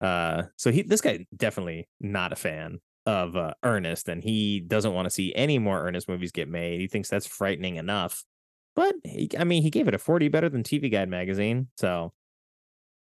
Uh 0.00 0.44
so 0.56 0.70
he 0.70 0.82
this 0.82 1.00
guy 1.00 1.26
definitely 1.36 1.88
not 2.00 2.32
a 2.32 2.36
fan 2.36 2.78
of 3.08 3.36
uh, 3.36 3.54
Ernest, 3.62 4.08
and 4.08 4.22
he 4.22 4.60
doesn't 4.60 4.92
want 4.92 5.06
to 5.06 5.10
see 5.10 5.32
any 5.34 5.58
more 5.58 5.86
Ernest 5.86 6.10
movies 6.10 6.30
get 6.30 6.46
made. 6.46 6.78
He 6.78 6.88
thinks 6.88 7.08
that's 7.08 7.26
frightening 7.26 7.76
enough. 7.76 8.22
But 8.76 8.96
he, 9.02 9.30
I 9.36 9.44
mean, 9.44 9.62
he 9.62 9.70
gave 9.70 9.88
it 9.88 9.94
a 9.94 9.98
40 9.98 10.28
better 10.28 10.50
than 10.50 10.62
TV 10.62 10.92
Guide 10.92 11.08
magazine. 11.08 11.68
So, 11.78 12.12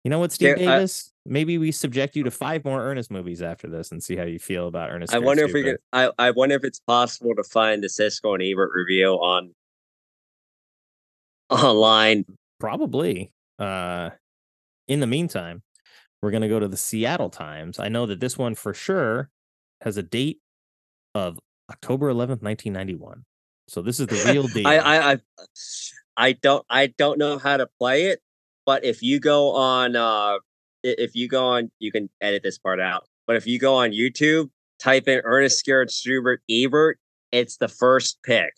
you 0.03 0.09
know 0.09 0.19
what, 0.19 0.31
Steve 0.31 0.55
I- 0.55 0.59
Davis? 0.59 1.11
Maybe 1.23 1.59
we 1.59 1.71
subject 1.71 2.15
you 2.15 2.23
to 2.23 2.31
five 2.31 2.65
more 2.65 2.81
Ernest 2.81 3.11
movies 3.11 3.43
after 3.43 3.67
this 3.67 3.91
and 3.91 4.01
see 4.01 4.15
how 4.15 4.23
you 4.23 4.39
feel 4.39 4.67
about 4.67 4.89
Ernest. 4.89 5.13
I 5.13 5.19
wonder 5.19 5.45
if 5.45 5.53
we 5.53 5.61
could. 5.61 5.77
I 5.93 6.09
I 6.17 6.31
wonder 6.31 6.55
if 6.55 6.63
it's 6.63 6.79
possible 6.79 7.35
to 7.35 7.43
find 7.43 7.83
the 7.83 7.87
Siskel 7.89 8.33
and 8.33 8.41
Ebert 8.41 8.71
review 8.73 9.11
on 9.13 9.53
online. 11.51 12.25
Probably. 12.59 13.31
Uh, 13.59 14.09
in 14.87 14.99
the 14.99 15.05
meantime, 15.05 15.61
we're 16.21 16.31
going 16.31 16.41
to 16.41 16.47
go 16.47 16.59
to 16.59 16.67
the 16.67 16.77
Seattle 16.77 17.29
Times. 17.29 17.79
I 17.79 17.87
know 17.87 18.07
that 18.07 18.19
this 18.19 18.35
one 18.37 18.55
for 18.55 18.73
sure 18.73 19.29
has 19.81 19.97
a 19.97 20.03
date 20.03 20.39
of 21.13 21.39
October 21.69 22.11
11th, 22.11 22.41
1991. 22.41 23.23
So 23.67 23.81
this 23.81 23.99
is 23.99 24.07
the 24.07 24.31
real 24.31 24.47
deal. 24.47 24.67
I, 24.67 24.77
I 24.77 25.11
I 25.13 25.17
I 26.17 26.31
don't 26.33 26.65
I 26.69 26.87
don't 26.87 27.17
know 27.17 27.37
how 27.37 27.57
to 27.57 27.67
play 27.79 28.05
it, 28.05 28.21
but 28.71 28.85
if 28.85 29.03
you 29.03 29.19
go 29.19 29.51
on 29.51 29.97
uh 29.97 30.37
if 30.81 31.13
you 31.13 31.27
go 31.27 31.45
on 31.45 31.69
you 31.79 31.91
can 31.91 32.09
edit 32.21 32.41
this 32.41 32.57
part 32.57 32.79
out. 32.79 33.03
But 33.27 33.35
if 33.35 33.45
you 33.45 33.59
go 33.59 33.75
on 33.75 33.91
YouTube, 33.91 34.49
type 34.79 35.09
in 35.09 35.19
Ernest 35.25 35.59
Scared 35.59 35.91
Stupid 35.91 36.39
Ebert, 36.49 36.97
it's 37.33 37.57
the 37.57 37.67
first 37.67 38.19
pick. 38.23 38.53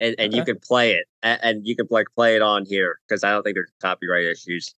And 0.00 0.16
and 0.18 0.34
you 0.34 0.44
can 0.44 0.58
play 0.58 0.94
it. 0.94 1.04
And, 1.22 1.38
and 1.44 1.60
you 1.64 1.76
can 1.76 1.86
like 1.90 2.08
play 2.16 2.34
it 2.34 2.42
on 2.42 2.64
here 2.66 2.96
because 3.06 3.22
I 3.22 3.30
don't 3.30 3.44
think 3.44 3.54
there's 3.54 3.70
copyright 3.80 4.24
issues. 4.24 4.74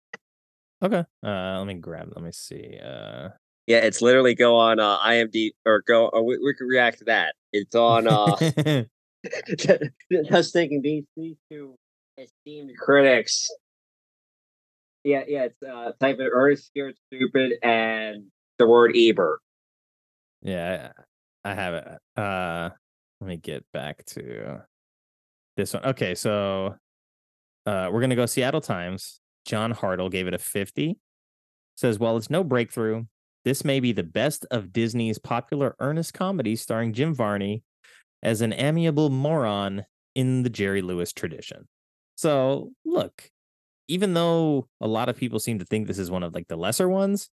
okay. 0.83 1.05
Uh, 1.25 1.59
let 1.59 1.65
me 1.65 1.75
grab. 1.75 2.11
Let 2.13 2.25
me 2.25 2.33
see. 2.33 2.77
Uh, 2.83 3.29
Yeah, 3.67 3.77
it's 3.77 4.01
literally 4.01 4.35
go 4.35 4.57
on 4.57 4.81
uh 4.81 4.99
IMD 4.99 5.51
or 5.65 5.81
go 5.87 6.09
or 6.09 6.25
we, 6.25 6.37
we 6.39 6.53
can 6.55 6.67
react 6.67 6.99
to 6.99 7.05
that. 7.05 7.35
It's 7.53 7.73
on 7.73 8.05
uh 8.05 8.35
just 10.29 10.51
thinking 10.51 10.81
these 10.81 11.05
these 11.15 11.37
two 11.49 11.75
esteemed 12.17 12.71
critics. 12.77 13.49
Yeah, 15.03 15.23
yeah, 15.27 15.43
it's 15.45 15.61
uh 15.61 15.91
type 15.99 16.19
in 16.19 16.27
Ernest 16.31 16.67
Scared 16.67 16.95
Stupid 17.07 17.53
and 17.61 18.25
the 18.57 18.67
word 18.67 18.93
Ebert. 18.95 19.39
yeah, 20.41 20.91
I 21.43 21.53
have 21.53 21.73
it. 21.73 21.87
Uh, 22.15 22.69
let 23.19 23.27
me 23.27 23.37
get 23.37 23.65
back 23.73 24.05
to 24.07 24.61
this 25.57 25.73
one. 25.73 25.85
Okay, 25.85 26.15
so 26.15 26.75
uh, 27.65 27.89
we're 27.91 28.01
gonna 28.01 28.15
go 28.15 28.25
Seattle 28.25 28.61
Times. 28.61 29.19
John 29.45 29.73
Hartl 29.73 30.09
gave 30.09 30.27
it 30.27 30.33
a 30.33 30.37
50. 30.37 30.97
Says, 31.75 31.99
while 31.99 32.15
it's 32.17 32.29
no 32.29 32.43
breakthrough, 32.43 33.05
this 33.45 33.65
may 33.65 33.79
be 33.79 33.91
the 33.91 34.03
best 34.03 34.45
of 34.51 34.71
Disney's 34.71 35.17
popular 35.17 35.75
Ernest 35.79 36.13
comedies 36.13 36.61
starring 36.61 36.93
Jim 36.93 37.13
Varney 37.13 37.63
as 38.21 38.41
an 38.41 38.53
amiable 38.53 39.09
moron 39.09 39.85
in 40.15 40.43
the 40.43 40.49
Jerry 40.49 40.81
Lewis 40.81 41.11
tradition. 41.11 41.67
So, 42.15 42.71
look, 42.85 43.31
even 43.87 44.13
though 44.13 44.67
a 44.81 44.87
lot 44.87 45.09
of 45.09 45.17
people 45.17 45.39
seem 45.39 45.59
to 45.59 45.65
think 45.65 45.87
this 45.87 45.99
is 45.99 46.11
one 46.11 46.23
of 46.23 46.33
like 46.33 46.47
the 46.47 46.55
lesser 46.55 46.87
ones, 46.87 47.29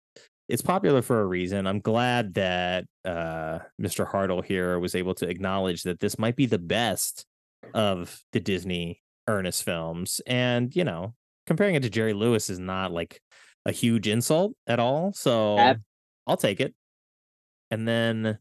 it's 0.47 0.61
popular 0.61 1.01
for 1.01 1.21
a 1.21 1.25
reason. 1.25 1.67
I'm 1.67 1.79
glad 1.79 2.33
that 2.33 2.85
uh, 3.05 3.59
Mr. 3.79 4.09
Hartl 4.09 4.43
here 4.43 4.79
was 4.79 4.95
able 4.95 5.13
to 5.15 5.29
acknowledge 5.29 5.83
that 5.83 5.99
this 5.99 6.17
might 6.17 6.35
be 6.35 6.47
the 6.47 6.57
best 6.57 7.25
of 7.73 8.19
the 8.33 8.39
Disney 8.39 9.01
Ernest 9.27 9.63
films. 9.63 10.21
And, 10.25 10.75
you 10.75 10.83
know, 10.83 11.13
comparing 11.45 11.75
it 11.75 11.83
to 11.83 11.89
Jerry 11.89 12.13
Lewis 12.13 12.49
is 12.49 12.59
not 12.59 12.91
like 12.91 13.21
a 13.65 13.71
huge 13.71 14.07
insult 14.07 14.53
at 14.65 14.79
all. 14.79 15.13
So 15.13 15.57
Ab- 15.59 15.83
I'll 16.25 16.37
take 16.37 16.59
it. 16.59 16.73
And 17.69 17.87
then 17.87 18.39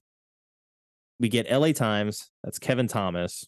we 1.20 1.28
get 1.28 1.50
LA 1.50 1.72
Times. 1.72 2.30
That's 2.42 2.58
Kevin 2.58 2.88
Thomas. 2.88 3.46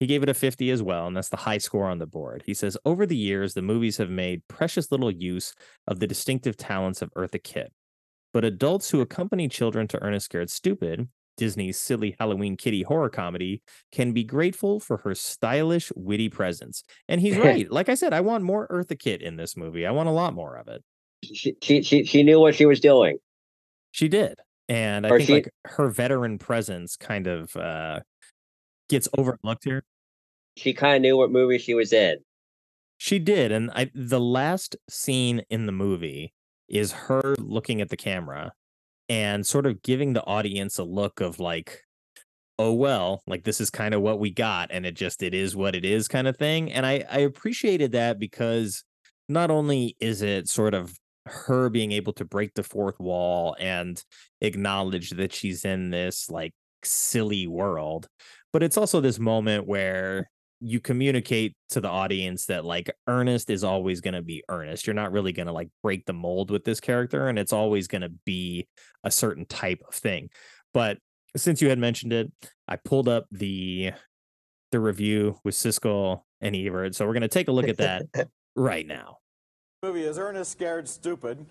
He 0.00 0.06
gave 0.06 0.22
it 0.22 0.28
a 0.30 0.34
50 0.34 0.70
as 0.70 0.82
well, 0.82 1.06
and 1.06 1.14
that's 1.16 1.28
the 1.28 1.36
high 1.36 1.58
score 1.58 1.84
on 1.86 1.98
the 1.98 2.06
board. 2.06 2.42
He 2.46 2.54
says, 2.54 2.76
Over 2.86 3.04
the 3.04 3.16
years, 3.16 3.52
the 3.52 3.60
movies 3.62 3.98
have 3.98 4.08
made 4.10 4.48
precious 4.48 4.90
little 4.90 5.10
use 5.10 5.54
of 5.86 6.00
the 6.00 6.06
distinctive 6.06 6.56
talents 6.56 7.02
of 7.02 7.12
Eartha 7.14 7.42
Kitt. 7.42 7.70
But 8.32 8.44
adults 8.44 8.90
who 8.90 9.02
accompany 9.02 9.46
children 9.48 9.86
to 9.88 10.02
Ernest 10.02 10.24
Scared 10.26 10.48
Stupid, 10.50 11.08
Disney's 11.36 11.78
silly 11.78 12.16
Halloween 12.18 12.56
kiddie 12.56 12.82
horror 12.82 13.10
comedy, 13.10 13.60
can 13.92 14.12
be 14.12 14.24
grateful 14.24 14.80
for 14.80 14.98
her 14.98 15.14
stylish, 15.14 15.92
witty 15.94 16.30
presence. 16.30 16.82
And 17.08 17.20
he's 17.20 17.36
right. 17.38 17.70
Like 17.70 17.90
I 17.90 17.94
said, 17.94 18.14
I 18.14 18.20
want 18.22 18.42
more 18.42 18.68
Eartha 18.68 18.98
Kitt 18.98 19.20
in 19.20 19.36
this 19.36 19.54
movie. 19.56 19.84
I 19.86 19.90
want 19.90 20.08
a 20.08 20.12
lot 20.12 20.32
more 20.32 20.56
of 20.56 20.68
it. 20.68 20.82
She 21.24 21.56
she 21.62 21.82
she, 21.82 22.04
she 22.04 22.22
knew 22.22 22.40
what 22.40 22.54
she 22.54 22.64
was 22.64 22.80
doing. 22.80 23.18
She 23.90 24.08
did. 24.08 24.38
And 24.68 25.06
I 25.06 25.10
Or 25.10 25.18
think 25.18 25.26
she- 25.26 25.32
like 25.34 25.50
her 25.66 25.88
veteran 25.88 26.38
presence 26.38 26.96
kind 26.96 27.26
of 27.26 27.54
uh 27.56 28.00
gets 28.88 29.08
overlooked 29.18 29.64
here. 29.64 29.82
She 30.56 30.72
kind 30.72 30.96
of 30.96 31.02
knew 31.02 31.16
what 31.16 31.30
movie 31.30 31.58
she 31.58 31.74
was 31.74 31.92
in. 31.92 32.18
She 32.98 33.18
did, 33.18 33.50
and 33.52 33.70
I 33.72 33.90
the 33.94 34.20
last 34.20 34.76
scene 34.88 35.42
in 35.48 35.66
the 35.66 35.72
movie 35.72 36.34
is 36.68 36.92
her 36.92 37.34
looking 37.38 37.80
at 37.80 37.88
the 37.88 37.96
camera 37.96 38.52
and 39.08 39.46
sort 39.46 39.66
of 39.66 39.82
giving 39.82 40.12
the 40.12 40.24
audience 40.24 40.78
a 40.78 40.84
look 40.84 41.20
of 41.20 41.40
like, 41.40 41.82
oh 42.58 42.72
well, 42.74 43.22
like 43.26 43.44
this 43.44 43.60
is 43.60 43.70
kind 43.70 43.94
of 43.94 44.02
what 44.02 44.20
we 44.20 44.30
got, 44.30 44.70
and 44.70 44.84
it 44.84 44.94
just 44.94 45.22
it 45.22 45.34
is 45.34 45.56
what 45.56 45.74
it 45.74 45.84
is 45.84 46.08
kind 46.08 46.28
of 46.28 46.36
thing. 46.36 46.70
And 46.72 46.84
I 46.84 47.04
I 47.10 47.18
appreciated 47.20 47.92
that 47.92 48.18
because 48.18 48.84
not 49.28 49.50
only 49.50 49.96
is 50.00 50.22
it 50.22 50.48
sort 50.48 50.74
of 50.74 50.94
her 51.26 51.70
being 51.70 51.92
able 51.92 52.12
to 52.14 52.24
break 52.24 52.54
the 52.54 52.62
fourth 52.62 52.98
wall 52.98 53.56
and 53.58 54.02
acknowledge 54.40 55.10
that 55.10 55.32
she's 55.32 55.64
in 55.64 55.90
this 55.90 56.28
like 56.30 56.52
silly 56.84 57.46
world. 57.46 58.08
But 58.52 58.62
it's 58.62 58.76
also 58.76 59.00
this 59.00 59.18
moment 59.18 59.66
where 59.66 60.28
you 60.60 60.78
communicate 60.80 61.56
to 61.70 61.80
the 61.80 61.88
audience 61.88 62.46
that 62.46 62.64
like 62.64 62.90
Ernest 63.06 63.48
is 63.48 63.64
always 63.64 64.00
going 64.00 64.14
to 64.14 64.22
be 64.22 64.44
Ernest. 64.48 64.86
You're 64.86 64.94
not 64.94 65.12
really 65.12 65.32
going 65.32 65.46
to 65.46 65.52
like 65.52 65.70
break 65.82 66.04
the 66.04 66.12
mold 66.12 66.50
with 66.50 66.64
this 66.64 66.80
character 66.80 67.28
and 67.28 67.38
it's 67.38 67.52
always 67.52 67.88
going 67.88 68.02
to 68.02 68.12
be 68.26 68.68
a 69.02 69.10
certain 69.10 69.46
type 69.46 69.80
of 69.88 69.94
thing. 69.94 70.28
But 70.74 70.98
since 71.36 71.62
you 71.62 71.70
had 71.70 71.78
mentioned 71.78 72.12
it, 72.12 72.30
I 72.68 72.76
pulled 72.76 73.08
up 73.08 73.26
the 73.30 73.92
the 74.70 74.80
review 74.80 75.38
with 75.44 75.54
Siskel 75.54 76.22
and 76.40 76.54
Ebert. 76.54 76.94
So 76.94 77.06
we're 77.06 77.14
going 77.14 77.22
to 77.22 77.28
take 77.28 77.48
a 77.48 77.52
look 77.52 77.68
at 77.68 77.78
that 77.78 78.04
right 78.54 78.86
now. 78.86 79.18
movie 79.82 80.04
is 80.04 80.18
Ernest 80.18 80.52
Scared 80.52 80.88
Stupid. 80.88 81.44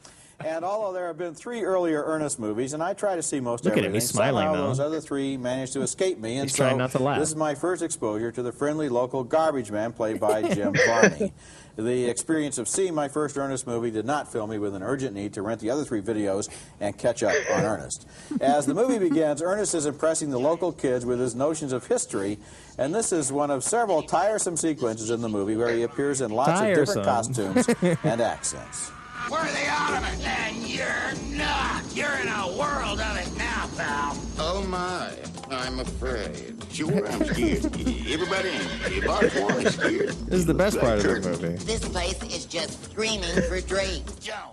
And 0.46 0.64
although 0.64 0.94
there 0.94 1.08
have 1.08 1.18
been 1.18 1.34
three 1.36 1.64
earlier 1.64 2.04
Ernest 2.04 2.40
movies, 2.40 2.74
and 2.74 2.82
I 2.82 2.94
try 2.94 3.16
to 3.16 3.22
see 3.22 3.40
most 3.40 3.66
Look 3.66 3.78
at 3.78 3.84
him, 3.84 3.94
he's 3.94 4.08
smiling, 4.10 4.46
somehow 4.46 4.62
though. 4.62 4.68
those 4.68 4.80
other 4.80 5.02
three 5.02 5.36
managed 5.36 5.74
to 5.74 5.82
escape 5.82 6.18
me. 6.18 6.38
And 6.38 6.50
He's 6.50 6.56
trying 6.56 6.74
so 6.74 6.78
not 6.78 6.92
to 6.92 7.00
laugh. 7.00 7.20
This 7.20 7.30
is 7.30 7.36
my 7.36 7.56
first 7.56 7.82
exposure 7.82 8.32
to 8.32 8.42
the 8.42 8.52
friendly 8.52 8.88
local 8.88 9.24
garbage 9.24 9.70
man 9.70 9.92
played 9.92 10.20
by 10.20 10.54
Jim 10.54 10.74
Varney. 10.86 11.34
The 11.76 12.10
experience 12.10 12.58
of 12.58 12.68
seeing 12.68 12.94
my 12.94 13.08
first 13.08 13.38
Ernest 13.38 13.66
movie 13.66 13.90
did 13.90 14.06
not 14.06 14.30
fill 14.30 14.48
me 14.48 14.58
with 14.60 14.76
an 14.76 14.84
urgent 14.84 15.16
need 15.16 15.32
to 15.36 15.42
rent 15.42 15.62
the 15.62 15.70
other 15.70 15.86
three 15.86 16.02
videos 16.02 16.50
and 16.82 16.98
catch 16.98 17.24
up 17.24 17.34
on 17.54 17.64
Ernest. 17.64 18.06
As 18.42 18.66
the 18.66 18.74
movie 18.74 19.00
begins, 19.00 19.42
Ernest 19.42 19.74
is 19.74 19.86
impressing 19.86 20.30
the 20.30 20.40
local 20.40 20.74
kids 20.74 21.06
with 21.06 21.22
his 21.22 21.36
notions 21.36 21.72
of 21.72 21.88
history, 21.88 22.38
and 22.78 22.94
this 22.94 23.14
is 23.14 23.32
one 23.32 23.50
of 23.50 23.64
several 23.64 24.04
tiresome 24.04 24.58
sequences 24.58 25.10
in 25.10 25.22
the 25.22 25.30
movie 25.30 25.56
where 25.56 25.74
he 25.74 25.84
appears 25.84 26.20
in 26.20 26.32
lots 26.32 26.60
of 26.60 26.76
different 26.76 27.06
costumes 27.06 27.66
and 28.04 28.20
accents. 28.20 28.92
We're 29.30 29.44
the 29.44 29.72
ultimate, 29.72 30.26
and 30.26 30.68
you're 30.68 31.38
not. 31.38 31.84
You're 31.96 32.16
in 32.22 32.28
a 32.28 32.48
world 32.58 33.00
of 33.00 33.18
it 33.18 33.38
now, 33.38 33.70
pal. 33.78 34.18
Oh 34.40 34.64
my, 34.68 35.12
I'm 35.52 35.80
afraid. 35.80 36.56
Sure, 36.72 37.06
I'm 37.08 37.26
scared. 37.26 37.66
Everybody 37.66 38.50
in 38.96 39.04
about 39.04 39.24
is 39.24 39.74
scared. 39.74 40.10
This 40.10 40.40
is 40.40 40.46
the 40.46 40.54
best 40.54 40.80
part 40.80 41.00
of 41.00 41.04
the 41.04 41.30
movie. 41.30 41.56
This 41.66 41.88
place 41.88 42.22
is 42.24 42.46
just 42.46 42.84
screaming 42.86 43.42
for 43.48 43.60
Drake. 43.62 44.04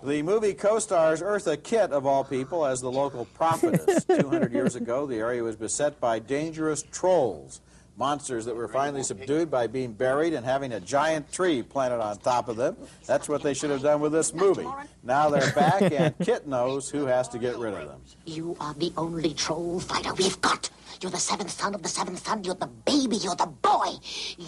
The 0.03 0.21
movie 0.21 0.53
co-stars 0.53 1.21
Eartha 1.21 1.61
Kitt, 1.61 1.91
of 1.91 2.05
all 2.05 2.23
people, 2.23 2.65
as 2.65 2.81
the 2.81 2.91
local 2.91 3.25
prophetess. 3.33 4.03
200 4.19 4.51
years 4.51 4.75
ago, 4.75 5.05
the 5.05 5.15
area 5.17 5.41
was 5.43 5.55
beset 5.55 5.99
by 5.99 6.19
dangerous 6.19 6.83
trolls, 6.91 7.61
monsters 7.97 8.45
that 8.45 8.55
were 8.55 8.67
finally 8.67 9.03
subdued 9.03 9.49
by 9.49 9.67
being 9.67 9.91
buried 9.93 10.33
and 10.33 10.45
having 10.45 10.71
a 10.73 10.79
giant 10.79 11.31
tree 11.31 11.63
planted 11.63 11.99
on 11.99 12.17
top 12.19 12.47
of 12.47 12.55
them. 12.55 12.77
That's 13.05 13.27
what 13.27 13.41
they 13.41 13.53
should 13.53 13.71
have 13.71 13.81
done 13.81 13.99
with 13.99 14.11
this 14.11 14.33
movie. 14.33 14.67
Now 15.03 15.29
they're 15.29 15.51
back, 15.53 15.91
and 15.91 16.17
Kitt 16.23 16.47
knows 16.47 16.89
who 16.89 17.05
has 17.05 17.27
to 17.29 17.39
get 17.39 17.57
rid 17.57 17.73
of 17.73 17.87
them. 17.87 18.01
You 18.25 18.55
are 18.59 18.73
the 18.75 18.93
only 18.97 19.33
troll 19.33 19.79
fighter 19.79 20.13
we've 20.13 20.39
got. 20.41 20.69
You're 21.01 21.11
the 21.11 21.17
seventh 21.17 21.51
son 21.51 21.75
of 21.75 21.83
the 21.83 21.89
seventh 21.89 22.25
son. 22.25 22.43
You're 22.43 22.55
the 22.55 22.67
baby. 22.67 23.17
You're 23.17 23.35
the 23.35 23.45
boy. 23.47 23.89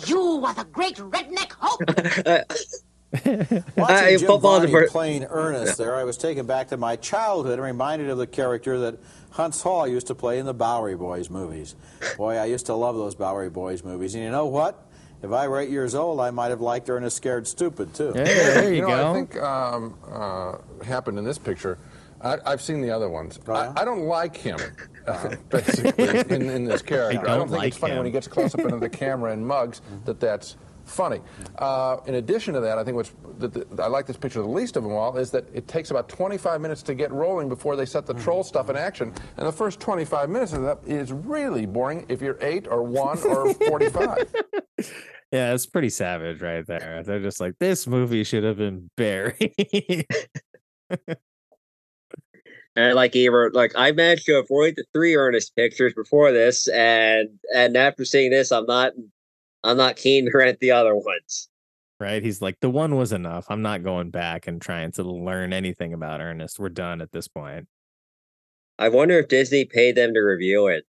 You 0.07 0.43
are 0.45 0.53
the 0.53 0.65
great 0.71 0.95
redneck 0.97 1.51
hope. 1.51 1.81
I- 2.27 2.43
Watching 3.75 4.19
Jim 4.19 4.27
football 4.27 4.59
Varney 4.67 4.87
playing 4.87 5.23
Ernest 5.25 5.79
there, 5.79 5.95
I 5.95 6.03
was 6.03 6.15
taken 6.17 6.45
back 6.45 6.67
to 6.67 6.77
my 6.77 6.95
childhood 6.95 7.53
and 7.53 7.63
reminded 7.63 8.07
of 8.09 8.19
the 8.19 8.27
character 8.27 8.77
that 8.81 8.99
Huntz 9.33 9.61
Hall 9.61 9.87
used 9.87 10.07
to 10.07 10.15
play 10.15 10.39
in 10.39 10.45
the 10.45 10.53
Bowery 10.53 10.95
Boys 10.95 11.29
movies. 11.29 11.75
Boy, 12.17 12.37
I 12.37 12.45
used 12.45 12.65
to 12.67 12.73
love 12.73 12.95
those 12.95 13.15
Bowery 13.15 13.49
Boys 13.49 13.83
movies. 13.83 14.15
And 14.15 14.23
you 14.23 14.31
know 14.31 14.47
what? 14.47 14.85
If 15.21 15.31
I 15.31 15.47
were 15.47 15.59
eight 15.59 15.69
years 15.69 15.95
old, 15.95 16.19
I 16.19 16.31
might 16.31 16.47
have 16.47 16.61
liked 16.61 16.89
Ernest 16.89 17.17
Scared 17.17 17.45
Stupid, 17.45 17.93
too. 17.93 18.13
Hey, 18.13 18.23
there 18.23 18.73
you, 18.73 18.81
know, 18.81 18.87
go. 18.87 19.11
I 19.11 19.13
think 19.13 19.35
um, 19.41 19.95
uh, 20.09 20.57
happened 20.83 21.17
in 21.17 21.25
this 21.25 21.37
picture. 21.37 21.77
I, 22.21 22.37
I've 22.45 22.61
seen 22.61 22.81
the 22.81 22.91
other 22.91 23.09
ones. 23.09 23.39
Oh, 23.47 23.53
yeah? 23.53 23.73
I, 23.75 23.81
I 23.81 23.85
don't 23.85 24.03
like 24.03 24.35
him, 24.35 24.59
uh, 25.07 25.35
basically, 25.49 26.35
in, 26.35 26.49
in 26.49 26.63
this 26.65 26.81
character. 26.81 27.27
I 27.29 27.35
don't 27.35 27.47
think 27.47 27.59
like 27.59 27.67
it's 27.69 27.77
funny 27.77 27.93
him. 27.93 27.99
when 27.99 28.05
he 28.05 28.11
gets 28.11 28.27
close 28.27 28.53
up 28.53 28.61
into 28.61 28.77
the 28.77 28.89
camera 28.89 29.31
and 29.31 29.45
mugs 29.45 29.81
that 30.05 30.19
that's 30.19 30.55
funny. 30.89 31.21
Uh, 31.57 31.97
in 32.05 32.15
addition 32.15 32.53
to 32.53 32.59
that, 32.59 32.77
I 32.77 32.83
think 32.83 32.95
what's 32.95 33.13
that 33.37 33.53
the, 33.53 33.83
I 33.83 33.87
like 33.87 34.05
this 34.05 34.17
picture 34.17 34.41
the 34.41 34.47
least 34.47 34.75
of 34.75 34.83
them 34.83 34.91
all 34.93 35.17
is 35.17 35.31
that 35.31 35.45
it 35.53 35.67
takes 35.67 35.91
about 35.91 36.09
25 36.09 36.61
minutes 36.61 36.81
to 36.83 36.93
get 36.93 37.11
rolling 37.11 37.49
before 37.49 37.75
they 37.75 37.85
set 37.85 38.05
the 38.05 38.13
troll 38.13 38.43
stuff 38.43 38.69
in 38.69 38.75
action, 38.75 39.13
and 39.37 39.47
the 39.47 39.51
first 39.51 39.79
25 39.79 40.29
minutes 40.29 40.53
of 40.53 40.63
that 40.63 40.79
is 40.85 41.11
really 41.11 41.65
boring 41.65 42.05
if 42.09 42.21
you're 42.21 42.37
eight 42.41 42.67
or 42.67 42.83
one 42.83 43.17
or 43.19 43.53
45. 43.67 44.33
Yeah, 45.31 45.53
it's 45.53 45.67
pretty 45.67 45.89
savage 45.89 46.41
right 46.41 46.65
there. 46.65 47.03
They're 47.03 47.19
just 47.19 47.39
like, 47.39 47.53
this 47.59 47.85
movie 47.85 48.23
should 48.23 48.43
have 48.43 48.57
been 48.57 48.89
buried. 48.97 50.07
And 52.75 52.95
like 52.95 53.13
Ebert, 53.13 53.53
like 53.53 53.73
I 53.75 53.91
managed 53.91 54.25
to 54.27 54.37
avoid 54.37 54.75
the 54.77 54.85
three 54.93 55.15
Ernest 55.15 55.53
pictures 55.53 55.93
before 55.93 56.31
this, 56.31 56.67
and 56.69 57.27
and 57.53 57.75
after 57.75 58.05
seeing 58.05 58.31
this, 58.31 58.53
I'm 58.53 58.65
not 58.67 58.93
I'm 59.63 59.77
not 59.77 59.95
keen 59.97 60.25
to 60.25 60.31
rent 60.37 60.59
the 60.59 60.71
other 60.71 60.95
ones. 60.95 61.49
right? 61.99 62.23
He's 62.23 62.41
like, 62.41 62.59
the 62.61 62.69
one 62.69 62.95
was 62.95 63.11
enough. 63.11 63.45
I'm 63.49 63.61
not 63.61 63.83
going 63.83 64.09
back 64.09 64.47
and 64.47 64.61
trying 64.61 64.91
to 64.93 65.03
learn 65.03 65.51
anything 65.53 65.93
about 65.93 66.21
Ernest. 66.21 66.57
We're 66.59 66.69
done 66.69 67.01
at 67.01 67.11
this 67.11 67.27
point. 67.27 67.67
I 68.77 68.87
wonder 68.89 69.19
if 69.19 69.27
Disney 69.27 69.65
paid 69.65 69.95
them 69.95 70.13
to 70.13 70.21
review 70.21 70.67
it 70.67 70.85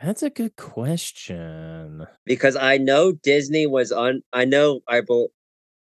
That's 0.00 0.22
a 0.22 0.30
good 0.30 0.56
question. 0.56 2.06
because 2.24 2.56
I 2.56 2.78
know 2.78 3.12
Disney 3.12 3.66
was 3.66 3.92
on. 3.92 4.22
I 4.32 4.46
know 4.46 4.80
I 4.88 5.02
bel 5.02 5.28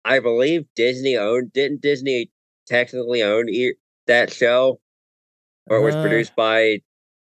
I 0.04 0.18
believe 0.20 0.66
Disney 0.74 1.16
owned. 1.16 1.52
Didn't 1.52 1.82
Disney 1.82 2.30
technically 2.66 3.22
own 3.22 3.48
e- 3.48 3.74
that 4.08 4.32
show, 4.32 4.80
or 5.68 5.76
it 5.78 5.82
was 5.82 5.94
Uh, 5.96 6.02
produced 6.02 6.34
by 6.36 6.80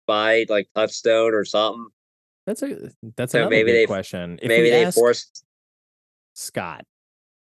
by 0.07 0.47
like 0.49 0.69
Touchstone 0.75 1.35
or 1.35 1.45
something? 1.45 1.87
That's 2.47 2.63
a 2.63 2.91
that's 3.17 3.33
So 3.33 3.39
another 3.41 3.51
maybe 3.51 3.71
good 3.73 3.77
they- 3.79 3.87
question. 3.87 4.39
If 4.43 4.49
Maybe 4.49 4.71
they 4.71 4.91
forced. 4.91 5.45
Scott, 6.35 6.85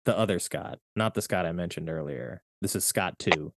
the 0.06 0.18
other 0.18 0.38
Scott, 0.40 0.80
not 0.95 1.14
the 1.14 1.22
Scott 1.22 1.45
I 1.45 1.52
mentioned 1.53 1.90
earlier. 1.90 2.41
This 2.61 2.76
is 2.76 2.84
Scott 2.86 3.18
too. 3.19 3.53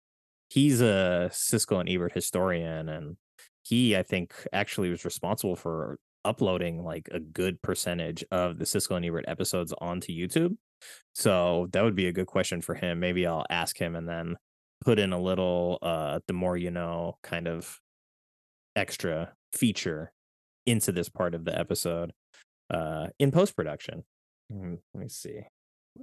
He's 0.51 0.81
a 0.83 1.31
Siskel 1.33 1.81
and 1.81 1.89
Ebert 1.89 2.13
historian, 2.13 2.89
and 2.91 3.17
he, 3.63 3.97
I 3.97 4.03
think, 4.03 4.35
actually 4.53 4.91
was 4.91 5.05
responsible 5.05 5.57
for 5.57 5.99
uploading 6.25 6.85
like 6.85 7.09
a 7.11 7.19
good 7.19 7.61
percentage 7.63 8.23
of 8.31 8.59
the 8.59 8.65
Siskel 8.67 8.97
and 8.97 9.05
Ebert 9.07 9.25
episodes 9.27 9.73
onto 9.81 10.13
YouTube. 10.13 10.57
So 11.15 11.69
that 11.73 11.83
would 11.83 11.97
be 11.97 12.07
a 12.07 12.13
good 12.13 12.27
question 12.27 12.61
for 12.61 12.75
him. 12.75 13.01
Maybe 13.01 13.27
I'll 13.27 13.47
ask 13.49 13.79
him 13.81 13.97
and 13.97 14.07
then 14.09 14.37
put 14.85 14.99
in 14.99 15.13
a 15.13 15.21
little 15.21 15.79
uh 15.81 16.19
the 16.27 16.33
more 16.35 16.57
you 16.57 16.71
know 16.73 17.17
kind 17.23 17.47
of 17.49 17.81
extra 18.77 19.33
feature 19.53 20.13
into 20.67 20.93
this 20.93 21.09
part 21.09 21.35
of 21.35 21.45
the 21.45 21.59
episode 21.59 22.13
uh 22.71 23.09
in 23.19 23.31
post 23.31 23.57
production. 23.57 24.05
Let 24.51 24.79
me 24.95 25.09
see. 25.09 25.41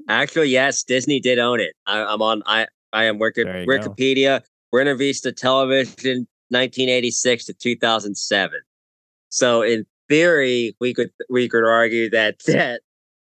Actually, 0.07 0.49
yes, 0.49 0.83
Disney 0.83 1.19
did 1.19 1.39
own 1.39 1.59
it. 1.59 1.73
I, 1.87 2.01
I'm 2.03 2.21
on. 2.21 2.43
I 2.45 2.67
I 2.93 3.05
am 3.05 3.19
working 3.19 3.47
you 3.47 3.65
go. 3.65 3.71
Wikipedia. 3.71 4.41
Buena 4.71 4.95
Vista 4.95 5.31
Television, 5.31 6.27
1986 6.49 7.45
to 7.45 7.53
2007. 7.53 8.59
So 9.29 9.63
in 9.63 9.85
theory, 10.09 10.75
we 10.79 10.93
could 10.93 11.09
we 11.29 11.47
could 11.49 11.63
argue 11.63 12.09
that 12.11 12.39
that 12.47 12.81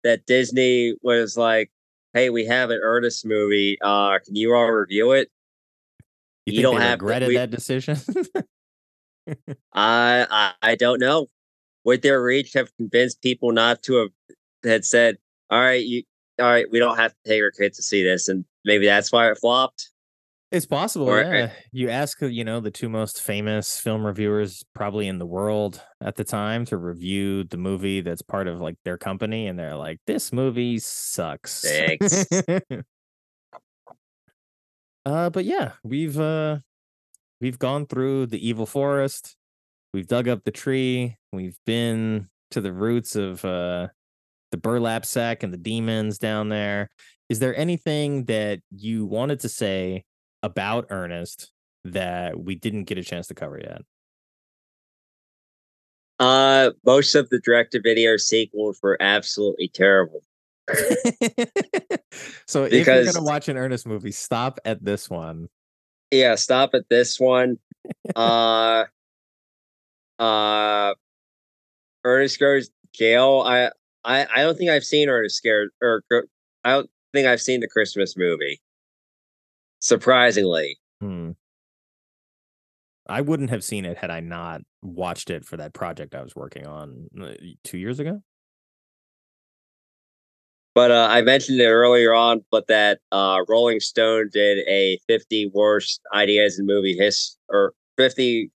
that 0.05 0.27
Disney 0.27 0.95
was 1.03 1.37
like, 1.37 1.71
"Hey, 2.15 2.31
we 2.31 2.47
have 2.47 2.71
an 2.71 2.81
Ernest 2.83 3.25
movie. 3.27 3.79
Uh, 3.83 4.19
can 4.25 4.37
you 4.37 4.55
all 4.55 4.71
review 4.71 5.13
it?" 5.13 5.31
You, 6.47 6.55
You 6.57 6.63
don't 6.63 6.81
have 6.81 7.01
regretted 7.01 7.29
we- 7.29 7.37
that 7.37 7.51
decision? 7.51 7.97
I, 9.73 10.27
I 10.31 10.53
I 10.63 10.75
don't 10.77 11.01
know. 11.01 11.29
Would 11.85 12.03
their 12.03 12.23
reach 12.23 12.53
have 12.55 12.75
convinced 12.77 13.23
people 13.23 13.53
not 13.53 13.83
to 13.85 13.95
have 13.97 14.11
had 14.65 14.85
said, 14.85 15.19
"All 15.51 15.61
right, 15.61 15.85
you, 15.85 16.03
all 16.41 16.47
right, 16.47 16.67
we 16.71 16.79
don't 16.79 16.97
have 16.97 17.13
to 17.13 17.31
take 17.31 17.43
our 17.43 17.51
kids 17.51 17.77
to 17.79 17.83
see 17.83 18.03
this," 18.03 18.29
and 18.29 18.45
maybe 18.65 18.87
that's 18.87 19.11
why 19.13 19.31
it 19.31 19.39
flopped. 19.39 19.91
it's 20.53 20.67
possible. 20.67 21.09
Or- 21.09 21.23
yeah. 21.23 21.51
You 21.73 21.89
ask, 21.91 22.23
uh, 22.23 22.27
you 22.27 22.45
know, 22.45 22.61
the 22.61 22.71
two 22.71 22.89
most 22.89 23.23
famous 23.23 23.81
film 23.81 24.05
reviewers 24.07 24.65
probably 24.75 25.09
in 25.09 25.19
the 25.19 25.27
world 25.27 25.81
at 26.01 26.17
the 26.17 26.25
time 26.25 26.65
to 26.67 26.77
review 26.77 27.45
the 27.45 27.57
movie 27.57 28.01
that's 28.03 28.23
part 28.23 28.47
of 28.49 28.61
like 28.61 28.77
their 28.85 28.99
company, 28.99 29.47
and 29.49 29.59
they're 29.59 29.77
like, 29.77 29.99
"This 30.07 30.33
movie 30.33 30.79
sucks." 30.79 31.63
Thanks. 31.63 32.27
uh, 35.07 35.31
but 35.31 35.45
yeah, 35.45 35.73
we've 35.83 36.19
uh, 36.21 36.59
we've 37.43 37.59
gone 37.59 37.85
through 37.87 38.27
the 38.27 38.49
evil 38.49 38.65
forest. 38.65 39.37
We've 39.93 40.07
dug 40.07 40.29
up 40.29 40.45
the 40.45 40.53
tree. 40.53 41.17
We've 41.33 41.59
been 41.67 42.29
to 42.53 42.63
the 42.63 42.73
roots 42.73 43.17
of 43.17 43.45
uh, 43.45 43.89
the 44.53 44.57
burlap 44.57 45.05
sack 45.05 45.43
and 45.43 45.53
the 45.53 45.59
demons 45.59 46.19
down 46.19 46.49
there. 46.49 46.89
Is 47.29 47.41
there 47.41 47.55
anything 47.57 48.25
that 48.27 48.61
you 48.71 49.05
wanted 49.05 49.41
to 49.41 49.49
say 49.49 50.05
about 50.43 50.87
Ernest 50.89 51.51
that 51.85 52.39
we 52.39 52.55
didn't 52.55 52.85
get 52.85 52.97
a 52.97 53.03
chance 53.03 53.27
to 53.27 53.35
cover 53.35 53.59
yet? 53.59 53.83
Uh, 56.21 56.71
most 56.87 57.15
of 57.17 57.29
the 57.31 57.41
direct-to-video 57.41 58.17
sequels 58.17 58.79
were 58.83 58.97
absolutely 59.01 59.69
terrible. 59.69 60.23
so 62.47 62.65
if 62.65 62.87
you're 62.87 63.05
gonna 63.05 63.25
watch 63.25 63.49
an 63.49 63.57
Ernest 63.57 63.85
movie, 63.87 64.13
stop 64.13 64.61
at 64.65 64.85
this 64.85 65.11
one. 65.11 65.49
Yeah, 66.13 66.35
stop 66.35 66.75
at 66.75 66.89
this 66.91 67.19
one. 67.19 67.59
uh 68.17 68.85
uh 70.19 70.95
Ernest 72.05 72.39
Goes 72.39 72.69
to 72.69 72.75
Jail. 72.93 73.43
I 73.45 73.71
I 74.05 74.27
I 74.33 74.43
don't 74.43 74.57
think 74.57 74.71
I've 74.71 74.85
seen 74.85 75.09
Ernest 75.09 75.37
Scared 75.37 75.71
or 75.81 76.05
I 76.63 76.73
don't 76.73 76.91
think 77.13 77.27
I've 77.27 77.41
seen 77.41 77.61
the 77.61 77.69
Christmas 77.69 78.15
movie. 78.17 78.61
Surprisingly. 79.81 80.79
Hmm. 81.01 81.31
I 83.09 83.21
wouldn't 83.21 83.51
have 83.51 83.65
seen 83.65 83.85
it 83.85 83.97
had 83.97 84.11
I 84.11 84.21
not 84.21 84.61
watched 84.83 85.31
it 85.31 85.45
for 85.45 85.57
that 85.57 85.73
project 85.73 86.15
I 86.15 86.23
was 86.23 86.37
working 86.37 86.67
on 86.67 87.09
uh, 87.21 87.33
two 87.65 87.79
years 87.79 87.99
ago. 87.99 88.23
But 90.75 90.91
uh, 90.91 91.09
I 91.11 91.21
mentioned 91.21 91.61
it 91.61 91.67
earlier 91.67 92.15
on, 92.15 92.45
but 92.51 92.67
that 92.69 93.01
uh, 93.11 93.41
Rolling 93.47 93.81
Stone 93.81 94.31
did 94.33 94.67
a 94.67 94.99
50 95.07 95.51
worst 95.53 96.01
ideas 96.15 96.59
in 96.59 96.67
movie 96.67 96.97
his 96.97 97.37
or 97.49 97.75
50 97.99 98.51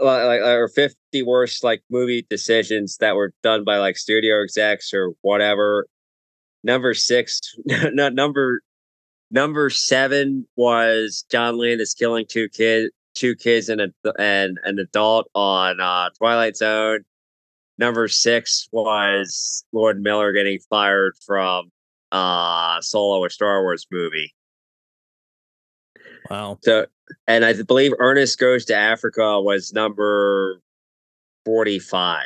like 0.00 0.40
or 0.40 0.68
50 0.68 1.22
worst 1.22 1.64
like 1.64 1.82
movie 1.90 2.26
decisions 2.28 2.98
that 2.98 3.16
were 3.16 3.32
done 3.42 3.64
by 3.64 3.78
like 3.78 3.96
studio 3.96 4.42
execs 4.42 4.92
or 4.92 5.12
whatever. 5.22 5.86
Number 6.62 6.94
six, 6.94 7.40
not 7.64 8.14
number 8.14 8.60
number 9.30 9.70
seven 9.70 10.46
was 10.56 11.24
John 11.30 11.58
Landis 11.58 11.94
killing 11.94 12.26
two 12.28 12.48
kids, 12.48 12.90
two 13.14 13.34
kids 13.34 13.68
and 13.68 13.80
a 13.80 13.92
and 14.18 14.58
an 14.64 14.78
adult 14.78 15.30
on 15.34 15.80
uh, 15.80 16.10
Twilight 16.18 16.56
Zone. 16.56 17.00
Number 17.78 18.08
six 18.08 18.68
was 18.72 19.64
Lord 19.72 20.02
Miller 20.02 20.32
getting 20.32 20.58
fired 20.68 21.14
from 21.24 21.70
uh 22.12 22.80
Solo, 22.80 23.24
a 23.24 23.30
Star 23.30 23.62
Wars 23.62 23.86
movie. 23.90 24.34
Wow. 26.30 26.58
So, 26.62 26.86
and 27.26 27.44
I 27.44 27.62
believe 27.62 27.92
Ernest 27.98 28.38
Goes 28.38 28.64
to 28.66 28.74
Africa 28.74 29.40
was 29.40 29.72
number 29.72 30.60
forty-five. 31.44 32.24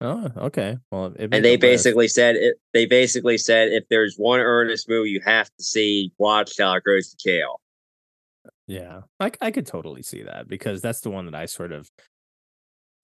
Oh, 0.00 0.30
okay. 0.36 0.76
Well, 0.92 1.06
it 1.18 1.30
And 1.32 1.44
they 1.44 1.56
the 1.56 1.66
list. 1.66 1.84
basically 1.84 2.08
said 2.08 2.36
it. 2.36 2.56
They 2.72 2.86
basically 2.86 3.38
said 3.38 3.72
if 3.72 3.84
there's 3.90 4.16
one 4.16 4.40
Ernest 4.40 4.88
movie 4.88 5.10
you 5.10 5.20
have 5.24 5.46
to 5.56 5.64
see, 5.64 6.12
Watchtower 6.18 6.80
Goes 6.80 7.10
to 7.10 7.16
Jail. 7.16 7.60
Yeah, 8.66 9.00
I, 9.18 9.32
I 9.40 9.50
could 9.50 9.66
totally 9.66 10.02
see 10.02 10.22
that 10.22 10.46
because 10.46 10.82
that's 10.82 11.00
the 11.00 11.10
one 11.10 11.24
that 11.24 11.34
I 11.34 11.46
sort 11.46 11.72
of 11.72 11.90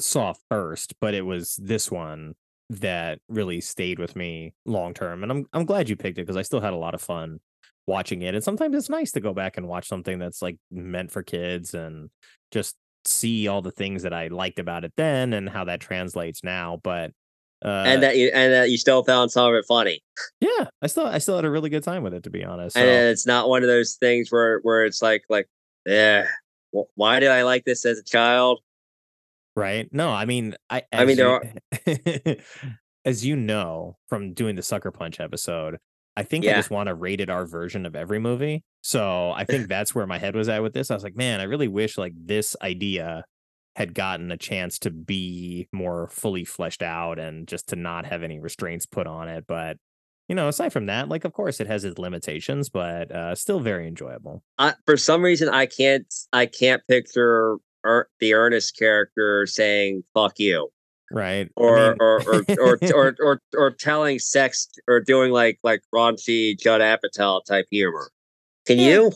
saw 0.00 0.34
first, 0.50 0.94
but 1.00 1.14
it 1.14 1.22
was 1.22 1.56
this 1.56 1.90
one 1.90 2.34
that 2.70 3.18
really 3.28 3.60
stayed 3.60 3.98
with 3.98 4.16
me 4.16 4.54
long 4.64 4.94
term. 4.94 5.22
And 5.22 5.30
I'm 5.30 5.46
I'm 5.52 5.64
glad 5.64 5.88
you 5.88 5.96
picked 5.96 6.18
it 6.18 6.22
because 6.22 6.36
I 6.36 6.42
still 6.42 6.60
had 6.60 6.72
a 6.72 6.78
lot 6.78 6.94
of 6.94 7.02
fun 7.02 7.40
watching 7.86 8.22
it. 8.22 8.34
And 8.34 8.42
sometimes 8.42 8.76
it's 8.76 8.90
nice 8.90 9.12
to 9.12 9.20
go 9.20 9.32
back 9.32 9.56
and 9.56 9.68
watch 9.68 9.88
something 9.88 10.18
that's 10.18 10.42
like 10.42 10.56
meant 10.70 11.10
for 11.10 11.22
kids 11.22 11.74
and 11.74 12.10
just 12.50 12.76
see 13.04 13.48
all 13.48 13.62
the 13.62 13.70
things 13.70 14.02
that 14.02 14.14
I 14.14 14.28
liked 14.28 14.58
about 14.58 14.84
it 14.84 14.92
then 14.96 15.32
and 15.32 15.48
how 15.48 15.64
that 15.64 15.80
translates 15.80 16.42
now. 16.42 16.80
But 16.82 17.12
uh, 17.64 17.84
and 17.86 18.02
that 18.02 18.16
you 18.16 18.30
and 18.34 18.52
that 18.52 18.70
you 18.70 18.78
still 18.78 19.02
found 19.04 19.30
some 19.30 19.48
of 19.48 19.54
it 19.54 19.64
funny. 19.66 20.02
yeah, 20.40 20.66
I 20.82 20.86
still 20.86 21.06
I 21.06 21.18
still 21.18 21.36
had 21.36 21.44
a 21.44 21.50
really 21.50 21.70
good 21.70 21.84
time 21.84 22.02
with 22.02 22.14
it 22.14 22.22
to 22.24 22.30
be 22.30 22.44
honest. 22.44 22.76
So. 22.76 22.80
And 22.80 23.08
it's 23.10 23.26
not 23.26 23.48
one 23.48 23.62
of 23.62 23.68
those 23.68 23.94
things 23.94 24.30
where 24.30 24.60
where 24.60 24.84
it's 24.84 25.02
like 25.02 25.24
like 25.28 25.48
yeah, 25.86 26.26
why 26.94 27.20
did 27.20 27.30
I 27.30 27.42
like 27.42 27.64
this 27.64 27.84
as 27.84 27.98
a 27.98 28.04
child? 28.04 28.60
Right? 29.56 29.88
No, 29.92 30.10
I 30.10 30.24
mean, 30.24 30.56
I. 30.68 30.82
I 30.92 31.04
mean, 31.04 31.10
as 31.10 31.16
there 31.16 31.54
you- 32.26 32.36
as 33.04 33.24
you 33.24 33.36
know 33.36 33.96
from 34.08 34.32
doing 34.32 34.56
the 34.56 34.62
Sucker 34.62 34.90
Punch 34.90 35.20
episode, 35.20 35.78
I 36.16 36.22
think 36.22 36.44
I 36.44 36.48
just 36.56 36.70
want 36.70 36.88
a 36.88 36.94
rated 36.94 37.30
R 37.30 37.46
version 37.46 37.86
of 37.86 37.94
every 37.94 38.18
movie. 38.18 38.64
So 38.82 39.32
I 39.32 39.44
think 39.44 39.68
that's 39.68 39.94
where 39.94 40.06
my 40.06 40.18
head 40.18 40.34
was 40.34 40.48
at 40.48 40.62
with 40.62 40.72
this. 40.72 40.90
I 40.90 40.94
was 40.94 41.04
like, 41.04 41.16
man, 41.16 41.40
I 41.40 41.44
really 41.44 41.68
wish 41.68 41.98
like 41.98 42.12
this 42.16 42.56
idea 42.62 43.24
had 43.76 43.92
gotten 43.94 44.30
a 44.30 44.36
chance 44.36 44.78
to 44.78 44.90
be 44.90 45.68
more 45.72 46.08
fully 46.08 46.44
fleshed 46.44 46.82
out 46.82 47.18
and 47.18 47.48
just 47.48 47.68
to 47.68 47.76
not 47.76 48.06
have 48.06 48.22
any 48.22 48.38
restraints 48.38 48.86
put 48.86 49.06
on 49.06 49.28
it. 49.28 49.44
But 49.48 49.76
you 50.28 50.34
know, 50.34 50.48
aside 50.48 50.72
from 50.72 50.86
that, 50.86 51.08
like 51.08 51.24
of 51.24 51.32
course 51.32 51.60
it 51.60 51.66
has 51.66 51.84
its 51.84 51.98
limitations, 51.98 52.68
but 52.70 53.10
uh, 53.10 53.34
still 53.34 53.60
very 53.60 53.86
enjoyable. 53.86 54.42
I, 54.58 54.74
for 54.86 54.96
some 54.96 55.22
reason, 55.22 55.48
I 55.48 55.66
can't 55.66 56.06
I 56.32 56.46
can't 56.46 56.82
picture 56.88 57.56
er, 57.84 58.08
the 58.20 58.34
Ernest 58.34 58.76
character 58.78 59.46
saying 59.46 60.04
"fuck 60.14 60.38
you" 60.38 60.70
Right? 61.10 61.46
I 61.46 61.50
or 61.60 61.76
mean- 61.90 61.96
or, 62.00 62.22
or, 62.26 62.44
or, 62.58 62.78
or 62.94 63.16
or 63.20 63.40
or 63.56 63.70
telling 63.70 64.18
sex 64.18 64.68
or 64.88 65.00
doing 65.00 65.30
like 65.32 65.58
like 65.62 65.82
raunchy 65.94 66.58
Judd 66.58 66.80
Apatow 66.80 67.44
type 67.44 67.66
humor. 67.70 68.10
Can 68.66 68.78
Yeah. 68.78 68.86
you? 68.88 69.12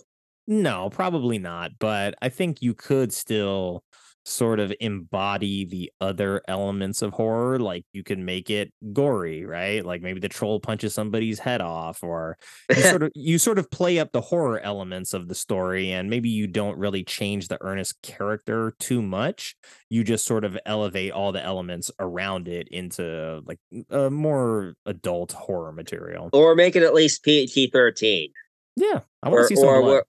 No, 0.47 0.89
probably 0.90 1.39
not. 1.39 1.73
But 1.78 2.15
I 2.23 2.28
think 2.31 2.62
you 2.62 2.73
could 2.73 3.12
still 3.12 3.82
sort 4.28 4.60
of 4.60 4.72
embody 4.80 5.64
the 5.64 5.90
other 6.00 6.42
elements 6.46 7.02
of 7.02 7.12
horror. 7.12 7.59
Like 7.59 7.84
you 7.92 8.05
can 8.05 8.24
make 8.24 8.50
it 8.50 8.72
gory, 8.92 9.44
right? 9.44 9.84
Like 9.84 10.02
maybe 10.02 10.20
the 10.20 10.28
troll 10.28 10.60
punches 10.60 10.94
somebody's 10.94 11.38
head 11.38 11.60
off, 11.60 12.02
or 12.02 12.36
you 12.68 12.82
sort 12.82 13.02
of 13.02 13.12
you 13.14 13.38
sort 13.38 13.59
of 13.59 13.70
play 13.70 13.98
up 13.98 14.12
the 14.12 14.20
horror 14.20 14.60
elements 14.60 15.14
of 15.14 15.28
the 15.28 15.34
story, 15.34 15.90
and 15.90 16.10
maybe 16.10 16.28
you 16.28 16.46
don't 16.46 16.78
really 16.78 17.02
change 17.02 17.48
the 17.48 17.59
Ernest 17.60 18.00
character 18.02 18.74
too 18.78 19.02
much. 19.02 19.56
You 19.88 20.05
just 20.05 20.24
sort 20.24 20.44
of 20.44 20.59
elevate 20.66 21.12
all 21.12 21.32
the 21.32 21.42
elements 21.42 21.90
around 21.98 22.48
it 22.48 22.68
into 22.68 23.42
like 23.46 23.59
a 23.90 24.10
more 24.10 24.74
adult 24.86 25.32
horror 25.32 25.72
material. 25.72 26.30
Or 26.32 26.55
make 26.55 26.76
it 26.76 26.82
at 26.82 26.94
least 26.94 27.22
PG 27.22 27.70
thirteen. 27.70 28.30
Yeah, 28.76 29.00
I 29.22 29.28
want 29.28 29.42
to 29.42 29.48
see 29.48 29.56
some 29.56 29.66
or, 29.68 30.05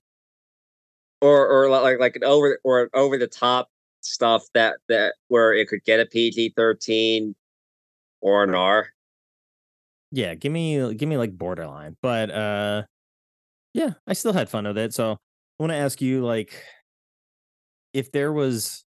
or 1.22 1.48
or 1.48 1.70
like 1.70 2.00
like 2.00 2.16
an 2.16 2.24
over 2.24 2.60
or 2.64 2.90
over 2.94 3.18
the 3.18 3.28
top 3.28 3.70
stuff 4.10 4.44
that 4.54 4.78
that 4.88 5.14
where 5.28 5.54
it 5.54 5.68
could 5.68 5.84
get 5.86 6.00
a 6.00 6.06
PG 6.06 6.54
thirteen 6.56 7.36
or 8.22 8.44
an 8.44 8.54
R. 8.56 8.90
yeah 10.12 10.36
give 10.36 10.52
me 10.52 10.94
give 10.96 11.08
me 11.08 11.18
like 11.18 11.38
borderline 11.38 11.96
but 12.02 12.30
uh 12.32 12.84
yeah 13.74 13.92
i 14.08 14.14
still 14.14 14.34
had 14.34 14.50
fun 14.50 14.66
with 14.66 14.78
it 14.78 14.94
so 14.94 15.12
i 15.14 15.18
want 15.60 15.72
to 15.72 15.78
ask 15.78 16.02
you 16.02 16.26
like 16.26 16.64
if 17.94 18.12
there 18.12 18.34
was 18.34 18.84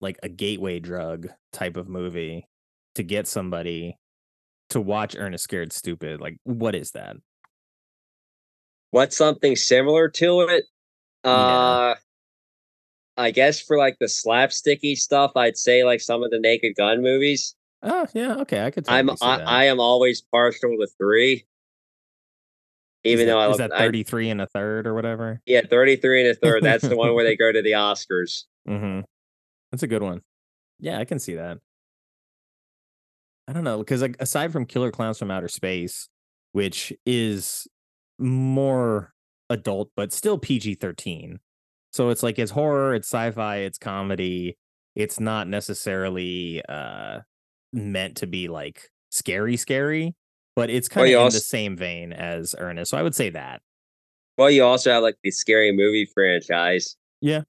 like 0.00 0.18
a 0.22 0.28
gateway 0.28 0.78
drug 0.78 1.28
type 1.52 1.76
of 1.76 1.88
movie 1.88 2.46
to 2.94 3.02
get 3.02 3.26
somebody 3.26 3.96
to 4.68 4.80
watch 4.80 5.16
ernest 5.16 5.44
scared 5.44 5.72
stupid 5.72 6.20
like 6.20 6.36
what 6.44 6.74
is 6.74 6.92
that 6.92 7.16
What's 8.90 9.16
something 9.16 9.54
similar 9.54 10.08
to 10.08 10.40
it? 10.40 10.64
Uh 11.22 11.94
I 13.16 13.30
guess 13.30 13.60
for 13.60 13.76
like 13.76 13.98
the 13.98 14.06
slapsticky 14.06 14.96
stuff, 14.96 15.32
I'd 15.36 15.56
say 15.56 15.84
like 15.84 16.00
some 16.00 16.22
of 16.22 16.30
the 16.30 16.38
Naked 16.38 16.74
Gun 16.76 17.02
movies. 17.02 17.54
oh 17.82 18.06
yeah 18.14 18.36
okay 18.36 18.62
i 18.64 18.70
could 18.70 18.84
I'm 18.88 19.08
I. 19.22 19.40
I 19.46 19.64
am 19.64 19.80
always 19.80 20.20
partial 20.20 20.76
to 20.78 20.86
three. 20.98 21.46
Even 23.04 23.26
that, 23.26 23.32
though 23.32 23.38
I 23.40 23.48
is 23.50 23.56
that 23.58 23.72
I- 23.72 23.78
33 23.78 24.30
and 24.30 24.40
a 24.42 24.46
third 24.46 24.86
or 24.86 24.94
whatever 24.94 25.40
yeah, 25.46 25.62
33 25.68 26.20
and 26.22 26.30
a 26.30 26.34
third. 26.42 26.62
That's 26.62 26.86
the 26.86 26.96
one 26.96 27.14
where 27.14 27.24
they 27.24 27.36
go 27.36 27.50
to 27.50 27.62
the 27.62 27.72
Oscars. 27.72 28.44
Mm-hmm. 28.68 29.00
That's 29.72 29.82
a 29.82 29.86
good 29.86 30.02
one. 30.02 30.20
Yeah, 30.78 30.98
I 30.98 31.04
can 31.04 31.18
see 31.18 31.34
that. 31.34 31.58
I 33.48 33.52
don't 33.52 33.64
know 33.64 33.78
because 33.78 34.02
like 34.02 34.16
aside 34.20 34.52
from 34.52 34.64
Killer 34.66 34.90
Clowns 34.90 35.18
from 35.18 35.30
Outer 35.30 35.48
Space, 35.48 36.08
which 36.52 36.92
is 37.06 37.66
more 38.18 39.12
adult 39.48 39.90
but 39.96 40.12
still 40.12 40.38
PG 40.38 40.74
thirteen, 40.76 41.40
so 41.92 42.08
it's 42.10 42.22
like 42.22 42.38
it's 42.38 42.50
horror, 42.52 42.94
it's 42.94 43.08
sci-fi, 43.08 43.58
it's 43.58 43.78
comedy. 43.78 44.56
It's 44.96 45.20
not 45.20 45.48
necessarily 45.48 46.62
uh 46.68 47.20
meant 47.72 48.16
to 48.18 48.26
be 48.26 48.48
like 48.48 48.88
scary, 49.10 49.56
scary, 49.56 50.14
but 50.56 50.70
it's 50.70 50.88
Well, 50.90 51.04
kind 51.04 51.14
of 51.14 51.18
in 51.18 51.24
also- 51.24 51.36
the 51.38 51.40
same 51.42 51.76
vein 51.76 52.12
as 52.12 52.54
Ernest. 52.58 52.90
So 52.90 52.98
I 52.98 53.02
would 53.02 53.14
say 53.14 53.30
that. 53.30 53.62
Well, 54.38 54.50
you 54.50 54.64
also 54.64 54.90
have 54.92 55.02
like 55.02 55.16
the 55.22 55.30
scary 55.30 55.70
movie 55.72 56.06
franchise, 56.14 56.96
Yeah. 57.20 57.42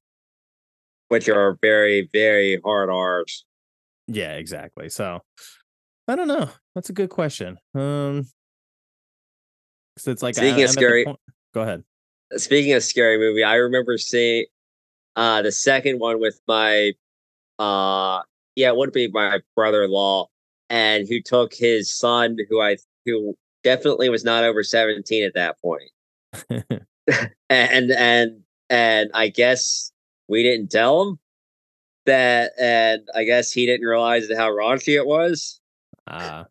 which 1.07 1.30
are 1.30 1.57
very, 1.61 2.09
very 2.11 2.59
hard 2.63 2.89
R's. 2.89 3.45
Yeah, 4.07 4.34
exactly. 4.35 4.89
So 4.89 5.22
I 6.07 6.15
don't 6.15 6.27
know. 6.27 6.49
That's 6.76 6.89
a 6.89 6.93
good 6.93 7.09
question. 7.09 7.57
Um, 7.73 8.26
'cause 9.95 10.07
it's 10.07 10.22
like 10.23 10.38
I- 10.38 10.41
Speaking 10.41 10.63
of 10.63 10.69
I'm 10.69 10.73
scary- 10.73 11.05
Go 11.53 11.61
ahead. 11.61 11.84
Speaking 12.37 12.73
of 12.73 12.83
scary 12.83 13.17
movie, 13.17 13.43
I 13.43 13.55
remember 13.55 13.97
seeing 13.97 14.45
uh 15.15 15.41
the 15.41 15.51
second 15.51 15.99
one 15.99 16.19
with 16.19 16.39
my 16.47 16.93
uh 17.59 18.21
yeah, 18.55 18.69
it 18.69 18.75
would 18.75 18.91
be 18.91 19.07
my 19.07 19.39
brother-in-law, 19.55 20.27
and 20.69 21.07
who 21.07 21.21
took 21.21 21.53
his 21.53 21.89
son, 21.91 22.37
who 22.49 22.61
I 22.61 22.77
who 23.05 23.35
definitely 23.63 24.09
was 24.09 24.23
not 24.23 24.43
over 24.43 24.63
17 24.63 25.23
at 25.23 25.33
that 25.35 25.57
point. 25.61 25.91
and 27.49 27.91
and 27.91 28.41
and 28.69 29.11
I 29.13 29.29
guess 29.29 29.91
we 30.27 30.43
didn't 30.43 30.71
tell 30.71 31.01
him 31.01 31.19
that, 32.05 32.53
and 32.59 33.01
I 33.13 33.23
guess 33.25 33.51
he 33.51 33.65
didn't 33.65 33.85
realize 33.85 34.29
how 34.35 34.49
raunchy 34.49 34.95
it 34.95 35.05
was. 35.05 35.59
Uh 36.07 36.45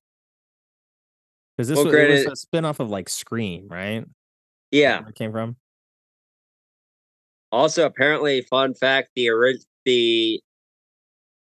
Because 1.56 1.68
this 1.68 1.76
Well, 1.76 1.86
was, 1.86 1.94
it 1.94 2.08
was 2.08 2.26
a 2.26 2.36
spin-off 2.36 2.80
of 2.80 2.90
like 2.90 3.08
Scream, 3.08 3.68
right? 3.68 4.04
Yeah. 4.70 5.00
Where 5.00 5.08
it 5.08 5.14
came 5.16 5.32
from. 5.32 5.56
Also, 7.52 7.84
apparently, 7.84 8.42
fun 8.42 8.74
fact: 8.74 9.10
the 9.16 9.28
orig- 9.30 9.62
the 9.84 10.40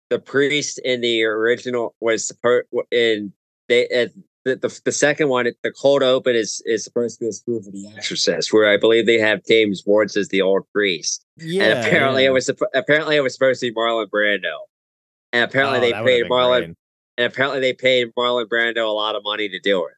the 0.09 0.19
priest 0.19 0.79
in 0.83 1.01
the 1.01 1.23
original 1.23 1.95
was 2.01 2.27
supposed 2.27 2.65
in 2.91 3.31
they 3.69 3.85
uh, 3.89 4.07
the, 4.43 4.55
the 4.55 4.81
the 4.85 4.91
second 4.91 5.29
one. 5.29 5.45
The 5.63 5.71
cold 5.71 6.03
open 6.03 6.35
is 6.35 6.61
is 6.65 6.83
supposed 6.83 7.19
to 7.19 7.25
be 7.25 7.29
a 7.29 7.33
spoof 7.33 7.67
of 7.67 7.73
The 7.73 7.87
Exorcist, 7.95 8.51
where 8.51 8.69
I 8.71 8.77
believe 8.77 9.05
they 9.05 9.19
have 9.19 9.45
James 9.47 9.83
Woods 9.85 10.17
as 10.17 10.29
the 10.29 10.41
old 10.41 10.63
priest. 10.73 11.23
Yeah. 11.37 11.63
and 11.63 11.79
apparently 11.79 12.23
yeah. 12.23 12.29
it 12.29 12.33
was 12.33 12.49
apparently 12.73 13.15
it 13.15 13.21
was 13.21 13.33
supposed 13.33 13.61
to 13.61 13.67
be 13.67 13.73
Marlon 13.75 14.07
Brando, 14.07 14.57
and 15.31 15.43
apparently 15.43 15.77
Oh, 15.77 15.81
they 15.81 15.93
paid 16.21 16.29
Marlon 16.29 16.59
great. 16.65 16.75
and 17.17 17.27
apparently 17.27 17.59
they 17.59 17.73
paid 17.73 18.11
Marlon 18.17 18.47
Brando 18.47 18.87
a 18.87 18.91
lot 18.91 19.15
of 19.15 19.23
money 19.23 19.47
to 19.49 19.59
do 19.59 19.85
it. 19.85 19.93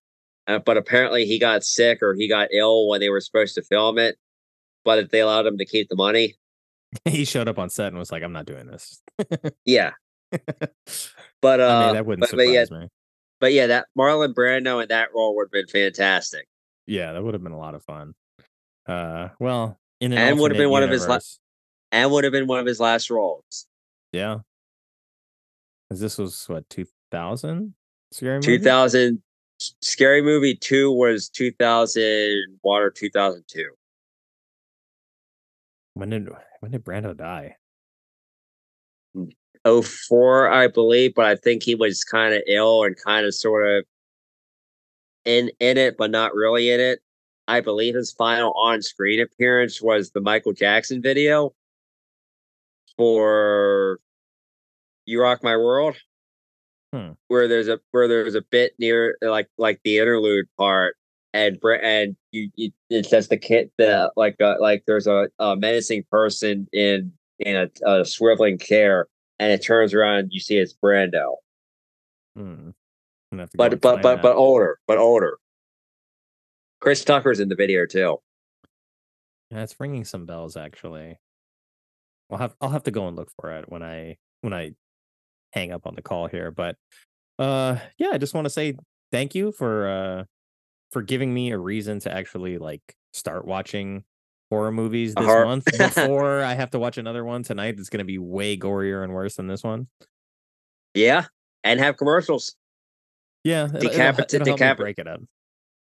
Uh, 0.46 0.60
but 0.60 0.76
apparently 0.76 1.26
he 1.26 1.40
got 1.40 1.64
sick 1.64 2.04
or 2.04 2.14
he 2.14 2.28
got 2.28 2.50
ill 2.52 2.90
when 2.90 3.00
they 3.00 3.08
were 3.10 3.22
supposed 3.22 3.56
to 3.56 3.62
film 3.62 3.98
it, 3.98 4.18
but 4.84 5.00
if 5.00 5.10
they 5.10 5.20
allowed 5.20 5.46
him 5.46 5.58
to 5.58 5.66
keep 5.66 5.90
the 5.90 5.96
money. 5.96 6.36
he 7.06 7.26
showed 7.26 7.48
up 7.48 7.60
on 7.60 7.70
set 7.70 7.88
and 7.88 7.98
was 7.98 8.12
like, 8.12 8.24
"I'm 8.24 8.34
not 8.34 8.46
doing 8.46 8.68
this." 8.68 9.02
Yeah. 9.66 9.92
But 11.42 11.60
uh, 11.60 11.68
I 11.68 11.86
mean, 11.86 11.96
that 11.96 12.06
wouldn't 12.06 12.30
but, 12.30 12.36
but 12.36 12.48
yeah, 12.48 12.66
surprise 12.66 12.84
me. 12.84 12.88
but 13.40 13.54
yeah, 13.54 13.68
that 13.68 13.88
Marlon 13.98 14.34
Brando 14.34 14.82
in 14.82 14.88
that 14.90 15.10
role 15.14 15.36
would 15.36 15.48
have 15.48 15.52
been 15.52 15.68
fantastic, 15.68 16.48
Yeah, 16.88 17.12
that 17.12 17.24
would 17.24 17.34
have 17.34 17.44
been 17.44 17.52
a 17.52 17.58
lot 17.58 17.76
of 17.76 17.84
fun. 17.84 18.14
Uh, 18.88 19.30
well, 19.40 19.78
in 20.00 20.12
an 20.12 20.18
and 20.18 20.40
would 20.40 20.52
have 20.52 20.58
been 20.58 20.70
one 20.70 20.84
of 20.84 20.90
his 20.90 21.08
last, 21.08 21.40
and 21.92 22.10
would 22.12 22.24
have 22.24 22.34
been 22.34 22.48
one 22.48 22.60
of 22.60 22.66
his 22.66 22.80
last 22.80 23.10
roles. 23.10 23.68
Yeah. 24.12 24.40
Because 25.90 26.00
this 26.00 26.18
was 26.18 26.46
what 26.48 26.68
2000 26.70 27.74
scary 28.12 28.36
movie. 28.36 28.46
Two 28.46 28.64
thousand, 28.64 29.22
Scary 29.82 30.22
Movie 30.22 30.56
two 30.56 30.92
was 30.92 31.30
two 31.30 31.52
thousand 31.52 32.60
one 32.62 32.82
or 32.82 32.90
two 32.90 33.10
thousand 33.10 33.44
two. 33.48 33.70
When 35.96 36.10
did 36.10 36.30
when 36.60 36.72
did 36.72 36.84
Brando 36.84 37.16
die? 37.16 37.58
oh 39.66 39.82
four, 39.82 40.50
I 40.50 40.68
believe, 40.68 41.14
but 41.16 41.26
I 41.26 41.36
think 41.36 41.64
he 41.64 41.76
was 41.76 42.04
kind 42.04 42.34
of 42.34 42.42
ill 42.48 42.84
and 42.84 42.96
kind 42.98 43.26
of 43.26 43.34
sort 43.34 43.68
of 43.68 43.86
in 45.26 45.52
in 45.60 45.78
it, 45.78 45.96
but 45.98 46.12
not 46.12 46.34
really 46.36 46.70
in 46.72 46.80
it. 46.80 47.00
I 47.48 47.62
believe 47.62 47.96
his 47.96 48.12
final 48.12 48.54
on 48.54 48.82
screen 48.82 49.20
appearance 49.20 49.82
was 49.82 50.12
the 50.12 50.22
Michael 50.22 50.54
Jackson 50.54 51.02
video 51.02 51.54
for 52.98 54.00
"You 55.06 55.22
Rock 55.22 55.44
My 55.44 55.58
World," 55.58 55.96
Hmm. 56.94 57.12
where 57.28 57.48
there's 57.48 57.68
a 57.68 57.80
where 57.92 58.08
there's 58.08 58.36
a 58.36 58.42
bit 58.42 58.74
near 58.80 59.18
like 59.22 59.50
like 59.58 59.82
the 59.84 60.00
interlude 60.00 60.48
part. 60.58 60.98
And 61.34 61.58
and 61.64 62.16
you, 62.32 62.50
you 62.56 62.72
it's 62.90 63.10
just 63.10 63.30
the 63.30 63.38
kid 63.38 63.72
the 63.78 64.12
like 64.16 64.40
uh, 64.40 64.56
like 64.60 64.84
there's 64.86 65.08
a, 65.08 65.30
a 65.40 65.56
menacing 65.56 66.04
person 66.12 66.68
in 66.72 67.12
in 67.40 67.56
a, 67.56 67.64
a 67.86 68.02
swiveling 68.02 68.62
chair 68.62 69.08
and 69.40 69.52
it 69.52 69.64
turns 69.64 69.94
around 69.94 70.20
and 70.20 70.32
you 70.32 70.40
see 70.40 70.58
it's 70.58 70.74
Brando. 70.74 71.38
Hmm. 72.36 72.42
I'm 72.42 72.74
gonna 73.32 73.44
have 73.44 73.50
to 73.50 73.58
go 73.58 73.70
But 73.70 73.82
but 73.82 74.02
but 74.04 74.16
that. 74.18 74.22
but 74.22 74.36
older, 74.36 74.80
but 74.88 75.00
older. 75.00 75.40
Chris 76.80 77.04
Tucker's 77.04 77.40
in 77.40 77.50
the 77.50 77.56
video 77.56 77.86
too. 77.86 78.20
Yeah, 79.50 79.64
it's 79.64 79.80
ringing 79.80 80.06
some 80.06 80.26
bells 80.26 80.56
actually. 80.56 81.18
I'll 82.30 82.38
have 82.38 82.56
I'll 82.62 82.70
have 82.70 82.84
to 82.84 82.92
go 82.92 83.08
and 83.08 83.16
look 83.16 83.32
for 83.40 83.52
it 83.54 83.66
when 83.70 83.82
I 83.82 84.18
when 84.42 84.54
I 84.54 84.74
hang 85.52 85.72
up 85.72 85.88
on 85.88 85.96
the 85.96 86.02
call 86.02 86.28
here. 86.28 86.52
But 86.52 86.76
uh 87.40 87.78
yeah, 87.98 88.10
I 88.14 88.18
just 88.18 88.34
want 88.34 88.46
to 88.46 88.50
say 88.52 88.76
thank 89.12 89.34
you 89.34 89.52
for 89.52 89.88
uh 89.88 90.24
for 90.94 91.02
giving 91.02 91.34
me 91.34 91.52
a 91.52 91.58
reason 91.58 92.00
to 92.02 92.14
actually 92.14 92.58
like 92.58 92.82
start 93.12 93.46
watching 93.46 94.04
horror 94.50 94.72
movies 94.72 95.16
this 95.16 95.26
horror- 95.26 95.46
month 95.46 95.66
before 95.78 96.42
I 96.42 96.54
have 96.54 96.70
to 96.72 96.80
watch 96.80 96.98
another 96.98 97.26
one 97.26 97.44
tonight 97.44 97.76
that's 97.76 97.90
gonna 97.90 98.06
be 98.06 98.20
way 98.20 98.56
gorier 98.56 99.04
and 99.04 99.14
worse 99.14 99.36
than 99.36 99.48
this 99.48 99.64
one. 99.64 99.88
Yeah, 100.94 101.26
and 101.64 101.80
have 101.80 101.98
commercials. 101.98 102.56
Yeah, 103.44 103.66
it'll, 103.66 103.78
it'll, 103.78 103.90
Decapita- 103.90 104.34
it'll 104.36 104.46
help 104.46 104.60
me 104.60 104.66
decap- 104.66 104.78
break 104.78 105.00
it 105.00 105.08
up. 105.08 105.22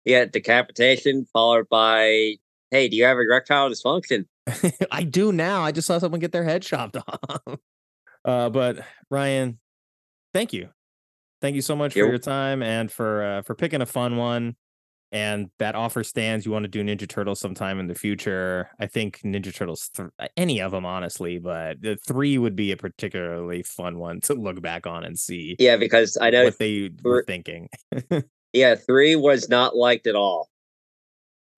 Yeah, 0.05 0.25
decapitation 0.25 1.27
followed 1.33 1.69
by 1.69 2.37
hey, 2.71 2.89
do 2.89 2.97
you 2.97 3.05
have 3.05 3.19
erectile 3.19 3.69
dysfunction? 3.69 4.27
I 4.91 5.03
do 5.05 5.33
now. 5.33 5.63
I 5.63 5.73
just 5.73 5.87
saw 5.87 5.99
someone 5.99 6.21
get 6.21 6.33
their 6.33 6.45
head 6.45 6.63
chopped 6.63 6.97
off. 7.07 7.59
Uh, 8.25 8.49
but 8.51 8.81
Ryan, 9.11 9.59
thank 10.33 10.53
you, 10.53 10.69
thank 11.41 11.57
you 11.57 11.63
so 11.63 11.77
much 11.77 11.93
for 11.93 11.99
your 11.99 12.19
time 12.19 12.63
and 12.63 12.91
for 12.91 13.23
uh, 13.23 13.43
for 13.43 13.55
picking 13.55 13.83
a 13.83 13.87
fun 13.87 14.17
one. 14.17 14.57
And 15.13 15.51
that 15.59 15.75
offer 15.75 16.03
stands. 16.03 16.47
You 16.47 16.53
want 16.53 16.63
to 16.65 16.69
do 16.69 16.83
Ninja 16.83 17.07
Turtles 17.07 17.39
sometime 17.39 17.79
in 17.79 17.87
the 17.87 17.95
future? 17.95 18.71
I 18.81 18.87
think 18.87 19.21
Ninja 19.21 19.55
Turtles, 19.55 19.91
th- 19.95 20.09
any 20.39 20.61
of 20.63 20.73
them, 20.73 20.87
honestly, 20.87 21.39
but 21.39 21.83
the 21.83 21.97
three 21.97 22.39
would 22.39 22.57
be 22.57 22.73
a 22.73 22.79
particularly 22.79 23.63
fun 23.63 23.99
one 23.99 24.21
to 24.23 24.35
look 24.35 24.63
back 24.63 24.87
on 24.87 25.05
and 25.05 25.19
see 25.19 25.55
Yeah, 25.59 25.77
because 25.77 26.17
I 26.19 26.31
know 26.31 26.45
what 26.45 26.59
they 26.59 26.91
were 27.03 27.25
thinking. 27.27 27.69
yeah, 28.55 28.75
three 28.75 29.15
was 29.15 29.51
not 29.51 29.77
liked 29.77 30.07
at 30.07 30.15
all. 30.17 30.49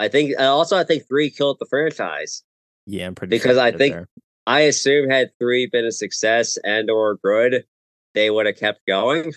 I 0.00 0.08
think 0.08 0.32
also 0.38 0.76
I 0.76 0.82
think 0.82 1.06
three 1.06 1.30
killed 1.30 1.58
the 1.60 1.66
franchise. 1.66 2.42
yeah, 2.86 3.06
I'm 3.06 3.14
pretty 3.14 3.30
Because 3.36 3.56
sure 3.56 3.64
I 3.64 3.70
think 3.70 3.94
there. 3.94 4.08
I 4.48 4.60
assume 4.62 5.08
had 5.08 5.30
three 5.38 5.66
been 5.66 5.84
a 5.84 5.92
success 5.92 6.58
and 6.64 6.90
or 6.90 7.18
good, 7.22 7.64
they 8.14 8.30
would 8.30 8.46
have 8.46 8.56
kept 8.56 8.80
going. 8.86 9.32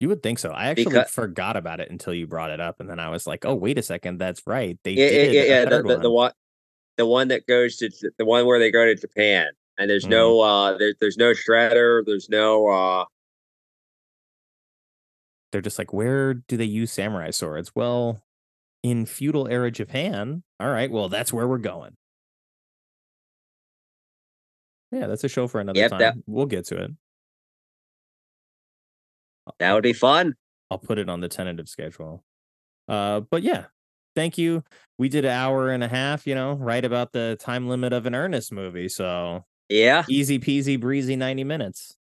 You 0.00 0.08
would 0.08 0.22
think 0.22 0.38
so. 0.38 0.50
I 0.50 0.66
actually 0.68 0.84
Because- 0.86 1.10
forgot 1.10 1.56
about 1.56 1.78
it 1.80 1.90
until 1.90 2.12
you 2.14 2.26
brought 2.26 2.50
it 2.50 2.60
up, 2.60 2.80
and 2.80 2.88
then 2.88 2.98
I 2.98 3.10
was 3.10 3.26
like, 3.26 3.44
"Oh, 3.44 3.54
wait 3.54 3.78
a 3.78 3.82
second, 3.82 4.18
that's 4.18 4.42
right. 4.46 4.78
They 4.82 4.92
yeah, 4.92 5.08
did 5.08 5.34
yeah, 5.34 5.42
yeah. 5.42 5.64
The, 5.66 5.82
the, 5.82 5.98
the 5.98 6.10
one." 6.10 6.24
one, 6.24 6.32
the 6.96 7.06
one 7.06 7.28
that 7.28 7.46
goes 7.46 7.76
to 7.78 7.90
the 8.18 8.24
one 8.24 8.44
where 8.46 8.58
they 8.58 8.70
go 8.70 8.84
to 8.84 8.94
Japan, 8.94 9.48
and 9.78 9.88
there's 9.88 10.06
no, 10.06 10.34
Mm-hmm. 10.38 10.74
uh, 10.74 10.78
there, 10.78 10.94
there's 11.00 11.16
no 11.16 11.32
shredder, 11.32 12.04
there's 12.04 12.28
no, 12.28 12.66
uh, 12.68 13.04
they're 15.52 15.60
just 15.62 15.78
like, 15.78 15.92
where 15.92 16.34
do 16.34 16.56
they 16.56 16.64
use 16.64 16.92
samurai 16.92 17.30
swords? 17.30 17.72
Well, 17.74 18.22
in 18.82 19.04
feudal 19.06 19.48
era 19.48 19.70
Japan. 19.70 20.42
All 20.60 20.70
right, 20.70 20.90
well, 20.90 21.08
that's 21.08 21.32
where 21.32 21.46
we're 21.48 21.58
going. 21.58 21.96
Yeah, 24.92 25.06
that's 25.06 25.24
a 25.24 25.28
show 25.28 25.46
for 25.48 25.60
another 25.60 25.78
Yep, 25.78 25.90
time. 25.90 25.98
that- 26.00 26.14
We'll 26.26 26.46
get 26.46 26.66
to 26.66 26.82
it. 26.84 26.90
That 29.60 29.74
would 29.74 29.82
be 29.82 29.92
fun. 29.92 30.34
I'll 30.70 30.78
put 30.78 30.98
it 30.98 31.08
on 31.08 31.20
the 31.20 31.28
tentative 31.28 31.68
schedule. 31.68 32.24
Uh, 32.88 33.20
but 33.20 33.42
yeah, 33.42 33.66
thank 34.16 34.36
you. 34.38 34.64
We 34.98 35.08
did 35.08 35.24
an 35.24 35.30
hour 35.30 35.70
and 35.70 35.84
a 35.84 35.88
half, 35.88 36.26
you 36.26 36.34
know, 36.34 36.54
right 36.54 36.84
about 36.84 37.12
the 37.12 37.36
time 37.38 37.68
limit 37.68 37.92
of 37.92 38.06
an 38.06 38.14
Ernest 38.14 38.52
movie. 38.52 38.88
So 38.88 39.44
Yeah, 39.68 40.04
easy 40.08 40.38
peasy 40.38 40.80
breezy 40.80 41.14
90 41.14 41.44
minutes. 41.44 41.96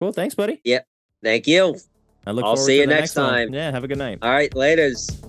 Cool. 0.00 0.12
Thanks, 0.12 0.34
buddy. 0.34 0.60
Yep. 0.64 0.86
Thank 1.22 1.46
you. 1.46 1.76
I 2.26 2.30
look 2.30 2.44
I'll 2.44 2.56
see 2.56 2.80
you 2.80 2.86
next 2.86 3.16
one. 3.16 3.28
time. 3.28 3.54
Yeah, 3.54 3.70
have 3.70 3.84
a 3.84 3.88
good 3.88 3.98
night. 3.98 4.18
All 4.22 4.30
right, 4.30 4.50
laters. 4.52 5.20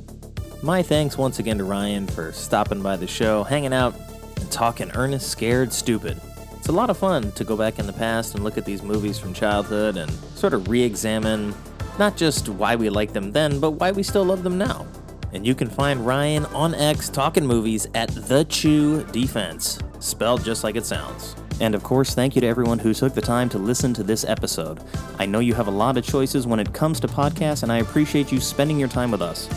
My 0.63 0.81
thanks 0.81 1.17
once 1.17 1.39
again 1.39 1.57
to 1.57 1.63
Ryan 1.63 2.07
for 2.07 2.31
stopping 2.31 2.81
by 2.81 2.95
the 2.95 3.07
show, 3.07 3.43
hanging 3.43 3.73
out, 3.73 3.95
and 4.37 4.51
talking 4.51 4.91
Ernest, 4.91 5.29
scared, 5.29 5.71
stupid. 5.73 6.19
It's 6.65 6.71
a 6.71 6.73
lot 6.73 6.89
of 6.89 6.97
fun 6.97 7.31
to 7.33 7.43
go 7.43 7.55
back 7.55 7.77
in 7.77 7.85
the 7.85 7.93
past 7.93 8.33
and 8.33 8.43
look 8.43 8.57
at 8.57 8.65
these 8.65 8.81
movies 8.81 9.19
from 9.19 9.35
childhood 9.35 9.97
and 9.97 10.09
sort 10.33 10.55
of 10.55 10.67
re 10.67 10.81
examine 10.81 11.53
not 11.99 12.17
just 12.17 12.49
why 12.49 12.75
we 12.75 12.89
liked 12.89 13.13
them 13.13 13.31
then, 13.31 13.59
but 13.59 13.73
why 13.73 13.91
we 13.91 14.01
still 14.01 14.23
love 14.23 14.41
them 14.41 14.57
now. 14.57 14.87
And 15.31 15.45
you 15.45 15.53
can 15.53 15.69
find 15.69 16.03
Ryan 16.03 16.43
on 16.47 16.73
X 16.73 17.09
talking 17.09 17.45
movies 17.45 17.85
at 17.93 18.09
The 18.09 18.45
Chew 18.45 19.03
Defense, 19.11 19.77
spelled 19.99 20.43
just 20.43 20.63
like 20.63 20.75
it 20.75 20.87
sounds. 20.87 21.35
And 21.61 21.75
of 21.75 21.83
course, 21.83 22.15
thank 22.15 22.33
you 22.33 22.41
to 22.41 22.47
everyone 22.47 22.79
who 22.79 22.95
took 22.95 23.13
the 23.13 23.21
time 23.21 23.47
to 23.49 23.59
listen 23.59 23.93
to 23.93 24.01
this 24.01 24.25
episode. 24.25 24.79
I 25.19 25.27
know 25.27 25.41
you 25.41 25.53
have 25.53 25.67
a 25.67 25.71
lot 25.71 25.97
of 25.97 26.03
choices 26.03 26.47
when 26.47 26.59
it 26.59 26.73
comes 26.73 26.99
to 27.01 27.07
podcasts, 27.07 27.61
and 27.61 27.71
I 27.71 27.77
appreciate 27.77 28.31
you 28.31 28.39
spending 28.39 28.79
your 28.79 28.89
time 28.89 29.11
with 29.11 29.21
us. 29.21 29.47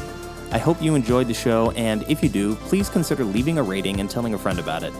I 0.52 0.58
hope 0.58 0.82
you 0.82 0.94
enjoyed 0.94 1.28
the 1.28 1.32
show, 1.32 1.70
and 1.70 2.02
if 2.02 2.22
you 2.22 2.28
do, 2.28 2.54
please 2.56 2.90
consider 2.90 3.24
leaving 3.24 3.56
a 3.56 3.62
rating 3.62 3.98
and 3.98 4.10
telling 4.10 4.34
a 4.34 4.38
friend 4.38 4.58
about 4.58 4.82
it. 4.82 4.92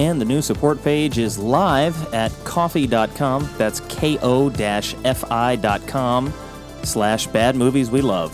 And 0.00 0.18
the 0.18 0.24
new 0.24 0.40
support 0.40 0.82
page 0.82 1.18
is 1.18 1.38
live 1.38 2.14
at 2.14 2.32
ko-fi.com. 2.44 3.50
That's 3.58 3.80
ko-fi.com 3.80 4.24
slash 6.84 7.26
bad 7.26 7.54
movies 7.54 7.90
we 7.90 8.00
love. 8.00 8.32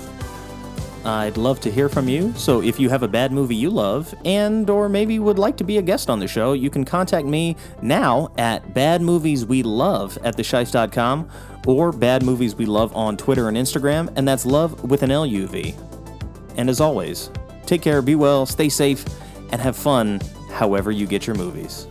I'd 1.05 1.37
love 1.37 1.59
to 1.63 1.71
hear 1.71 1.89
from 1.89 2.09
you, 2.09 2.33
so 2.37 2.63
if 2.63 2.79
you 2.79 2.89
have 2.89 3.03
a 3.03 3.09
bad 3.09 3.33
movie 3.33 3.57
you 3.57 3.71
love 3.71 4.15
and 4.25 4.71
or 4.71 4.89
maybe 4.89 5.19
would 5.19 5.41
like 5.41 5.57
to 5.57 5.65
be 5.65 5.79
a 5.79 5.83
guest 5.83 6.09
on 6.09 6.21
the 6.21 6.29
show, 6.29 6.53
you 6.53 6.71
can 6.71 6.85
contact 6.85 7.27
me 7.27 7.57
now 7.83 8.31
at 8.39 8.73
badmovieswelove 8.73 10.19
at 10.23 10.37
thesheist.com 10.37 11.29
or 11.67 11.91
Bad 11.91 12.23
Movies 12.23 12.55
We 12.55 12.67
Love 12.67 12.95
on 12.95 13.17
Twitter 13.17 13.49
and 13.49 13.57
Instagram, 13.57 14.13
and 14.15 14.29
that's 14.29 14.47
love 14.47 14.85
with 14.85 15.03
an 15.03 15.11
L-U-V. 15.11 15.75
And 16.57 16.71
as 16.71 16.81
always, 16.81 17.29
take 17.67 17.83
care, 17.83 18.03
be 18.03 18.15
well, 18.15 18.47
stay 18.47 18.69
safe, 18.69 19.05
and 19.51 19.61
have 19.61 19.77
fun 19.77 20.21
however 20.57 20.91
you 20.91 21.07
get 21.07 21.27
your 21.27 21.37
movies. 21.37 21.87